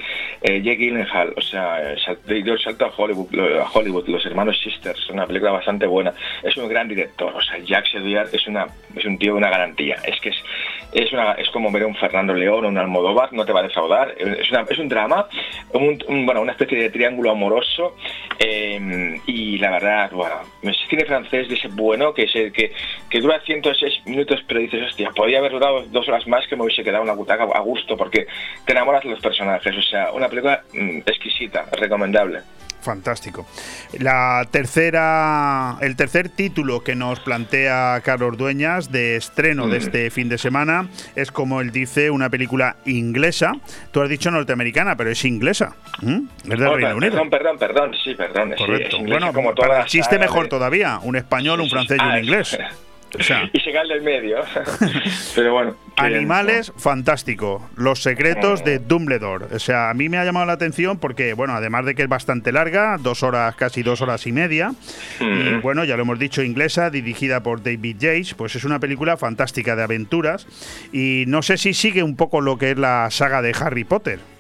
eh, 0.42 0.62
Jake 0.62 0.76
Gyllenhaal, 0.76 1.34
o 1.36 1.40
sea, 1.40 1.94
dio 2.26 2.52
el 2.52 2.60
salto 2.60 2.86
a 2.86 2.92
Hollywood, 2.96 3.28
a 3.60 3.70
Hollywood, 3.72 4.08
Los 4.08 4.24
Hermanos 4.26 4.60
Sisters, 4.62 5.08
una 5.10 5.26
película 5.26 5.52
bastante 5.52 5.86
buena. 5.86 6.12
Es 6.42 6.56
un 6.56 6.68
gran 6.68 6.88
director, 6.88 7.34
o 7.34 7.42
sea, 7.42 7.58
Jacques 7.58 7.94
Audiard 7.94 8.34
es, 8.34 8.46
una, 8.46 8.66
es 8.94 9.04
un 9.04 9.18
tío 9.18 9.32
de 9.32 9.38
una 9.38 9.50
garantía. 9.50 9.96
Es 10.04 10.20
que 10.20 10.30
es, 10.30 10.36
es, 10.92 11.12
una, 11.12 11.32
es 11.32 11.48
como 11.50 11.70
ver 11.70 11.84
un 11.84 11.94
Fernando 11.94 12.34
León 12.34 12.64
o 12.64 12.68
un 12.68 12.78
Almodóvar, 12.78 13.32
no 13.32 13.44
te 13.44 13.52
va 13.52 13.60
a 13.60 13.64
defraudar. 13.64 14.14
Es, 14.18 14.50
una, 14.50 14.64
es 14.68 14.78
un 14.78 14.88
drama, 14.88 15.26
bueno, 15.72 16.40
una 16.40 16.52
especie 16.52 16.78
de 16.78 16.90
triángulo 16.90 17.30
amoroso 17.30 17.96
eh, 18.38 19.20
y 19.26 19.58
la 19.58 19.70
verdad, 19.70 20.10
bueno, 20.12 20.36
cine 20.88 21.04
francés 21.04 21.48
de 21.48 21.54
ese 21.54 21.68
bueno 21.68 22.12
que, 22.14 22.24
es 22.24 22.52
que, 22.52 22.72
que 23.10 23.20
dura 23.20 23.40
106 23.40 24.06
minutos, 24.06 24.42
pero 24.46 24.60
dices, 24.60 24.82
hostia, 24.86 25.10
podía 25.10 25.38
haber 25.38 25.52
durado 25.52 25.82
dos 25.86 26.08
horas 26.08 26.26
más 26.26 26.46
que 26.46 26.56
me 26.56 26.64
hubiese 26.64 26.84
quedado 26.84 27.04
una 27.06 27.14
butaca 27.14 27.44
a 27.44 27.60
gusto 27.60 27.96
porque 27.96 28.26
te 28.64 28.72
enamoras 28.72 29.02
de 29.02 29.10
los 29.10 29.20
personajes. 29.20 29.74
O 29.76 29.82
sea, 29.82 30.12
una 30.12 30.28
película 30.28 30.62
mm, 30.72 30.98
exquisita, 31.06 31.66
recomendable. 31.72 32.40
Fantástico. 32.86 33.46
La 33.98 34.46
tercera, 34.48 35.76
el 35.80 35.96
tercer 35.96 36.28
título 36.28 36.84
que 36.84 36.94
nos 36.94 37.18
plantea 37.18 38.00
Carlos 38.04 38.38
Dueñas 38.38 38.92
de 38.92 39.16
estreno 39.16 39.66
de 39.66 39.80
mm. 39.80 39.82
este 39.82 40.10
fin 40.10 40.28
de 40.28 40.38
semana 40.38 40.88
es, 41.16 41.32
como 41.32 41.60
él 41.60 41.72
dice, 41.72 42.10
una 42.10 42.30
película 42.30 42.76
inglesa. 42.84 43.54
Tú 43.90 44.02
has 44.02 44.08
dicho 44.08 44.30
norteamericana, 44.30 44.96
pero 44.96 45.10
es 45.10 45.24
inglesa. 45.24 45.74
Es 46.00 46.48
del 46.48 46.74
Reino 46.74 46.96
Unido. 46.96 47.12
Perdón, 47.14 47.30
perdón, 47.30 47.58
perdón, 47.58 47.94
sí, 48.04 48.14
perdón. 48.14 48.54
Correcto. 48.56 48.98
bueno, 49.00 49.32
como 49.32 49.52
para 49.52 49.80
el 49.80 49.86
chiste 49.86 50.16
mejor 50.16 50.46
todavía. 50.46 51.00
Un 51.02 51.16
español, 51.16 51.60
un 51.62 51.68
francés 51.68 51.98
y 52.00 52.06
un 52.06 52.16
inglés. 53.22 53.50
y 53.52 53.60
se 53.60 53.72
del 53.72 54.02
medio. 54.02 54.38
Pero 55.34 55.52
bueno. 55.52 55.76
Animales, 55.96 56.72
fantástico. 56.76 57.68
Los 57.76 58.02
secretos 58.02 58.64
de 58.64 58.78
Dumbledore. 58.78 59.46
O 59.54 59.58
sea, 59.58 59.90
a 59.90 59.94
mí 59.94 60.08
me 60.08 60.18
ha 60.18 60.24
llamado 60.24 60.44
la 60.46 60.52
atención 60.52 60.98
porque, 60.98 61.32
bueno, 61.32 61.54
además 61.54 61.86
de 61.86 61.94
que 61.94 62.02
es 62.02 62.08
bastante 62.08 62.52
larga, 62.52 62.98
dos 63.00 63.22
horas, 63.22 63.54
casi 63.56 63.82
dos 63.82 64.02
horas 64.02 64.26
y 64.26 64.32
media, 64.32 64.72
y 65.20 65.54
bueno, 65.60 65.84
ya 65.84 65.96
lo 65.96 66.02
hemos 66.02 66.18
dicho, 66.18 66.42
inglesa, 66.42 66.90
dirigida 66.90 67.42
por 67.42 67.62
David 67.62 67.96
Yates, 67.98 68.34
pues 68.34 68.56
es 68.56 68.64
una 68.64 68.78
película 68.78 69.16
fantástica 69.16 69.74
de 69.74 69.84
aventuras. 69.84 70.46
Y 70.92 71.24
no 71.28 71.42
sé 71.42 71.56
si 71.56 71.72
sigue 71.72 72.02
un 72.02 72.16
poco 72.16 72.42
lo 72.42 72.58
que 72.58 72.72
es 72.72 72.78
la 72.78 73.08
saga 73.10 73.40
de 73.40 73.54
Harry 73.58 73.84
Potter. 73.84 74.35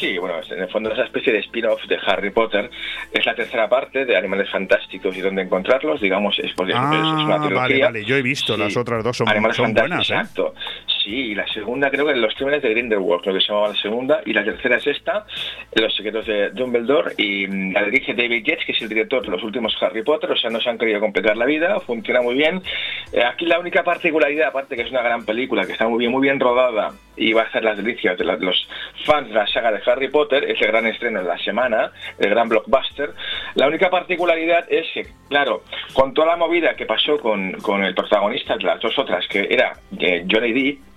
Sí, 0.00 0.16
bueno, 0.16 0.36
en 0.48 0.62
el 0.62 0.68
fondo 0.70 0.90
esa 0.90 1.04
especie 1.04 1.30
de 1.30 1.40
spin-off 1.40 1.84
de 1.86 1.98
Harry 2.06 2.30
Potter 2.30 2.70
es 3.12 3.26
la 3.26 3.34
tercera 3.34 3.68
parte 3.68 4.06
de 4.06 4.16
Animales 4.16 4.48
Fantásticos 4.50 5.14
y 5.14 5.20
dónde 5.20 5.42
encontrarlos, 5.42 6.00
digamos, 6.00 6.38
es, 6.38 6.52
ah, 6.58 7.22
una 7.22 7.36
trilogía. 7.36 7.54
Vale, 7.54 7.80
vale, 7.80 8.04
yo 8.06 8.16
he 8.16 8.22
visto, 8.22 8.56
las 8.56 8.74
otras 8.78 9.04
dos 9.04 9.18
son, 9.18 9.28
Animales 9.28 9.58
son 9.58 9.74
buenas. 9.74 10.08
¿eh? 10.08 10.14
Exacto. 10.14 10.54
Sí, 11.02 11.10
y 11.10 11.34
la 11.34 11.46
segunda 11.48 11.90
creo 11.90 12.06
que 12.06 12.14
Los 12.14 12.34
Crímenes 12.34 12.62
de 12.62 12.70
Grindelwald, 12.70 13.22
creo 13.22 13.34
que 13.34 13.40
se 13.40 13.48
llamaba 13.48 13.68
la 13.68 13.80
segunda, 13.80 14.20
y 14.24 14.32
la 14.32 14.44
tercera 14.44 14.76
es 14.76 14.86
esta, 14.86 15.26
Los 15.74 15.94
Secretos 15.94 16.26
de 16.26 16.50
Dumbledore, 16.50 17.14
y 17.16 17.46
mm, 17.46 17.72
la 17.72 17.84
dirige 17.84 18.14
David 18.14 18.44
Yates, 18.44 18.64
que 18.64 18.72
es 18.72 18.82
el 18.82 18.88
director 18.88 19.22
de 19.22 19.30
los 19.30 19.42
últimos 19.42 19.76
Harry 19.80 20.02
Potter, 20.02 20.30
o 20.30 20.36
sea, 20.36 20.50
no 20.50 20.60
se 20.60 20.70
han 20.70 20.78
querido 20.78 21.00
complicar 21.00 21.36
la 21.36 21.46
vida, 21.46 21.78
funciona 21.80 22.22
muy 22.22 22.34
bien. 22.34 22.62
Eh, 23.12 23.22
aquí 23.24 23.46
la 23.46 23.58
única 23.58 23.82
particularidad, 23.82 24.48
aparte 24.48 24.76
que 24.76 24.82
es 24.82 24.90
una 24.90 25.02
gran 25.02 25.24
película, 25.24 25.66
que 25.66 25.72
está 25.72 25.88
muy 25.88 25.98
bien, 25.98 26.12
muy 26.12 26.22
bien 26.22 26.38
rodada, 26.38 26.92
y 27.16 27.32
va 27.32 27.42
a 27.42 27.44
hacer 27.46 27.64
las 27.64 27.76
delicias 27.76 28.16
de, 28.16 28.24
los 28.24 28.68
fans 29.04 29.28
de 29.28 29.34
la 29.34 29.46
saga 29.46 29.72
de 29.72 29.80
Harry 29.86 30.08
Potter, 30.08 30.44
es 30.44 30.60
el 30.60 30.68
gran 30.68 30.86
estreno 30.86 31.20
de 31.22 31.28
la 31.28 31.38
semana, 31.38 31.92
el 32.18 32.30
gran 32.30 32.48
blockbuster. 32.48 33.12
La 33.54 33.66
única 33.66 33.90
particularidad 33.90 34.64
es 34.68 34.86
que, 34.92 35.06
claro, 35.28 35.62
con 35.92 36.14
toda 36.14 36.28
la 36.28 36.36
movida 36.36 36.74
que 36.74 36.86
pasó 36.86 37.18
con, 37.18 37.52
con 37.60 37.84
el 37.84 37.94
protagonista 37.94 38.56
de 38.56 38.64
las 38.64 38.80
dos 38.80 38.98
otras, 38.98 39.26
que 39.28 39.46
era 39.50 39.72
eh, 39.98 40.24
Johnny 40.30 40.52
Depp, 40.52 40.89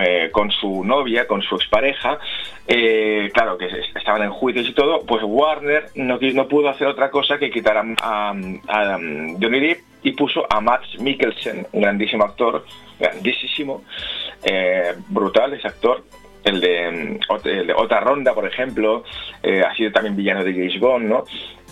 eh, 0.00 0.30
con 0.32 0.50
su 0.50 0.84
novia, 0.84 1.26
con 1.26 1.42
su 1.42 1.54
expareja, 1.56 2.18
eh, 2.66 3.30
claro, 3.34 3.58
que 3.58 3.66
es- 3.66 3.94
estaban 3.94 4.22
en 4.22 4.30
juicios 4.30 4.66
y 4.68 4.72
todo, 4.72 5.04
pues 5.04 5.22
Warner 5.24 5.86
no, 5.96 6.18
no 6.20 6.48
pudo 6.48 6.68
hacer 6.70 6.86
otra 6.86 7.10
cosa 7.10 7.38
que 7.38 7.50
quitar 7.50 7.76
a, 7.76 8.32
um, 8.32 8.60
Johnny 9.40 9.60
Depp 9.60 9.80
y 10.02 10.12
puso 10.12 10.46
a 10.50 10.60
Max 10.60 10.98
Mikkelsen, 10.98 11.66
un 11.72 11.82
grandísimo 11.82 12.24
actor, 12.24 12.64
grandísimo, 12.98 13.82
eh, 14.44 14.94
brutal 15.08 15.52
ese 15.52 15.68
actor, 15.68 16.02
el 16.44 16.60
de, 16.60 16.90
mm, 16.90 17.48
el 17.48 17.66
de 17.68 17.74
Otra 17.74 18.00
Ronda, 18.00 18.34
por 18.34 18.46
ejemplo, 18.46 19.04
eh, 19.42 19.62
ha 19.62 19.74
sido 19.74 19.92
también 19.92 20.16
villano 20.16 20.44
de 20.44 20.52
James 20.52 20.78
Bond, 20.80 21.08
¿no? 21.08 21.24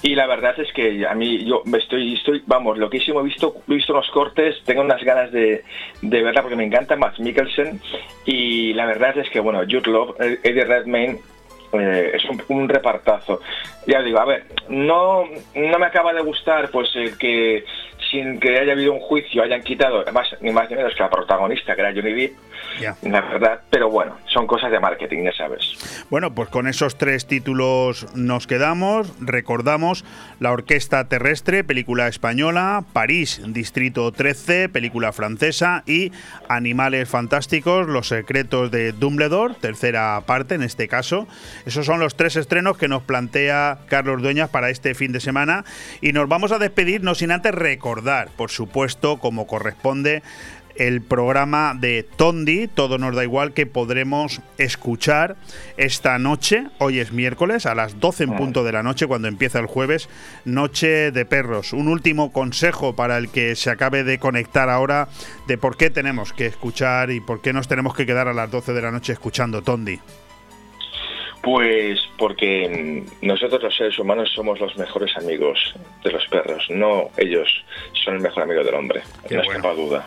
Y 0.03 0.15
la 0.15 0.27
verdad 0.27 0.59
es 0.59 0.73
que 0.73 1.07
a 1.07 1.15
mí, 1.15 1.45
yo 1.45 1.63
estoy, 1.77 2.15
estoy 2.15 2.43
vamos, 2.47 2.79
loquísimo, 2.79 3.21
he 3.21 3.25
visto, 3.25 3.57
he 3.69 3.75
visto 3.75 3.93
unos 3.93 4.11
cortes, 4.11 4.57
tengo 4.65 4.81
unas 4.81 5.03
ganas 5.05 5.31
de, 5.31 5.63
de 6.01 6.23
verla 6.23 6.41
porque 6.41 6.57
me 6.57 6.65
encanta 6.65 6.97
Max 6.97 7.21
Mikkelsen 7.21 7.81
y 8.25 8.73
la 8.73 8.87
verdad 8.87 9.19
es 9.19 9.29
que, 9.29 9.41
bueno, 9.41 9.61
Jude 9.61 9.91
Love, 9.91 10.17
eh, 10.21 10.39
Eddie 10.43 10.65
Redmayne, 10.65 11.19
eh, 11.73 12.13
es 12.15 12.23
un, 12.49 12.69
repartazo. 12.69 13.41
Ya 13.87 14.03
digo, 14.03 14.19
a 14.19 14.25
ver, 14.25 14.45
no, 14.69 15.25
no 15.55 15.79
me 15.79 15.87
acaba 15.87 16.13
de 16.13 16.23
gustar 16.23 16.71
pues 16.71 16.89
el 16.97 17.17
que 17.17 17.65
sin 18.11 18.41
que 18.41 18.59
haya 18.59 18.73
habido 18.73 18.93
un 18.93 19.01
juicio 19.01 19.43
hayan 19.43 19.63
quitado 19.63 20.05
más 20.13 20.29
ni 20.41 20.51
más 20.53 20.69
ni 20.71 20.77
menos 20.77 20.95
que 20.95 21.03
la 21.03 21.11
protagonista 21.11 21.75
que 21.75 21.81
era 21.81 21.93
Johnny 21.95 22.13
Depp, 22.13 22.37
la 23.03 23.21
verdad, 23.21 23.61
pero 23.69 23.91
bueno, 23.91 24.17
son 24.27 24.47
cosas 24.47 24.71
de 24.71 24.81
marketing, 24.81 25.25
ya 25.25 25.33
sabes. 25.33 26.07
Bueno, 26.09 26.35
pues 26.35 26.49
con 26.49 26.67
esos 26.67 26.97
tres 26.97 27.27
títulos 27.27 28.07
nos 28.15 28.47
quedamos. 28.47 29.13
Recordamos 29.21 30.05
La 30.39 30.53
Orquesta 30.53 31.07
Terrestre, 31.09 31.63
película 31.65 32.09
española, 32.09 32.85
París, 32.93 33.43
Distrito 33.47 34.11
13, 34.13 34.69
película 34.69 35.13
francesa 35.13 35.83
y 35.87 36.13
Animales 36.49 37.09
Fantásticos, 37.09 37.87
Los 37.87 38.09
Secretos 38.09 38.71
de 38.71 38.93
Dumbledore, 38.93 39.55
tercera 39.61 40.23
parte 40.25 40.55
en 40.55 40.63
este 40.63 40.89
caso. 40.89 41.27
Esos 41.67 41.85
son 41.85 42.01
los 42.01 42.17
tres 42.17 42.37
estrenos 42.37 42.79
que 42.79 42.89
nos 42.89 43.03
plantea 43.03 43.79
Carlos 43.89 44.23
Dueñas 44.23 44.49
para 44.49 44.71
este 44.71 44.95
fin 44.95 45.13
de 45.13 45.21
semana 45.21 45.65
y 46.01 46.13
nos 46.13 46.29
vamos 46.29 46.53
a 46.53 46.59
despedir 46.59 47.03
no 47.03 47.15
sin 47.15 47.31
antes 47.31 47.55
recordar, 47.55 48.00
por 48.37 48.51
supuesto, 48.51 49.19
como 49.19 49.47
corresponde, 49.47 50.23
el 50.77 51.03
programa 51.03 51.75
de 51.79 52.07
Tondi, 52.17 52.67
todo 52.67 52.97
nos 52.97 53.15
da 53.15 53.23
igual, 53.23 53.53
que 53.53 53.67
podremos 53.67 54.41
escuchar 54.57 55.37
esta 55.77 56.19
noche, 56.19 56.69
hoy 56.79 57.01
es 57.01 57.13
miércoles, 57.13 57.67
a 57.67 57.75
las 57.75 58.01
12 58.01 58.25
en 58.25 58.37
punto 58.37 58.65
de 58.65 58.73
la 58.73 58.83
noche, 58.83 59.07
cuando 59.07 59.29
empieza 59.29 59.59
el 59.59 59.67
jueves, 59.67 60.09
Noche 60.45 61.11
de 61.11 61.25
Perros. 61.27 61.73
Un 61.73 61.89
último 61.89 62.33
consejo 62.33 62.97
para 62.97 63.19
el 63.19 63.29
que 63.29 63.57
se 63.57 63.71
acabe 63.71 64.05
de 64.05 64.19
conectar 64.19 64.71
ahora 64.71 65.09
de 65.47 65.59
por 65.59 65.77
qué 65.77 65.91
tenemos 65.91 66.33
que 66.33 66.47
escuchar 66.47 67.11
y 67.11 67.21
por 67.21 67.43
qué 67.43 67.53
nos 67.53 67.69
tenemos 67.69 67.95
que 67.95 68.07
quedar 68.07 68.29
a 68.29 68.33
las 68.33 68.51
12 68.51 68.73
de 68.73 68.83
la 68.83 68.91
noche 68.91 69.13
escuchando 69.13 69.63
Tondi. 69.63 70.01
Pues 71.43 72.01
porque 72.19 73.07
mm, 73.23 73.27
nosotros 73.27 73.63
los 73.63 73.77
seres 73.77 73.99
humanos 73.99 74.31
somos 74.35 74.61
los 74.61 74.77
mejores 74.77 75.17
amigos 75.17 75.75
de 76.05 76.13
los 76.13 76.27
perros, 76.27 76.67
no 76.69 77.11
ellos 77.17 77.65
son 78.05 78.17
el 78.17 78.21
mejor 78.21 78.43
amigo 78.43 78.63
del 78.63 78.75
hombre, 78.75 79.03
Qué 79.27 79.37
no 79.37 79.45
bueno. 79.45 79.75
duda. 79.75 80.07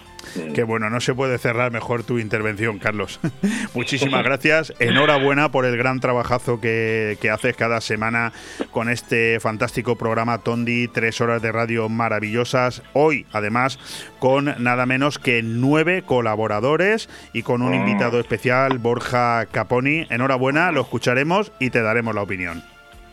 Qué 0.53 0.63
bueno, 0.63 0.89
no 0.89 0.99
se 1.01 1.13
puede 1.13 1.37
cerrar 1.37 1.71
mejor 1.71 2.03
tu 2.03 2.19
intervención, 2.19 2.79
Carlos. 2.79 3.19
Muchísimas 3.73 4.23
gracias. 4.25 4.73
Enhorabuena 4.79 5.49
por 5.51 5.65
el 5.65 5.77
gran 5.77 5.99
trabajazo 5.99 6.59
que, 6.61 7.17
que 7.21 7.29
haces 7.29 7.55
cada 7.55 7.81
semana 7.81 8.31
con 8.71 8.89
este 8.89 9.39
fantástico 9.39 9.95
programa 9.97 10.39
Tondi, 10.39 10.87
tres 10.87 11.21
horas 11.21 11.41
de 11.41 11.51
radio 11.51 11.89
maravillosas. 11.89 12.81
Hoy, 12.93 13.25
además, 13.31 13.79
con 14.19 14.55
nada 14.63 14.85
menos 14.85 15.19
que 15.19 15.41
nueve 15.43 16.03
colaboradores 16.05 17.09
y 17.33 17.43
con 17.43 17.61
un 17.61 17.71
Mm. 17.71 17.75
invitado 17.87 18.19
especial, 18.19 18.77
Borja 18.77 19.45
Caponi. 19.51 20.05
Enhorabuena, 20.09 20.71
lo 20.71 20.81
escucharemos 20.81 21.51
y 21.59 21.69
te 21.69 21.81
daremos 21.81 22.13
la 22.15 22.21
opinión. 22.21 22.63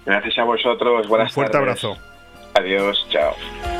Gracias 0.07 0.39
a 0.39 0.45
vosotros, 0.45 1.09
buenas 1.09 1.31
Un 1.31 1.35
fuerte 1.35 1.53
tardes. 1.53 1.85
abrazo. 1.85 2.01
Adiós, 2.55 3.07
chao. 3.11 3.80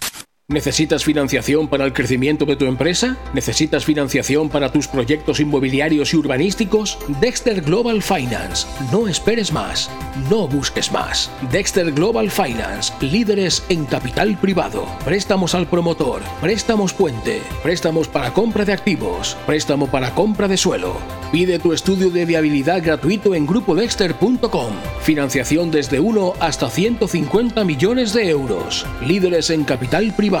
¿Necesitas 0.51 1.05
financiación 1.05 1.69
para 1.69 1.85
el 1.85 1.93
crecimiento 1.93 2.45
de 2.45 2.57
tu 2.57 2.65
empresa? 2.65 3.15
¿Necesitas 3.33 3.85
financiación 3.85 4.49
para 4.49 4.69
tus 4.69 4.85
proyectos 4.85 5.39
inmobiliarios 5.39 6.13
y 6.13 6.17
urbanísticos? 6.17 6.99
Dexter 7.21 7.61
Global 7.61 8.01
Finance. 8.01 8.67
No 8.91 9.07
esperes 9.07 9.53
más. 9.53 9.89
No 10.29 10.49
busques 10.49 10.91
más. 10.91 11.31
Dexter 11.53 11.93
Global 11.93 12.29
Finance. 12.29 12.91
Líderes 12.99 13.63
en 13.69 13.85
capital 13.85 14.37
privado. 14.37 14.85
Préstamos 15.05 15.55
al 15.55 15.67
promotor. 15.67 16.21
Préstamos 16.41 16.93
puente. 16.93 17.41
Préstamos 17.63 18.09
para 18.09 18.33
compra 18.33 18.65
de 18.65 18.73
activos. 18.73 19.37
Préstamo 19.45 19.87
para 19.87 20.13
compra 20.13 20.49
de 20.49 20.57
suelo. 20.57 20.97
Pide 21.31 21.59
tu 21.59 21.71
estudio 21.71 22.09
de 22.09 22.25
viabilidad 22.25 22.83
gratuito 22.83 23.35
en 23.35 23.45
grupodexter.com. 23.45 24.73
Financiación 25.01 25.71
desde 25.71 26.01
1 26.01 26.33
hasta 26.41 26.69
150 26.69 27.63
millones 27.63 28.11
de 28.11 28.27
euros. 28.27 28.85
Líderes 29.01 29.49
en 29.49 29.63
capital 29.63 30.13
privado. 30.13 30.40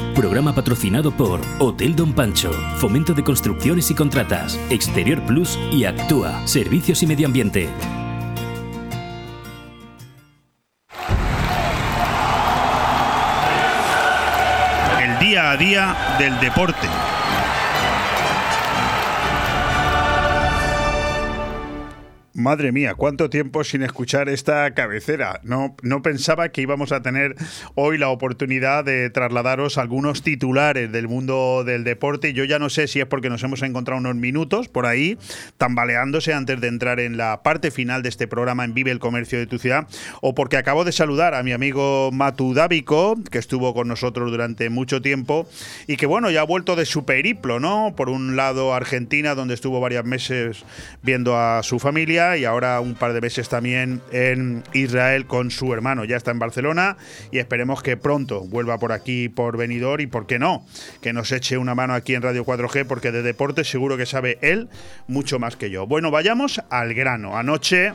Programa 0.13 0.53
patrocinado 0.53 1.11
por 1.11 1.39
Hotel 1.59 1.95
Don 1.95 2.13
Pancho, 2.13 2.51
Fomento 2.77 3.13
de 3.13 3.23
Construcciones 3.23 3.89
y 3.91 3.95
Contratas, 3.95 4.59
Exterior 4.69 5.21
Plus 5.25 5.57
y 5.71 5.85
Actúa, 5.85 6.45
Servicios 6.45 7.01
y 7.01 7.07
Medio 7.07 7.27
Ambiente. 7.27 7.69
El 15.01 15.19
día 15.19 15.51
a 15.51 15.57
día 15.57 15.95
del 16.19 16.39
deporte. 16.39 16.87
Madre 22.41 22.71
mía, 22.71 22.95
cuánto 22.95 23.29
tiempo 23.29 23.63
sin 23.63 23.83
escuchar 23.83 24.27
esta 24.27 24.73
cabecera. 24.73 25.39
No, 25.43 25.75
no 25.83 26.01
pensaba 26.01 26.49
que 26.49 26.61
íbamos 26.61 26.91
a 26.91 27.01
tener 27.01 27.35
hoy 27.75 27.97
la 27.97 28.09
oportunidad 28.09 28.83
de 28.83 29.09
trasladaros 29.09 29.77
algunos 29.77 30.23
titulares 30.23 30.91
del 30.91 31.07
mundo 31.07 31.63
del 31.63 31.83
deporte. 31.83 32.33
Yo 32.33 32.43
ya 32.43 32.57
no 32.57 32.69
sé 32.69 32.87
si 32.87 32.99
es 32.99 33.05
porque 33.05 33.29
nos 33.29 33.43
hemos 33.43 33.61
encontrado 33.61 33.99
unos 33.99 34.15
minutos 34.15 34.67
por 34.67 34.85
ahí, 34.85 35.17
tambaleándose 35.57 36.33
antes 36.33 36.59
de 36.59 36.67
entrar 36.67 36.99
en 36.99 37.17
la 37.17 37.43
parte 37.43 37.69
final 37.69 38.01
de 38.01 38.09
este 38.09 38.27
programa 38.27 38.65
en 38.65 38.73
Vive 38.73 38.91
el 38.91 38.99
Comercio 38.99 39.37
de 39.37 39.47
tu 39.47 39.59
ciudad, 39.59 39.87
o 40.21 40.33
porque 40.33 40.57
acabo 40.57 40.83
de 40.83 40.91
saludar 40.91 41.35
a 41.35 41.43
mi 41.43 41.51
amigo 41.51 42.11
Matu 42.11 42.53
Dávico, 42.53 43.15
que 43.29 43.37
estuvo 43.37 43.73
con 43.73 43.87
nosotros 43.87 44.31
durante 44.31 44.69
mucho 44.69 45.01
tiempo 45.01 45.47
y 45.87 45.97
que 45.97 46.07
bueno, 46.07 46.31
ya 46.31 46.41
ha 46.41 46.45
vuelto 46.45 46.75
de 46.75 46.85
su 46.85 47.05
periplo, 47.05 47.59
¿no? 47.59 47.93
Por 47.95 48.09
un 48.09 48.35
lado 48.35 48.73
Argentina, 48.73 49.35
donde 49.35 49.53
estuvo 49.53 49.79
varios 49.79 50.05
meses 50.05 50.65
viendo 51.03 51.37
a 51.37 51.61
su 51.63 51.79
familia 51.79 52.30
y 52.37 52.45
ahora 52.45 52.79
un 52.81 52.95
par 52.95 53.13
de 53.13 53.21
meses 53.21 53.49
también 53.49 54.01
en 54.11 54.63
Israel 54.73 55.25
con 55.25 55.51
su 55.51 55.73
hermano. 55.73 56.05
Ya 56.05 56.17
está 56.17 56.31
en 56.31 56.39
Barcelona 56.39 56.97
y 57.31 57.39
esperemos 57.39 57.81
que 57.83 57.97
pronto 57.97 58.41
vuelva 58.41 58.77
por 58.77 58.91
aquí, 58.91 59.29
por 59.29 59.57
venidor 59.57 60.01
y, 60.01 60.07
¿por 60.07 60.27
qué 60.27 60.39
no? 60.39 60.65
Que 61.01 61.13
nos 61.13 61.31
eche 61.31 61.57
una 61.57 61.75
mano 61.75 61.93
aquí 61.93 62.15
en 62.15 62.21
Radio 62.21 62.45
4G 62.45 62.85
porque 62.85 63.11
de 63.11 63.21
deporte 63.21 63.63
seguro 63.63 63.97
que 63.97 64.05
sabe 64.05 64.37
él 64.41 64.69
mucho 65.07 65.39
más 65.39 65.55
que 65.55 65.69
yo. 65.69 65.87
Bueno, 65.87 66.11
vayamos 66.11 66.61
al 66.69 66.93
grano. 66.93 67.37
Anoche 67.37 67.93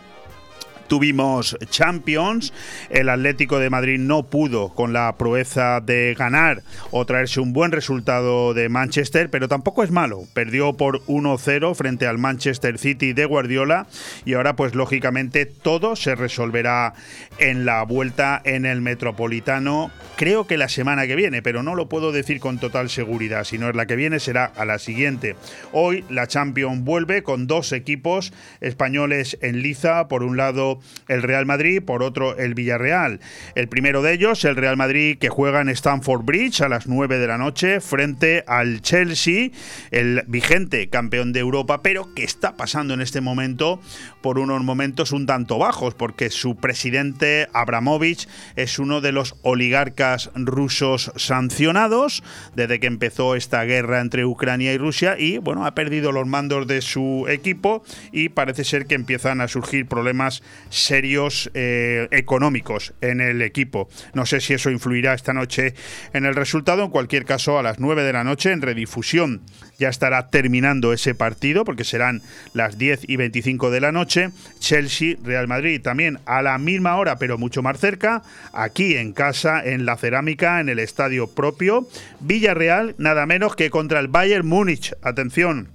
tuvimos 0.89 1.57
Champions. 1.71 2.53
El 2.91 3.09
Atlético 3.09 3.59
de 3.59 3.71
Madrid 3.71 3.99
no 3.99 4.25
pudo 4.25 4.71
con 4.75 4.93
la 4.93 5.17
proeza 5.17 5.81
de 5.81 6.15
ganar 6.19 6.63
o 6.91 7.05
traerse 7.05 7.41
un 7.41 7.53
buen 7.53 7.73
resultado 7.73 8.55
de 8.55 8.69
Manchester, 8.69 9.31
pero 9.31 9.49
tampoco 9.49 9.83
es 9.83 9.91
malo. 9.91 10.25
Perdió 10.35 10.75
por 10.75 11.05
1-0 11.07 11.75
frente 11.75 12.07
al 12.07 12.19
Manchester 12.19 12.79
City 12.79 13.13
de 13.13 13.25
Guardiola 13.25 13.87
y 14.25 14.35
ahora 14.35 14.57
pues 14.57 14.75
lógicamente 14.75 15.47
todo 15.47 15.97
se 15.97 16.15
resolverá 16.15 16.95
en 17.39 17.65
la 17.65 17.83
vuelta 17.83 18.41
en 18.45 18.67
el 18.67 18.81
Metropolitano. 18.81 19.91
Creo 20.17 20.47
que 20.47 20.57
la 20.57 20.69
semana 20.69 21.07
que 21.07 21.17
viene, 21.17 21.43
pero 21.43 21.63
no 21.63 21.75
lo 21.75 21.89
puedo 21.89 22.13
decir 22.13 22.41
con 22.41 22.59
total 22.59 22.89
seguridad. 22.89 23.45
Si 23.45 23.59
no 23.59 23.69
es 23.69 23.77
la 23.77 23.87
que 23.87 23.97
viene, 23.97 24.19
será 24.19 24.47
a 24.47 24.65
la 24.65 24.79
siguiente. 24.79 25.37
Hoy 25.73 26.05
la 26.09 26.27
Champions 26.27 26.85
vuelve 26.85 27.23
con 27.23 27.47
dos 27.47 27.73
equipos 27.73 28.33
españoles 28.61 29.37
en 29.43 29.61
liza. 29.63 30.09
Por 30.09 30.23
un 30.23 30.37
lado, 30.37 30.76
el 31.09 31.23
Real 31.23 31.47
Madrid, 31.47 31.82
por 31.82 32.03
otro 32.03 32.36
el 32.36 32.55
Villarreal. 32.55 33.20
El 33.55 33.69
primero 33.69 34.03
de 34.03 34.12
ellos, 34.12 34.44
el 34.44 34.57
Real 34.57 34.77
Madrid, 34.77 35.19
que 35.19 35.28
juega 35.28 35.61
en 35.61 35.69
Stamford 35.69 36.24
Bridge 36.24 36.61
a 36.61 36.69
las 36.69 36.86
9 36.86 37.19
de 37.19 37.27
la 37.27 37.39
noche 37.39 37.81
frente 37.81 38.44
al 38.47 38.82
Chelsea, 38.82 39.51
el 39.90 40.23
vigente 40.27 40.89
campeón 40.89 41.32
de 41.32 41.40
Europa, 41.40 41.82
pero 41.82 42.15
que 42.15 42.24
está 42.24 42.57
pasando 42.57 42.94
en 42.94 43.01
este 43.01 43.20
momento 43.20 43.81
por 44.23 44.39
unos 44.39 44.62
momentos 44.62 45.12
un 45.12 45.27
tanto 45.27 45.59
bajos, 45.59 45.94
porque 45.94 46.31
su 46.31 46.57
presidente 46.57 47.48
Abramovich 47.53 48.28
es 48.57 48.78
uno 48.78 49.01
de 49.01 49.12
los 49.12 49.36
oligarcas 49.43 50.31
rusos 50.35 51.12
sancionados 51.16 52.23
desde 52.55 52.81
que 52.81 52.86
empezó 52.86 53.35
esta 53.35 53.65
guerra 53.65 54.01
entre 54.01 54.24
Ucrania 54.24 54.73
y 54.73 54.78
Rusia 54.78 55.16
y 55.19 55.39
bueno, 55.39 55.66
ha 55.66 55.74
perdido 55.74 56.12
los 56.12 56.27
mandos 56.27 56.66
de 56.66 56.82
su 56.82 57.27
equipo 57.28 57.82
y 58.12 58.28
parece 58.28 58.65
ser 58.65 58.86
que 58.86 58.94
empiezan 58.94 59.40
a 59.40 59.48
surgir 59.48 59.86
problemas 59.86 60.43
serios 60.70 61.51
eh, 61.55 62.09
económicos 62.10 62.94
en 63.01 63.20
el 63.20 63.43
equipo. 63.43 63.88
No 64.14 64.26
sé 64.26 64.40
si 64.40 64.55
eso 64.55 64.70
influirá 64.70 65.14
esta 65.14 65.32
noche 65.32 65.74
en 66.12 66.24
el 66.24 66.34
resultado. 66.34 66.84
En 66.84 66.90
cualquier 66.90 67.24
caso, 67.24 67.59
a 67.59 67.62
las 67.62 67.78
9 67.78 68.02
de 68.02 68.12
la 68.12 68.24
noche, 68.24 68.52
en 68.52 68.62
redifusión, 68.62 69.43
ya 69.78 69.88
estará 69.88 70.28
terminando 70.28 70.93
ese 70.93 71.14
partido, 71.14 71.64
porque 71.64 71.84
serán 71.84 72.22
las 72.55 72.78
10 72.78 73.09
y 73.09 73.16
25 73.16 73.70
de 73.70 73.80
la 73.80 73.93
noche. 73.93 74.30
Chelsea, 74.59 75.16
Real 75.22 75.48
Madrid, 75.48 75.80
también 75.82 76.18
a 76.26 76.43
la 76.43 76.59
misma 76.59 76.97
hora, 76.97 77.16
pero 77.16 77.38
mucho 77.38 77.62
más 77.62 77.78
cerca, 77.78 78.22
aquí 78.52 78.97
en 78.97 79.12
casa, 79.12 79.62
en 79.64 79.84
la 79.86 79.97
cerámica, 79.97 80.60
en 80.60 80.68
el 80.68 80.78
estadio 80.78 81.28
propio. 81.28 81.88
Villarreal, 82.20 82.94
nada 82.98 83.26
menos 83.26 83.56
que 83.56 83.70
contra 83.70 84.01
el 84.01 84.09
Bayern 84.09 84.47
Múnich. 84.47 84.94
Atención, 85.02 85.68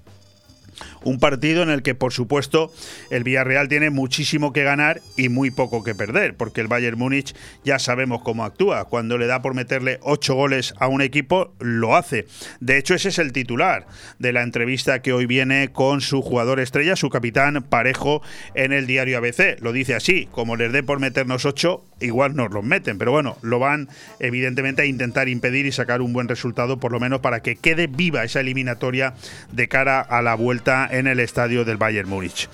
un 1.03 1.19
partido 1.19 1.64
en 1.64 1.69
el 1.69 1.84
que, 1.84 1.95
por 1.95 2.14
supuesto, 2.14 2.72
el 3.10 3.23
Villarreal 3.23 3.68
tiene 3.68 3.90
muchísimo 3.90 4.53
que 4.53 4.64
ganar 4.64 5.02
y 5.18 5.30
muy 5.30 5.52
poco 5.52 5.84
que 5.84 5.95
perder, 5.95 6.36
porque 6.36 6.61
el 6.61 6.68
Bayern 6.68 6.98
Múnich 6.98 7.36
ya 7.64 7.80
sabemos 7.80 8.22
cómo 8.22 8.44
actúa. 8.44 8.86
Cuando 8.86 9.18
le 9.18 9.28
da 9.28 9.41
por 9.41 9.53
meterle 9.53 9.99
ocho 10.02 10.36
goles 10.36 10.73
a 10.80 10.88
un 10.88 11.02
equipo, 11.02 11.53
lo 11.60 11.95
hace. 11.95 12.28
De 12.60 12.78
hecho, 12.78 12.94
ese 12.94 13.10
es 13.10 13.19
el 13.19 13.32
titular 13.32 13.88
de 14.19 14.34
la 14.34 14.44
entrevista 14.44 15.02
que 15.02 15.14
hoy 15.14 15.26
viene 15.26 15.69
con 15.72 16.02
su 16.02 16.22
jugador 16.22 16.60
estrella, 16.60 16.95
su 16.95 17.10
capitán 17.10 17.64
Parejo, 17.69 18.22
en 18.53 18.73
el 18.73 18.88
diario 18.88 19.18
ABC. 19.18 19.60
Lo 19.61 19.72
dice 19.72 19.95
así, 19.95 20.28
como 20.32 20.56
les 20.56 20.72
dé 20.72 20.84
por 20.84 20.99
meternos 20.99 21.45
ocho, 21.45 21.84
igual 21.99 22.36
nos 22.36 22.52
los 22.52 22.64
meten, 22.64 22.98
pero 22.98 23.11
bueno, 23.11 23.38
lo 23.41 23.60
van 23.60 23.90
evidentemente 24.19 24.82
a 24.82 24.86
intentar 24.86 25.30
impedir 25.30 25.65
y 25.65 25.72
sacar 25.72 26.02
un 26.02 26.14
buen 26.14 26.28
resultado, 26.28 26.80
por 26.80 26.91
lo 26.91 26.99
menos 26.99 27.22
para 27.22 27.41
que 27.41 27.56
quede 27.56 27.88
viva 27.88 28.23
esa 28.23 28.40
eliminatoria 28.40 29.14
de 29.52 29.68
cara 29.68 30.02
a 30.02 30.22
la 30.22 30.36
vuelta 30.36 30.90
en 30.91 31.07
el 31.07 31.19
estadio 31.19 31.65
del 31.65 31.77
Bayern 31.77 32.07
Múnich. 32.07 32.47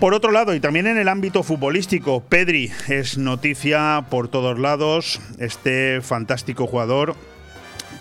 Por 0.00 0.12
otro 0.12 0.30
lado, 0.30 0.54
y 0.54 0.60
también 0.60 0.86
en 0.86 0.98
el 0.98 1.08
ámbito 1.08 1.42
futbolístico, 1.42 2.20
Pedri 2.20 2.70
es 2.88 3.16
noticia 3.16 4.04
por 4.10 4.28
todos 4.28 4.58
lados, 4.58 5.20
este 5.38 6.00
fantástico 6.02 6.66
jugador 6.66 7.16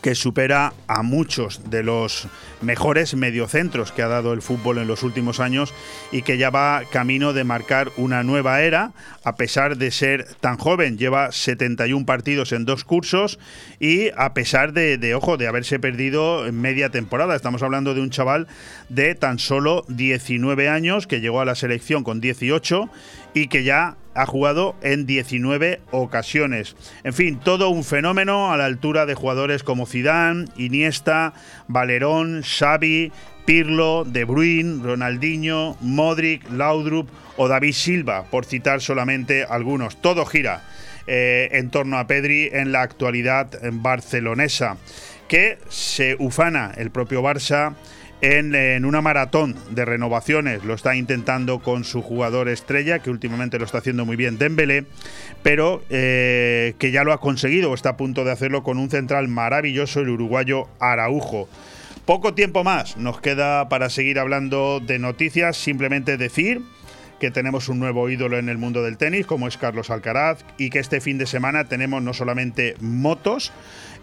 que 0.06 0.14
supera 0.14 0.72
a 0.86 1.02
muchos 1.02 1.68
de 1.72 1.82
los 1.82 2.28
mejores 2.62 3.16
mediocentros 3.16 3.92
que 3.92 4.04
ha 4.04 4.08
dado 4.08 4.34
el 4.34 4.44
fútbol 4.44 4.78
en 4.78 4.88
los 4.88 5.02
últimos 5.02 5.40
años 5.40 5.74
y 6.12 6.22
que 6.22 6.38
ya 6.38 6.52
va 6.52 6.84
camino 6.92 7.34
de 7.34 7.44
marcar 7.44 7.92
una 7.98 8.22
nueva 8.22 8.62
era, 8.62 8.92
a 9.24 9.36
pesar 9.36 9.78
de 9.78 9.90
ser 9.90 10.28
tan 10.42 10.58
joven. 10.58 11.00
Lleva 11.00 11.32
71 11.32 12.06
partidos 12.06 12.52
en 12.52 12.66
dos 12.66 12.84
cursos 12.84 13.40
y 13.80 14.12
a 14.16 14.36
pesar 14.36 14.74
de, 14.74 15.16
ojo, 15.16 15.38
de 15.38 15.48
haberse 15.48 15.80
perdido 15.80 16.52
media 16.54 16.92
temporada. 16.92 17.36
Estamos 17.36 17.64
hablando 17.64 17.96
de 17.96 18.02
un 18.02 18.12
chaval 18.12 18.48
de 18.90 19.16
tan 19.16 19.40
solo 19.40 19.86
19 19.88 20.70
años 20.70 21.08
que 21.08 21.20
llegó 21.20 21.42
a 21.42 21.46
la 21.46 21.56
selección 21.56 22.04
con 22.04 22.22
18 22.22 22.92
y 23.36 23.48
que 23.50 23.64
ya 23.64 23.98
ha 24.16 24.26
jugado 24.26 24.76
en 24.82 25.06
19 25.06 25.82
ocasiones. 25.92 26.76
En 27.04 27.14
fin, 27.14 27.38
todo 27.38 27.70
un 27.70 27.84
fenómeno 27.84 28.52
a 28.52 28.58
la 28.58 28.66
altura 28.66 29.06
de 29.06 29.14
jugadores 29.14 29.62
como 29.62 29.86
Zidane, 29.86 30.46
Iniesta, 30.56 31.34
Valerón, 31.68 32.42
Xavi, 32.42 33.12
Pirlo, 33.46 34.06
De 34.06 34.24
Bruyne, 34.24 34.82
Ronaldinho, 34.82 35.76
Modric, 35.82 36.50
Laudrup 36.50 37.10
o 37.36 37.50
David 37.50 37.74
Silva, 37.74 38.24
por 38.32 38.46
citar 38.46 38.82
solamente 38.82 39.44
algunos. 39.44 40.02
Todo 40.02 40.26
gira 40.26 40.64
eh, 41.06 41.50
en 41.52 41.70
torno 41.70 42.00
a 42.00 42.08
Pedri 42.08 42.50
en 42.54 42.72
la 42.72 42.84
actualidad 42.84 43.50
barcelonesa, 43.74 44.78
que 45.28 45.60
se 45.68 46.16
ufana 46.20 46.72
el 46.78 46.90
propio 46.90 47.22
Barça 47.22 47.76
en, 48.22 48.86
una 48.86 49.02
maratón 49.02 49.56
de 49.72 49.86
renovaciones. 49.86 50.64
Lo 50.64 50.74
está 50.74 50.96
intentando 50.96 51.60
con 51.60 51.84
su 51.84 52.02
jugador 52.02 52.50
estrella, 52.50 53.00
que 53.00 53.10
últimamente 53.10 53.60
lo 53.60 53.66
está 53.66 53.80
haciendo 53.80 54.06
muy 54.06 54.16
bien, 54.16 54.38
Dembélé, 54.38 54.86
pero 55.44 55.84
eh, 55.90 56.76
que 56.80 56.92
ya 56.92 57.04
lo 57.04 57.14
ha 57.14 57.20
conseguido 57.20 57.72
o 57.72 57.74
está 57.74 57.90
a 57.90 57.98
punto 57.98 58.24
de 58.24 58.32
hacerlo 58.32 58.64
con 58.64 58.78
un 58.78 58.90
central 58.90 59.28
maravilloso, 59.28 60.02
el 60.02 60.10
uruguayo 60.10 60.68
Araujo. 60.80 61.48
Poco 62.06 62.36
tiempo 62.36 62.64
más 62.64 62.98
nos 62.98 63.20
queda 63.20 63.68
para 63.68 63.90
seguir 63.90 64.20
hablando 64.20 64.80
de 64.80 65.00
noticias, 65.00 65.58
simplemente 65.58 66.18
decir 66.18 66.62
que 67.26 67.32
tenemos 67.32 67.70
un 67.70 67.80
nuevo 67.80 68.08
ídolo 68.08 68.38
en 68.38 68.50
el 68.50 68.60
mundo 68.60 68.84
del 68.84 68.98
tenis, 68.98 69.26
como 69.26 69.48
es 69.48 69.58
Carlos 69.58 69.90
Alcaraz, 69.90 70.46
y 70.60 70.70
que 70.70 70.78
este 70.78 71.02
fin 71.02 71.18
de 71.18 71.26
semana 71.26 71.66
tenemos 71.66 72.04
no 72.04 72.14
solamente 72.14 72.76
motos, 72.82 73.52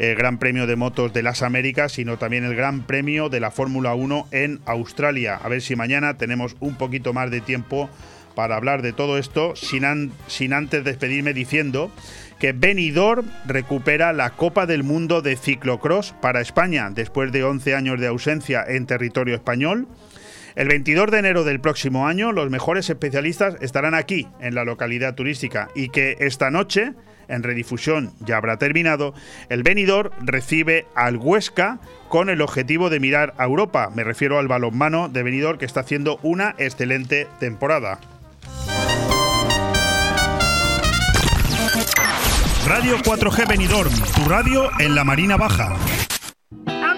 el 0.01 0.17
Gran 0.17 0.39
Premio 0.39 0.67
de 0.67 0.75
Motos 0.75 1.13
de 1.13 1.23
las 1.23 1.43
Américas, 1.43 1.93
sino 1.93 2.19
también 2.19 2.43
el 2.43 2.57
Gran 2.57 2.83
Premio 2.83 3.29
de 3.29 3.39
la 3.39 3.53
Fórmula 3.53 3.95
1 3.95 4.27
en 4.33 4.59
Australia. 4.67 5.37
A 5.41 5.49
ver 5.49 5.63
si 5.63 5.77
mañana 5.77 6.19
tenemos 6.19 6.57
un 6.59 6.75
poquito 6.75 7.13
más 7.13 7.31
de 7.31 7.41
tiempo 7.41 7.89
para 8.35 8.57
hablar 8.57 8.83
de 8.83 8.93
todo 8.93 9.19
esto, 9.19 9.55
sin, 9.55 10.11
sin 10.27 10.53
antes 10.53 10.83
despedirme 10.83 11.33
diciendo 11.33 11.93
que 12.41 12.51
Benidorm 12.51 13.31
recupera 13.47 14.13
la 14.13 14.31
Copa 14.31 14.67
del 14.67 14.83
Mundo 14.83 15.23
de 15.23 15.37
Ciclocross 15.37 16.13
para 16.21 16.41
España 16.41 16.91
después 16.91 17.31
de 17.31 17.45
11 17.45 17.77
años 17.77 18.01
de 18.01 18.09
ausencia 18.09 18.65
en 18.67 18.87
territorio 18.87 19.37
español. 19.37 19.87
El 20.55 20.69
22 20.69 21.11
de 21.11 21.19
enero 21.19 21.45
del 21.45 21.61
próximo 21.61 22.07
año, 22.07 22.31
los 22.31 22.51
mejores 22.51 22.91
especialistas 22.91 23.57
estarán 23.61 23.95
aquí, 23.95 24.29
en 24.41 24.55
la 24.55 24.65
localidad 24.65 25.15
turística, 25.15 25.69
y 25.75 25.89
que 25.89 26.17
esta 26.21 26.51
noche, 26.51 26.93
en 27.29 27.43
redifusión 27.43 28.13
ya 28.21 28.37
habrá 28.37 28.59
terminado, 28.59 29.15
el 29.49 29.63
Benidorm 29.63 30.11
recibe 30.21 30.87
al 30.95 31.17
Huesca 31.17 31.81
con 32.09 32.29
el 32.29 32.43
objetivo 32.43 32.91
de 32.91 33.01
mirar 33.01 33.33
a 33.39 33.45
Europa. 33.45 33.91
Me 33.95 34.05
refiero 34.05 34.39
al 34.39 34.49
balonmano 34.49 35.09
de 35.09 35.23
Benidorm 35.23 35.59
que 35.59 35.65
está 35.65 35.81
haciendo 35.81 36.19
una 36.23 36.55
excelente 36.59 37.27
temporada. 37.41 37.99
Radio 42.67 42.99
4G 42.99 43.49
Benidorm, 43.49 43.93
tu 44.15 44.29
radio 44.29 44.71
en 44.79 44.95
la 44.95 45.05
Marina 45.05 45.37
Baja. 45.37 45.75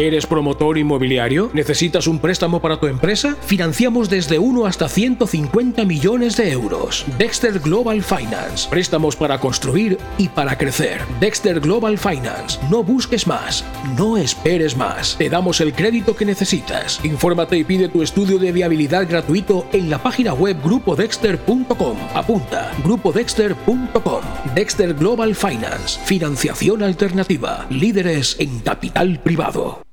¿Eres 0.00 0.26
promotor 0.26 0.78
inmobiliario? 0.78 1.50
¿Necesitas 1.54 2.06
un 2.06 2.20
préstamo 2.20 2.62
para 2.62 2.78
tu 2.78 2.86
empresa? 2.86 3.36
Financiamos 3.40 4.08
desde 4.08 4.38
1 4.38 4.64
hasta 4.64 4.88
150 4.88 5.84
millones 5.84 6.36
de 6.36 6.52
euros. 6.52 7.04
Dexter 7.18 7.58
Global 7.58 8.00
Finance. 8.04 8.68
Préstamos 8.70 9.16
para 9.16 9.40
construir 9.40 9.98
y 10.16 10.28
para 10.28 10.56
crecer. 10.56 11.00
Dexter 11.18 11.58
Global 11.58 11.98
Finance. 11.98 12.60
No 12.70 12.84
busques 12.84 13.26
más. 13.26 13.64
No 13.96 14.16
esperes 14.16 14.76
más. 14.76 15.16
Te 15.18 15.28
damos 15.28 15.60
el 15.60 15.74
crédito 15.74 16.14
que 16.14 16.24
necesitas. 16.24 17.04
Infórmate 17.04 17.58
y 17.58 17.64
pide 17.64 17.88
tu 17.88 18.00
estudio 18.00 18.38
de 18.38 18.52
viabilidad 18.52 19.08
gratuito 19.08 19.66
en 19.72 19.90
la 19.90 20.00
página 20.00 20.32
web 20.32 20.58
grupodexter.com. 20.62 21.98
Apunta. 22.14 22.70
grupodexter.com. 22.84 24.22
Dexter 24.54 24.94
Global 24.94 25.34
Finance. 25.34 25.98
Financiación 26.04 26.84
alternativa. 26.84 27.66
Líderes 27.68 28.36
en 28.38 28.60
capital 28.60 29.18
privado. 29.24 29.87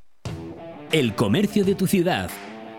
El 0.96 1.14
comercio 1.14 1.66
de 1.66 1.76
tu 1.76 1.88
ciudad. 1.88 2.30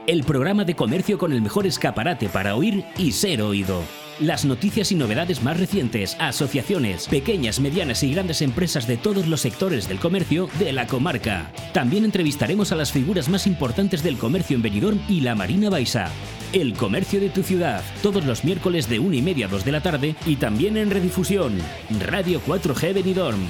El 0.06 0.24
programa 0.24 0.64
de 0.64 0.74
comercio 0.74 1.18
con 1.18 1.34
el 1.34 1.43
mejor 1.43 1.66
escaparate 1.66 2.30
para 2.30 2.56
oír 2.56 2.82
y 2.97 3.12
ser 3.12 3.43
oído. 3.43 3.82
Las 4.20 4.47
noticias 4.47 4.90
y 4.90 4.94
novedades 4.94 5.43
más 5.43 5.60
recientes, 5.60 6.16
asociaciones, 6.18 7.09
pequeñas, 7.09 7.60
medianas 7.60 8.02
y 8.02 8.14
grandes 8.14 8.40
empresas 8.40 8.86
de 8.86 8.97
todos 8.97 9.26
los 9.26 9.43
sectores 9.43 9.86
del 9.86 9.98
comercio 9.98 10.48
de 10.59 10.72
la 10.72 10.86
comarca. 10.86 11.52
También 11.74 12.06
entrevistaremos 12.06 12.72
a 12.72 12.76
las 12.76 12.90
figuras 12.90 13.28
más 13.28 13.47
importantes 13.47 14.02
del 14.02 14.16
comercio 14.16 14.56
en 14.56 14.62
Benidorm 14.62 14.98
y 15.10 15.20
la 15.20 15.34
Marina 15.34 15.68
Baixa. 15.68 16.10
El 16.55 16.72
comercio 16.72 17.20
de 17.20 17.28
tu 17.28 17.43
ciudad, 17.43 17.84
todos 18.02 18.24
los 18.24 18.44
miércoles 18.44 18.88
de 18.88 18.98
1 18.98 19.14
y 19.14 19.20
media 19.20 19.44
a 19.44 19.51
2 19.51 19.62
de 19.62 19.72
la 19.72 19.82
tarde 19.82 20.16
y 20.24 20.36
también 20.36 20.78
en 20.78 20.90
redifusión. 20.90 21.52
Radio 22.01 22.40
4G 22.47 22.94
Benidorm. 22.94 23.47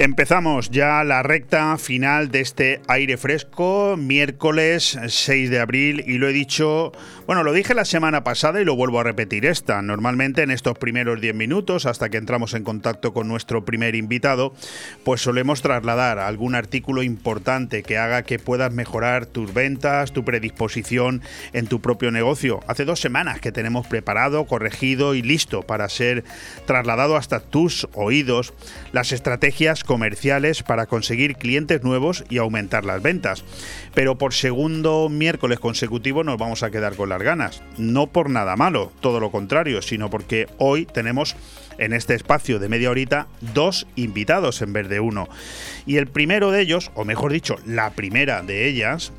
Empezamos 0.00 0.70
ya 0.70 1.04
la 1.04 1.22
recta 1.22 1.76
final 1.76 2.30
de 2.30 2.40
este 2.40 2.80
aire 2.88 3.18
fresco, 3.18 3.98
miércoles 3.98 4.98
6 5.06 5.50
de 5.50 5.60
abril, 5.60 6.02
y 6.06 6.16
lo 6.16 6.26
he 6.26 6.32
dicho, 6.32 6.92
bueno, 7.26 7.42
lo 7.42 7.52
dije 7.52 7.74
la 7.74 7.84
semana 7.84 8.24
pasada 8.24 8.62
y 8.62 8.64
lo 8.64 8.76
vuelvo 8.76 8.98
a 8.98 9.02
repetir 9.02 9.44
esta. 9.44 9.82
Normalmente 9.82 10.40
en 10.40 10.52
estos 10.52 10.78
primeros 10.78 11.20
10 11.20 11.34
minutos, 11.34 11.84
hasta 11.84 12.08
que 12.08 12.16
entramos 12.16 12.54
en 12.54 12.64
contacto 12.64 13.12
con 13.12 13.28
nuestro 13.28 13.66
primer 13.66 13.94
invitado, 13.94 14.54
pues 15.04 15.20
solemos 15.20 15.60
trasladar 15.60 16.18
algún 16.18 16.54
artículo 16.54 17.02
importante 17.02 17.82
que 17.82 17.98
haga 17.98 18.22
que 18.22 18.38
puedas 18.38 18.72
mejorar 18.72 19.26
tus 19.26 19.52
ventas, 19.52 20.12
tu 20.12 20.24
predisposición 20.24 21.20
en 21.52 21.66
tu 21.66 21.82
propio 21.82 22.10
negocio. 22.10 22.60
Hace 22.68 22.86
dos 22.86 23.00
semanas 23.00 23.40
que 23.40 23.52
tenemos 23.52 23.86
preparado, 23.86 24.46
corregido 24.46 25.14
y 25.14 25.20
listo 25.20 25.60
para 25.60 25.90
ser 25.90 26.24
trasladado 26.64 27.16
hasta 27.16 27.40
tus 27.40 27.86
oídos 27.92 28.54
las 28.92 29.12
estrategias 29.12 29.84
comerciales 29.90 30.62
para 30.62 30.86
conseguir 30.86 31.34
clientes 31.34 31.82
nuevos 31.82 32.24
y 32.30 32.38
aumentar 32.38 32.84
las 32.84 33.02
ventas. 33.02 33.42
Pero 33.92 34.16
por 34.18 34.34
segundo 34.34 35.08
miércoles 35.08 35.58
consecutivo 35.58 36.22
nos 36.22 36.38
vamos 36.38 36.62
a 36.62 36.70
quedar 36.70 36.94
con 36.94 37.08
las 37.08 37.20
ganas. 37.20 37.60
No 37.76 38.06
por 38.06 38.30
nada 38.30 38.54
malo, 38.54 38.92
todo 39.00 39.18
lo 39.18 39.32
contrario, 39.32 39.82
sino 39.82 40.08
porque 40.08 40.46
hoy 40.58 40.86
tenemos 40.86 41.34
en 41.78 41.92
este 41.92 42.14
espacio 42.14 42.60
de 42.60 42.68
media 42.68 42.88
horita 42.88 43.26
dos 43.52 43.88
invitados 43.96 44.62
en 44.62 44.72
vez 44.72 44.88
de 44.88 45.00
uno. 45.00 45.28
Y 45.86 45.96
el 45.96 46.06
primero 46.06 46.52
de 46.52 46.60
ellos, 46.60 46.92
o 46.94 47.04
mejor 47.04 47.32
dicho, 47.32 47.56
la 47.66 47.90
primera 47.90 48.42
de 48.42 48.68
ellas, 48.68 49.12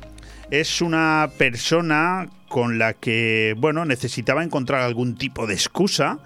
es 0.50 0.80
una 0.80 1.28
persona 1.36 2.30
con 2.48 2.78
la 2.78 2.94
que, 2.94 3.54
bueno, 3.58 3.84
necesitaba 3.84 4.42
encontrar 4.42 4.80
algún 4.80 5.16
tipo 5.16 5.46
de 5.46 5.52
excusa 5.52 6.18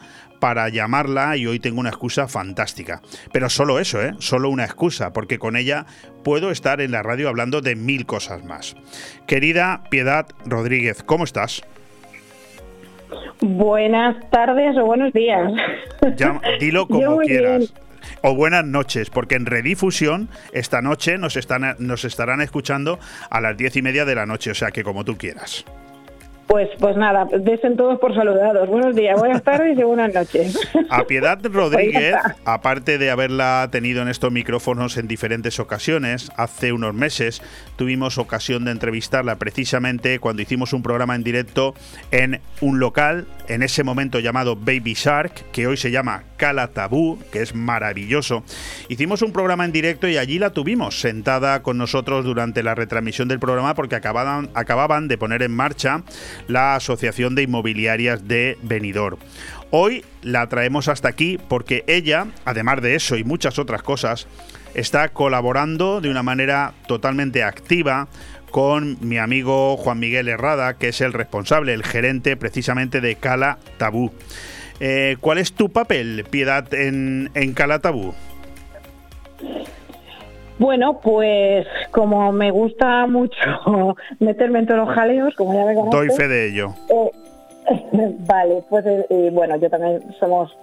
para 0.46 0.68
llamarla 0.68 1.36
y 1.36 1.44
hoy 1.48 1.58
tengo 1.58 1.80
una 1.80 1.88
excusa 1.88 2.28
fantástica. 2.28 3.02
Pero 3.32 3.50
solo 3.50 3.80
eso, 3.80 4.00
¿eh? 4.00 4.12
Solo 4.20 4.48
una 4.48 4.64
excusa, 4.64 5.12
porque 5.12 5.40
con 5.40 5.56
ella 5.56 5.86
puedo 6.22 6.52
estar 6.52 6.80
en 6.80 6.92
la 6.92 7.02
radio 7.02 7.28
hablando 7.28 7.62
de 7.62 7.74
mil 7.74 8.06
cosas 8.06 8.44
más. 8.44 8.76
Querida 9.26 9.82
Piedad 9.90 10.28
Rodríguez, 10.44 11.02
¿cómo 11.02 11.24
estás? 11.24 11.64
Buenas 13.40 14.14
tardes 14.30 14.76
o 14.76 14.84
buenos 14.84 15.12
días. 15.12 15.50
dilo 16.60 16.86
como 16.88 17.18
quieras. 17.18 17.74
O 18.22 18.36
buenas 18.36 18.64
noches, 18.64 19.10
porque 19.10 19.34
en 19.34 19.46
redifusión 19.46 20.28
esta 20.52 20.80
noche 20.80 21.18
nos, 21.18 21.36
están, 21.36 21.74
nos 21.80 22.04
estarán 22.04 22.40
escuchando 22.40 23.00
a 23.30 23.40
las 23.40 23.56
diez 23.56 23.74
y 23.74 23.82
media 23.82 24.04
de 24.04 24.14
la 24.14 24.26
noche, 24.26 24.52
o 24.52 24.54
sea 24.54 24.70
que 24.70 24.84
como 24.84 25.04
tú 25.04 25.16
quieras. 25.16 25.64
Pues, 26.46 26.68
pues 26.78 26.96
nada, 26.96 27.26
desen 27.40 27.76
todos 27.76 27.98
por 27.98 28.14
saludados. 28.14 28.68
Buenos 28.68 28.94
días, 28.94 29.18
buenas 29.18 29.42
tardes 29.42 29.76
y 29.76 29.82
buenas 29.82 30.14
noches. 30.14 30.56
A 30.90 31.04
Piedad 31.04 31.38
Rodríguez, 31.42 32.14
aparte 32.44 32.98
de 32.98 33.10
haberla 33.10 33.68
tenido 33.72 34.00
en 34.02 34.08
estos 34.08 34.30
micrófonos 34.30 34.96
en 34.96 35.08
diferentes 35.08 35.58
ocasiones, 35.58 36.30
hace 36.36 36.72
unos 36.72 36.94
meses 36.94 37.42
tuvimos 37.74 38.16
ocasión 38.18 38.64
de 38.64 38.70
entrevistarla 38.70 39.36
precisamente 39.36 40.20
cuando 40.20 40.40
hicimos 40.40 40.72
un 40.72 40.82
programa 40.82 41.16
en 41.16 41.24
directo 41.24 41.74
en 42.12 42.40
un 42.60 42.78
local, 42.78 43.26
en 43.48 43.64
ese 43.64 43.82
momento 43.82 44.20
llamado 44.20 44.54
Baby 44.54 44.94
Shark, 44.94 45.50
que 45.50 45.66
hoy 45.66 45.76
se 45.76 45.90
llama 45.90 46.22
Cala 46.36 46.68
Tabú, 46.68 47.18
que 47.32 47.42
es 47.42 47.56
maravilloso. 47.56 48.44
Hicimos 48.88 49.22
un 49.22 49.32
programa 49.32 49.64
en 49.64 49.72
directo 49.72 50.06
y 50.06 50.16
allí 50.16 50.38
la 50.38 50.50
tuvimos 50.50 51.00
sentada 51.00 51.62
con 51.62 51.76
nosotros 51.76 52.24
durante 52.24 52.62
la 52.62 52.76
retransmisión 52.76 53.26
del 53.26 53.40
programa 53.40 53.74
porque 53.74 53.96
acababan, 53.96 54.48
acababan 54.54 55.08
de 55.08 55.18
poner 55.18 55.42
en 55.42 55.52
marcha 55.52 56.02
la 56.48 56.76
Asociación 56.76 57.34
de 57.34 57.42
Inmobiliarias 57.42 58.26
de 58.26 58.58
Benidorm. 58.62 59.18
Hoy 59.70 60.04
la 60.22 60.48
traemos 60.48 60.88
hasta 60.88 61.08
aquí 61.08 61.38
porque 61.48 61.84
ella, 61.86 62.28
además 62.44 62.80
de 62.82 62.94
eso 62.94 63.16
y 63.16 63.24
muchas 63.24 63.58
otras 63.58 63.82
cosas, 63.82 64.26
está 64.74 65.08
colaborando 65.08 66.00
de 66.00 66.10
una 66.10 66.22
manera 66.22 66.74
totalmente 66.86 67.42
activa 67.42 68.08
con 68.50 68.96
mi 69.00 69.18
amigo 69.18 69.76
Juan 69.76 69.98
Miguel 69.98 70.28
Herrada, 70.28 70.78
que 70.78 70.88
es 70.88 71.00
el 71.00 71.12
responsable, 71.12 71.74
el 71.74 71.82
gerente 71.82 72.36
precisamente 72.36 73.00
de 73.00 73.16
Cala 73.16 73.58
Tabú. 73.76 74.12
Eh, 74.80 75.16
¿Cuál 75.20 75.38
es 75.38 75.52
tu 75.52 75.70
papel, 75.70 76.24
Piedad, 76.30 76.72
en, 76.72 77.30
en 77.34 77.54
Cala 77.54 77.80
Tabú? 77.80 78.14
Bueno, 80.58 81.00
pues 81.02 81.66
como 81.90 82.32
me 82.32 82.50
gusta 82.50 83.06
mucho 83.06 83.36
meterme 84.18 84.60
en 84.60 84.66
todos 84.66 84.86
los 84.86 84.94
jaleos, 84.94 85.34
como 85.34 85.54
ya 85.54 85.64
me 85.64 85.74
conoces... 85.74 86.08
Doy 86.08 86.10
fe 86.16 86.28
de 86.28 86.48
ello. 86.48 86.74
Eh, 86.88 87.10
vale, 88.26 88.62
pues 88.68 88.84
eh, 88.86 89.30
bueno, 89.32 89.56
yo 89.56 89.68
también 89.68 90.02
somos... 90.18 90.56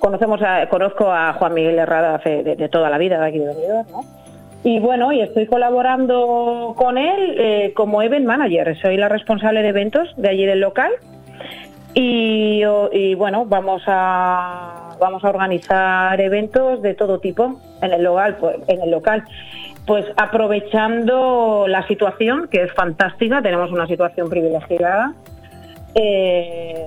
Conocemos 0.00 0.42
a, 0.42 0.68
conozco 0.68 1.10
a 1.12 1.32
Juan 1.34 1.54
Miguel 1.54 1.78
Herrada 1.78 2.18
de, 2.24 2.56
de 2.56 2.68
toda 2.68 2.90
la 2.90 2.98
vida 2.98 3.20
de 3.20 3.26
aquí 3.26 3.38
de 3.38 3.46
Benidorm, 3.46 3.86
¿no? 3.92 4.22
Y 4.64 4.78
bueno, 4.78 5.12
y 5.12 5.20
estoy 5.20 5.46
colaborando 5.46 6.74
con 6.76 6.96
él 6.96 7.36
eh, 7.38 7.72
como 7.74 8.00
event 8.02 8.26
manager. 8.26 8.76
Soy 8.80 8.96
la 8.96 9.08
responsable 9.08 9.62
de 9.62 9.68
eventos 9.68 10.08
de 10.16 10.28
allí 10.28 10.46
del 10.46 10.60
local. 10.60 10.92
Y, 11.94 12.62
y 12.92 13.14
bueno, 13.14 13.44
vamos 13.44 13.82
a 13.86 14.91
vamos 14.98 15.24
a 15.24 15.28
organizar 15.30 16.20
eventos 16.20 16.82
de 16.82 16.94
todo 16.94 17.18
tipo 17.18 17.60
en 17.80 17.92
el 17.92 18.02
local, 18.02 18.36
pues, 18.40 18.56
en 18.68 18.80
el 18.82 18.90
local. 18.90 19.24
Pues 19.86 20.04
aprovechando 20.16 21.66
la 21.68 21.86
situación, 21.88 22.48
que 22.48 22.62
es 22.62 22.72
fantástica, 22.72 23.42
tenemos 23.42 23.72
una 23.72 23.86
situación 23.86 24.30
privilegiada. 24.30 25.12
Eh, 25.94 26.86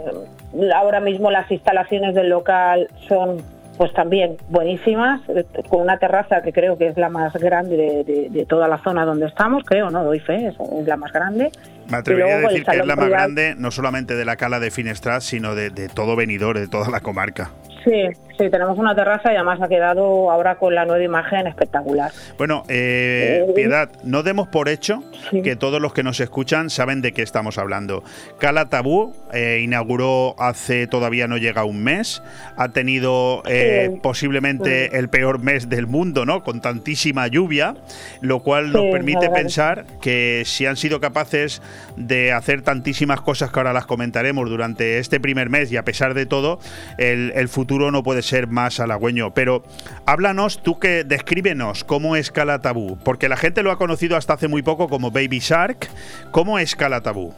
ahora 0.73 0.99
mismo 0.99 1.29
las 1.31 1.49
instalaciones 1.51 2.15
del 2.15 2.29
local 2.29 2.87
son 3.07 3.37
pues 3.77 3.91
también 3.91 4.37
buenísimas, 4.47 5.19
con 5.67 5.81
una 5.81 5.97
terraza 5.97 6.41
que 6.41 6.53
creo 6.53 6.77
que 6.77 6.87
es 6.87 6.95
la 6.97 7.09
más 7.09 7.33
grande 7.33 7.75
de, 7.75 8.03
de- 8.05 8.29
de 8.29 8.45
toda 8.45 8.69
la 8.69 8.77
zona 8.77 9.03
donde 9.03 9.25
estamos, 9.25 9.65
creo, 9.65 9.89
no 9.89 10.01
doy 10.05 10.21
fe, 10.21 10.47
es, 10.47 10.55
es 10.57 10.87
la 10.87 10.95
más 10.95 11.11
grande. 11.11 11.51
Me 11.89 11.97
atrevería 11.97 12.35
a 12.37 12.39
decir 12.39 12.63
que 12.63 12.77
es 12.77 12.85
la 12.85 12.95
más 12.95 13.09
grande, 13.09 13.53
no 13.57 13.71
solamente 13.71 14.15
de 14.15 14.23
la 14.23 14.37
cala 14.37 14.61
de 14.61 14.71
Finestrat, 14.71 15.19
sino 15.21 15.55
de, 15.55 15.71
de 15.71 15.89
todo 15.89 16.15
Benidorm, 16.15 16.57
de 16.57 16.69
toda 16.69 16.89
la 16.89 17.01
comarca. 17.01 17.49
Sí, 17.85 17.91
sí, 18.37 18.49
tenemos 18.49 18.77
una 18.77 18.95
terraza 18.95 19.31
y 19.31 19.35
además 19.35 19.61
ha 19.61 19.67
quedado 19.67 20.31
ahora 20.31 20.55
con 20.55 20.73
la 20.75 20.85
nueva 20.85 21.03
imagen 21.03 21.47
espectacular. 21.47 22.11
Bueno, 22.37 22.63
eh, 22.67 23.45
Piedad, 23.55 23.89
no 24.03 24.23
demos 24.23 24.47
por 24.47 24.69
hecho 24.69 25.03
que 25.43 25.55
todos 25.55 25.81
los 25.81 25.93
que 25.93 26.03
nos 26.03 26.19
escuchan 26.19 26.69
saben 26.69 27.01
de 27.01 27.11
qué 27.13 27.21
estamos 27.21 27.57
hablando. 27.57 28.03
Cala 28.39 28.65
Tabú 28.69 29.13
eh, 29.33 29.61
inauguró 29.63 30.35
hace 30.39 30.87
todavía 30.87 31.27
no 31.27 31.37
llega 31.37 31.63
un 31.65 31.83
mes, 31.83 32.21
ha 32.57 32.69
tenido 32.69 33.41
eh, 33.45 33.89
Sí. 33.93 33.99
posiblemente 34.01 34.97
el 34.97 35.09
peor 35.09 35.39
mes 35.39 35.69
del 35.69 35.87
mundo, 35.87 36.25
¿no? 36.25 36.43
Con 36.43 36.61
tantísima 36.61 37.27
lluvia, 37.27 37.75
lo 38.21 38.39
cual 38.41 38.71
nos 38.71 38.85
permite 38.91 39.29
pensar 39.29 39.85
que 40.01 40.43
si 40.45 40.65
han 40.65 40.77
sido 40.77 40.99
capaces 40.99 41.61
de 41.97 42.31
hacer 42.31 42.61
tantísimas 42.61 43.21
cosas 43.21 43.51
que 43.51 43.59
ahora 43.59 43.73
las 43.73 43.85
comentaremos 43.85 44.49
durante 44.49 44.99
este 44.99 45.19
primer 45.19 45.49
mes 45.49 45.71
y 45.71 45.77
a 45.77 45.83
pesar 45.83 46.13
de 46.13 46.25
todo, 46.25 46.59
el, 46.97 47.31
el 47.35 47.47
futuro 47.49 47.91
no 47.91 48.03
puede 48.03 48.21
ser 48.25 48.47
más 48.47 48.79
halagüeño. 48.79 49.33
Pero 49.33 49.63
háblanos, 50.05 50.61
tú 50.61 50.79
que 50.79 51.03
descríbenos 51.03 51.83
cómo 51.83 52.15
es 52.15 52.31
Cala 52.31 52.59
Tabú, 52.61 52.97
porque 53.03 53.29
la 53.29 53.37
gente 53.37 53.63
lo 53.63 53.71
ha 53.71 53.77
conocido 53.77 54.17
hasta 54.17 54.33
hace 54.33 54.47
muy 54.47 54.61
poco 54.61 54.89
como 54.89 55.11
Baby 55.11 55.39
Shark. 55.39 55.87
¿Cómo 56.31 56.59
es 56.59 56.75
Cala 56.75 57.01
Tabú? 57.01 57.33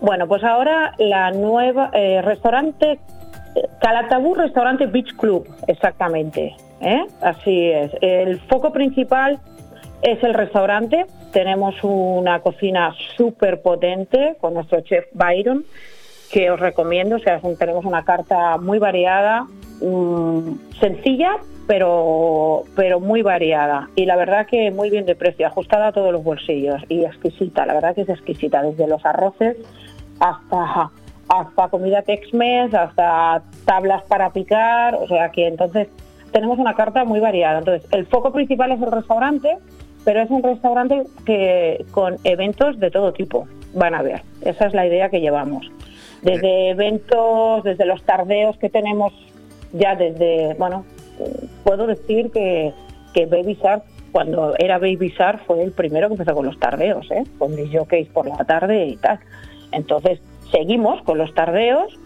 Bueno, 0.00 0.26
pues 0.26 0.42
ahora 0.42 0.94
la 0.98 1.30
nueva 1.30 1.90
eh, 1.92 2.22
restaurante 2.22 2.98
Calatabú 3.80 4.34
Restaurante 4.34 4.86
Beach 4.86 5.14
Club, 5.16 5.48
exactamente. 5.66 6.54
¿eh? 6.80 7.04
Así 7.20 7.70
es. 7.70 7.90
El 8.00 8.40
foco 8.40 8.72
principal 8.72 9.38
es 10.02 10.22
el 10.22 10.34
restaurante. 10.34 11.06
Tenemos 11.32 11.74
una 11.82 12.40
cocina 12.40 12.94
súper 13.16 13.60
potente 13.62 14.36
con 14.40 14.54
nuestro 14.54 14.80
chef 14.82 15.06
Byron, 15.12 15.64
que 16.30 16.50
os 16.50 16.60
recomiendo. 16.60 17.16
O 17.16 17.18
sea, 17.18 17.40
tenemos 17.58 17.84
una 17.84 18.04
carta 18.04 18.56
muy 18.58 18.78
variada, 18.78 19.46
mm, 19.80 20.78
sencilla, 20.80 21.36
pero, 21.66 22.64
pero 22.74 23.00
muy 23.00 23.22
variada. 23.22 23.88
Y 23.96 24.06
la 24.06 24.16
verdad 24.16 24.46
que 24.46 24.70
muy 24.70 24.90
bien 24.90 25.06
de 25.06 25.14
precio, 25.14 25.46
ajustada 25.46 25.88
a 25.88 25.92
todos 25.92 26.12
los 26.12 26.24
bolsillos 26.24 26.82
y 26.88 27.04
exquisita. 27.04 27.66
La 27.66 27.74
verdad 27.74 27.94
que 27.94 28.02
es 28.02 28.08
exquisita, 28.08 28.62
desde 28.62 28.86
los 28.86 29.04
arroces 29.04 29.56
hasta 30.18 30.90
hasta 31.30 31.68
comida 31.68 32.02
Tex-Mex, 32.02 32.74
hasta 32.74 33.42
tablas 33.64 34.02
para 34.08 34.32
picar, 34.32 34.96
o 34.96 35.06
sea 35.06 35.30
que 35.30 35.46
entonces 35.46 35.86
tenemos 36.32 36.58
una 36.58 36.74
carta 36.74 37.04
muy 37.04 37.20
variada. 37.20 37.60
Entonces, 37.60 37.88
el 37.92 38.06
foco 38.06 38.32
principal 38.32 38.72
es 38.72 38.82
el 38.82 38.90
restaurante, 38.90 39.56
pero 40.04 40.20
es 40.20 40.30
un 40.30 40.42
restaurante 40.42 41.04
que 41.24 41.84
con 41.92 42.16
eventos 42.24 42.80
de 42.80 42.90
todo 42.90 43.12
tipo 43.12 43.46
van 43.74 43.94
a 43.94 44.02
ver. 44.02 44.22
Esa 44.42 44.66
es 44.66 44.74
la 44.74 44.86
idea 44.86 45.08
que 45.08 45.20
llevamos. 45.20 45.70
Desde 46.22 46.70
eventos, 46.70 47.64
desde 47.64 47.86
los 47.86 48.02
tardeos 48.02 48.56
que 48.58 48.68
tenemos 48.68 49.12
ya 49.72 49.94
desde, 49.94 50.54
bueno, 50.54 50.84
eh, 51.18 51.46
puedo 51.64 51.86
decir 51.86 52.30
que, 52.30 52.72
que 53.14 53.26
Baby 53.26 53.58
Shark, 53.62 53.84
cuando 54.12 54.54
era 54.58 54.78
Baby 54.78 55.14
Shark, 55.16 55.44
fue 55.46 55.62
el 55.62 55.72
primero 55.72 56.08
que 56.08 56.14
empezó 56.14 56.34
con 56.34 56.46
los 56.46 56.58
tardeos, 56.58 57.10
¿eh? 57.10 57.24
con 57.38 57.54
mis 57.54 57.72
jockeys 57.72 58.08
por 58.08 58.26
la 58.26 58.44
tarde 58.44 58.86
y 58.86 58.96
tal. 58.96 59.20
Entonces, 59.72 60.20
seguimos 60.50 61.02
con 61.02 61.18
los 61.18 61.32
tardeos, 61.34 61.98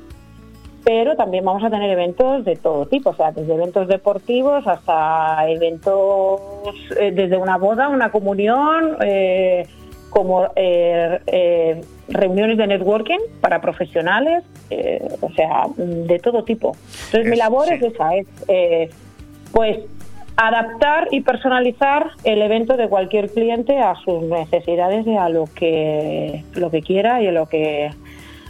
pero 0.85 1.17
también 1.17 1.45
vamos 1.45 1.65
a 1.65 1.71
tener 1.71 1.91
eventos 1.91 2.45
de 2.45 2.57
todo 2.57 2.87
tipo, 2.87 3.11
o 3.11 3.15
sea, 3.15 3.33
desde 3.33 3.55
eventos 3.55 3.89
deportivos 3.89 4.67
hasta 4.67 5.49
eventos 5.49 6.41
eh, 7.01 7.11
desde 7.11 7.39
una 7.39 7.57
boda, 7.57 7.89
una 7.89 8.11
comunión, 8.11 8.99
eh, 9.03 9.67
como 10.15 10.49
eh, 10.55 11.19
eh, 11.27 11.81
reuniones 12.09 12.57
de 12.57 12.69
networking 12.69 13.19
para 13.41 13.61
profesionales, 13.61 14.45
eh, 14.71 15.03
o 15.21 15.29
sea, 15.33 15.67
de 15.77 16.21
todo 16.21 16.45
tipo. 16.45 16.77
Entonces, 17.07 17.29
mi 17.29 17.37
labor 17.37 17.67
sí. 17.67 17.75
es 17.75 17.83
esa, 17.83 18.15
es 18.15 18.91
pues 19.51 19.79
adaptar 20.37 21.09
y 21.11 21.21
personalizar 21.23 22.11
el 22.23 22.43
evento 22.43 22.77
de 22.77 22.89
cualquier 22.89 23.29
cliente 23.31 23.77
a 23.79 23.97
sus 24.05 24.23
necesidades 24.23 25.05
y 25.05 25.17
a 25.17 25.29
lo 25.29 25.47
que 25.53 26.45
lo 26.55 26.71
que 26.71 26.83
quiera 26.83 27.21
y 27.21 27.27
a 27.27 27.33
lo 27.33 27.47
que 27.47 27.91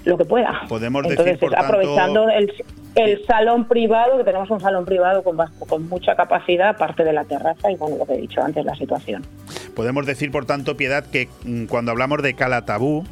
lo 0.04 0.18
que 0.18 0.26
pueda. 0.26 0.62
Podemos 0.68 1.02
decir, 1.02 1.18
Entonces, 1.18 1.38
por 1.38 1.50
tanto- 1.50 1.66
aprovechando 1.66 2.28
el, 2.28 2.52
el 2.94 3.24
salón 3.26 3.66
privado, 3.66 4.16
que 4.18 4.24
tenemos 4.24 4.50
un 4.50 4.60
salón 4.60 4.84
privado 4.84 5.22
con, 5.22 5.36
con 5.68 5.88
mucha 5.88 6.14
capacidad, 6.14 6.70
aparte 6.70 7.04
de 7.04 7.12
la 7.12 7.24
terraza 7.24 7.70
y 7.70 7.76
bueno, 7.76 7.96
lo 7.96 8.06
que 8.06 8.14
he 8.14 8.20
dicho 8.20 8.42
antes, 8.42 8.64
la 8.64 8.74
situación. 8.74 9.24
Podemos 9.74 10.06
decir, 10.06 10.30
por 10.30 10.46
tanto, 10.46 10.76
Piedad, 10.76 11.04
que 11.04 11.28
mm, 11.44 11.64
cuando 11.66 11.90
hablamos 11.90 12.22
de 12.22 12.34
Cala 12.34 12.64
Tabú, 12.64 13.04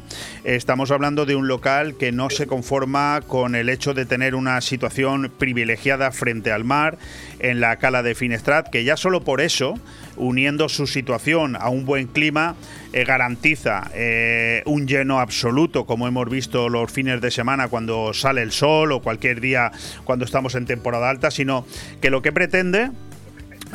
estamos 0.45 0.91
hablando 0.91 1.25
de 1.25 1.35
un 1.35 1.47
local 1.47 1.95
que 1.97 2.11
no 2.11 2.29
se 2.29 2.47
conforma 2.47 3.21
con 3.27 3.55
el 3.55 3.69
hecho 3.69 3.93
de 3.93 4.05
tener 4.05 4.35
una 4.35 4.61
situación 4.61 5.31
privilegiada 5.37 6.11
frente 6.11 6.51
al 6.51 6.63
mar 6.63 6.97
en 7.43 7.59
la 7.59 7.75
Cala 7.75 8.01
de 8.01 8.15
Finestrat, 8.15 8.69
que 8.69 8.83
ya 8.83 8.97
solo 8.97 9.21
por 9.21 9.41
eso, 9.41 9.75
uniendo 10.15 10.69
su 10.69 10.87
situación 10.87 11.55
a 11.59 11.69
un 11.69 11.85
buen 11.85 12.07
clima, 12.07 12.55
eh, 12.93 13.03
garantiza 13.03 13.91
eh, 13.93 14.63
un 14.65 14.87
lleno 14.87 15.19
absoluto, 15.19 15.85
como 15.85 16.07
hemos 16.07 16.29
visto 16.29 16.69
los 16.69 16.91
fines 16.91 17.21
de 17.21 17.31
semana 17.31 17.67
cuando 17.67 18.13
sale 18.13 18.41
el 18.41 18.51
sol 18.51 18.93
o 18.93 19.01
cualquier 19.01 19.41
día 19.41 19.71
cuando 20.05 20.25
estamos 20.25 20.55
en 20.55 20.65
temporada 20.65 21.09
alta, 21.09 21.31
sino 21.31 21.65
que 22.01 22.09
lo 22.09 22.21
que 22.21 22.31
pretende 22.31 22.91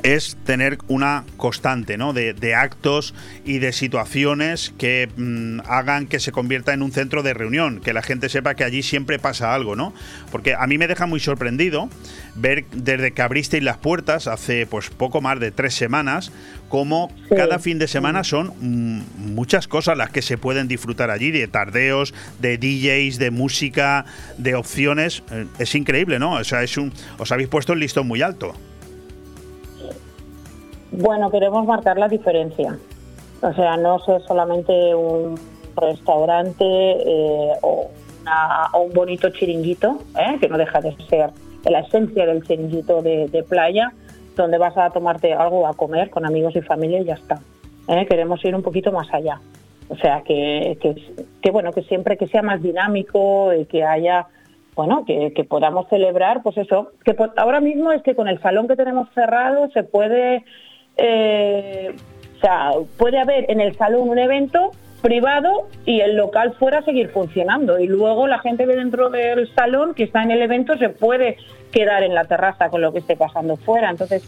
es 0.02 0.36
tener 0.44 0.78
una 0.88 1.24
constante 1.36 1.96
¿no? 1.96 2.12
de, 2.12 2.34
de 2.34 2.54
actos 2.54 3.14
y 3.44 3.58
de 3.58 3.72
situaciones 3.72 4.72
que 4.78 5.08
mm, 5.16 5.60
hagan 5.66 6.06
que 6.06 6.20
se 6.20 6.32
convierta 6.32 6.72
en 6.72 6.82
un 6.82 6.92
centro 6.92 7.22
de 7.22 7.34
reunión, 7.34 7.80
que 7.80 7.92
la 7.92 8.02
gente 8.02 8.28
sepa 8.28 8.54
que 8.54 8.64
allí 8.64 8.82
siempre 8.82 9.18
pasa 9.18 9.54
algo, 9.54 9.76
¿no? 9.76 9.94
Porque 10.30 10.54
a 10.54 10.66
mí 10.66 10.78
me 10.78 10.88
deja 10.88 11.06
muy 11.06 11.20
sorprendido 11.20 11.88
ver 12.34 12.64
desde 12.72 13.12
que 13.12 13.22
abristeis 13.22 13.62
las 13.62 13.78
puertas 13.78 14.26
hace 14.26 14.66
pues 14.66 14.90
poco 14.90 15.20
más 15.20 15.40
de 15.40 15.50
tres 15.50 15.74
semanas, 15.74 16.32
como 16.68 17.12
cada 17.28 17.58
fin 17.58 17.78
de 17.78 17.88
semana 17.88 18.24
son 18.24 18.52
mm, 18.60 19.34
muchas 19.34 19.68
cosas 19.68 19.96
las 19.96 20.10
que 20.10 20.22
se 20.22 20.38
pueden 20.38 20.68
disfrutar 20.68 21.10
allí, 21.10 21.30
de 21.30 21.48
tardeos, 21.48 22.14
de 22.40 22.58
DJs, 22.58 23.18
de 23.18 23.30
música, 23.30 24.04
de 24.36 24.54
opciones. 24.54 25.22
Eh, 25.30 25.46
Es 25.58 25.74
increíble, 25.74 26.18
¿no? 26.18 26.32
O 26.32 26.44
sea, 26.44 26.62
es 26.62 26.76
un, 26.76 26.92
os 27.18 27.32
habéis 27.32 27.48
puesto 27.48 27.72
el 27.72 27.80
listón 27.80 28.06
muy 28.06 28.22
alto. 28.22 28.54
Bueno, 30.90 31.30
queremos 31.30 31.66
marcar 31.66 31.98
la 31.98 32.08
diferencia. 32.08 32.76
O 33.42 33.52
sea, 33.52 33.76
no 33.76 33.98
ser 34.00 34.20
solamente 34.22 34.94
un 34.94 35.38
restaurante 35.76 36.64
eh, 36.64 37.52
o, 37.62 37.88
un 38.82 38.92
bonito 38.92 39.30
chiringuito, 39.30 39.98
¿eh? 40.18 40.38
que 40.40 40.48
no 40.48 40.58
deja 40.58 40.80
de 40.80 40.94
ser 41.08 41.30
la 41.64 41.80
esencia 41.80 42.26
del 42.26 42.42
chiringuito 42.42 43.00
de, 43.02 43.44
playa, 43.48 43.92
donde 44.36 44.58
vas 44.58 44.76
a 44.76 44.90
tomarte 44.90 45.32
algo 45.32 45.66
a 45.66 45.74
comer 45.74 46.10
con 46.10 46.26
amigos 46.26 46.54
y 46.56 46.60
familia 46.62 47.00
y 47.00 47.04
ya 47.04 47.14
está. 47.14 47.38
¿eh? 47.88 48.06
Queremos 48.08 48.44
ir 48.44 48.54
un 48.54 48.62
poquito 48.62 48.92
más 48.92 49.12
allá. 49.12 49.40
O 49.88 49.96
sea, 49.96 50.22
que, 50.22 50.78
que, 51.42 51.50
bueno, 51.50 51.72
que 51.72 51.82
siempre 51.82 52.16
que 52.18 52.26
sea 52.26 52.42
más 52.42 52.62
dinámico 52.62 53.54
y 53.54 53.64
que 53.64 53.84
haya, 53.84 54.26
bueno, 54.76 55.04
que, 55.06 55.32
que 55.32 55.44
podamos 55.44 55.88
celebrar, 55.88 56.42
pues 56.42 56.58
eso, 56.58 56.90
que 57.04 57.14
po- 57.14 57.32
ahora 57.36 57.60
mismo 57.60 57.92
es 57.92 58.02
que 58.02 58.14
con 58.14 58.28
el 58.28 58.40
salón 58.42 58.68
que 58.68 58.76
tenemos 58.76 59.08
cerrado 59.14 59.70
se 59.70 59.84
puede, 59.84 60.44
eh, 60.98 61.94
o 62.36 62.40
sea, 62.40 62.72
puede 62.96 63.18
haber 63.18 63.50
en 63.50 63.60
el 63.60 63.76
salón 63.76 64.08
un 64.08 64.18
evento 64.18 64.72
privado 65.00 65.68
y 65.84 66.00
el 66.00 66.16
local 66.16 66.54
fuera 66.58 66.82
seguir 66.82 67.08
funcionando. 67.10 67.78
Y 67.78 67.86
luego 67.86 68.26
la 68.26 68.40
gente 68.40 68.66
ve 68.66 68.76
dentro 68.76 69.10
del 69.10 69.52
salón 69.54 69.94
que 69.94 70.04
está 70.04 70.22
en 70.22 70.32
el 70.32 70.42
evento 70.42 70.76
se 70.76 70.88
puede 70.88 71.36
quedar 71.72 72.02
en 72.02 72.14
la 72.14 72.24
terraza 72.24 72.68
con 72.68 72.80
lo 72.80 72.92
que 72.92 72.98
esté 72.98 73.16
pasando 73.16 73.56
fuera. 73.56 73.90
Entonces 73.90 74.22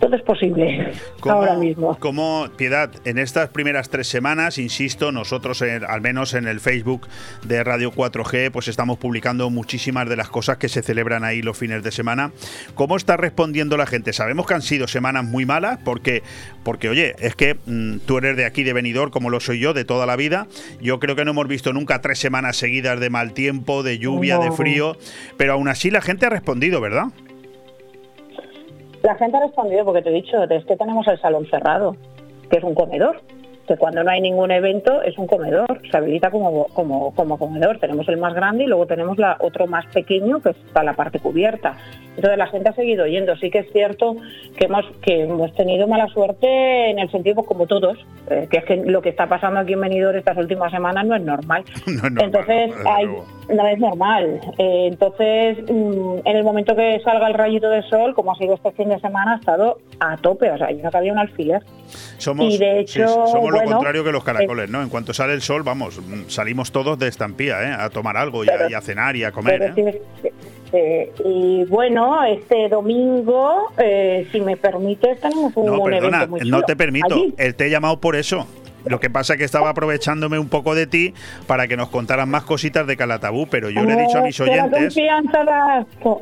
todo 0.00 0.14
es 0.16 0.22
posible 0.22 0.92
ahora 1.22 1.54
mismo 1.54 1.98
Como 1.98 2.48
Piedad, 2.56 2.90
en 3.04 3.18
estas 3.18 3.48
primeras 3.50 3.88
tres 3.90 4.06
semanas, 4.08 4.58
insisto, 4.58 5.12
nosotros 5.12 5.60
en- 5.62 5.84
al 5.84 6.00
menos 6.00 6.34
en 6.34 6.46
el 6.46 6.60
Facebook 6.60 7.06
de 7.44 7.64
Radio 7.64 7.90
4G, 7.92 8.50
pues 8.50 8.68
estamos 8.68 8.98
publicando 8.98 9.50
muchísimas 9.50 10.08
de 10.08 10.16
las 10.16 10.28
cosas 10.28 10.56
que 10.58 10.68
se 10.68 10.82
celebran 10.82 11.24
ahí 11.24 11.42
los 11.42 11.58
fines 11.58 11.82
de 11.82 11.90
semana. 11.90 12.32
¿Cómo 12.74 12.96
está 12.96 13.16
respondiendo 13.16 13.76
la 13.76 13.86
gente? 13.86 14.12
Sabemos 14.12 14.46
que 14.46 14.54
han 14.54 14.62
sido 14.62 14.86
semanas 14.88 15.24
muy 15.24 15.46
malas 15.46 15.78
porque, 15.84 16.22
porque 16.62 16.88
oye, 16.88 17.14
es 17.18 17.34
que 17.34 17.56
mm, 17.66 17.98
tú 18.06 18.18
eres 18.18 18.36
de 18.36 18.44
aquí, 18.44 18.62
de 18.62 18.72
Benidorm, 18.72 19.10
como 19.10 19.30
lo 19.30 19.40
soy 19.40 19.58
yo, 19.58 19.74
de 19.74 19.84
toda 19.84 20.06
la 20.06 20.16
vida. 20.16 20.46
Yo 20.80 21.00
creo 21.00 21.16
que 21.16 21.24
no 21.24 21.32
hemos 21.32 21.48
visto 21.48 21.72
nunca 21.72 22.00
tres 22.00 22.18
semanas 22.18 22.56
seguidas 22.56 23.00
de 23.00 23.10
mal 23.10 23.32
tiempo, 23.32 23.82
de 23.82 23.98
lluvia, 23.98 24.38
de 24.38 24.52
frío, 24.52 24.96
pero 25.36 25.54
aún 25.54 25.68
así 25.68 25.90
la 25.90 26.00
gente 26.00 26.26
ha 26.26 26.30
respondido, 26.30 26.80
¿verdad? 26.80 27.06
La 29.08 29.14
gente 29.14 29.38
ha 29.38 29.40
respondido 29.40 29.86
porque 29.86 30.02
te 30.02 30.10
he 30.10 30.12
dicho, 30.12 30.42
es 30.42 30.66
que 30.66 30.76
tenemos 30.76 31.08
el 31.08 31.18
salón 31.18 31.46
cerrado, 31.46 31.96
que 32.50 32.58
es 32.58 32.62
un 32.62 32.74
comedor. 32.74 33.22
que 33.66 33.74
cuando 33.78 34.04
no 34.04 34.10
hay 34.10 34.20
ningún 34.20 34.50
evento 34.50 35.00
es 35.00 35.16
un 35.16 35.26
comedor, 35.26 35.80
se 35.90 35.96
habilita 35.96 36.30
como, 36.30 36.66
como, 36.74 37.14
como 37.14 37.38
comedor. 37.38 37.78
Tenemos 37.78 38.06
el 38.10 38.18
más 38.18 38.34
grande 38.34 38.64
y 38.64 38.66
luego 38.66 38.84
tenemos 38.86 39.16
la, 39.16 39.38
otro 39.40 39.66
más 39.66 39.86
pequeño 39.94 40.42
que 40.42 40.50
está 40.50 40.84
la 40.84 40.92
parte 40.92 41.20
cubierta. 41.20 41.74
Entonces 42.16 42.36
la 42.36 42.48
gente 42.48 42.68
ha 42.68 42.74
seguido 42.74 43.06
yendo. 43.06 43.34
Sí 43.36 43.50
que 43.50 43.60
es 43.60 43.72
cierto 43.72 44.14
que 44.58 44.66
hemos, 44.66 44.84
que 45.00 45.22
hemos 45.22 45.54
tenido 45.54 45.88
mala 45.88 46.08
suerte 46.08 46.90
en 46.90 46.98
el 46.98 47.10
sentido, 47.10 47.36
pues, 47.36 47.48
como 47.48 47.66
todos, 47.66 47.96
eh, 48.28 48.46
que 48.50 48.58
es 48.58 48.64
que 48.66 48.76
lo 48.76 49.00
que 49.00 49.08
está 49.08 49.26
pasando 49.26 49.60
aquí 49.60 49.72
en 49.72 49.80
Benidorm 49.80 50.18
estas 50.18 50.36
últimas 50.36 50.70
semanas 50.70 51.06
no 51.06 51.16
es 51.16 51.22
normal. 51.22 51.64
Entonces 52.20 52.74
hay, 52.84 53.06
no 53.48 53.66
es 53.66 53.78
normal. 53.78 54.40
Eh, 54.58 54.88
entonces, 54.90 55.58
mm, 55.70 56.18
en 56.24 56.36
el 56.36 56.44
momento 56.44 56.76
que 56.76 57.00
salga 57.04 57.28
el 57.28 57.34
rayito 57.34 57.68
de 57.70 57.82
sol, 57.82 58.14
como 58.14 58.32
ha 58.32 58.36
sido 58.36 58.54
este 58.54 58.72
fin 58.72 58.88
de 58.88 58.98
semana, 59.00 59.34
ha 59.34 59.36
estado 59.36 59.78
a 60.00 60.16
tope. 60.16 60.50
O 60.50 60.58
sea, 60.58 60.70
yo 60.70 60.82
no 60.82 60.90
cabía 60.90 61.12
un 61.12 61.18
alfiler. 61.18 61.62
Somos, 62.18 62.46
Y 62.52 62.58
de 62.58 62.84
sí, 62.86 63.00
hecho, 63.00 63.08
somos 63.28 63.50
lo 63.50 63.62
contrario 63.64 64.04
que 64.04 64.12
los 64.12 64.22
caracoles, 64.24 64.68
¿no? 64.70 64.82
En 64.82 64.88
cuanto 64.88 65.12
sale 65.14 65.32
el 65.32 65.42
sol, 65.42 65.62
vamos, 65.62 65.98
mm, 65.98 66.28
salimos 66.28 66.70
todos 66.72 66.98
de 66.98 67.08
estampía, 67.08 67.62
¿eh? 67.62 67.72
A 67.78 67.88
tomar 67.90 68.16
algo 68.16 68.44
y 68.44 68.48
a, 68.48 68.70
y 68.70 68.74
a 68.74 68.80
cenar 68.80 69.16
y 69.16 69.24
a 69.24 69.32
comer, 69.32 69.62
¿eh? 69.76 70.00
sí, 70.22 70.28
eh, 70.72 71.12
y 71.24 71.64
bueno, 71.64 72.22
este 72.24 72.68
domingo, 72.68 73.70
eh, 73.78 74.28
si 74.30 74.40
me 74.42 74.56
permites, 74.58 75.18
tenemos 75.18 75.56
un, 75.56 75.64
No, 75.66 75.78
un 75.80 75.84
perdona, 75.90 76.16
evento 76.18 76.30
muy 76.32 76.40
no 76.40 76.44
chulo. 76.58 76.62
te 76.66 76.76
permito. 76.76 77.16
Él 77.38 77.54
te 77.54 77.66
he 77.66 77.70
llamado 77.70 77.98
por 78.00 78.16
eso. 78.16 78.46
Lo 78.86 79.00
que 79.00 79.10
pasa 79.10 79.34
es 79.34 79.38
que 79.38 79.44
estaba 79.44 79.70
aprovechándome 79.70 80.38
un 80.38 80.48
poco 80.48 80.74
de 80.74 80.86
ti 80.86 81.12
para 81.46 81.66
que 81.68 81.76
nos 81.76 81.88
contaran 81.88 82.28
más 82.30 82.44
cositas 82.44 82.86
de 82.86 82.96
Calatabú, 82.96 83.46
pero 83.48 83.70
yo 83.70 83.82
le 83.84 83.92
he 83.94 84.02
dicho 84.06 84.18
a 84.18 84.22
mis 84.22 84.38
Eh, 84.40 84.44
oyentes. 84.44 84.96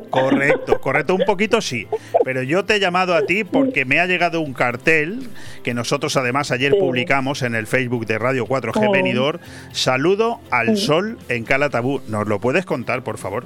Correcto, 0.09 0.79
correcto, 0.81 1.15
un 1.15 1.23
poquito 1.25 1.61
sí. 1.61 1.87
Pero 2.23 2.41
yo 2.43 2.65
te 2.65 2.75
he 2.75 2.79
llamado 2.79 3.15
a 3.15 3.21
ti 3.25 3.43
porque 3.43 3.85
me 3.85 3.99
ha 3.99 4.05
llegado 4.05 4.41
un 4.41 4.53
cartel 4.53 5.29
que 5.63 5.73
nosotros 5.73 6.17
además 6.17 6.51
ayer 6.51 6.73
Sí. 6.73 6.79
publicamos 6.79 7.41
en 7.43 7.55
el 7.55 7.67
Facebook 7.67 8.05
de 8.05 8.17
Radio 8.19 8.45
4G 8.47 8.81
Sí. 8.87 8.91
Benidorm. 8.91 9.39
Saludo 9.71 10.39
al 10.51 10.75
Sí. 10.77 10.85
sol 10.85 11.17
en 11.29 11.43
Calatabú. 11.43 12.01
¿Nos 12.07 12.27
lo 12.27 12.39
puedes 12.39 12.65
contar, 12.65 13.03
por 13.03 13.17
favor? 13.17 13.45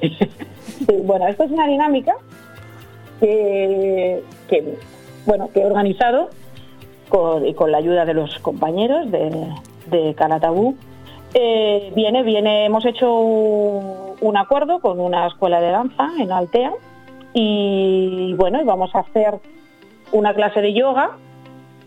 Sí, 0.00 0.94
bueno, 1.04 1.28
esto 1.28 1.44
es 1.44 1.50
una 1.50 1.66
dinámica 1.66 2.12
que, 3.20 4.22
que, 4.48 4.64
bueno, 5.26 5.50
que 5.52 5.60
he 5.60 5.64
organizado 5.66 6.30
con, 7.08 7.46
y 7.46 7.54
con 7.54 7.72
la 7.72 7.78
ayuda 7.78 8.04
de 8.04 8.14
los 8.14 8.38
compañeros 8.38 9.10
de, 9.10 10.14
Calatabú. 10.16 10.76
Eh, 11.34 11.92
viene, 11.94 12.22
viene, 12.22 12.64
hemos 12.64 12.84
hecho 12.84 13.12
un, 13.14 14.36
acuerdo 14.36 14.80
con 14.80 15.00
una 15.00 15.26
escuela 15.26 15.60
de 15.60 15.70
danza 15.70 16.08
en 16.18 16.32
Altea 16.32 16.72
y 17.34 18.34
bueno, 18.34 18.64
vamos 18.64 18.94
a 18.94 19.00
hacer 19.00 19.34
una 20.12 20.34
clase 20.34 20.60
de 20.60 20.72
yoga 20.72 21.16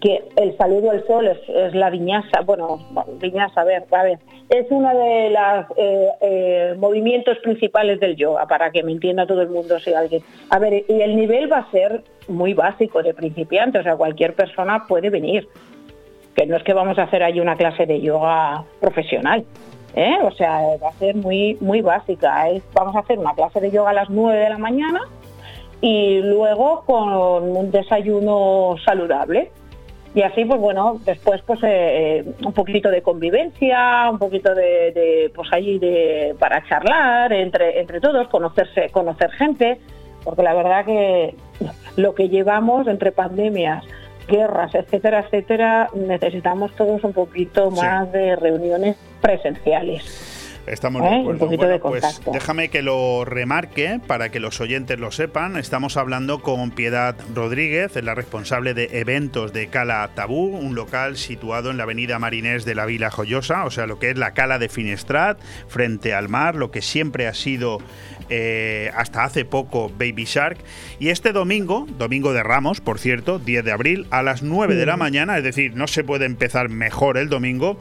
que 0.01 0.23
el 0.35 0.57
saludo 0.57 0.91
al 0.91 1.05
sol 1.05 1.27
es, 1.27 1.73
la 1.75 1.89
viñasa, 1.89 2.41
bueno, 2.41 2.79
viñasa, 3.19 3.61
a 3.61 3.63
ver, 3.63 3.85
a 3.91 4.03
ver, 4.03 4.19
es 4.49 4.65
uno 4.69 4.89
de 4.89 5.29
los 5.29 6.77
movimientos 6.77 7.37
principales 7.39 7.99
del 7.99 8.15
yoga, 8.15 8.47
para 8.47 8.71
que 8.71 8.83
me 8.83 8.91
entienda 8.91 9.25
todo 9.25 9.41
el 9.41 9.49
mundo 9.49 9.79
si 9.79 9.93
alguien. 9.93 10.21
A 10.49 10.59
ver, 10.59 10.83
y 10.87 11.01
el 11.01 11.15
nivel 11.15 11.51
va 11.51 11.59
a 11.59 11.71
ser 11.71 12.03
muy 12.27 12.53
básico 12.53 13.03
de 13.03 13.13
principiante, 13.13 13.79
o 13.79 13.83
sea, 13.83 13.95
cualquier 13.95 14.33
persona 14.33 14.85
puede 14.87 15.09
venir, 15.09 15.47
que 16.35 16.45
no 16.45 16.57
es 16.57 16.63
que 16.63 16.73
vamos 16.73 16.97
a 16.97 17.03
hacer 17.03 17.23
ahí 17.23 17.39
una 17.39 17.55
clase 17.55 17.85
de 17.85 18.01
yoga 18.01 18.63
profesional. 18.79 19.45
¿eh? 19.95 20.17
O 20.23 20.31
sea, 20.31 20.61
va 20.81 20.89
a 20.89 20.93
ser 20.93 21.15
muy, 21.15 21.57
muy 21.59 21.81
básica. 21.81 22.45
Vamos 22.73 22.95
a 22.95 22.99
hacer 22.99 23.19
una 23.19 23.33
clase 23.33 23.59
de 23.59 23.71
yoga 23.71 23.91
a 23.91 23.93
las 23.93 24.09
9 24.09 24.37
de 24.37 24.49
la 24.49 24.57
mañana 24.57 25.01
y 25.81 26.21
luego 26.21 26.83
con 26.85 27.11
un 27.57 27.71
desayuno 27.71 28.75
saludable. 28.85 29.51
Y 30.13 30.23
así, 30.23 30.43
pues 30.43 30.59
bueno, 30.59 30.99
después 31.05 31.41
pues 31.45 31.63
eh, 31.63 32.19
eh, 32.19 32.25
un 32.45 32.51
poquito 32.51 32.89
de 32.89 33.01
convivencia, 33.01 34.09
un 34.11 34.19
poquito 34.19 34.53
de, 34.53 34.91
de, 34.91 35.31
pues 35.33 35.47
allí 35.53 35.79
de 35.79 36.35
para 36.37 36.67
charlar 36.67 37.31
entre 37.31 37.79
entre 37.79 38.01
todos, 38.01 38.27
conocerse, 38.27 38.89
conocer 38.89 39.31
gente, 39.31 39.79
porque 40.25 40.43
la 40.43 40.53
verdad 40.53 40.85
que 40.85 41.35
lo 41.95 42.13
que 42.13 42.27
llevamos 42.27 42.87
entre 42.87 43.13
pandemias, 43.13 43.85
guerras, 44.27 44.75
etcétera, 44.75 45.21
etcétera, 45.21 45.89
necesitamos 45.93 46.73
todos 46.75 47.03
un 47.05 47.13
poquito 47.13 47.71
más 47.71 48.11
de 48.11 48.35
reuniones 48.35 48.97
presenciales. 49.21 50.40
Estamos 50.67 51.01
¿Eh? 51.01 51.05
de 51.05 51.11
Un 51.11 51.21
acuerdo. 51.21 51.39
poquito 51.39 51.61
Bueno, 51.67 51.73
de 51.73 51.79
pues 51.79 52.21
déjame 52.31 52.69
que 52.69 52.81
lo 52.81 53.25
remarque 53.25 53.99
para 54.05 54.29
que 54.29 54.39
los 54.39 54.61
oyentes 54.61 54.99
lo 54.99 55.11
sepan. 55.11 55.57
Estamos 55.57 55.97
hablando 55.97 56.41
con 56.41 56.71
Piedad 56.71 57.15
Rodríguez, 57.33 57.95
es 57.95 58.03
la 58.03 58.15
responsable 58.15 58.73
de 58.73 58.89
eventos 58.99 59.53
de 59.53 59.67
Cala 59.67 60.09
Tabú, 60.13 60.55
un 60.55 60.75
local 60.75 61.17
situado 61.17 61.71
en 61.71 61.77
la 61.77 61.83
avenida 61.83 62.19
Marinés 62.19 62.65
de 62.65 62.75
la 62.75 62.85
Vila 62.85 63.09
Joyosa, 63.09 63.65
o 63.65 63.71
sea, 63.71 63.87
lo 63.87 63.99
que 63.99 64.11
es 64.11 64.17
la 64.17 64.33
Cala 64.33 64.59
de 64.59 64.69
Finestrat, 64.69 65.39
frente 65.67 66.13
al 66.13 66.29
mar, 66.29 66.55
lo 66.55 66.71
que 66.71 66.81
siempre 66.81 67.27
ha 67.27 67.33
sido 67.33 67.79
eh, 68.33 68.91
hasta 68.95 69.25
hace 69.25 69.43
poco 69.43 69.89
Baby 69.89 70.23
Shark. 70.23 70.57
Y 70.99 71.09
este 71.09 71.33
domingo, 71.33 71.85
domingo 71.97 72.31
de 72.31 72.43
Ramos, 72.43 72.79
por 72.79 72.97
cierto, 72.97 73.39
10 73.39 73.65
de 73.65 73.71
abril, 73.73 74.07
a 74.09 74.23
las 74.23 74.41
9 74.41 74.75
de 74.75 74.85
la 74.85 74.95
mañana, 74.95 75.37
es 75.37 75.43
decir, 75.43 75.75
no 75.75 75.87
se 75.87 76.03
puede 76.05 76.25
empezar 76.25 76.69
mejor 76.69 77.17
el 77.17 77.27
domingo, 77.27 77.77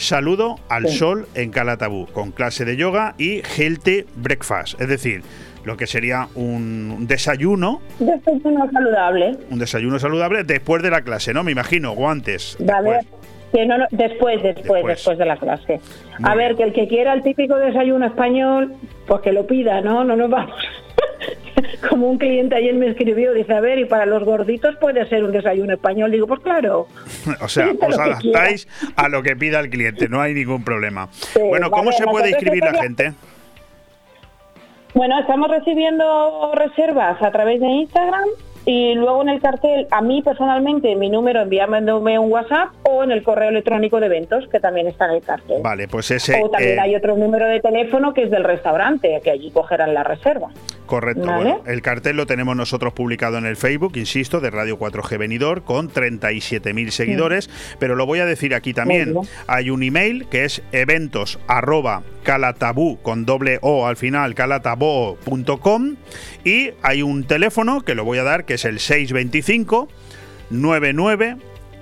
saludo 0.00 0.56
al 0.68 0.88
Sí. 0.88 0.98
sol 0.98 1.26
en 1.34 1.50
Calatabú, 1.50 2.06
con 2.12 2.32
clase 2.32 2.64
de 2.64 2.76
yoga 2.76 3.14
y 3.18 3.42
healthy 3.56 4.04
breakfast, 4.16 4.80
es 4.80 4.88
decir, 4.88 5.22
lo 5.64 5.76
que 5.76 5.86
sería 5.86 6.26
un 6.34 7.06
desayuno, 7.06 7.82
Desayuno 7.98 8.70
saludable. 8.72 9.36
un 9.50 9.58
desayuno 9.58 9.98
saludable 9.98 10.42
después 10.44 10.82
de 10.82 10.90
la 10.90 11.02
clase, 11.02 11.34
¿no? 11.34 11.44
Me 11.44 11.52
imagino, 11.52 11.92
o 11.92 12.08
antes. 12.08 12.56
Va 12.68 12.78
a 12.78 12.80
ver, 12.80 13.00
que 13.52 13.66
no, 13.66 13.76
no, 13.76 13.84
después, 13.90 14.42
después, 14.42 14.54
Después. 14.54 14.86
después, 14.86 15.18
de 15.18 15.26
la 15.26 15.36
clase. 15.36 15.80
Muy 16.18 16.30
a 16.30 16.34
ver, 16.34 16.56
que 16.56 16.62
el 16.62 16.72
que 16.72 16.88
quiera 16.88 17.12
el 17.12 17.22
típico 17.22 17.56
desayuno 17.56 18.06
español, 18.06 18.72
pues 19.06 19.20
que 19.20 19.32
lo 19.32 19.46
pida, 19.46 19.80
¿no? 19.82 20.02
No 20.04 20.16
nos 20.16 20.30
vamos. 20.30 20.54
Como 22.00 22.12
un 22.12 22.18
cliente 22.18 22.54
ayer 22.54 22.74
me 22.76 22.88
escribió, 22.88 23.34
dice, 23.34 23.52
a 23.52 23.60
ver, 23.60 23.78
y 23.78 23.84
para 23.84 24.06
los 24.06 24.24
gorditos 24.24 24.74
puede 24.76 25.06
ser 25.10 25.22
un 25.22 25.32
desayuno 25.32 25.74
español. 25.74 26.10
Digo, 26.10 26.26
pues 26.26 26.40
claro. 26.40 26.86
O 27.42 27.46
sea, 27.46 27.72
os 27.78 27.98
adaptáis 27.98 28.66
a 28.96 29.10
lo 29.10 29.22
que 29.22 29.36
pida 29.36 29.60
el 29.60 29.68
cliente, 29.68 30.08
no 30.08 30.18
hay 30.22 30.32
ningún 30.32 30.64
problema. 30.64 31.10
bueno, 31.38 31.70
¿cómo 31.70 31.90
vale, 31.90 31.98
se 31.98 32.04
puede 32.04 32.30
inscribir 32.30 32.64
la 32.64 32.72
gente? 32.72 33.12
Bueno, 34.94 35.20
estamos 35.20 35.50
recibiendo 35.50 36.52
reservas 36.54 37.20
a 37.20 37.30
través 37.32 37.60
de 37.60 37.66
Instagram 37.66 38.30
y 38.64 38.94
luego 38.94 39.20
en 39.20 39.30
el 39.30 39.40
cartel, 39.42 39.86
a 39.90 40.00
mí 40.00 40.22
personalmente, 40.22 40.94
mi 40.96 41.10
número, 41.10 41.42
enviándome 41.42 42.18
un 42.18 42.30
WhatsApp 42.30 42.70
o 42.82 43.04
en 43.04 43.10
el 43.10 43.22
correo 43.22 43.50
electrónico 43.50 44.00
de 44.00 44.06
eventos, 44.06 44.48
que 44.48 44.58
también 44.58 44.86
está 44.86 45.06
en 45.06 45.12
el 45.12 45.22
cartel. 45.22 45.62
Vale, 45.62 45.88
pues 45.88 46.10
ese... 46.10 46.42
O 46.42 46.48
también 46.48 46.78
eh, 46.78 46.80
hay 46.80 46.94
otro 46.94 47.16
número 47.16 47.46
de 47.46 47.60
teléfono 47.60 48.14
que 48.14 48.22
es 48.22 48.30
del 48.30 48.44
restaurante, 48.44 49.20
que 49.22 49.30
allí 49.30 49.50
cogerán 49.50 49.92
la 49.92 50.02
reserva. 50.02 50.48
Correcto. 50.90 51.24
Vale. 51.24 51.44
Bueno, 51.44 51.62
el 51.66 51.82
cartel 51.82 52.16
lo 52.16 52.26
tenemos 52.26 52.56
nosotros 52.56 52.92
publicado 52.92 53.38
en 53.38 53.46
el 53.46 53.56
Facebook, 53.56 53.92
insisto, 53.94 54.40
de 54.40 54.50
Radio 54.50 54.76
4G 54.76 55.18
Benidorm, 55.18 55.62
con 55.62 55.88
37.000 55.88 56.90
seguidores, 56.90 57.48
pero 57.78 57.94
lo 57.94 58.06
voy 58.06 58.18
a 58.18 58.26
decir 58.26 58.56
aquí 58.56 58.74
también. 58.74 59.14
Hay 59.46 59.70
un 59.70 59.84
email 59.84 60.26
que 60.28 60.44
es 60.44 60.62
eventos 60.72 61.38
arroba 61.46 62.02
calatabú 62.24 62.98
con 63.02 63.24
doble 63.24 63.60
O 63.62 63.86
al 63.86 63.96
final, 63.96 64.34
calatabó.com 64.34 65.94
y 66.44 66.70
hay 66.82 67.02
un 67.02 67.22
teléfono 67.22 67.82
que 67.82 67.94
lo 67.94 68.04
voy 68.04 68.18
a 68.18 68.24
dar 68.24 68.44
que 68.44 68.54
es 68.54 68.64
el 68.64 68.80
625 68.80 69.88
99 70.50 71.36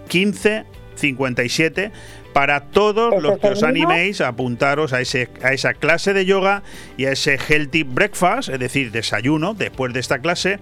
15 0.09 0.67
57 0.97 1.93
para 2.33 2.61
todos 2.61 3.15
¿Ese 3.15 3.23
los 3.23 3.39
que 3.39 3.49
os 3.49 3.63
animéis 3.63 4.21
a 4.21 4.29
apuntaros 4.29 4.93
a, 4.93 5.01
ese, 5.01 5.29
a 5.43 5.53
esa 5.53 5.75
clase 5.75 6.13
de 6.13 6.25
yoga 6.25 6.63
y 6.97 7.07
a 7.07 7.13
ese 7.13 7.39
healthy 7.39 7.83
breakfast, 7.83 8.49
es 8.49 8.59
decir, 8.59 8.91
desayuno 8.93 9.55
después 9.55 9.93
de 9.93 10.01
esta 10.01 10.21
clase. 10.21 10.59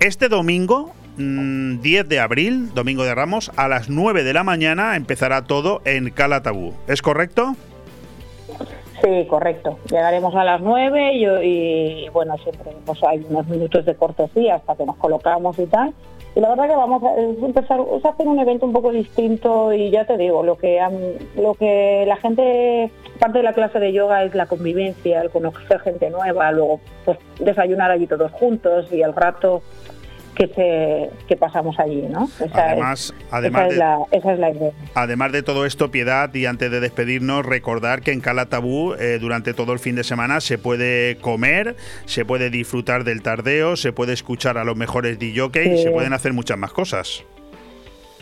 Este 0.00 0.28
domingo, 0.28 0.92
mm, 1.16 1.80
10 1.80 2.08
de 2.08 2.20
abril, 2.20 2.72
domingo 2.74 3.04
de 3.04 3.14
Ramos, 3.14 3.50
a 3.56 3.68
las 3.68 3.88
9 3.88 4.22
de 4.22 4.32
la 4.32 4.44
mañana 4.44 4.96
empezará 4.96 5.44
todo 5.44 5.82
en 5.84 6.10
Calatabú. 6.10 6.74
¿Es 6.86 7.02
correcto? 7.02 7.56
Sí, 9.02 9.26
correcto. 9.28 9.78
Llegaremos 9.90 10.34
a 10.34 10.44
las 10.44 10.60
9 10.60 11.14
y, 11.14 12.04
y, 12.04 12.08
bueno, 12.10 12.36
siempre 12.38 12.72
pues, 12.84 12.98
hay 13.04 13.24
unos 13.28 13.46
minutos 13.46 13.84
de 13.84 13.94
cortesía 13.94 14.56
hasta 14.56 14.76
que 14.76 14.84
nos 14.84 14.96
colocamos 14.96 15.58
y 15.58 15.66
tal. 15.66 15.94
Y 16.34 16.40
la 16.40 16.50
verdad 16.50 16.68
que 16.68 16.76
vamos 16.76 17.02
a 17.02 17.18
empezar 17.18 17.80
es 17.96 18.04
hacer 18.04 18.28
un 18.28 18.38
evento 18.38 18.66
un 18.66 18.72
poco 18.72 18.92
distinto 18.92 19.72
y 19.72 19.90
ya 19.90 20.04
te 20.04 20.16
digo, 20.16 20.42
lo 20.42 20.56
que 20.56 20.80
lo 21.36 21.54
que 21.54 22.04
la 22.06 22.16
gente, 22.16 22.90
parte 23.18 23.38
de 23.38 23.44
la 23.44 23.54
clase 23.54 23.80
de 23.80 23.92
yoga 23.92 24.22
es 24.24 24.34
la 24.34 24.46
convivencia, 24.46 25.22
el 25.22 25.30
conocer 25.30 25.80
gente 25.80 26.10
nueva, 26.10 26.52
luego 26.52 26.80
pues 27.04 27.18
desayunar 27.40 27.90
allí 27.90 28.06
todos 28.06 28.30
juntos 28.32 28.92
y 28.92 29.02
el 29.02 29.14
rato 29.14 29.62
que 30.38 30.46
se 30.54 31.10
que 31.26 31.36
pasamos 31.36 31.78
allí, 31.78 32.02
¿no? 32.08 32.28
Esa 32.42 32.70
Además- 32.70 33.12
es, 33.18 33.26
además 33.32 33.60
esa, 33.62 33.68
de- 33.68 33.72
es 33.72 33.78
la, 33.78 33.98
esa 34.12 34.32
es 34.34 34.38
la 34.38 34.50
idea. 34.50 34.70
Además 34.94 35.32
de 35.32 35.42
todo 35.42 35.66
esto, 35.66 35.90
Piedad, 35.90 36.32
y 36.32 36.46
antes 36.46 36.70
de 36.70 36.80
despedirnos, 36.80 37.44
recordar 37.44 38.00
que 38.02 38.12
en 38.12 38.20
Calatabú 38.20 38.94
eh, 38.94 39.18
durante 39.20 39.52
todo 39.52 39.72
el 39.72 39.80
fin 39.80 39.96
de 39.96 40.04
semana 40.04 40.40
se 40.40 40.56
puede 40.56 41.16
comer, 41.20 41.76
se 42.06 42.24
puede 42.24 42.50
disfrutar 42.50 43.04
del 43.04 43.22
tardeo, 43.22 43.76
se 43.76 43.92
puede 43.92 44.12
escuchar 44.12 44.58
a 44.58 44.64
los 44.64 44.76
mejores 44.76 45.18
DJs 45.18 45.66
y 45.66 45.76
Sí. 45.78 45.82
se 45.82 45.90
pueden 45.90 46.12
hacer 46.12 46.32
muchas 46.32 46.56
más 46.56 46.72
cosas. 46.72 47.24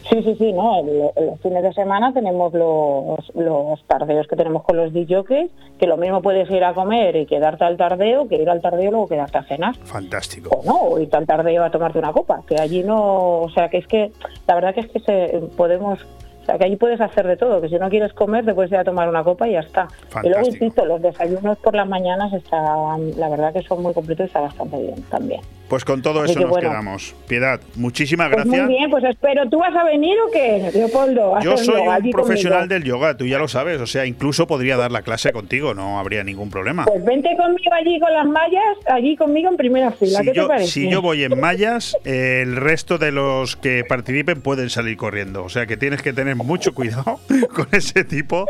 Sí, 0.09 0.23
sí, 0.23 0.37
sí, 0.39 0.53
no. 0.53 0.81
el- 0.81 1.11
el- 1.17 1.27
los 1.27 1.41
fines 1.41 1.63
de 1.63 1.73
semana 1.73 2.13
tenemos 2.13 2.53
los, 2.55 3.35
los 3.35 3.83
tardeos 3.87 4.27
que 4.29 4.37
tenemos 4.37 4.63
con 4.63 4.77
los 4.77 4.93
DJs, 4.93 5.51
que 5.79 5.87
lo 5.87 5.97
mismo 5.97 6.23
puedes 6.23 6.49
ir 6.51 6.63
a 6.65 6.75
comer 6.75 7.17
y 7.17 7.27
quedarte 7.27 7.65
al 7.65 7.77
tardeo 7.77 8.29
que 8.29 8.37
ir 8.37 8.49
al 8.49 8.61
tardeo 8.63 8.89
y 8.89 8.91
luego 8.91 9.09
quedarte 9.09 9.39
a 9.39 9.43
cenar. 9.45 9.75
Fantástico. 9.79 10.51
O 10.51 10.63
no, 10.65 10.75
o 10.95 10.99
irte 11.01 11.17
al 11.17 11.27
tardeo 11.27 11.65
a 11.65 11.71
tomarte 11.71 11.99
una 11.99 12.13
copa, 12.13 12.43
que 12.47 12.55
allí 12.61 12.83
no, 12.85 13.41
o 13.43 13.51
sea, 13.51 13.69
que 13.69 13.79
es 13.79 13.87
que 13.87 14.13
la 14.47 14.55
verdad 14.55 14.75
que 14.75 14.81
es 14.81 14.89
que 14.89 15.01
se, 15.01 15.41
podemos, 15.57 15.99
o 16.47 16.49
sea, 16.49 16.59
que 16.59 16.65
allí 16.65 16.77
puedes 16.77 17.01
hacer 17.01 17.27
de 17.27 17.37
todo, 17.37 17.61
que 17.61 17.69
si 17.69 17.75
no 17.75 17.89
quieres 17.91 18.13
comer 18.13 18.45
te 18.45 18.55
puedes 18.55 18.71
ir 18.71 18.79
a 18.79 18.85
tomar 18.85 19.09
una 19.09 19.25
copa 19.25 19.49
y 19.49 19.53
ya 19.55 19.61
está. 19.61 19.89
Y 20.23 20.29
luego, 20.29 20.47
insisto, 20.47 20.85
los 20.85 21.03
desayunos 21.03 21.59
por 21.59 21.75
las 21.75 21.89
mañanas 21.89 22.33
están, 22.33 23.19
la 23.19 23.29
verdad 23.29 23.53
que 23.53 23.63
son 23.63 23.83
muy 23.83 23.93
completos 23.93 24.25
y 24.25 24.27
está 24.29 24.41
bastante 24.41 24.81
bien 24.81 25.03
también. 25.11 25.41
Pues 25.69 25.85
con 25.85 26.01
todo 26.01 26.21
Así 26.21 26.31
eso 26.31 26.39
que 26.39 26.45
nos 26.45 26.51
bueno. 26.53 26.69
quedamos. 26.71 27.15
Piedad, 27.27 27.61
muchísimas 27.75 28.29
Pues 28.31 28.45
gracias. 28.45 28.65
muy 28.67 28.75
bien, 28.77 28.89
pues 28.89 29.03
espero, 29.03 29.49
¿tú 29.51 29.59
vas 29.59 29.75
a 29.75 29.83
venir 29.83 30.17
o 30.25 30.31
qué, 30.31 30.71
Leopoldo? 30.73 31.41
Yo 31.41 31.57
soy 31.57 31.75
yoga 31.75 31.99
un 31.99 32.11
profesional 32.13 32.59
conmigo? 32.61 32.75
del 32.75 32.85
yoga, 32.85 33.17
tú 33.17 33.27
ya 33.27 33.39
lo 33.39 33.49
sabes. 33.49 33.81
O 33.81 33.87
sea, 33.89 34.07
incluso 34.07 34.47
podría 34.47 34.77
dar 34.77 34.93
la 34.93 35.03
clase 35.03 35.33
contigo, 35.33 35.75
no 35.75 35.99
habría 35.99 36.23
ningún 36.23 36.51
problema. 36.51 36.85
Pues 36.85 37.05
vente 37.05 37.37
conmigo 37.37 37.73
allí 37.73 37.99
con 37.99 38.13
las 38.13 38.27
mallas, 38.27 38.77
allí 38.87 39.17
conmigo 39.17 39.51
en 39.51 39.57
primera 39.57 39.91
fila, 39.91 40.21
Si 40.21 40.25
¿qué 40.27 40.31
te 40.31 40.37
yo, 40.37 40.47
parece? 40.47 40.71
si 40.71 40.89
yo 40.89 41.03
voy 41.03 41.25
en 41.25 41.41
mallas, 41.41 41.97
el 42.05 42.55
resto 42.55 42.99
de 42.99 43.11
los 43.11 43.57
que 43.57 43.83
participen 43.89 44.43
pueden 44.43 44.71
salir 44.71 44.97
corriendo. 44.97 45.43
O 45.43 45.49
sea 45.49 45.67
que 45.67 45.77
tienes 45.77 46.01
que 46.01 46.13
tener 46.13 46.36
mucho 46.45 46.75
cuidado 46.75 47.21
con 47.55 47.69
ese 47.73 48.05
tipo 48.05 48.47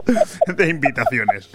de 0.47 0.69
invitaciones. 0.69 1.49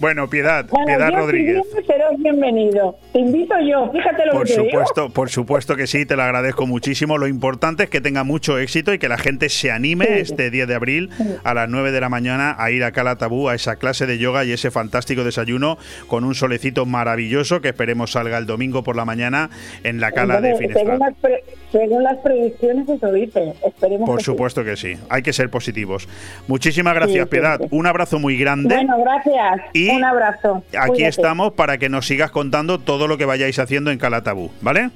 Bueno, 0.00 0.28
Piedad, 0.30 0.64
Bueno, 0.70 0.86
Piedad 0.86 1.08
si 1.08 1.14
Rodríguez. 1.16 1.62
serás 1.86 2.12
bienvenido. 2.18 2.96
Te 3.12 3.18
invito 3.18 3.54
yo, 3.68 3.90
fíjate 3.90 4.26
lo 4.26 4.32
Por 4.32 4.46
que 4.46 4.54
te 4.54 4.60
digo. 4.62 4.70
supuesto, 4.70 5.10
por 5.10 5.28
supuesto 5.28 5.74
que 5.76 5.86
sí, 5.88 6.06
te 6.06 6.14
lo 6.14 6.22
agradezco 6.22 6.66
muchísimo. 6.68 7.18
Lo 7.18 7.26
importante 7.26 7.82
es 7.84 7.90
que 7.90 8.00
tenga 8.00 8.22
mucho 8.22 8.58
éxito 8.58 8.92
y 8.94 8.98
que 9.00 9.08
la 9.08 9.18
gente 9.18 9.48
se 9.48 9.72
anime 9.72 10.06
Sí. 10.06 10.12
este 10.20 10.50
10 10.50 10.68
de 10.68 10.74
abril 10.76 11.10
a 11.42 11.52
las 11.52 11.68
9 11.68 11.90
de 11.90 12.00
la 12.00 12.08
mañana 12.08 12.54
a 12.58 12.70
ir 12.70 12.84
a 12.84 12.92
Cala 12.92 13.16
Tabú, 13.16 13.48
a 13.48 13.56
esa 13.56 13.74
clase 13.76 14.06
de 14.06 14.18
yoga 14.18 14.44
y 14.44 14.52
ese 14.52 14.70
fantástico 14.70 15.24
desayuno 15.24 15.78
con 16.06 16.22
un 16.22 16.36
solecito 16.36 16.86
maravilloso 16.86 17.60
que 17.60 17.68
esperemos 17.70 18.12
salga 18.12 18.38
el 18.38 18.46
domingo 18.46 18.84
por 18.84 18.94
la 18.94 19.04
mañana 19.04 19.50
en 19.82 20.00
la 20.00 20.12
Cala 20.12 20.40
de 20.40 20.50
Entonces, 20.50 20.72
según, 20.74 20.90
Finestrat. 20.98 21.10
las 21.10 21.18
pre- 21.20 21.44
según 21.72 22.02
las 22.04 22.16
predicciones, 22.18 22.88
eso 22.88 23.12
dice. 23.12 23.52
Esperemos 23.66 24.06
Por 24.08 24.18
que 24.18 24.24
sí. 24.24 24.26
supuesto 24.26 24.64
que 24.64 24.76
sí, 24.76 24.94
hay 25.10 25.22
que 25.22 25.32
ser 25.32 25.50
positivos. 25.50 26.08
Muchísimas 26.46 26.94
gracias, 26.94 27.24
sí, 27.24 27.30
Piedad. 27.30 27.58
sí. 27.60 27.66
Un 27.72 27.86
abrazo 27.86 28.18
muy 28.20 28.38
grande. 28.38 28.74
Bueno, 28.74 28.96
gracias. 29.02 29.60
Y 29.72 29.87
Un 29.96 30.04
abrazo. 30.04 30.62
Aquí 30.78 30.88
Cuídate. 30.90 31.08
estamos 31.08 31.52
para 31.52 31.78
que 31.78 31.88
nos 31.88 32.06
sigas 32.06 32.30
contando 32.30 32.78
todo 32.78 33.06
lo 33.08 33.18
que 33.18 33.24
vayáis 33.24 33.58
haciendo 33.58 33.90
en 33.90 33.98
Cala 33.98 34.22
Tabú, 34.22 34.50
¿vale? 34.60 34.90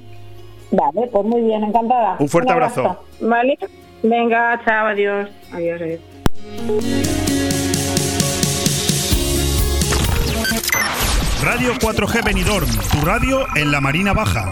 Vale, 0.71 1.07
pues 1.11 1.25
muy 1.25 1.41
bien, 1.41 1.63
encantada. 1.63 2.15
Un 2.19 2.29
fuerte 2.29 2.51
abrazo. 2.51 3.03
Vale. 3.21 3.57
Venga, 4.01 4.59
chao, 4.65 4.87
adiós. 4.87 5.29
Adiós, 5.51 5.81
adiós. 5.81 5.99
Radio 11.43 11.73
4G 11.75 12.23
Benidorm, 12.23 12.69
tu 12.91 13.05
radio 13.05 13.45
en 13.55 13.71
la 13.71 13.81
Marina 13.81 14.13
Baja. 14.13 14.51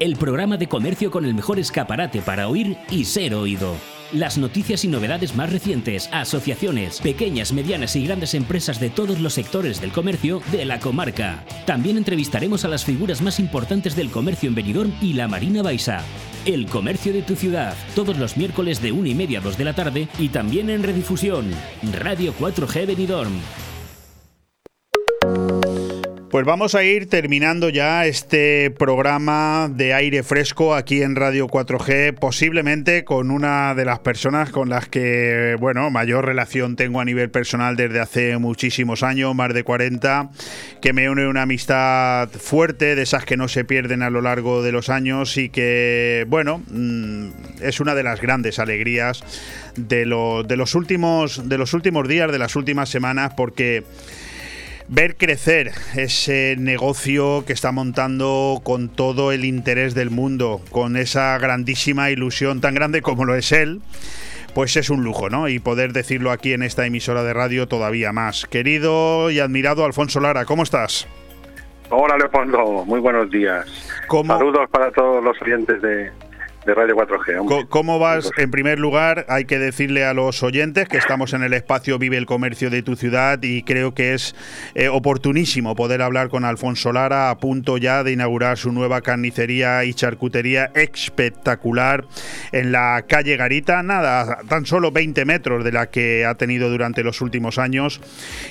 El 0.00 0.16
programa 0.16 0.56
de 0.56 0.66
comercio 0.66 1.10
con 1.10 1.26
el 1.26 1.34
mejor 1.34 1.58
escaparate 1.58 2.22
para 2.22 2.48
oír 2.48 2.78
y 2.90 3.04
ser 3.04 3.34
oído. 3.34 3.76
Las 4.12 4.38
noticias 4.38 4.82
y 4.86 4.88
novedades 4.88 5.36
más 5.36 5.52
recientes, 5.52 6.08
asociaciones, 6.10 7.02
pequeñas, 7.02 7.52
medianas 7.52 7.94
y 7.96 8.06
grandes 8.06 8.32
empresas 8.32 8.80
de 8.80 8.88
todos 8.88 9.20
los 9.20 9.34
sectores 9.34 9.78
del 9.78 9.92
comercio 9.92 10.40
de 10.52 10.64
la 10.64 10.80
comarca. 10.80 11.44
También 11.66 11.98
entrevistaremos 11.98 12.64
a 12.64 12.68
las 12.68 12.82
figuras 12.82 13.20
más 13.20 13.38
importantes 13.38 13.94
del 13.94 14.10
comercio 14.10 14.48
en 14.48 14.54
Benidorm 14.54 14.94
y 15.02 15.12
la 15.12 15.28
Marina 15.28 15.60
Baixa. 15.60 16.02
El 16.46 16.64
comercio 16.64 17.12
de 17.12 17.20
tu 17.20 17.36
ciudad, 17.36 17.74
todos 17.94 18.16
los 18.16 18.38
miércoles 18.38 18.80
de 18.80 18.92
1 18.92 19.06
y 19.06 19.14
media 19.14 19.40
a 19.40 19.42
2 19.42 19.58
de 19.58 19.64
la 19.66 19.74
tarde 19.74 20.08
y 20.18 20.30
también 20.30 20.70
en 20.70 20.82
redifusión. 20.82 21.50
Radio 21.92 22.32
4G 22.40 22.86
Benidorm. 22.86 23.34
Pues 26.30 26.46
vamos 26.46 26.76
a 26.76 26.84
ir 26.84 27.08
terminando 27.08 27.70
ya 27.70 28.06
este 28.06 28.70
programa 28.70 29.68
de 29.68 29.94
aire 29.94 30.22
fresco 30.22 30.76
aquí 30.76 31.02
en 31.02 31.16
Radio 31.16 31.48
4G, 31.48 32.14
posiblemente 32.14 33.02
con 33.02 33.32
una 33.32 33.74
de 33.74 33.84
las 33.84 33.98
personas 33.98 34.50
con 34.50 34.68
las 34.68 34.86
que, 34.86 35.56
bueno, 35.58 35.90
mayor 35.90 36.24
relación 36.24 36.76
tengo 36.76 37.00
a 37.00 37.04
nivel 37.04 37.32
personal 37.32 37.74
desde 37.74 37.98
hace 37.98 38.38
muchísimos 38.38 39.02
años, 39.02 39.34
más 39.34 39.52
de 39.52 39.64
40, 39.64 40.30
que 40.80 40.92
me 40.92 41.10
une 41.10 41.26
una 41.26 41.42
amistad 41.42 42.28
fuerte, 42.28 42.94
de 42.94 43.02
esas 43.02 43.24
que 43.24 43.36
no 43.36 43.48
se 43.48 43.64
pierden 43.64 44.04
a 44.04 44.10
lo 44.10 44.20
largo 44.20 44.62
de 44.62 44.70
los 44.70 44.88
años 44.88 45.36
y 45.36 45.48
que, 45.48 46.26
bueno, 46.28 46.62
mm, 46.70 47.30
es 47.60 47.80
una 47.80 47.96
de 47.96 48.04
las 48.04 48.20
grandes 48.20 48.60
alegrías 48.60 49.24
de, 49.74 50.04
de 50.46 50.56
los 50.56 50.74
últimos 50.76 51.48
de 51.48 51.58
los 51.58 51.74
últimos 51.74 52.06
días, 52.06 52.30
de 52.30 52.38
las 52.38 52.54
últimas 52.54 52.88
semanas, 52.88 53.32
porque 53.36 53.82
ver 54.92 55.16
crecer 55.16 55.70
ese 55.94 56.56
negocio 56.58 57.44
que 57.46 57.52
está 57.52 57.70
montando 57.70 58.60
con 58.64 58.88
todo 58.88 59.30
el 59.30 59.44
interés 59.44 59.94
del 59.94 60.10
mundo, 60.10 60.60
con 60.72 60.96
esa 60.96 61.38
grandísima 61.38 62.10
ilusión 62.10 62.60
tan 62.60 62.74
grande 62.74 63.00
como 63.00 63.24
lo 63.24 63.36
es 63.36 63.52
él, 63.52 63.82
pues 64.52 64.76
es 64.76 64.90
un 64.90 65.04
lujo, 65.04 65.30
¿no? 65.30 65.48
Y 65.48 65.60
poder 65.60 65.92
decirlo 65.92 66.32
aquí 66.32 66.54
en 66.54 66.64
esta 66.64 66.86
emisora 66.86 67.22
de 67.22 67.32
radio 67.32 67.68
todavía 67.68 68.12
más. 68.12 68.46
Querido 68.46 69.30
y 69.30 69.38
admirado 69.38 69.84
Alfonso 69.84 70.18
Lara, 70.18 70.44
¿cómo 70.44 70.64
estás? 70.64 71.06
Hola 71.90 72.16
Leopoldo, 72.18 72.84
muy 72.84 72.98
buenos 72.98 73.30
días. 73.30 73.66
Saludos 74.08 74.68
para 74.70 74.90
todos 74.90 75.22
los 75.22 75.40
oyentes 75.40 75.80
de, 75.82 76.10
de 76.64 76.74
Radio 76.74 76.94
4G. 76.94 77.40
hombre. 77.40 77.66
¿Cómo 77.68 77.98
vas? 77.98 78.30
En 78.36 78.50
primer 78.50 78.78
lugar, 78.78 79.24
hay 79.28 79.46
que 79.46 79.58
decirle 79.58 80.04
a 80.04 80.12
los 80.12 80.42
oyentes 80.42 80.88
que 80.88 80.98
estamos 80.98 81.32
en 81.32 81.42
el 81.42 81.54
espacio 81.54 81.98
Vive 81.98 82.16
el 82.16 82.26
Comercio 82.26 82.68
de 82.70 82.82
tu 82.82 82.96
ciudad 82.96 83.42
y 83.42 83.62
creo 83.62 83.94
que 83.94 84.14
es 84.14 84.34
eh, 84.74 84.88
oportunísimo 84.88 85.74
poder 85.74 86.02
hablar 86.02 86.28
con 86.28 86.44
Alfonso 86.44 86.92
Lara 86.92 87.30
a 87.30 87.38
punto 87.38 87.78
ya 87.78 88.04
de 88.04 88.12
inaugurar 88.12 88.58
su 88.58 88.72
nueva 88.72 89.00
carnicería 89.00 89.84
y 89.84 89.94
charcutería 89.94 90.70
espectacular 90.74 92.04
en 92.52 92.72
la 92.72 93.04
calle 93.08 93.36
Garita, 93.36 93.82
nada, 93.82 94.40
tan 94.48 94.66
solo 94.66 94.90
20 94.90 95.24
metros 95.24 95.64
de 95.64 95.72
la 95.72 95.86
que 95.86 96.26
ha 96.26 96.34
tenido 96.34 96.68
durante 96.68 97.02
los 97.02 97.20
últimos 97.20 97.58
años. 97.58 98.00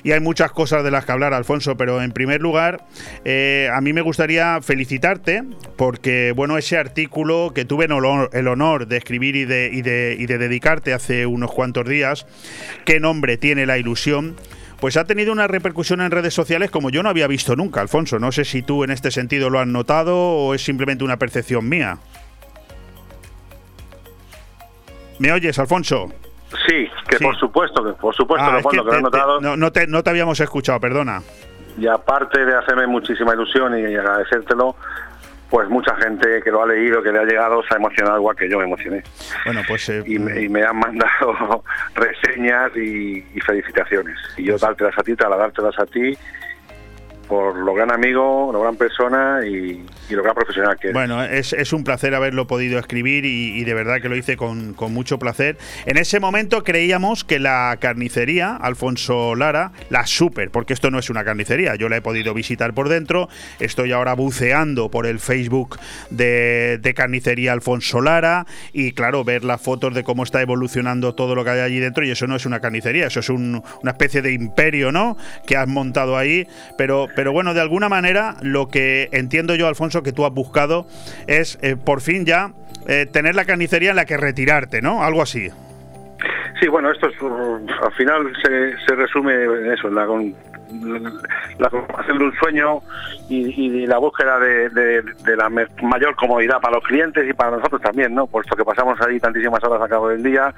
Y 0.04 0.12
hay 0.14 0.20
muchas 0.20 0.52
cosas 0.52 0.84
de 0.84 0.92
las 0.92 1.06
que 1.06 1.12
hablar, 1.12 1.34
Alfonso, 1.34 1.78
pero 1.78 2.02
en 2.02 2.12
primer 2.12 2.42
lugar, 2.42 2.86
eh, 3.24 3.70
a 3.72 3.82
mí 3.82 3.94
me 3.94 4.02
gustaría 4.02 4.60
felicitarte 4.62 5.44
porque, 5.78 6.34
bueno, 6.36 6.58
ese 6.58 6.78
artículo 6.78 7.52
que 7.54 7.66
tuve 7.66 7.86
en 7.86 7.99
honor- 8.06 8.30
el 8.34 8.48
honor 8.48 8.88
de 8.88 8.98
escribir 8.98 9.36
y 9.36 9.46
de, 9.46 9.70
y 9.72 9.82
de- 9.82 10.16
y 10.20 10.26
de 10.26 10.38
dedicarte 10.38 10.94
hace 10.94 11.26
unos 11.26 11.52
cuantos 11.52 11.88
días, 11.88 12.26
¿qué 12.86 13.00
nombre 13.00 13.38
tiene 13.38 13.66
la 13.66 13.78
ilusión? 13.78 14.36
Pues 14.80 14.96
ha 14.96 15.04
tenido 15.06 15.32
una 15.34 15.48
repercusión 15.48 16.00
en 16.02 16.10
redes 16.10 16.34
sociales 16.34 16.72
como 16.72 16.90
yo 16.90 17.04
no 17.04 17.10
había 17.10 17.28
visto 17.28 17.56
nunca, 17.56 17.82
Alfonso. 17.82 18.18
No 18.20 18.32
sé 18.32 18.46
si 18.46 18.62
tú 18.62 18.84
en 18.86 18.92
este 18.92 19.12
sentido 19.12 19.50
lo 19.50 19.60
has 19.60 19.68
notado 19.68 20.18
o 20.18 20.54
es 20.54 20.64
simplemente 20.64 21.04
una 21.04 21.18
percepción 21.18 21.68
mía. 21.68 21.98
¿Me 25.20 25.32
oyes, 25.34 25.60
Alfonso? 25.60 26.10
Sí, 26.68 26.88
que 27.10 27.20
por 27.20 27.36
supuesto, 27.38 27.84
que 27.84 27.92
por 27.94 28.16
supuesto, 28.16 28.48
Ah, 28.48 28.54
Leopoldo, 28.54 28.84
que, 28.86 28.90
lo 28.90 28.94
he 28.94 28.96
te- 28.98 29.02
notado. 29.04 29.42
no, 29.42 29.58
no 29.58 29.72
te, 29.72 29.86
no 29.86 30.02
te 30.02 30.10
habíamos 30.10 30.40
escuchado, 30.40 30.80
perdona. 30.80 31.22
Y 31.78 31.86
aparte 31.88 32.44
de 32.46 32.56
hacerme 32.56 32.88
muchísima 32.88 33.34
ilusión 33.34 33.78
y 33.78 33.84
agradecértelo, 33.96 34.76
pues 35.50 35.68
mucha 35.70 35.96
gente 35.96 36.42
que 36.44 36.52
lo 36.52 36.64
ha 36.64 36.68
leído, 36.68 37.02
que 37.02 37.12
le 37.12 37.20
ha 37.20 37.24
llegado, 37.24 37.64
se 37.64 37.74
ha 37.74 37.78
emocionado 37.78 38.18
igual 38.18 38.36
que 38.36 38.50
yo 38.50 38.58
me 38.60 38.66
emocioné. 38.66 39.04
Bueno, 39.46 39.62
pues... 39.68 39.90
y, 40.06 40.20
me, 40.20 40.64
han 40.64 40.78
mandado 40.78 41.64
reseñas 41.96 42.76
y, 42.76 43.22
felicitaciones. 43.46 44.18
Y 44.38 44.44
yo 44.44 44.58
dártelas 44.58 44.98
a 44.98 45.04
ti, 45.04 45.16
dártelas 45.16 45.80
a 45.80 45.86
ti 45.86 46.18
por 47.30 47.56
lo 47.56 47.76
gran 47.76 47.92
amigo, 47.92 48.50
lo 48.52 48.60
gran 48.60 48.76
persona 48.76 49.42
y, 49.46 49.86
lo 50.10 50.24
gran 50.24 50.34
profesional 50.34 50.78
que 50.80 50.88
es. 50.88 50.94
Bueno, 50.94 51.24
es, 51.24 51.54
un 51.72 51.84
placer 51.84 52.16
haberlo 52.16 52.48
podido 52.48 52.80
escribir 52.80 53.24
y, 53.26 53.64
de 53.64 53.74
verdad 53.76 54.02
que 54.02 54.10
lo 54.10 54.16
hice 54.16 54.36
con, 54.36 54.76
mucho 54.90 55.20
placer. 55.20 55.58
En 55.86 55.98
ese 55.98 56.20
momento 56.20 56.64
creíamos 56.64 57.24
que 57.24 57.38
la 57.38 57.78
carnicería, 57.80 58.56
Alfonso 58.56 59.36
Lara, 59.36 59.72
la 59.92 60.08
super, 60.08 60.50
porque 60.50 60.74
esto 60.74 60.90
no 60.90 60.98
es 60.98 61.12
una 61.12 61.24
carnicería, 61.24 61.76
yo 61.76 61.88
la 61.90 61.98
he 61.98 62.02
podido 62.02 62.34
visitar 62.34 62.74
por 62.74 62.90
dentro, 62.90 63.30
estoy 63.60 63.92
ahora 63.92 64.16
buceando 64.16 64.90
por 64.90 65.06
el 65.06 65.20
Facebook 65.20 65.78
de, 66.10 66.82
carnicería 66.96 67.54
Alfonso 67.54 68.02
Lara 68.02 68.48
y 68.74 68.94
claro, 68.94 69.24
ver 69.24 69.44
las 69.44 69.62
fotos 69.62 69.94
de 69.94 70.04
cómo 70.04 70.24
está 70.24 70.42
evolucionando 70.42 71.14
todo 71.14 71.36
lo 71.36 71.44
que 71.44 71.52
hay 71.52 71.60
allí 71.60 71.80
dentro 71.80 72.04
y 72.04 72.10
eso 72.10 72.26
no 72.26 72.36
es 72.36 72.48
una 72.48 72.60
carnicería, 72.60 73.06
eso 73.06 73.20
es 73.20 73.30
una 73.30 73.62
especie 73.86 74.24
de 74.24 74.34
imperio, 74.34 74.92
¿no? 74.92 75.16
Que 75.46 75.56
has 75.56 75.68
montado 75.68 76.18
ahí, 76.18 76.48
pero 76.78 77.08
pero 77.20 77.34
bueno, 77.34 77.54
de 77.54 77.60
alguna 77.60 77.90
manera 77.90 78.36
lo 78.42 78.70
que 78.70 79.10
entiendo 79.12 79.54
yo, 79.54 79.68
Alfonso, 79.68 80.04
que 80.04 80.14
tú 80.14 80.26
has 80.26 80.32
buscado 80.32 80.86
es 81.28 81.60
eh, 81.62 81.76
por 81.76 82.00
fin 82.00 82.26
ya 82.26 82.54
eh, 82.88 83.08
tener 83.12 83.36
la 83.36 83.44
carnicería 83.44 83.90
en 83.90 83.98
la 83.98 84.06
que 84.06 84.16
retirarte, 84.16 84.82
¿no? 84.82 85.04
Algo 85.04 85.22
así. 85.22 85.50
Sí, 86.62 86.70
bueno, 86.70 86.90
esto 86.90 87.10
es, 87.10 87.22
uh, 87.22 87.60
al 87.84 87.92
final 87.92 88.32
se, 88.42 88.96
resume 88.96 89.34
en 89.34 89.74
eso, 89.74 89.90
en 89.90 89.96
la, 89.96 90.06
la 90.06 91.70
de 91.70 92.24
un 92.24 92.34
sueño 92.42 92.80
y, 93.28 93.86
la 93.86 93.98
búsqueda 93.98 94.40
de, 94.40 95.04
la 95.36 95.50
mayor 95.50 96.16
comodidad 96.16 96.62
para 96.62 96.76
los 96.76 96.86
clientes 96.86 97.30
y 97.30 97.34
para 97.34 97.52
nosotros 97.52 97.82
también, 97.82 98.16
¿no? 98.16 98.28
Puesto 98.28 98.56
que 98.56 98.64
pasamos 98.64 98.98
ahí 99.02 99.20
tantísimas 99.20 99.62
horas 99.66 99.82
a 99.82 99.90
cabo 99.90 100.08
del 100.08 100.24
día 100.24 100.54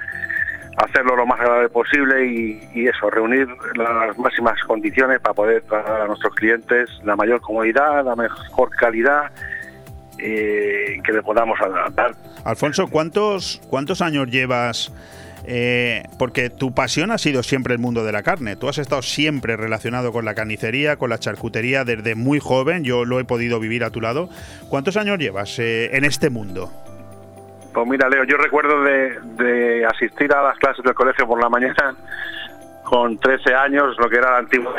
hacerlo 0.82 1.16
lo 1.16 1.26
más 1.26 1.40
agradable 1.40 1.68
posible 1.68 2.26
y, 2.26 2.86
eso, 2.86 3.08
reunir 3.10 3.46
las 3.76 4.18
máximas 4.18 4.60
condiciones 4.66 5.20
para 5.20 5.34
poder 5.34 5.64
dar 5.66 6.02
a 6.02 6.06
nuestros 6.06 6.34
clientes 6.34 6.90
la 7.04 7.16
mayor 7.16 7.40
comodidad, 7.40 8.04
la 8.04 8.16
mejor 8.16 8.70
calidad 8.70 9.30
eh, 10.18 11.00
que 11.04 11.12
le 11.12 11.22
podamos 11.22 11.58
dar. 11.94 12.14
Alfonso, 12.44 12.88
¿cuántos, 12.88 13.60
cuántos 13.68 14.02
años 14.02 14.28
llevas? 14.28 14.92
Eh, 15.44 16.04
porque 16.18 16.50
tu 16.50 16.72
pasión 16.72 17.10
ha 17.10 17.18
sido 17.18 17.42
siempre 17.42 17.74
el 17.74 17.80
mundo 17.80 18.04
de 18.04 18.12
la 18.12 18.22
carne. 18.22 18.56
Tú 18.56 18.68
has 18.68 18.78
estado 18.78 19.02
siempre 19.02 19.56
relacionado 19.56 20.12
con 20.12 20.24
la 20.24 20.34
carnicería, 20.34 20.96
con 20.96 21.10
la 21.10 21.18
charcutería 21.18 21.84
desde 21.84 22.14
muy 22.14 22.38
joven. 22.38 22.84
Yo 22.84 23.04
lo 23.04 23.18
he 23.18 23.24
podido 23.24 23.58
vivir 23.58 23.84
a 23.84 23.90
tu 23.90 24.00
lado. 24.00 24.28
¿Cuántos 24.68 24.96
años 24.96 25.18
llevas 25.18 25.58
eh, 25.58 25.96
en 25.96 26.04
este 26.04 26.30
mundo? 26.30 26.70
Pues 27.72 27.86
mira, 27.86 28.08
Leo, 28.08 28.24
yo 28.24 28.36
recuerdo 28.36 28.82
de, 28.82 29.86
asistir 29.86 30.32
a 30.32 30.42
las 30.42 30.58
clases 30.58 30.84
del 30.84 30.94
colegio 30.94 31.26
por 31.26 31.40
la 31.40 31.48
mañana 31.48 31.94
con 32.84 33.18
13 33.18 33.54
años, 33.54 33.96
lo 33.98 34.08
que 34.10 34.16
era 34.16 34.30
el 34.30 34.44
antiguo 34.44 34.74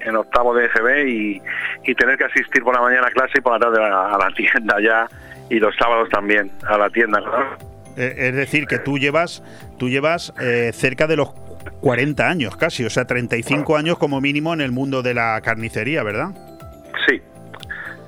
en 0.00 0.16
octavo 0.16 0.54
de 0.54 0.66
EGB 0.66 1.08
y, 1.08 1.94
tener 1.94 2.18
que 2.18 2.24
asistir 2.24 2.62
por 2.62 2.74
la 2.74 2.82
mañana 2.82 3.06
a 3.06 3.10
clase 3.10 3.38
y 3.38 3.40
por 3.40 3.52
la 3.54 3.58
tarde 3.58 3.82
a, 3.82 4.18
la 4.18 4.30
tienda 4.34 4.76
ya 4.80 5.08
y 5.48 5.58
los 5.58 5.74
sábados 5.76 6.08
también 6.10 6.50
a 6.68 6.76
la 6.76 6.90
tienda. 6.90 7.20
Eh, 7.96 8.14
es 8.16 8.34
decir, 8.34 8.66
que 8.66 8.78
tú 8.78 8.98
llevas, 8.98 9.42
tú 9.78 9.88
llevas 9.88 10.34
eh, 10.40 10.72
cerca 10.74 11.06
de 11.06 11.16
los 11.16 11.30
40 11.80 12.28
años 12.28 12.56
casi, 12.56 12.84
o 12.84 12.90
sea, 12.90 13.06
35 13.06 13.76
años 13.76 13.98
como 13.98 14.20
mínimo 14.20 14.52
en 14.52 14.60
el 14.60 14.72
mundo 14.72 15.02
de 15.02 15.14
la 15.14 15.40
carnicería, 15.40 16.02
¿verdad? 16.02 16.30
Sí, 17.08 17.22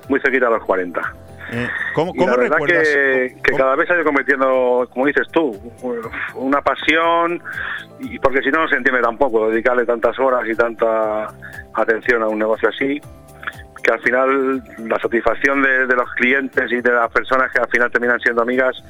muy 0.07 0.19
cerquita 0.19 0.45
de 0.45 0.51
los 0.51 0.63
40. 0.65 1.01
Eh, 1.51 1.67
¿Cómo, 1.93 2.13
la 2.15 2.35
verdad 2.35 2.57
que, 2.65 3.35
cada 3.57 3.75
vez 3.75 3.87
se 3.87 3.93
ha 3.93 3.95
ido 3.95 4.05
convirtiendo, 4.05 4.87
como 4.91 5.07
dices 5.07 5.27
tú, 5.31 5.59
una 6.35 6.61
pasión, 6.61 7.41
y 7.99 8.19
porque 8.19 8.41
si 8.41 8.49
no, 8.51 8.61
no 8.61 8.67
se 8.67 8.75
entiende 8.75 9.01
tampoco 9.01 9.49
dedicarle 9.49 9.85
tantas 9.85 10.17
horas 10.19 10.47
y 10.47 10.55
tanta 10.55 11.33
atención 11.73 12.21
a 12.21 12.27
un 12.27 12.37
negocio 12.37 12.69
así, 12.69 13.01
que 13.83 13.91
al 13.91 13.99
final 14.01 14.63
la 14.77 14.99
satisfacción 14.99 15.63
de, 15.63 15.87
de 15.87 15.95
los 15.95 16.11
clientes 16.13 16.71
y 16.71 16.81
de 16.81 16.91
las 16.91 17.09
personas 17.11 17.51
que 17.51 17.59
al 17.59 17.67
final 17.69 17.91
terminan 17.91 18.19
siendo 18.19 18.43
amigas. 18.43 18.83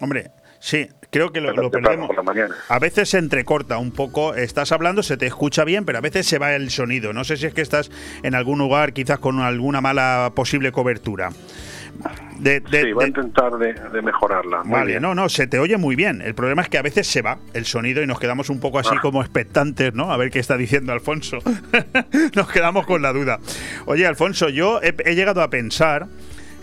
Hombre, 0.00 0.30
Sí, 0.60 0.88
creo 1.10 1.32
que 1.32 1.40
lo, 1.40 1.52
lo 1.54 1.70
perdemos. 1.70 2.10
A 2.68 2.78
veces 2.78 3.08
se 3.08 3.18
entrecorta 3.18 3.78
un 3.78 3.92
poco, 3.92 4.34
estás 4.34 4.72
hablando, 4.72 5.02
se 5.02 5.16
te 5.16 5.26
escucha 5.26 5.64
bien, 5.64 5.86
pero 5.86 5.98
a 5.98 6.00
veces 6.02 6.26
se 6.26 6.38
va 6.38 6.54
el 6.54 6.70
sonido. 6.70 7.14
No 7.14 7.24
sé 7.24 7.38
si 7.38 7.46
es 7.46 7.54
que 7.54 7.62
estás 7.62 7.90
en 8.22 8.34
algún 8.34 8.58
lugar 8.58 8.92
quizás 8.92 9.18
con 9.18 9.40
alguna 9.40 9.80
mala 9.80 10.32
posible 10.36 10.70
cobertura. 10.70 11.30
De, 12.38 12.62
sí, 12.70 12.92
voy 12.92 13.04
a 13.04 13.08
intentar 13.08 13.52
de, 13.58 14.02
mejorarla. 14.02 14.62
vale, 14.64 15.00
no, 15.00 15.14
no, 15.14 15.28
se 15.28 15.46
te 15.46 15.58
oye 15.58 15.76
muy 15.76 15.96
bien. 15.96 16.22
El 16.22 16.34
problema 16.34 16.62
es 16.62 16.68
que 16.68 16.78
a 16.78 16.82
veces 16.82 17.06
se 17.06 17.20
va 17.20 17.38
el 17.52 17.64
sonido 17.64 18.02
y 18.02 18.06
nos 18.06 18.20
quedamos 18.20 18.48
un 18.48 18.60
poco 18.60 18.78
así 18.78 18.94
ah. 18.96 19.00
como 19.00 19.20
expectantes, 19.22 19.94
¿no? 19.94 20.12
A 20.12 20.16
ver 20.16 20.30
qué 20.30 20.38
está 20.38 20.56
diciendo 20.56 20.92
Alfonso. 20.92 21.38
nos 22.34 22.50
quedamos 22.50 22.86
con 22.86 23.02
la 23.02 23.12
duda. 23.12 23.40
Oye, 23.86 24.06
Alfonso, 24.06 24.48
yo 24.50 24.80
he 24.82 25.14
llegado 25.14 25.42
a 25.42 25.50
pensar 25.50 26.06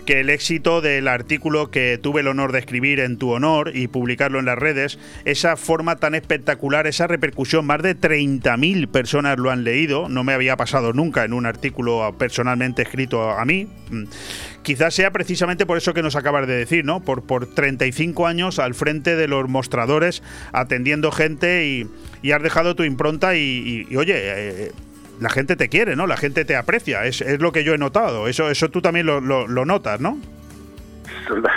que 0.08 0.20
el 0.20 0.30
éxito 0.30 0.80
del 0.80 1.06
artículo 1.06 1.70
que 1.70 1.98
tuve 1.98 2.22
el 2.22 2.28
honor 2.28 2.52
de 2.52 2.60
escribir 2.60 2.98
en 2.98 3.18
tu 3.18 3.28
honor 3.28 3.72
y 3.74 3.88
publicarlo 3.88 4.38
en 4.38 4.46
las 4.46 4.56
redes, 4.56 4.98
esa 5.26 5.54
forma 5.58 5.96
tan 5.96 6.14
espectacular, 6.14 6.86
esa 6.86 7.06
repercusión, 7.06 7.66
más 7.66 7.82
de 7.82 7.94
30.000 7.94 8.88
personas 8.88 9.36
lo 9.36 9.50
han 9.50 9.64
leído, 9.64 10.08
no 10.08 10.24
me 10.24 10.32
había 10.32 10.56
pasado 10.56 10.94
nunca 10.94 11.24
en 11.24 11.34
un 11.34 11.44
artículo 11.44 12.14
personalmente 12.16 12.80
escrito 12.80 13.32
a 13.32 13.44
mí. 13.44 13.68
Mm, 13.90 14.04
quizás 14.62 14.94
sea 14.94 15.10
precisamente 15.10 15.66
por 15.66 15.76
eso 15.76 15.92
que 15.92 16.02
nos 16.02 16.16
acabas 16.16 16.46
de 16.46 16.56
decir, 16.56 16.86
¿no? 16.86 17.00
Por, 17.00 17.26
por 17.26 17.44
35 17.44 18.26
años 18.26 18.58
al 18.58 18.74
frente 18.74 19.14
de 19.14 19.28
los 19.28 19.46
mostradores, 19.46 20.22
atendiendo 20.54 21.12
gente 21.12 21.66
y, 21.66 22.32
has 22.32 22.42
dejado 22.42 22.74
tu 22.74 22.82
impronta 22.82 23.36
y, 23.36 23.86
oye, 23.94 24.14
eh, 24.16 24.72
la 25.20 25.30
gente 25.30 25.56
te 25.56 25.68
quiere, 25.68 25.96
¿no? 25.96 26.06
La 26.06 26.16
gente 26.16 26.44
te 26.44 26.56
aprecia, 26.56 27.04
es, 27.04 27.20
es 27.20 27.40
lo 27.40 27.52
que 27.52 27.64
yo 27.64 27.74
he 27.74 27.78
notado. 27.78 28.28
Eso, 28.28 28.50
eso 28.50 28.68
tú 28.68 28.80
también 28.80 29.06
lo, 29.06 29.20
lo, 29.20 29.64
notas, 29.64 30.00
¿no? 30.00 30.18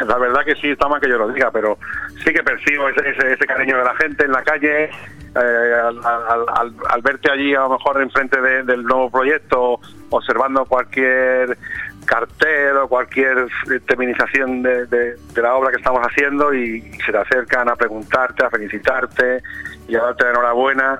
La, 0.05 0.17
verdad 0.17 0.43
que 0.45 0.55
sí, 0.55 0.69
está 0.69 0.87
mal 0.87 0.99
que 0.99 1.09
yo 1.09 1.17
lo 1.17 1.29
diga, 1.29 1.51
pero 1.51 1.77
sí 2.23 2.33
que 2.33 2.43
percibo 2.43 2.89
ese, 2.89 3.09
ese, 3.09 3.45
cariño 3.45 3.77
de 3.77 3.83
la 3.83 3.95
gente 3.95 4.25
en 4.25 4.31
la 4.31 4.43
calle, 4.43 4.85
eh, 4.85 5.81
al, 5.83 7.01
verte 7.01 7.31
allí 7.31 7.53
a 7.55 7.61
lo 7.61 7.71
mejor 7.71 8.01
enfrente 8.01 8.41
del 8.41 8.83
nuevo 8.83 9.09
proyecto, 9.09 9.79
observando 10.09 10.65
cualquier 10.65 11.57
cartel 12.05 12.77
o 12.77 12.87
cualquier 12.87 13.47
terminización 13.87 14.61
de, 14.61 14.85
de, 14.87 15.17
la 15.41 15.55
obra 15.55 15.71
que 15.71 15.77
estamos 15.77 16.01
haciendo 16.01 16.53
y, 16.53 16.81
se 17.05 17.11
te 17.11 17.17
acercan 17.17 17.69
a 17.69 17.75
preguntarte, 17.75 18.43
a 18.43 18.49
felicitarte 18.49 19.41
y 19.87 19.95
a 19.95 20.01
darte 20.01 20.25
la 20.25 20.29
enhorabuena 20.31 20.99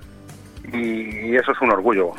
y, 0.73 1.35
eso 1.35 1.51
es 1.51 1.61
un 1.61 1.71
orgullo. 1.71 2.11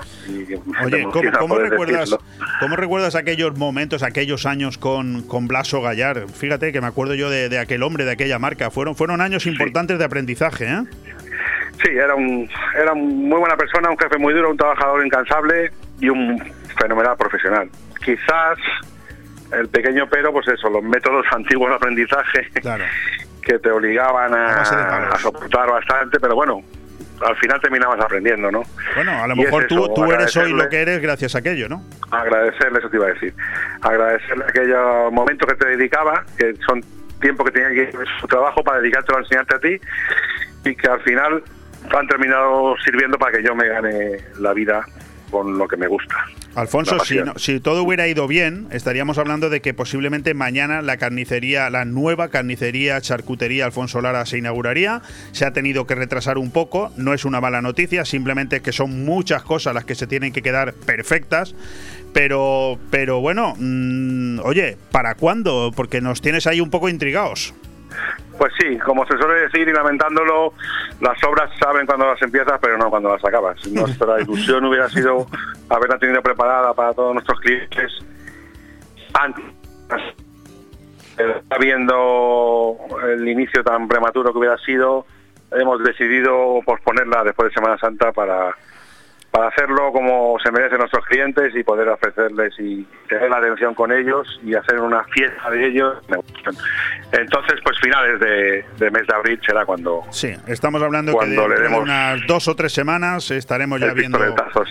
Oye, 0.84 1.06
¿cómo, 1.38 2.76
recuerdas, 2.76 3.14
aquellos 3.14 3.56
momentos, 3.56 4.02
aquellos 4.02 4.46
años 4.46 4.78
con, 4.78 5.22
con 5.22 5.48
Blaso 5.48 5.80
Gallar? 5.80 6.28
Fíjate 6.28 6.72
que 6.72 6.80
me 6.80 6.86
acuerdo 6.86 7.14
yo 7.14 7.30
de, 7.30 7.58
aquel 7.58 7.82
hombre, 7.82 8.04
de 8.04 8.12
aquella 8.12 8.38
marca. 8.38 8.70
Fueron, 8.70 8.94
fueron 8.94 9.20
años 9.20 9.46
importantes 9.46 9.98
de 9.98 10.04
aprendizaje, 10.04 10.66
¿eh? 10.66 10.82
Sí, 11.82 11.90
era 11.90 12.14
un, 12.14 12.48
era 12.76 12.94
muy 12.94 13.40
buena 13.40 13.56
persona, 13.56 13.90
un 13.90 13.98
jefe 13.98 14.18
muy 14.18 14.34
duro, 14.34 14.50
un 14.50 14.56
trabajador 14.56 15.04
incansable 15.04 15.72
y 16.00 16.08
un 16.08 16.38
fenomenal 16.78 17.16
profesional. 17.16 17.68
Quizás 18.04 18.58
el 19.52 19.68
pequeño 19.68 20.06
pero, 20.08 20.32
pues 20.32 20.46
eso, 20.48 20.68
los 20.68 20.82
métodos 20.82 21.26
antiguos 21.32 21.70
de 21.70 21.76
aprendizaje 21.76 22.50
que 23.42 23.58
te 23.58 23.70
obligaban 23.70 24.32
a 24.34 25.18
soportar 25.18 25.70
bastante, 25.70 26.20
pero 26.20 26.36
bueno, 26.36 26.62
al 27.24 27.36
final 27.36 27.60
terminabas 27.60 28.00
aprendiendo, 28.00 28.50
¿no? 28.50 28.62
Bueno, 28.94 29.12
a 29.22 29.26
lo 29.26 29.36
mejor 29.36 29.66
tú, 29.66 29.92
tú 29.94 30.10
eres 30.12 30.36
hoy 30.36 30.52
lo 30.52 30.68
que 30.68 30.82
eres 30.82 31.00
gracias 31.00 31.34
a 31.34 31.38
aquello, 31.38 31.68
¿no? 31.68 31.84
Agradecerle, 32.10 32.78
eso 32.78 32.88
te 32.88 32.96
iba 32.96 33.06
a 33.06 33.12
decir. 33.12 33.34
Agradecerle 33.80 34.44
aquellos 34.44 35.12
momentos 35.12 35.48
que 35.48 35.54
te 35.54 35.68
dedicaba, 35.68 36.24
que 36.36 36.54
son 36.66 36.82
tiempo 37.20 37.44
que 37.44 37.52
tenía 37.52 37.68
que 37.68 37.82
ir 37.82 38.06
su 38.20 38.26
trabajo 38.26 38.62
para 38.62 38.80
dedicarte 38.80 39.14
a 39.14 39.18
enseñarte 39.18 39.54
a 39.54 39.58
ti 39.60 39.80
y 40.64 40.74
que 40.74 40.88
al 40.88 41.00
final 41.02 41.42
han 41.96 42.06
terminado 42.08 42.74
sirviendo 42.84 43.18
para 43.18 43.38
que 43.38 43.44
yo 43.44 43.54
me 43.54 43.68
gane 43.68 44.18
la 44.38 44.52
vida 44.52 44.84
con 45.32 45.58
lo 45.58 45.66
que 45.66 45.76
me 45.76 45.88
gusta. 45.88 46.14
Alfonso, 46.54 47.00
si, 47.00 47.18
si, 47.36 47.58
todo 47.58 47.82
hubiera 47.82 48.06
ido 48.06 48.28
bien, 48.28 48.68
estaríamos 48.70 49.16
hablando 49.16 49.48
de 49.48 49.62
que 49.62 49.72
posiblemente 49.72 50.34
mañana 50.34 50.82
la 50.82 50.98
carnicería, 50.98 51.70
la 51.70 51.86
nueva 51.86 52.28
carnicería, 52.28 53.00
charcutería 53.00 53.64
Alfonso 53.64 54.02
Lara 54.02 54.26
se 54.26 54.38
inauguraría. 54.38 55.00
Se 55.32 55.46
ha 55.46 55.52
tenido 55.52 55.86
que 55.86 55.94
retrasar 55.94 56.36
un 56.36 56.50
poco, 56.50 56.92
no 56.98 57.14
es 57.14 57.24
una 57.24 57.40
mala 57.40 57.62
noticia, 57.62 58.04
simplemente 58.04 58.60
que 58.60 58.72
son 58.72 59.04
muchas 59.04 59.42
cosas 59.42 59.74
las 59.74 59.86
que 59.86 59.94
se 59.94 60.06
tienen 60.06 60.32
que 60.32 60.42
quedar 60.42 60.74
perfectas. 60.74 61.54
Pero, 62.12 62.78
pero 62.90 63.20
bueno, 63.20 63.54
mm, 63.58 64.40
oye, 64.44 64.76
¿para 64.90 65.14
cuándo? 65.14 65.72
Porque 65.74 66.02
nos 66.02 66.20
tienes 66.20 66.46
ahí 66.46 66.60
un 66.60 66.68
poco 66.68 66.90
intrigados. 66.90 67.54
Pues 68.42 68.54
sí, 68.58 68.76
como 68.78 69.06
se 69.06 69.16
suele 69.18 69.42
decir 69.42 69.68
y 69.68 69.72
lamentándolo, 69.72 70.52
las 71.00 71.22
obras 71.22 71.48
saben 71.60 71.86
cuando 71.86 72.06
las 72.06 72.20
empiezas, 72.20 72.58
pero 72.60 72.76
no 72.76 72.90
cuando 72.90 73.10
las 73.10 73.24
acabas. 73.24 73.64
Nuestra 73.70 74.20
ilusión 74.20 74.64
hubiera 74.64 74.88
sido 74.88 75.28
haberla 75.68 75.96
tenido 75.96 76.20
preparada 76.22 76.74
para 76.74 76.92
todos 76.92 77.14
nuestros 77.14 77.38
clientes 77.38 77.92
antes 79.14 79.44
viendo 81.60 82.78
el 83.12 83.28
inicio 83.28 83.62
tan 83.62 83.86
prematuro 83.86 84.32
que 84.32 84.38
hubiera 84.40 84.58
sido, 84.58 85.06
hemos 85.52 85.80
decidido 85.84 86.58
posponerla 86.66 87.22
después 87.22 87.50
de 87.50 87.54
Semana 87.54 87.78
Santa 87.78 88.10
para, 88.10 88.56
para 89.32 89.48
hacerlo 89.48 89.90
como 89.92 90.36
se 90.44 90.52
merecen 90.52 90.78
nuestros 90.78 91.04
clientes 91.06 91.54
y 91.56 91.64
poder 91.64 91.88
ofrecerles 91.88 92.54
y 92.58 92.86
tener 93.08 93.30
la 93.30 93.38
atención 93.38 93.74
con 93.74 93.90
ellos 93.90 94.38
y 94.44 94.54
hacer 94.54 94.78
una 94.78 95.02
fiesta 95.04 95.50
de 95.50 95.66
ellos. 95.68 95.96
Entonces, 97.12 97.58
pues 97.64 97.78
finales 97.80 98.20
de, 98.20 98.62
de 98.76 98.90
mes 98.90 99.06
de 99.06 99.14
abril 99.14 99.40
será 99.44 99.64
cuando... 99.64 100.02
Sí, 100.10 100.34
estamos 100.46 100.82
hablando 100.82 101.12
que 101.12 101.16
Cuando 101.16 101.42
de, 101.44 101.48
le 101.48 101.54
de 101.54 101.62
demos 101.62 101.80
unas 101.80 102.26
dos 102.26 102.46
o 102.46 102.54
tres 102.54 102.72
semanas 102.74 103.30
estaremos 103.30 103.80
ya 103.80 103.86
el 103.86 103.94
viendo... 103.94 104.18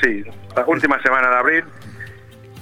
sí. 0.02 0.24
La 0.56 0.64
última 0.68 1.02
semana 1.02 1.30
de 1.30 1.36
abril 1.38 1.64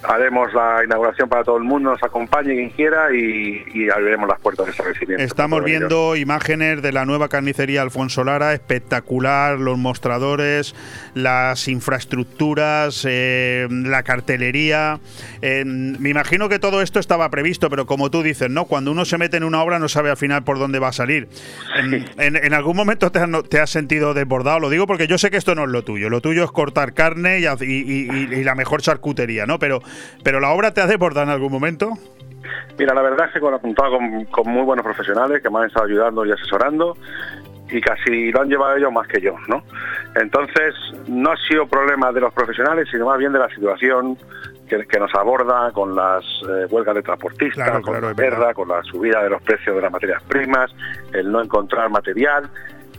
haremos 0.04 0.54
la 0.54 0.82
inauguración 0.86 1.28
para 1.30 1.44
todo 1.44 1.58
el 1.58 1.64
mundo, 1.64 1.92
nos 1.92 2.04
acompañe 2.04 2.54
quien 2.56 2.70
quiera 2.70 3.14
y, 3.14 3.64
y 3.74 3.90
abriremos 3.90 4.28
las 4.30 4.40
puertas 4.40 4.66
del 4.66 4.72
establecimiento. 4.74 5.24
Estamos 5.24 5.64
viendo 5.64 6.16
imágenes 6.16 6.82
de 6.82 6.92
la 6.92 7.06
nueva 7.06 7.28
carnicería 7.30 7.82
Alfonso 7.82 8.24
Lara, 8.24 8.54
espectacular, 8.54 9.60
los 9.60 9.78
mostradores, 9.78 10.74
las 11.14 11.68
infraestructuras, 11.68 13.06
eh, 13.08 13.68
la 13.70 14.04
cartelería. 14.04 15.00
Eh, 15.42 15.64
me 15.66 16.10
imagino 16.10 16.50
que 16.50 16.60
todo 16.60 16.82
esto 16.82 17.00
estaba 17.00 17.30
previsto, 17.30 17.70
pero 17.70 17.86
como 17.86 18.10
tú 18.10 18.24
dices, 18.24 18.50
¿no? 18.50 18.66
Cuando 18.66 18.92
uno 18.92 19.06
se 19.06 19.18
mete 19.18 19.38
en 19.38 19.44
una 19.44 19.62
obra 19.62 19.80
no 19.80 19.88
sabe 19.90 20.10
al 20.10 20.18
final 20.18 20.44
por 20.44 20.60
dónde 20.60 20.80
va 20.80 20.90
a 20.90 20.94
salir. 20.94 21.28
En, 21.78 22.06
en- 22.18 22.36
en 22.36 22.54
algún 22.54 22.76
momento 22.76 23.12
te 23.12 23.20
has, 23.20 23.30
te 23.50 23.60
has 23.60 23.70
sentido 23.70 24.14
desbordado, 24.14 24.60
lo 24.60 24.70
digo 24.70 24.88
porque 24.88 25.08
yo 25.08 25.18
sé 25.18 25.30
que 25.30 25.38
esto 25.38 25.56
no 25.56 25.64
es 25.66 25.70
lo 25.70 25.84
tuyo, 25.84 26.10
lo 26.10 26.22
tuyo 26.22 26.44
es 26.44 26.52
cortar 26.52 26.94
carne 26.94 27.40
y- 27.40 27.46
y 27.66 28.44
la 28.44 28.56
mejor 28.56 28.82
charcutería, 28.82 29.46
¿no? 29.46 29.60
Pero, 29.60 29.82
pero 30.24 30.40
la 30.40 30.52
obra 30.52 30.74
te 30.74 30.82
ha 30.82 30.88
desbordado 30.88 31.26
en 31.28 31.34
algún 31.34 31.52
momento. 31.52 31.94
Mira, 32.78 32.94
la 32.94 33.02
verdad 33.02 33.28
es 33.28 33.34
que 33.34 33.40
con 33.40 33.54
apuntado 33.54 33.98
con, 33.98 34.26
con 34.26 34.50
muy 34.50 34.64
buenos 34.64 34.86
profesionales 34.86 35.42
que 35.42 35.50
me 35.50 35.60
han 35.60 35.68
estado 35.68 35.86
ayudando 35.86 36.26
y 36.26 36.32
asesorando 36.32 36.96
y 37.72 37.82
casi 37.82 38.32
lo 38.32 38.42
han 38.42 38.50
llevado 38.50 38.76
ellos 38.76 38.92
más 38.92 39.08
que 39.08 39.22
yo, 39.22 39.36
¿no? 39.48 39.64
Entonces, 40.16 40.74
no 41.08 41.32
ha 41.32 41.38
sido 41.48 41.68
problema 41.68 42.12
de 42.12 42.22
los 42.22 42.34
profesionales, 42.34 42.88
sino 42.92 43.06
más 43.06 43.18
bien 43.20 43.32
de 43.32 43.40
la 43.40 43.50
situación 43.50 44.18
que, 44.68 44.86
que 44.86 45.00
nos 45.00 45.14
aborda 45.16 45.72
con 45.72 45.96
las 45.96 46.24
eh, 46.48 46.66
huelgas 46.70 46.96
de 46.96 47.04
transportistas, 47.04 47.66
Claro, 47.66 47.82
con 47.82 47.94
claro, 47.94 48.08
la 48.10 48.14
guerra, 48.14 48.54
con 48.54 48.70
la 48.70 48.82
subida 48.84 49.24
de 49.24 49.30
los 49.30 49.42
precios 49.42 49.76
de 49.76 49.82
las 49.82 49.92
materias 49.92 50.22
primas, 50.24 50.72
el 51.14 51.32
no 51.32 51.42
encontrar 51.42 51.90
material. 51.90 52.50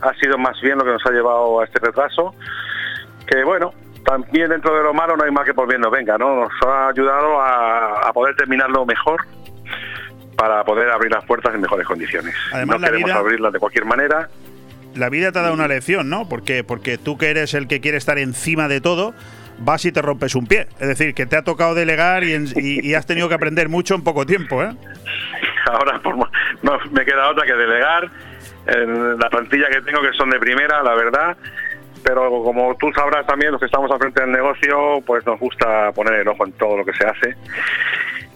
Ha 0.01 0.13
sido 0.15 0.37
más 0.37 0.59
bien 0.61 0.77
lo 0.77 0.85
que 0.85 0.91
nos 0.91 1.05
ha 1.05 1.11
llevado 1.11 1.59
a 1.59 1.65
este 1.65 1.79
retraso, 1.79 2.33
que 3.27 3.43
bueno, 3.43 3.73
también 4.05 4.49
dentro 4.49 4.75
de 4.75 4.83
lo 4.83 4.93
malo 4.93 5.15
no 5.17 5.23
hay 5.23 5.31
más 5.31 5.45
que 5.45 5.53
por 5.53 5.67
bien 5.67 5.81
nos 5.81 5.91
venga, 5.91 6.17
¿no? 6.17 6.35
Nos 6.41 6.51
ha 6.65 6.87
ayudado 6.89 7.41
a, 7.41 8.07
a 8.07 8.13
poder 8.13 8.35
terminarlo 8.35 8.85
mejor 8.85 9.21
para 10.37 10.63
poder 10.63 10.89
abrir 10.89 11.11
las 11.11 11.23
puertas 11.25 11.53
en 11.53 11.61
mejores 11.61 11.85
condiciones. 11.87 12.33
Además, 12.53 12.79
no 12.79 12.85
queremos 12.85 13.09
vida- 13.09 13.19
abrirlas 13.19 13.53
de 13.53 13.59
cualquier 13.59 13.85
manera. 13.85 14.29
La 14.95 15.09
vida 15.09 15.31
te 15.31 15.39
ha 15.39 15.43
dado 15.43 15.53
una 15.53 15.67
lección, 15.67 16.09
¿no? 16.09 16.27
Porque, 16.27 16.63
porque 16.63 16.97
tú 16.97 17.17
que 17.17 17.29
eres 17.29 17.53
el 17.53 17.67
que 17.67 17.79
quiere 17.79 17.97
estar 17.97 18.17
encima 18.17 18.67
de 18.67 18.81
todo, 18.81 19.13
vas 19.59 19.85
y 19.85 19.91
te 19.91 20.01
rompes 20.01 20.35
un 20.35 20.47
pie. 20.47 20.67
Es 20.79 20.87
decir, 20.87 21.13
que 21.13 21.25
te 21.25 21.37
ha 21.37 21.43
tocado 21.43 21.75
delegar 21.75 22.23
y, 22.23 22.33
en- 22.33 22.47
y- 22.55 22.85
y 22.85 22.93
has 22.95 23.05
tenido 23.05 23.29
que 23.29 23.35
aprender 23.35 23.69
mucho 23.69 23.95
en 23.95 24.03
poco 24.03 24.25
tiempo, 24.25 24.63
¿eh? 24.63 24.75
Ahora 25.71 25.99
por 26.01 26.17
no 26.17 26.27
me 26.91 27.05
queda 27.05 27.29
otra 27.29 27.45
que 27.45 27.53
delegar 27.53 28.09
en 28.65 29.17
la 29.19 29.29
plantilla 29.29 29.69
que 29.69 29.81
tengo 29.81 30.01
que 30.01 30.11
son 30.13 30.29
de 30.29 30.39
primera, 30.39 30.81
la 30.83 30.93
verdad. 30.95 31.37
Pero 32.03 32.43
como 32.43 32.75
tú 32.79 32.91
sabrás 32.93 33.25
también, 33.27 33.51
los 33.51 33.59
que 33.59 33.65
estamos 33.67 33.89
al 33.91 33.99
frente 33.99 34.21
del 34.21 34.31
negocio, 34.31 35.01
pues 35.05 35.25
nos 35.25 35.39
gusta 35.39 35.91
poner 35.93 36.13
el 36.15 36.27
ojo 36.27 36.45
en 36.45 36.51
todo 36.53 36.77
lo 36.77 36.85
que 36.85 36.93
se 36.93 37.05
hace 37.05 37.35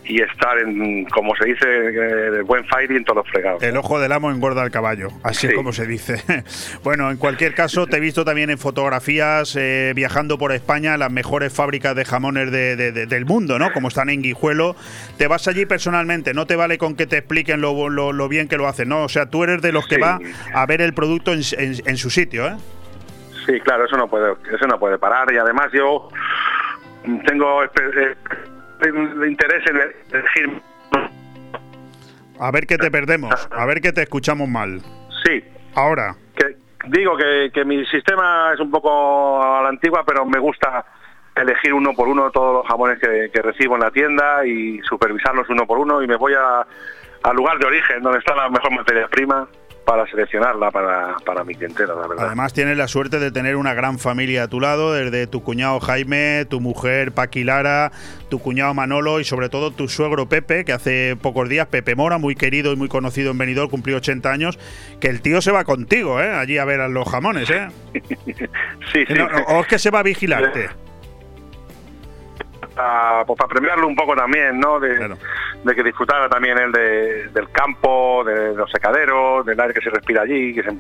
y 0.07 0.21
estar 0.21 0.55
en, 0.59 1.05
como 1.05 1.35
se 1.35 1.45
dice, 1.45 1.65
eh, 1.67 2.29
de 2.29 2.41
buen 2.43 2.63
fight 2.65 2.91
y 2.91 2.95
en 2.95 3.03
todos 3.03 3.23
los 3.25 3.27
fregados. 3.31 3.63
El 3.63 3.75
ojo 3.75 3.99
del 3.99 4.11
amo 4.11 4.29
engorda 4.29 4.61
al 4.61 4.69
caballo, 4.69 5.07
así 5.23 5.47
es 5.47 5.55
como 5.55 5.73
se 5.73 5.87
dice. 5.87 6.21
bueno, 6.83 7.09
en 7.09 7.17
cualquier 7.17 7.55
caso, 7.55 7.87
te 7.87 7.97
he 7.97 7.99
visto 7.99 8.23
también 8.23 8.51
en 8.51 8.59
fotografías 8.59 9.55
eh, 9.59 9.93
viajando 9.95 10.37
por 10.37 10.51
España, 10.51 10.95
las 10.97 11.09
mejores 11.11 11.51
fábricas 11.51 11.95
de 11.95 12.05
jamones 12.05 12.51
de- 12.51 12.75
de- 12.75 12.91
de- 12.91 13.07
del 13.07 13.25
mundo, 13.25 13.57
¿no? 13.57 13.71
Como 13.73 13.87
están 13.87 14.11
en 14.11 14.21
Guijuelo. 14.21 14.75
Te 15.17 15.25
vas 15.25 15.47
allí 15.47 15.65
personalmente, 15.65 16.35
no 16.35 16.45
te 16.45 16.55
vale 16.55 16.77
con 16.77 16.95
que 16.95 17.07
te 17.07 17.17
expliquen 17.17 17.61
lo, 17.61 17.89
lo- 17.89 18.13
lo 18.13 18.29
bien 18.29 18.47
que 18.47 18.57
lo 18.57 18.67
hacen, 18.67 18.89
¿no? 18.89 19.01
O 19.05 19.09
sea, 19.09 19.25
tú 19.31 19.43
eres 19.43 19.63
de 19.63 19.71
los 19.71 19.87
que 19.87 19.95
Sí. 19.95 20.01
va 20.01 20.19
a 20.53 20.65
ver 20.67 20.81
el 20.81 20.93
producto 20.93 21.33
en, 21.33 21.41
en- 21.57 21.81
en 21.83 21.97
su 21.97 22.11
sitio, 22.11 22.45
¿eh? 22.45 22.53
Sí, 23.45 23.59
claro, 23.59 23.85
eso 23.85 23.97
no 23.97 24.07
puede, 24.07 24.35
eso 24.51 24.67
no 24.67 24.79
puede 24.79 24.97
parar 24.97 25.31
y 25.31 25.37
además 25.37 25.71
yo 25.71 26.09
tengo 27.25 27.63
eh, 27.63 28.15
interés 29.27 29.63
en 29.67 29.81
elegir. 30.11 30.61
A 32.39 32.51
ver 32.51 32.65
que 32.65 32.77
te 32.77 32.91
perdemos, 32.91 33.47
a 33.51 33.65
ver 33.65 33.81
que 33.81 33.93
te 33.93 34.01
escuchamos 34.01 34.49
mal. 34.49 34.81
Sí. 35.23 35.43
Ahora. 35.75 36.15
Que, 36.35 36.57
digo 36.87 37.15
que, 37.15 37.51
que 37.53 37.63
mi 37.63 37.85
sistema 37.85 38.51
es 38.53 38.59
un 38.59 38.71
poco 38.71 39.41
a 39.41 39.61
la 39.61 39.69
antigua, 39.69 40.03
pero 40.05 40.25
me 40.25 40.39
gusta 40.39 40.85
elegir 41.35 41.73
uno 41.73 41.93
por 41.93 42.07
uno 42.07 42.31
todos 42.31 42.53
los 42.53 42.67
jamones 42.67 42.99
que, 42.99 43.29
que 43.31 43.41
recibo 43.41 43.75
en 43.75 43.81
la 43.81 43.91
tienda 43.91 44.45
y 44.45 44.79
supervisarlos 44.83 45.49
uno 45.49 45.67
por 45.67 45.79
uno 45.79 46.01
y 46.01 46.07
me 46.07 46.15
voy 46.15 46.33
a, 46.33 46.65
al 47.23 47.35
lugar 47.35 47.57
de 47.59 47.65
origen 47.65 48.01
donde 48.01 48.19
está 48.19 48.35
la 48.35 48.49
mejor 48.49 48.71
materia 48.71 49.07
prima 49.07 49.47
para 49.85 50.07
seleccionarla 50.07 50.71
para, 50.71 51.15
para 51.25 51.43
mi 51.43 51.53
clientela, 51.53 51.93
la 51.93 52.07
verdad. 52.07 52.25
Además 52.27 52.53
tienes 52.53 52.77
la 52.77 52.87
suerte 52.87 53.19
de 53.19 53.31
tener 53.31 53.55
una 53.55 53.73
gran 53.73 53.99
familia 53.99 54.43
a 54.43 54.47
tu 54.47 54.59
lado, 54.59 54.93
desde 54.93 55.27
tu 55.27 55.43
cuñado 55.43 55.79
Jaime, 55.79 56.45
tu 56.49 56.59
mujer 56.59 57.11
Paqui 57.11 57.43
Lara, 57.43 57.91
tu 58.29 58.39
cuñado 58.39 58.73
Manolo 58.73 59.19
y 59.19 59.23
sobre 59.23 59.49
todo 59.49 59.71
tu 59.71 59.87
suegro 59.87 60.27
Pepe, 60.27 60.65
que 60.65 60.73
hace 60.73 61.15
pocos 61.15 61.47
días, 61.47 61.67
Pepe 61.67 61.95
Mora, 61.95 62.17
muy 62.17 62.35
querido 62.35 62.73
y 62.73 62.75
muy 62.75 62.87
conocido 62.87 63.31
en 63.31 63.37
Benidorm, 63.37 63.69
cumplió 63.69 63.97
80 63.97 64.31
años, 64.31 64.59
que 64.99 65.07
el 65.07 65.21
tío 65.21 65.41
se 65.41 65.51
va 65.51 65.63
contigo, 65.63 66.19
¿eh? 66.19 66.31
Allí 66.31 66.57
a 66.57 66.65
ver 66.65 66.81
a 66.81 66.87
los 66.87 67.07
jamones, 67.07 67.49
¿eh? 67.51 67.67
sí, 68.91 69.05
sí. 69.05 69.13
No, 69.13 69.29
no, 69.29 69.37
o 69.47 69.61
es 69.61 69.67
que 69.67 69.79
se 69.79 69.91
va 69.91 69.99
a 69.99 70.03
vigilarte. 70.03 70.69
Para, 72.75 73.23
pues 73.25 73.37
para 73.37 73.47
premiarlo 73.49 73.87
un 73.87 73.95
poco 73.95 74.15
también, 74.15 74.59
¿no? 74.59 74.79
De, 74.79 75.15
de 75.63 75.75
que 75.75 75.83
disfrutara 75.83 76.27
también 76.29 76.57
él 76.57 76.71
de- 76.71 77.29
del 77.29 77.49
campo, 77.51 78.23
de, 78.25 78.53
los 78.53 78.69
secaderos, 78.71 79.45
del 79.45 79.59
aire 79.59 79.73
que 79.73 79.81
se 79.81 79.89
respira 79.89 80.21
allí, 80.23 80.53
que, 80.53 80.63
se- 80.63 80.77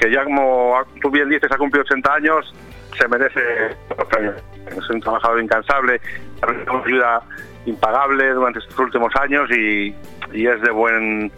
que 0.00 0.10
ya 0.10 0.24
como 0.24 0.78
tú 1.02 1.10
bien 1.10 1.28
dices, 1.28 1.50
ha 1.52 1.56
cumplido 1.58 1.82
80 1.84 2.14
años, 2.14 2.54
se 2.98 3.08
merece 3.08 3.40
los 3.96 4.08
premios. 4.08 4.36
Es 4.66 4.90
un 4.90 5.00
trabajador 5.00 5.42
incansable, 5.42 6.00
nos 6.66 6.86
ayuda 6.86 7.22
impagable 7.66 8.30
durante 8.30 8.58
estos 8.60 8.78
últimos 8.78 9.12
años 9.20 9.50
y, 9.50 9.94
y 10.32 10.46
es 10.46 10.60
de 10.62 10.70
buen 10.70 11.30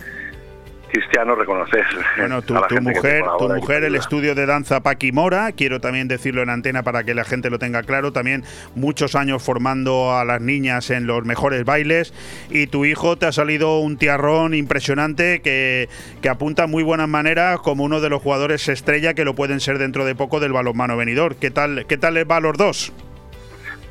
cristiano 0.93 1.35
reconocer 1.35 1.85
Bueno, 2.19 2.43
tu, 2.43 2.55
a 2.55 2.61
la 2.61 2.69
tu 2.69 2.75
gente 2.75 2.93
que 2.93 3.01
te 3.01 3.23
mujer, 3.23 3.25
tu 3.39 3.49
mujer, 3.49 3.85
el 3.85 3.97
estudio 3.97 4.35
de 4.35 4.47
danza 4.47 4.83
Paqui 4.83 5.11
Mora, 5.11 5.53
quiero 5.53 5.81
también 5.81 6.07
decirlo 6.07 6.43
en 6.43 6.51
antena 6.51 6.83
para 6.83 7.03
que 7.03 7.15
la 7.15 7.25
gente 7.25 7.51
lo 7.51 7.59
tenga 7.59 7.83
claro, 7.83 8.13
también 8.13 8.45
muchos 8.75 9.15
años 9.15 9.43
formando 9.43 10.15
a 10.15 10.25
las 10.25 10.41
niñas 10.41 10.91
en 10.91 11.07
los 11.07 11.25
mejores 11.25 11.65
bailes 11.65 12.13
y 12.51 12.67
tu 12.67 12.85
hijo 12.85 13.17
te 13.17 13.27
ha 13.27 13.33
salido 13.33 13.79
un 13.79 13.97
tiarrón 13.97 14.55
impresionante 14.55 15.41
que, 15.41 15.89
que 16.21 16.29
apunta 16.29 16.67
muy 16.67 16.83
buenas 16.83 17.09
maneras 17.09 17.59
como 17.61 17.85
uno 17.85 18.01
de 18.01 18.11
los 18.11 18.21
jugadores 18.21 18.69
estrella 18.69 19.15
que 19.15 19.25
lo 19.25 19.35
pueden 19.35 19.61
ser 19.61 19.79
dentro 19.79 20.05
de 20.05 20.15
poco 20.15 20.41
del 20.41 20.53
balonmano 20.53 20.97
venidor. 20.97 21.37
¿Qué 21.37 21.51
tal, 21.51 21.87
qué 21.87 21.97
tal 21.97 22.15
les 22.15 22.31
va 22.31 22.37
a 22.37 22.41
los 22.41 22.57
dos? 22.57 22.93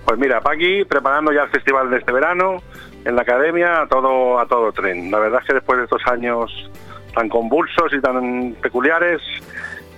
Pues 0.06 0.20
mira, 0.20 0.42
Paqui 0.42 0.86
preparando 0.86 1.32
ya 1.32 1.44
el 1.44 1.50
festival 1.50 1.90
de 1.90 1.98
este 1.98 2.12
verano 2.12 2.62
en 3.06 3.16
la 3.16 3.22
academia 3.22 3.82
a 3.82 3.88
todo 3.88 4.40
a 4.40 4.46
todo 4.46 4.72
tren. 4.72 5.12
La 5.12 5.20
verdad 5.20 5.40
es 5.42 5.48
que 5.48 5.54
después 5.54 5.78
de 5.78 5.86
estos 5.86 6.02
años 6.08 6.70
tan 7.14 7.30
convulsos 7.30 7.94
y 7.94 8.00
tan 8.00 8.54
peculiares, 8.62 9.22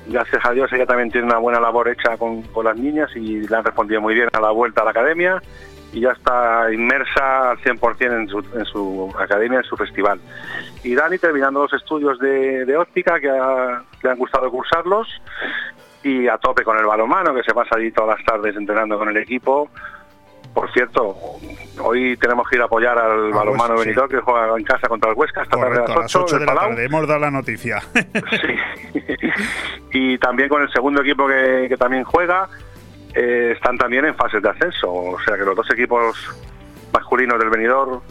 gracias 0.08 0.46
a 0.46 0.52
Dios 0.52 0.72
ella 0.74 0.86
también 0.86 1.12
tiene 1.12 1.28
una 1.28 1.38
buena 1.38 1.60
labor 1.60 1.90
hecha 1.90 2.18
con, 2.18 2.44
las 2.64 2.78
niñas 2.78 3.10
y 3.16 3.48
le 3.48 3.56
han 3.56 3.64
respondido 3.64 4.02
muy 4.02 4.14
bien 4.14 4.30
a 4.34 4.40
la 4.40 4.52
vuelta 4.52 4.82
a 4.82 4.86
la 4.86 4.92
academia 4.92 5.42
y 5.92 6.02
ya 6.02 6.12
está 6.12 6.74
inmersa 6.74 7.52
al 7.52 7.58
100% 7.60 8.22
en 8.22 8.28
su, 8.28 8.40
en 8.58 8.66
su 8.66 9.14
academia, 9.18 9.60
en 9.60 9.64
su 9.64 9.78
festival. 9.78 10.20
Y 10.84 10.96
Dani 10.96 11.20
terminando 11.20 11.62
los 11.62 11.74
estudios 11.74 12.18
de, 12.20 12.76
óptica 12.76 13.20
que 13.20 13.28
le 13.28 14.10
han 14.10 14.18
gustado 14.18 14.50
cursarlos 14.50 15.08
y 16.04 16.28
a 16.28 16.38
tope 16.38 16.64
con 16.64 16.78
el 16.78 16.86
balonmano, 16.86 17.34
que 17.34 17.44
se 17.44 17.54
pasa 17.54 17.76
allí 17.78 17.92
todas 17.92 18.18
las 18.18 18.26
tardes 18.26 18.56
entrenando 18.56 18.98
con 18.98 19.08
el 19.10 19.18
equipo. 19.18 19.70
Por 20.54 20.72
cierto, 20.72 21.18
hoy 21.82 22.16
tenemos 22.18 22.48
que 22.48 22.58
ir 22.58 22.62
a 22.62 22.66
apoyar 22.66 22.98
al 22.98 23.32
Ah, 23.34 23.36
balonmano 23.38 23.74
pues, 23.76 23.82
sí. 23.82 23.90
Benidorm 23.90 24.10
que 24.10 24.20
juega 24.20 24.56
en 24.58 24.64
casa 24.64 24.88
contra 24.88 25.10
el 25.12 25.18
Huesca 25.18 25.42
esta 25.44 25.58
tarde 25.58 25.70
Correcto, 25.70 25.92
a 25.92 25.96
a 25.96 26.00
las 26.02 26.14
las 26.14 26.16
8, 26.16 26.26
8 26.36 26.40
de 26.40 26.46
la 26.46 26.56
tarde. 26.56 26.86
Hemos 26.86 27.08
dado 27.08 27.20
la 27.20 27.32
noticia. 27.32 27.82
y 29.92 30.18
también 30.20 30.50
con 30.50 30.62
el 30.62 30.72
segundo 30.72 31.02
equipo 31.02 31.28
que, 31.28 31.66
que 31.70 31.78
también 31.78 32.04
juega, 32.04 32.48
eh, 33.14 33.54
están 33.56 33.78
también 33.78 34.06
en 34.06 34.16
fases 34.16 34.42
de 34.42 34.50
ascenso. 34.50 34.92
O 34.92 35.20
sea 35.26 35.38
que 35.38 35.44
los 35.44 35.56
dos 35.56 35.70
equipos 35.72 36.16
masculinos 36.92 37.40
del 37.40 37.50
Benidorm 37.50 38.02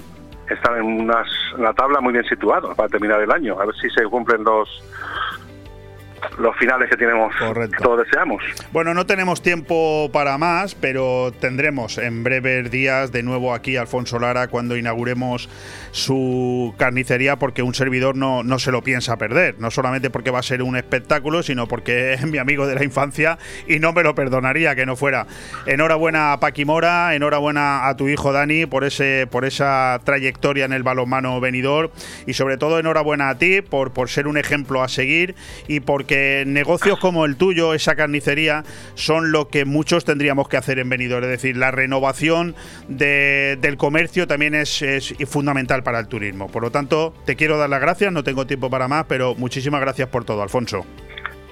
están 0.49 0.77
en, 0.79 0.83
unas, 1.03 1.29
en 1.57 1.63
la 1.63 1.73
tabla 1.73 2.01
muy 2.01 2.13
bien 2.13 2.25
situados 2.25 2.75
para 2.75 2.89
terminar 2.89 3.21
el 3.21 3.31
año. 3.31 3.59
A 3.61 3.67
ver 3.67 3.75
si 3.77 3.89
se 3.91 4.03
cumplen 4.05 4.43
los 4.45 4.69
los 6.39 6.57
finales 6.57 6.89
que 6.89 6.97
tenemos, 6.97 7.35
que 7.37 7.83
todos 7.83 8.05
deseamos. 8.05 8.43
Bueno, 8.73 8.95
no 8.95 9.07
tenemos 9.07 9.43
tiempo 9.43 10.11
para 10.13 10.39
más, 10.39 10.75
pero 10.75 11.33
tendremos 11.41 11.99
en 11.99 12.25
breves 12.25 12.71
días 12.71 13.13
de 13.13 13.23
nuevo 13.23 13.55
aquí 13.55 13.77
a 13.77 13.83
Alfonso 13.83 14.19
Lara 14.19 14.49
cuando 14.49 14.77
inauguremos 14.77 15.49
su 15.91 16.75
carnicería, 16.79 17.37
porque 17.37 17.63
un 17.63 17.75
servidor 17.75 18.17
no, 18.17 18.43
no 18.43 18.59
se 18.59 18.73
lo 18.73 18.83
piensa 18.83 19.17
perder, 19.17 19.57
no 19.59 19.71
solamente 19.71 20.11
porque 20.11 20.31
va 20.31 20.39
a 20.39 20.43
ser 20.43 20.63
un 20.63 20.77
espectáculo, 20.77 21.43
sino 21.43 21.67
porque 21.67 22.13
es 22.15 22.27
mi 22.27 22.39
amigo 22.39 22.67
de 22.67 22.75
la 22.75 22.85
infancia 22.85 23.39
y 23.67 23.79
no 23.79 23.93
me 23.93 24.03
lo 24.03 24.15
perdonaría 24.15 24.75
que 24.75 24.87
no 24.87 24.97
fuera. 24.97 25.27
Enhorabuena 25.67 26.33
a 26.33 26.41
Paqui 26.41 26.65
Mora, 26.65 27.15
enhorabuena 27.15 27.89
a 27.89 27.97
tu 27.97 28.09
hijo 28.09 28.33
Dani 28.33 28.67
por 28.67 28.85
ese 28.85 29.27
por 29.31 29.45
esa 29.45 30.01
trayectoria 30.05 30.65
en 30.65 30.73
el 30.73 30.83
balonmano 30.83 31.41
venidor 31.41 31.93
y 32.27 32.35
sobre 32.35 32.57
todo 32.57 32.79
enhorabuena 32.79 33.31
a 33.31 33.39
ti 33.39 33.61
por, 33.61 33.93
por 33.93 34.09
ser 34.09 34.27
un 34.27 34.37
ejemplo 34.37 34.83
a 34.83 34.89
seguir 34.89 35.35
y 35.69 35.81
porque 35.81 36.12
negocios 36.47 36.99
como 36.99 37.25
el 37.25 37.37
tuyo, 37.37 37.75
esa 37.75 37.95
carnicería, 37.97 38.65
son 38.95 39.33
lo 39.33 39.49
que 39.49 39.65
muchos 39.65 40.05
tendríamos 40.05 40.49
que 40.49 40.57
hacer 40.57 40.79
en 40.79 40.89
venidor, 40.89 41.25
es 41.25 41.31
decir, 41.31 41.57
la 41.57 41.71
renovación 41.71 42.55
del 42.89 43.77
comercio 43.77 44.27
también 44.27 44.55
es, 44.55 44.83
es 44.83 45.15
fundamental 45.29 45.83
para 45.83 45.99
el 45.99 46.09
turismo. 46.09 46.49
Por 46.49 46.63
lo 46.63 46.71
tanto, 46.71 47.15
te 47.25 47.37
quiero 47.37 47.59
dar 47.59 47.71
las 47.71 47.81
gracias, 47.81 48.13
no 48.13 48.23
tengo 48.23 48.47
tiempo 48.47 48.71
para 48.71 48.89
más, 48.89 49.05
pero 49.07 49.35
muchísimas 49.35 49.81
gracias 49.81 50.09
por 50.09 50.25
todo, 50.25 50.43
Alfonso. 50.43 50.85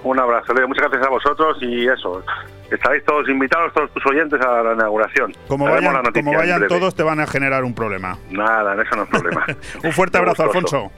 Un 0.03 0.19
abrazo, 0.19 0.53
Leo. 0.53 0.67
Muchas 0.67 0.89
gracias 0.89 1.07
a 1.07 1.09
vosotros 1.09 1.57
y 1.61 1.87
eso. 1.87 2.23
Estaréis 2.71 3.03
todos 3.05 3.27
invitados, 3.29 3.71
todos 3.73 3.91
tus 3.91 4.05
oyentes, 4.07 4.41
a 4.41 4.63
la 4.63 4.73
inauguración. 4.73 5.33
Como 5.47 5.65
vayan, 5.65 6.03
como 6.11 6.33
vayan 6.33 6.67
todos, 6.67 6.95
te 6.95 7.03
van 7.03 7.19
a 7.19 7.27
generar 7.27 7.63
un 7.63 7.75
problema. 7.75 8.17
Nada, 8.29 8.81
eso 8.81 8.95
no 8.95 9.03
es 9.03 9.09
problema. 9.09 9.45
un 9.83 9.91
fuerte 9.91 10.17
abrazo, 10.17 10.43
Alfonso. 10.43 10.91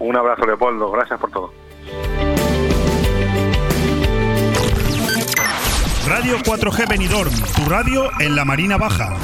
Un 0.00 0.16
abrazo, 0.16 0.46
Leopoldo. 0.46 0.90
Gracias 0.90 1.20
por 1.20 1.30
todo. 1.30 1.52
Radio 6.08 6.38
4G 6.38 6.88
Benidorm, 6.88 7.34
tu 7.54 7.68
radio 7.68 8.10
en 8.18 8.34
la 8.34 8.46
Marina 8.46 8.78
Baja. 8.78 9.14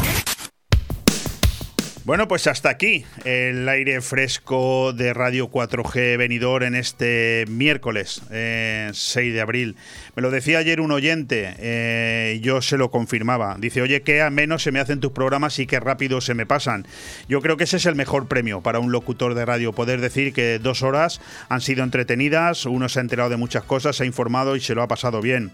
Bueno, 2.05 2.29
pues 2.29 2.47
hasta 2.47 2.69
aquí 2.69 3.07
el 3.25 3.67
aire 3.67 4.03
fresco 4.03 4.93
de 4.93 5.15
Radio 5.15 5.51
4G 5.51 6.19
venidor 6.19 6.63
en 6.63 6.75
este 6.75 7.47
miércoles 7.49 8.21
6 8.29 8.31
eh, 8.31 8.93
de 9.33 9.41
abril. 9.41 9.77
Me 10.15 10.21
lo 10.21 10.31
decía 10.31 10.59
ayer 10.59 10.83
un 10.83 10.93
oyente, 10.93 11.55
eh, 11.57 12.41
yo 12.43 12.61
se 12.61 12.77
lo 12.77 12.91
confirmaba. 12.91 13.57
Dice, 13.59 13.81
oye, 13.81 14.03
qué 14.03 14.21
a 14.21 14.29
menos 14.29 14.63
se 14.63 14.71
me 14.71 14.81
hacen 14.81 15.01
tus 15.01 15.13
programas 15.13 15.59
y 15.59 15.67
qué 15.67 15.81
rápido 15.81 16.21
se 16.21 16.35
me 16.35 16.45
pasan. 16.45 16.87
Yo 17.31 17.41
creo 17.41 17.57
que 17.57 17.65
ese 17.65 17.79
es 17.79 17.87
el 17.87 17.95
mejor 17.95 18.29
premio 18.29 18.61
para 18.61 18.81
un 18.81 18.93
locutor 18.93 19.35
de 19.35 19.47
radio, 19.47 19.73
poder 19.73 20.03
decir 20.03 20.35
que 20.35 20.59
dos 20.59 20.83
horas 20.83 21.23
han 21.49 21.63
sido 21.63 21.83
entretenidas, 21.83 22.67
uno 22.67 22.91
se 22.91 22.99
ha 22.99 23.03
enterado 23.03 23.31
de 23.31 23.39
muchas 23.39 23.65
cosas, 23.65 23.97
se 23.97 24.03
ha 24.03 24.07
informado 24.07 24.55
y 24.57 24.61
se 24.61 24.75
lo 24.75 24.83
ha 24.83 24.89
pasado 24.89 25.23
bien. 25.23 25.51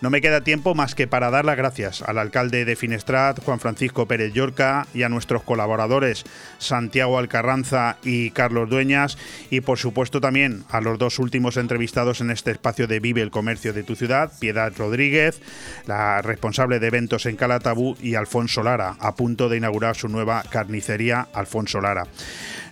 No 0.00 0.10
me 0.10 0.20
queda 0.20 0.42
tiempo 0.42 0.76
más 0.76 0.94
que 0.94 1.08
para 1.08 1.28
dar 1.30 1.44
las 1.44 1.56
gracias 1.56 2.02
al 2.02 2.18
alcalde 2.18 2.64
de 2.64 2.76
Finestrat, 2.76 3.42
Juan 3.42 3.58
Francisco 3.58 4.06
Pérez 4.06 4.32
Llorca, 4.32 4.86
y 4.94 5.02
a 5.02 5.08
nuestros 5.08 5.42
colaboradores 5.42 6.24
Santiago 6.58 7.18
Alcarranza 7.18 7.96
y 8.04 8.30
Carlos 8.30 8.70
Dueñas, 8.70 9.18
y 9.50 9.60
por 9.60 9.76
supuesto 9.76 10.20
también 10.20 10.62
a 10.70 10.80
los 10.80 10.98
dos 10.98 11.18
últimos 11.18 11.56
entrevistados 11.56 12.20
en 12.20 12.30
este 12.30 12.52
espacio 12.52 12.86
de 12.86 13.00
Vive 13.00 13.22
el 13.22 13.32
Comercio 13.32 13.72
de 13.72 13.82
tu 13.82 13.96
ciudad, 13.96 14.30
Piedad 14.38 14.72
Rodríguez, 14.78 15.40
la 15.86 16.22
responsable 16.22 16.78
de 16.78 16.86
eventos 16.86 17.26
en 17.26 17.34
Calatabú, 17.34 17.96
y 18.00 18.14
Alfonso 18.14 18.62
Lara, 18.62 18.94
a 19.00 19.16
punto 19.16 19.48
de 19.48 19.56
inaugurar 19.56 19.96
su 19.96 20.08
nueva 20.08 20.44
carnicería 20.48 21.26
Alfonso 21.32 21.80
Lara. 21.80 22.04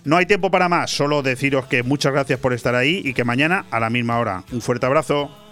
No 0.05 0.15
hay 0.15 0.27
tiempo 0.27 0.49
para 0.49 0.69
más, 0.69 0.91
solo 0.91 1.21
deciros 1.23 1.65
que 1.65 1.83
muchas 1.83 2.13
gracias 2.13 2.39
por 2.39 2.53
estar 2.53 2.73
ahí 2.73 3.01
y 3.03 3.13
que 3.13 3.25
mañana 3.25 3.65
a 3.69 3.81
la 3.81 3.89
misma 3.89 4.17
hora. 4.17 4.45
Un 4.53 4.61
fuerte 4.61 4.85
abrazo. 4.85 5.46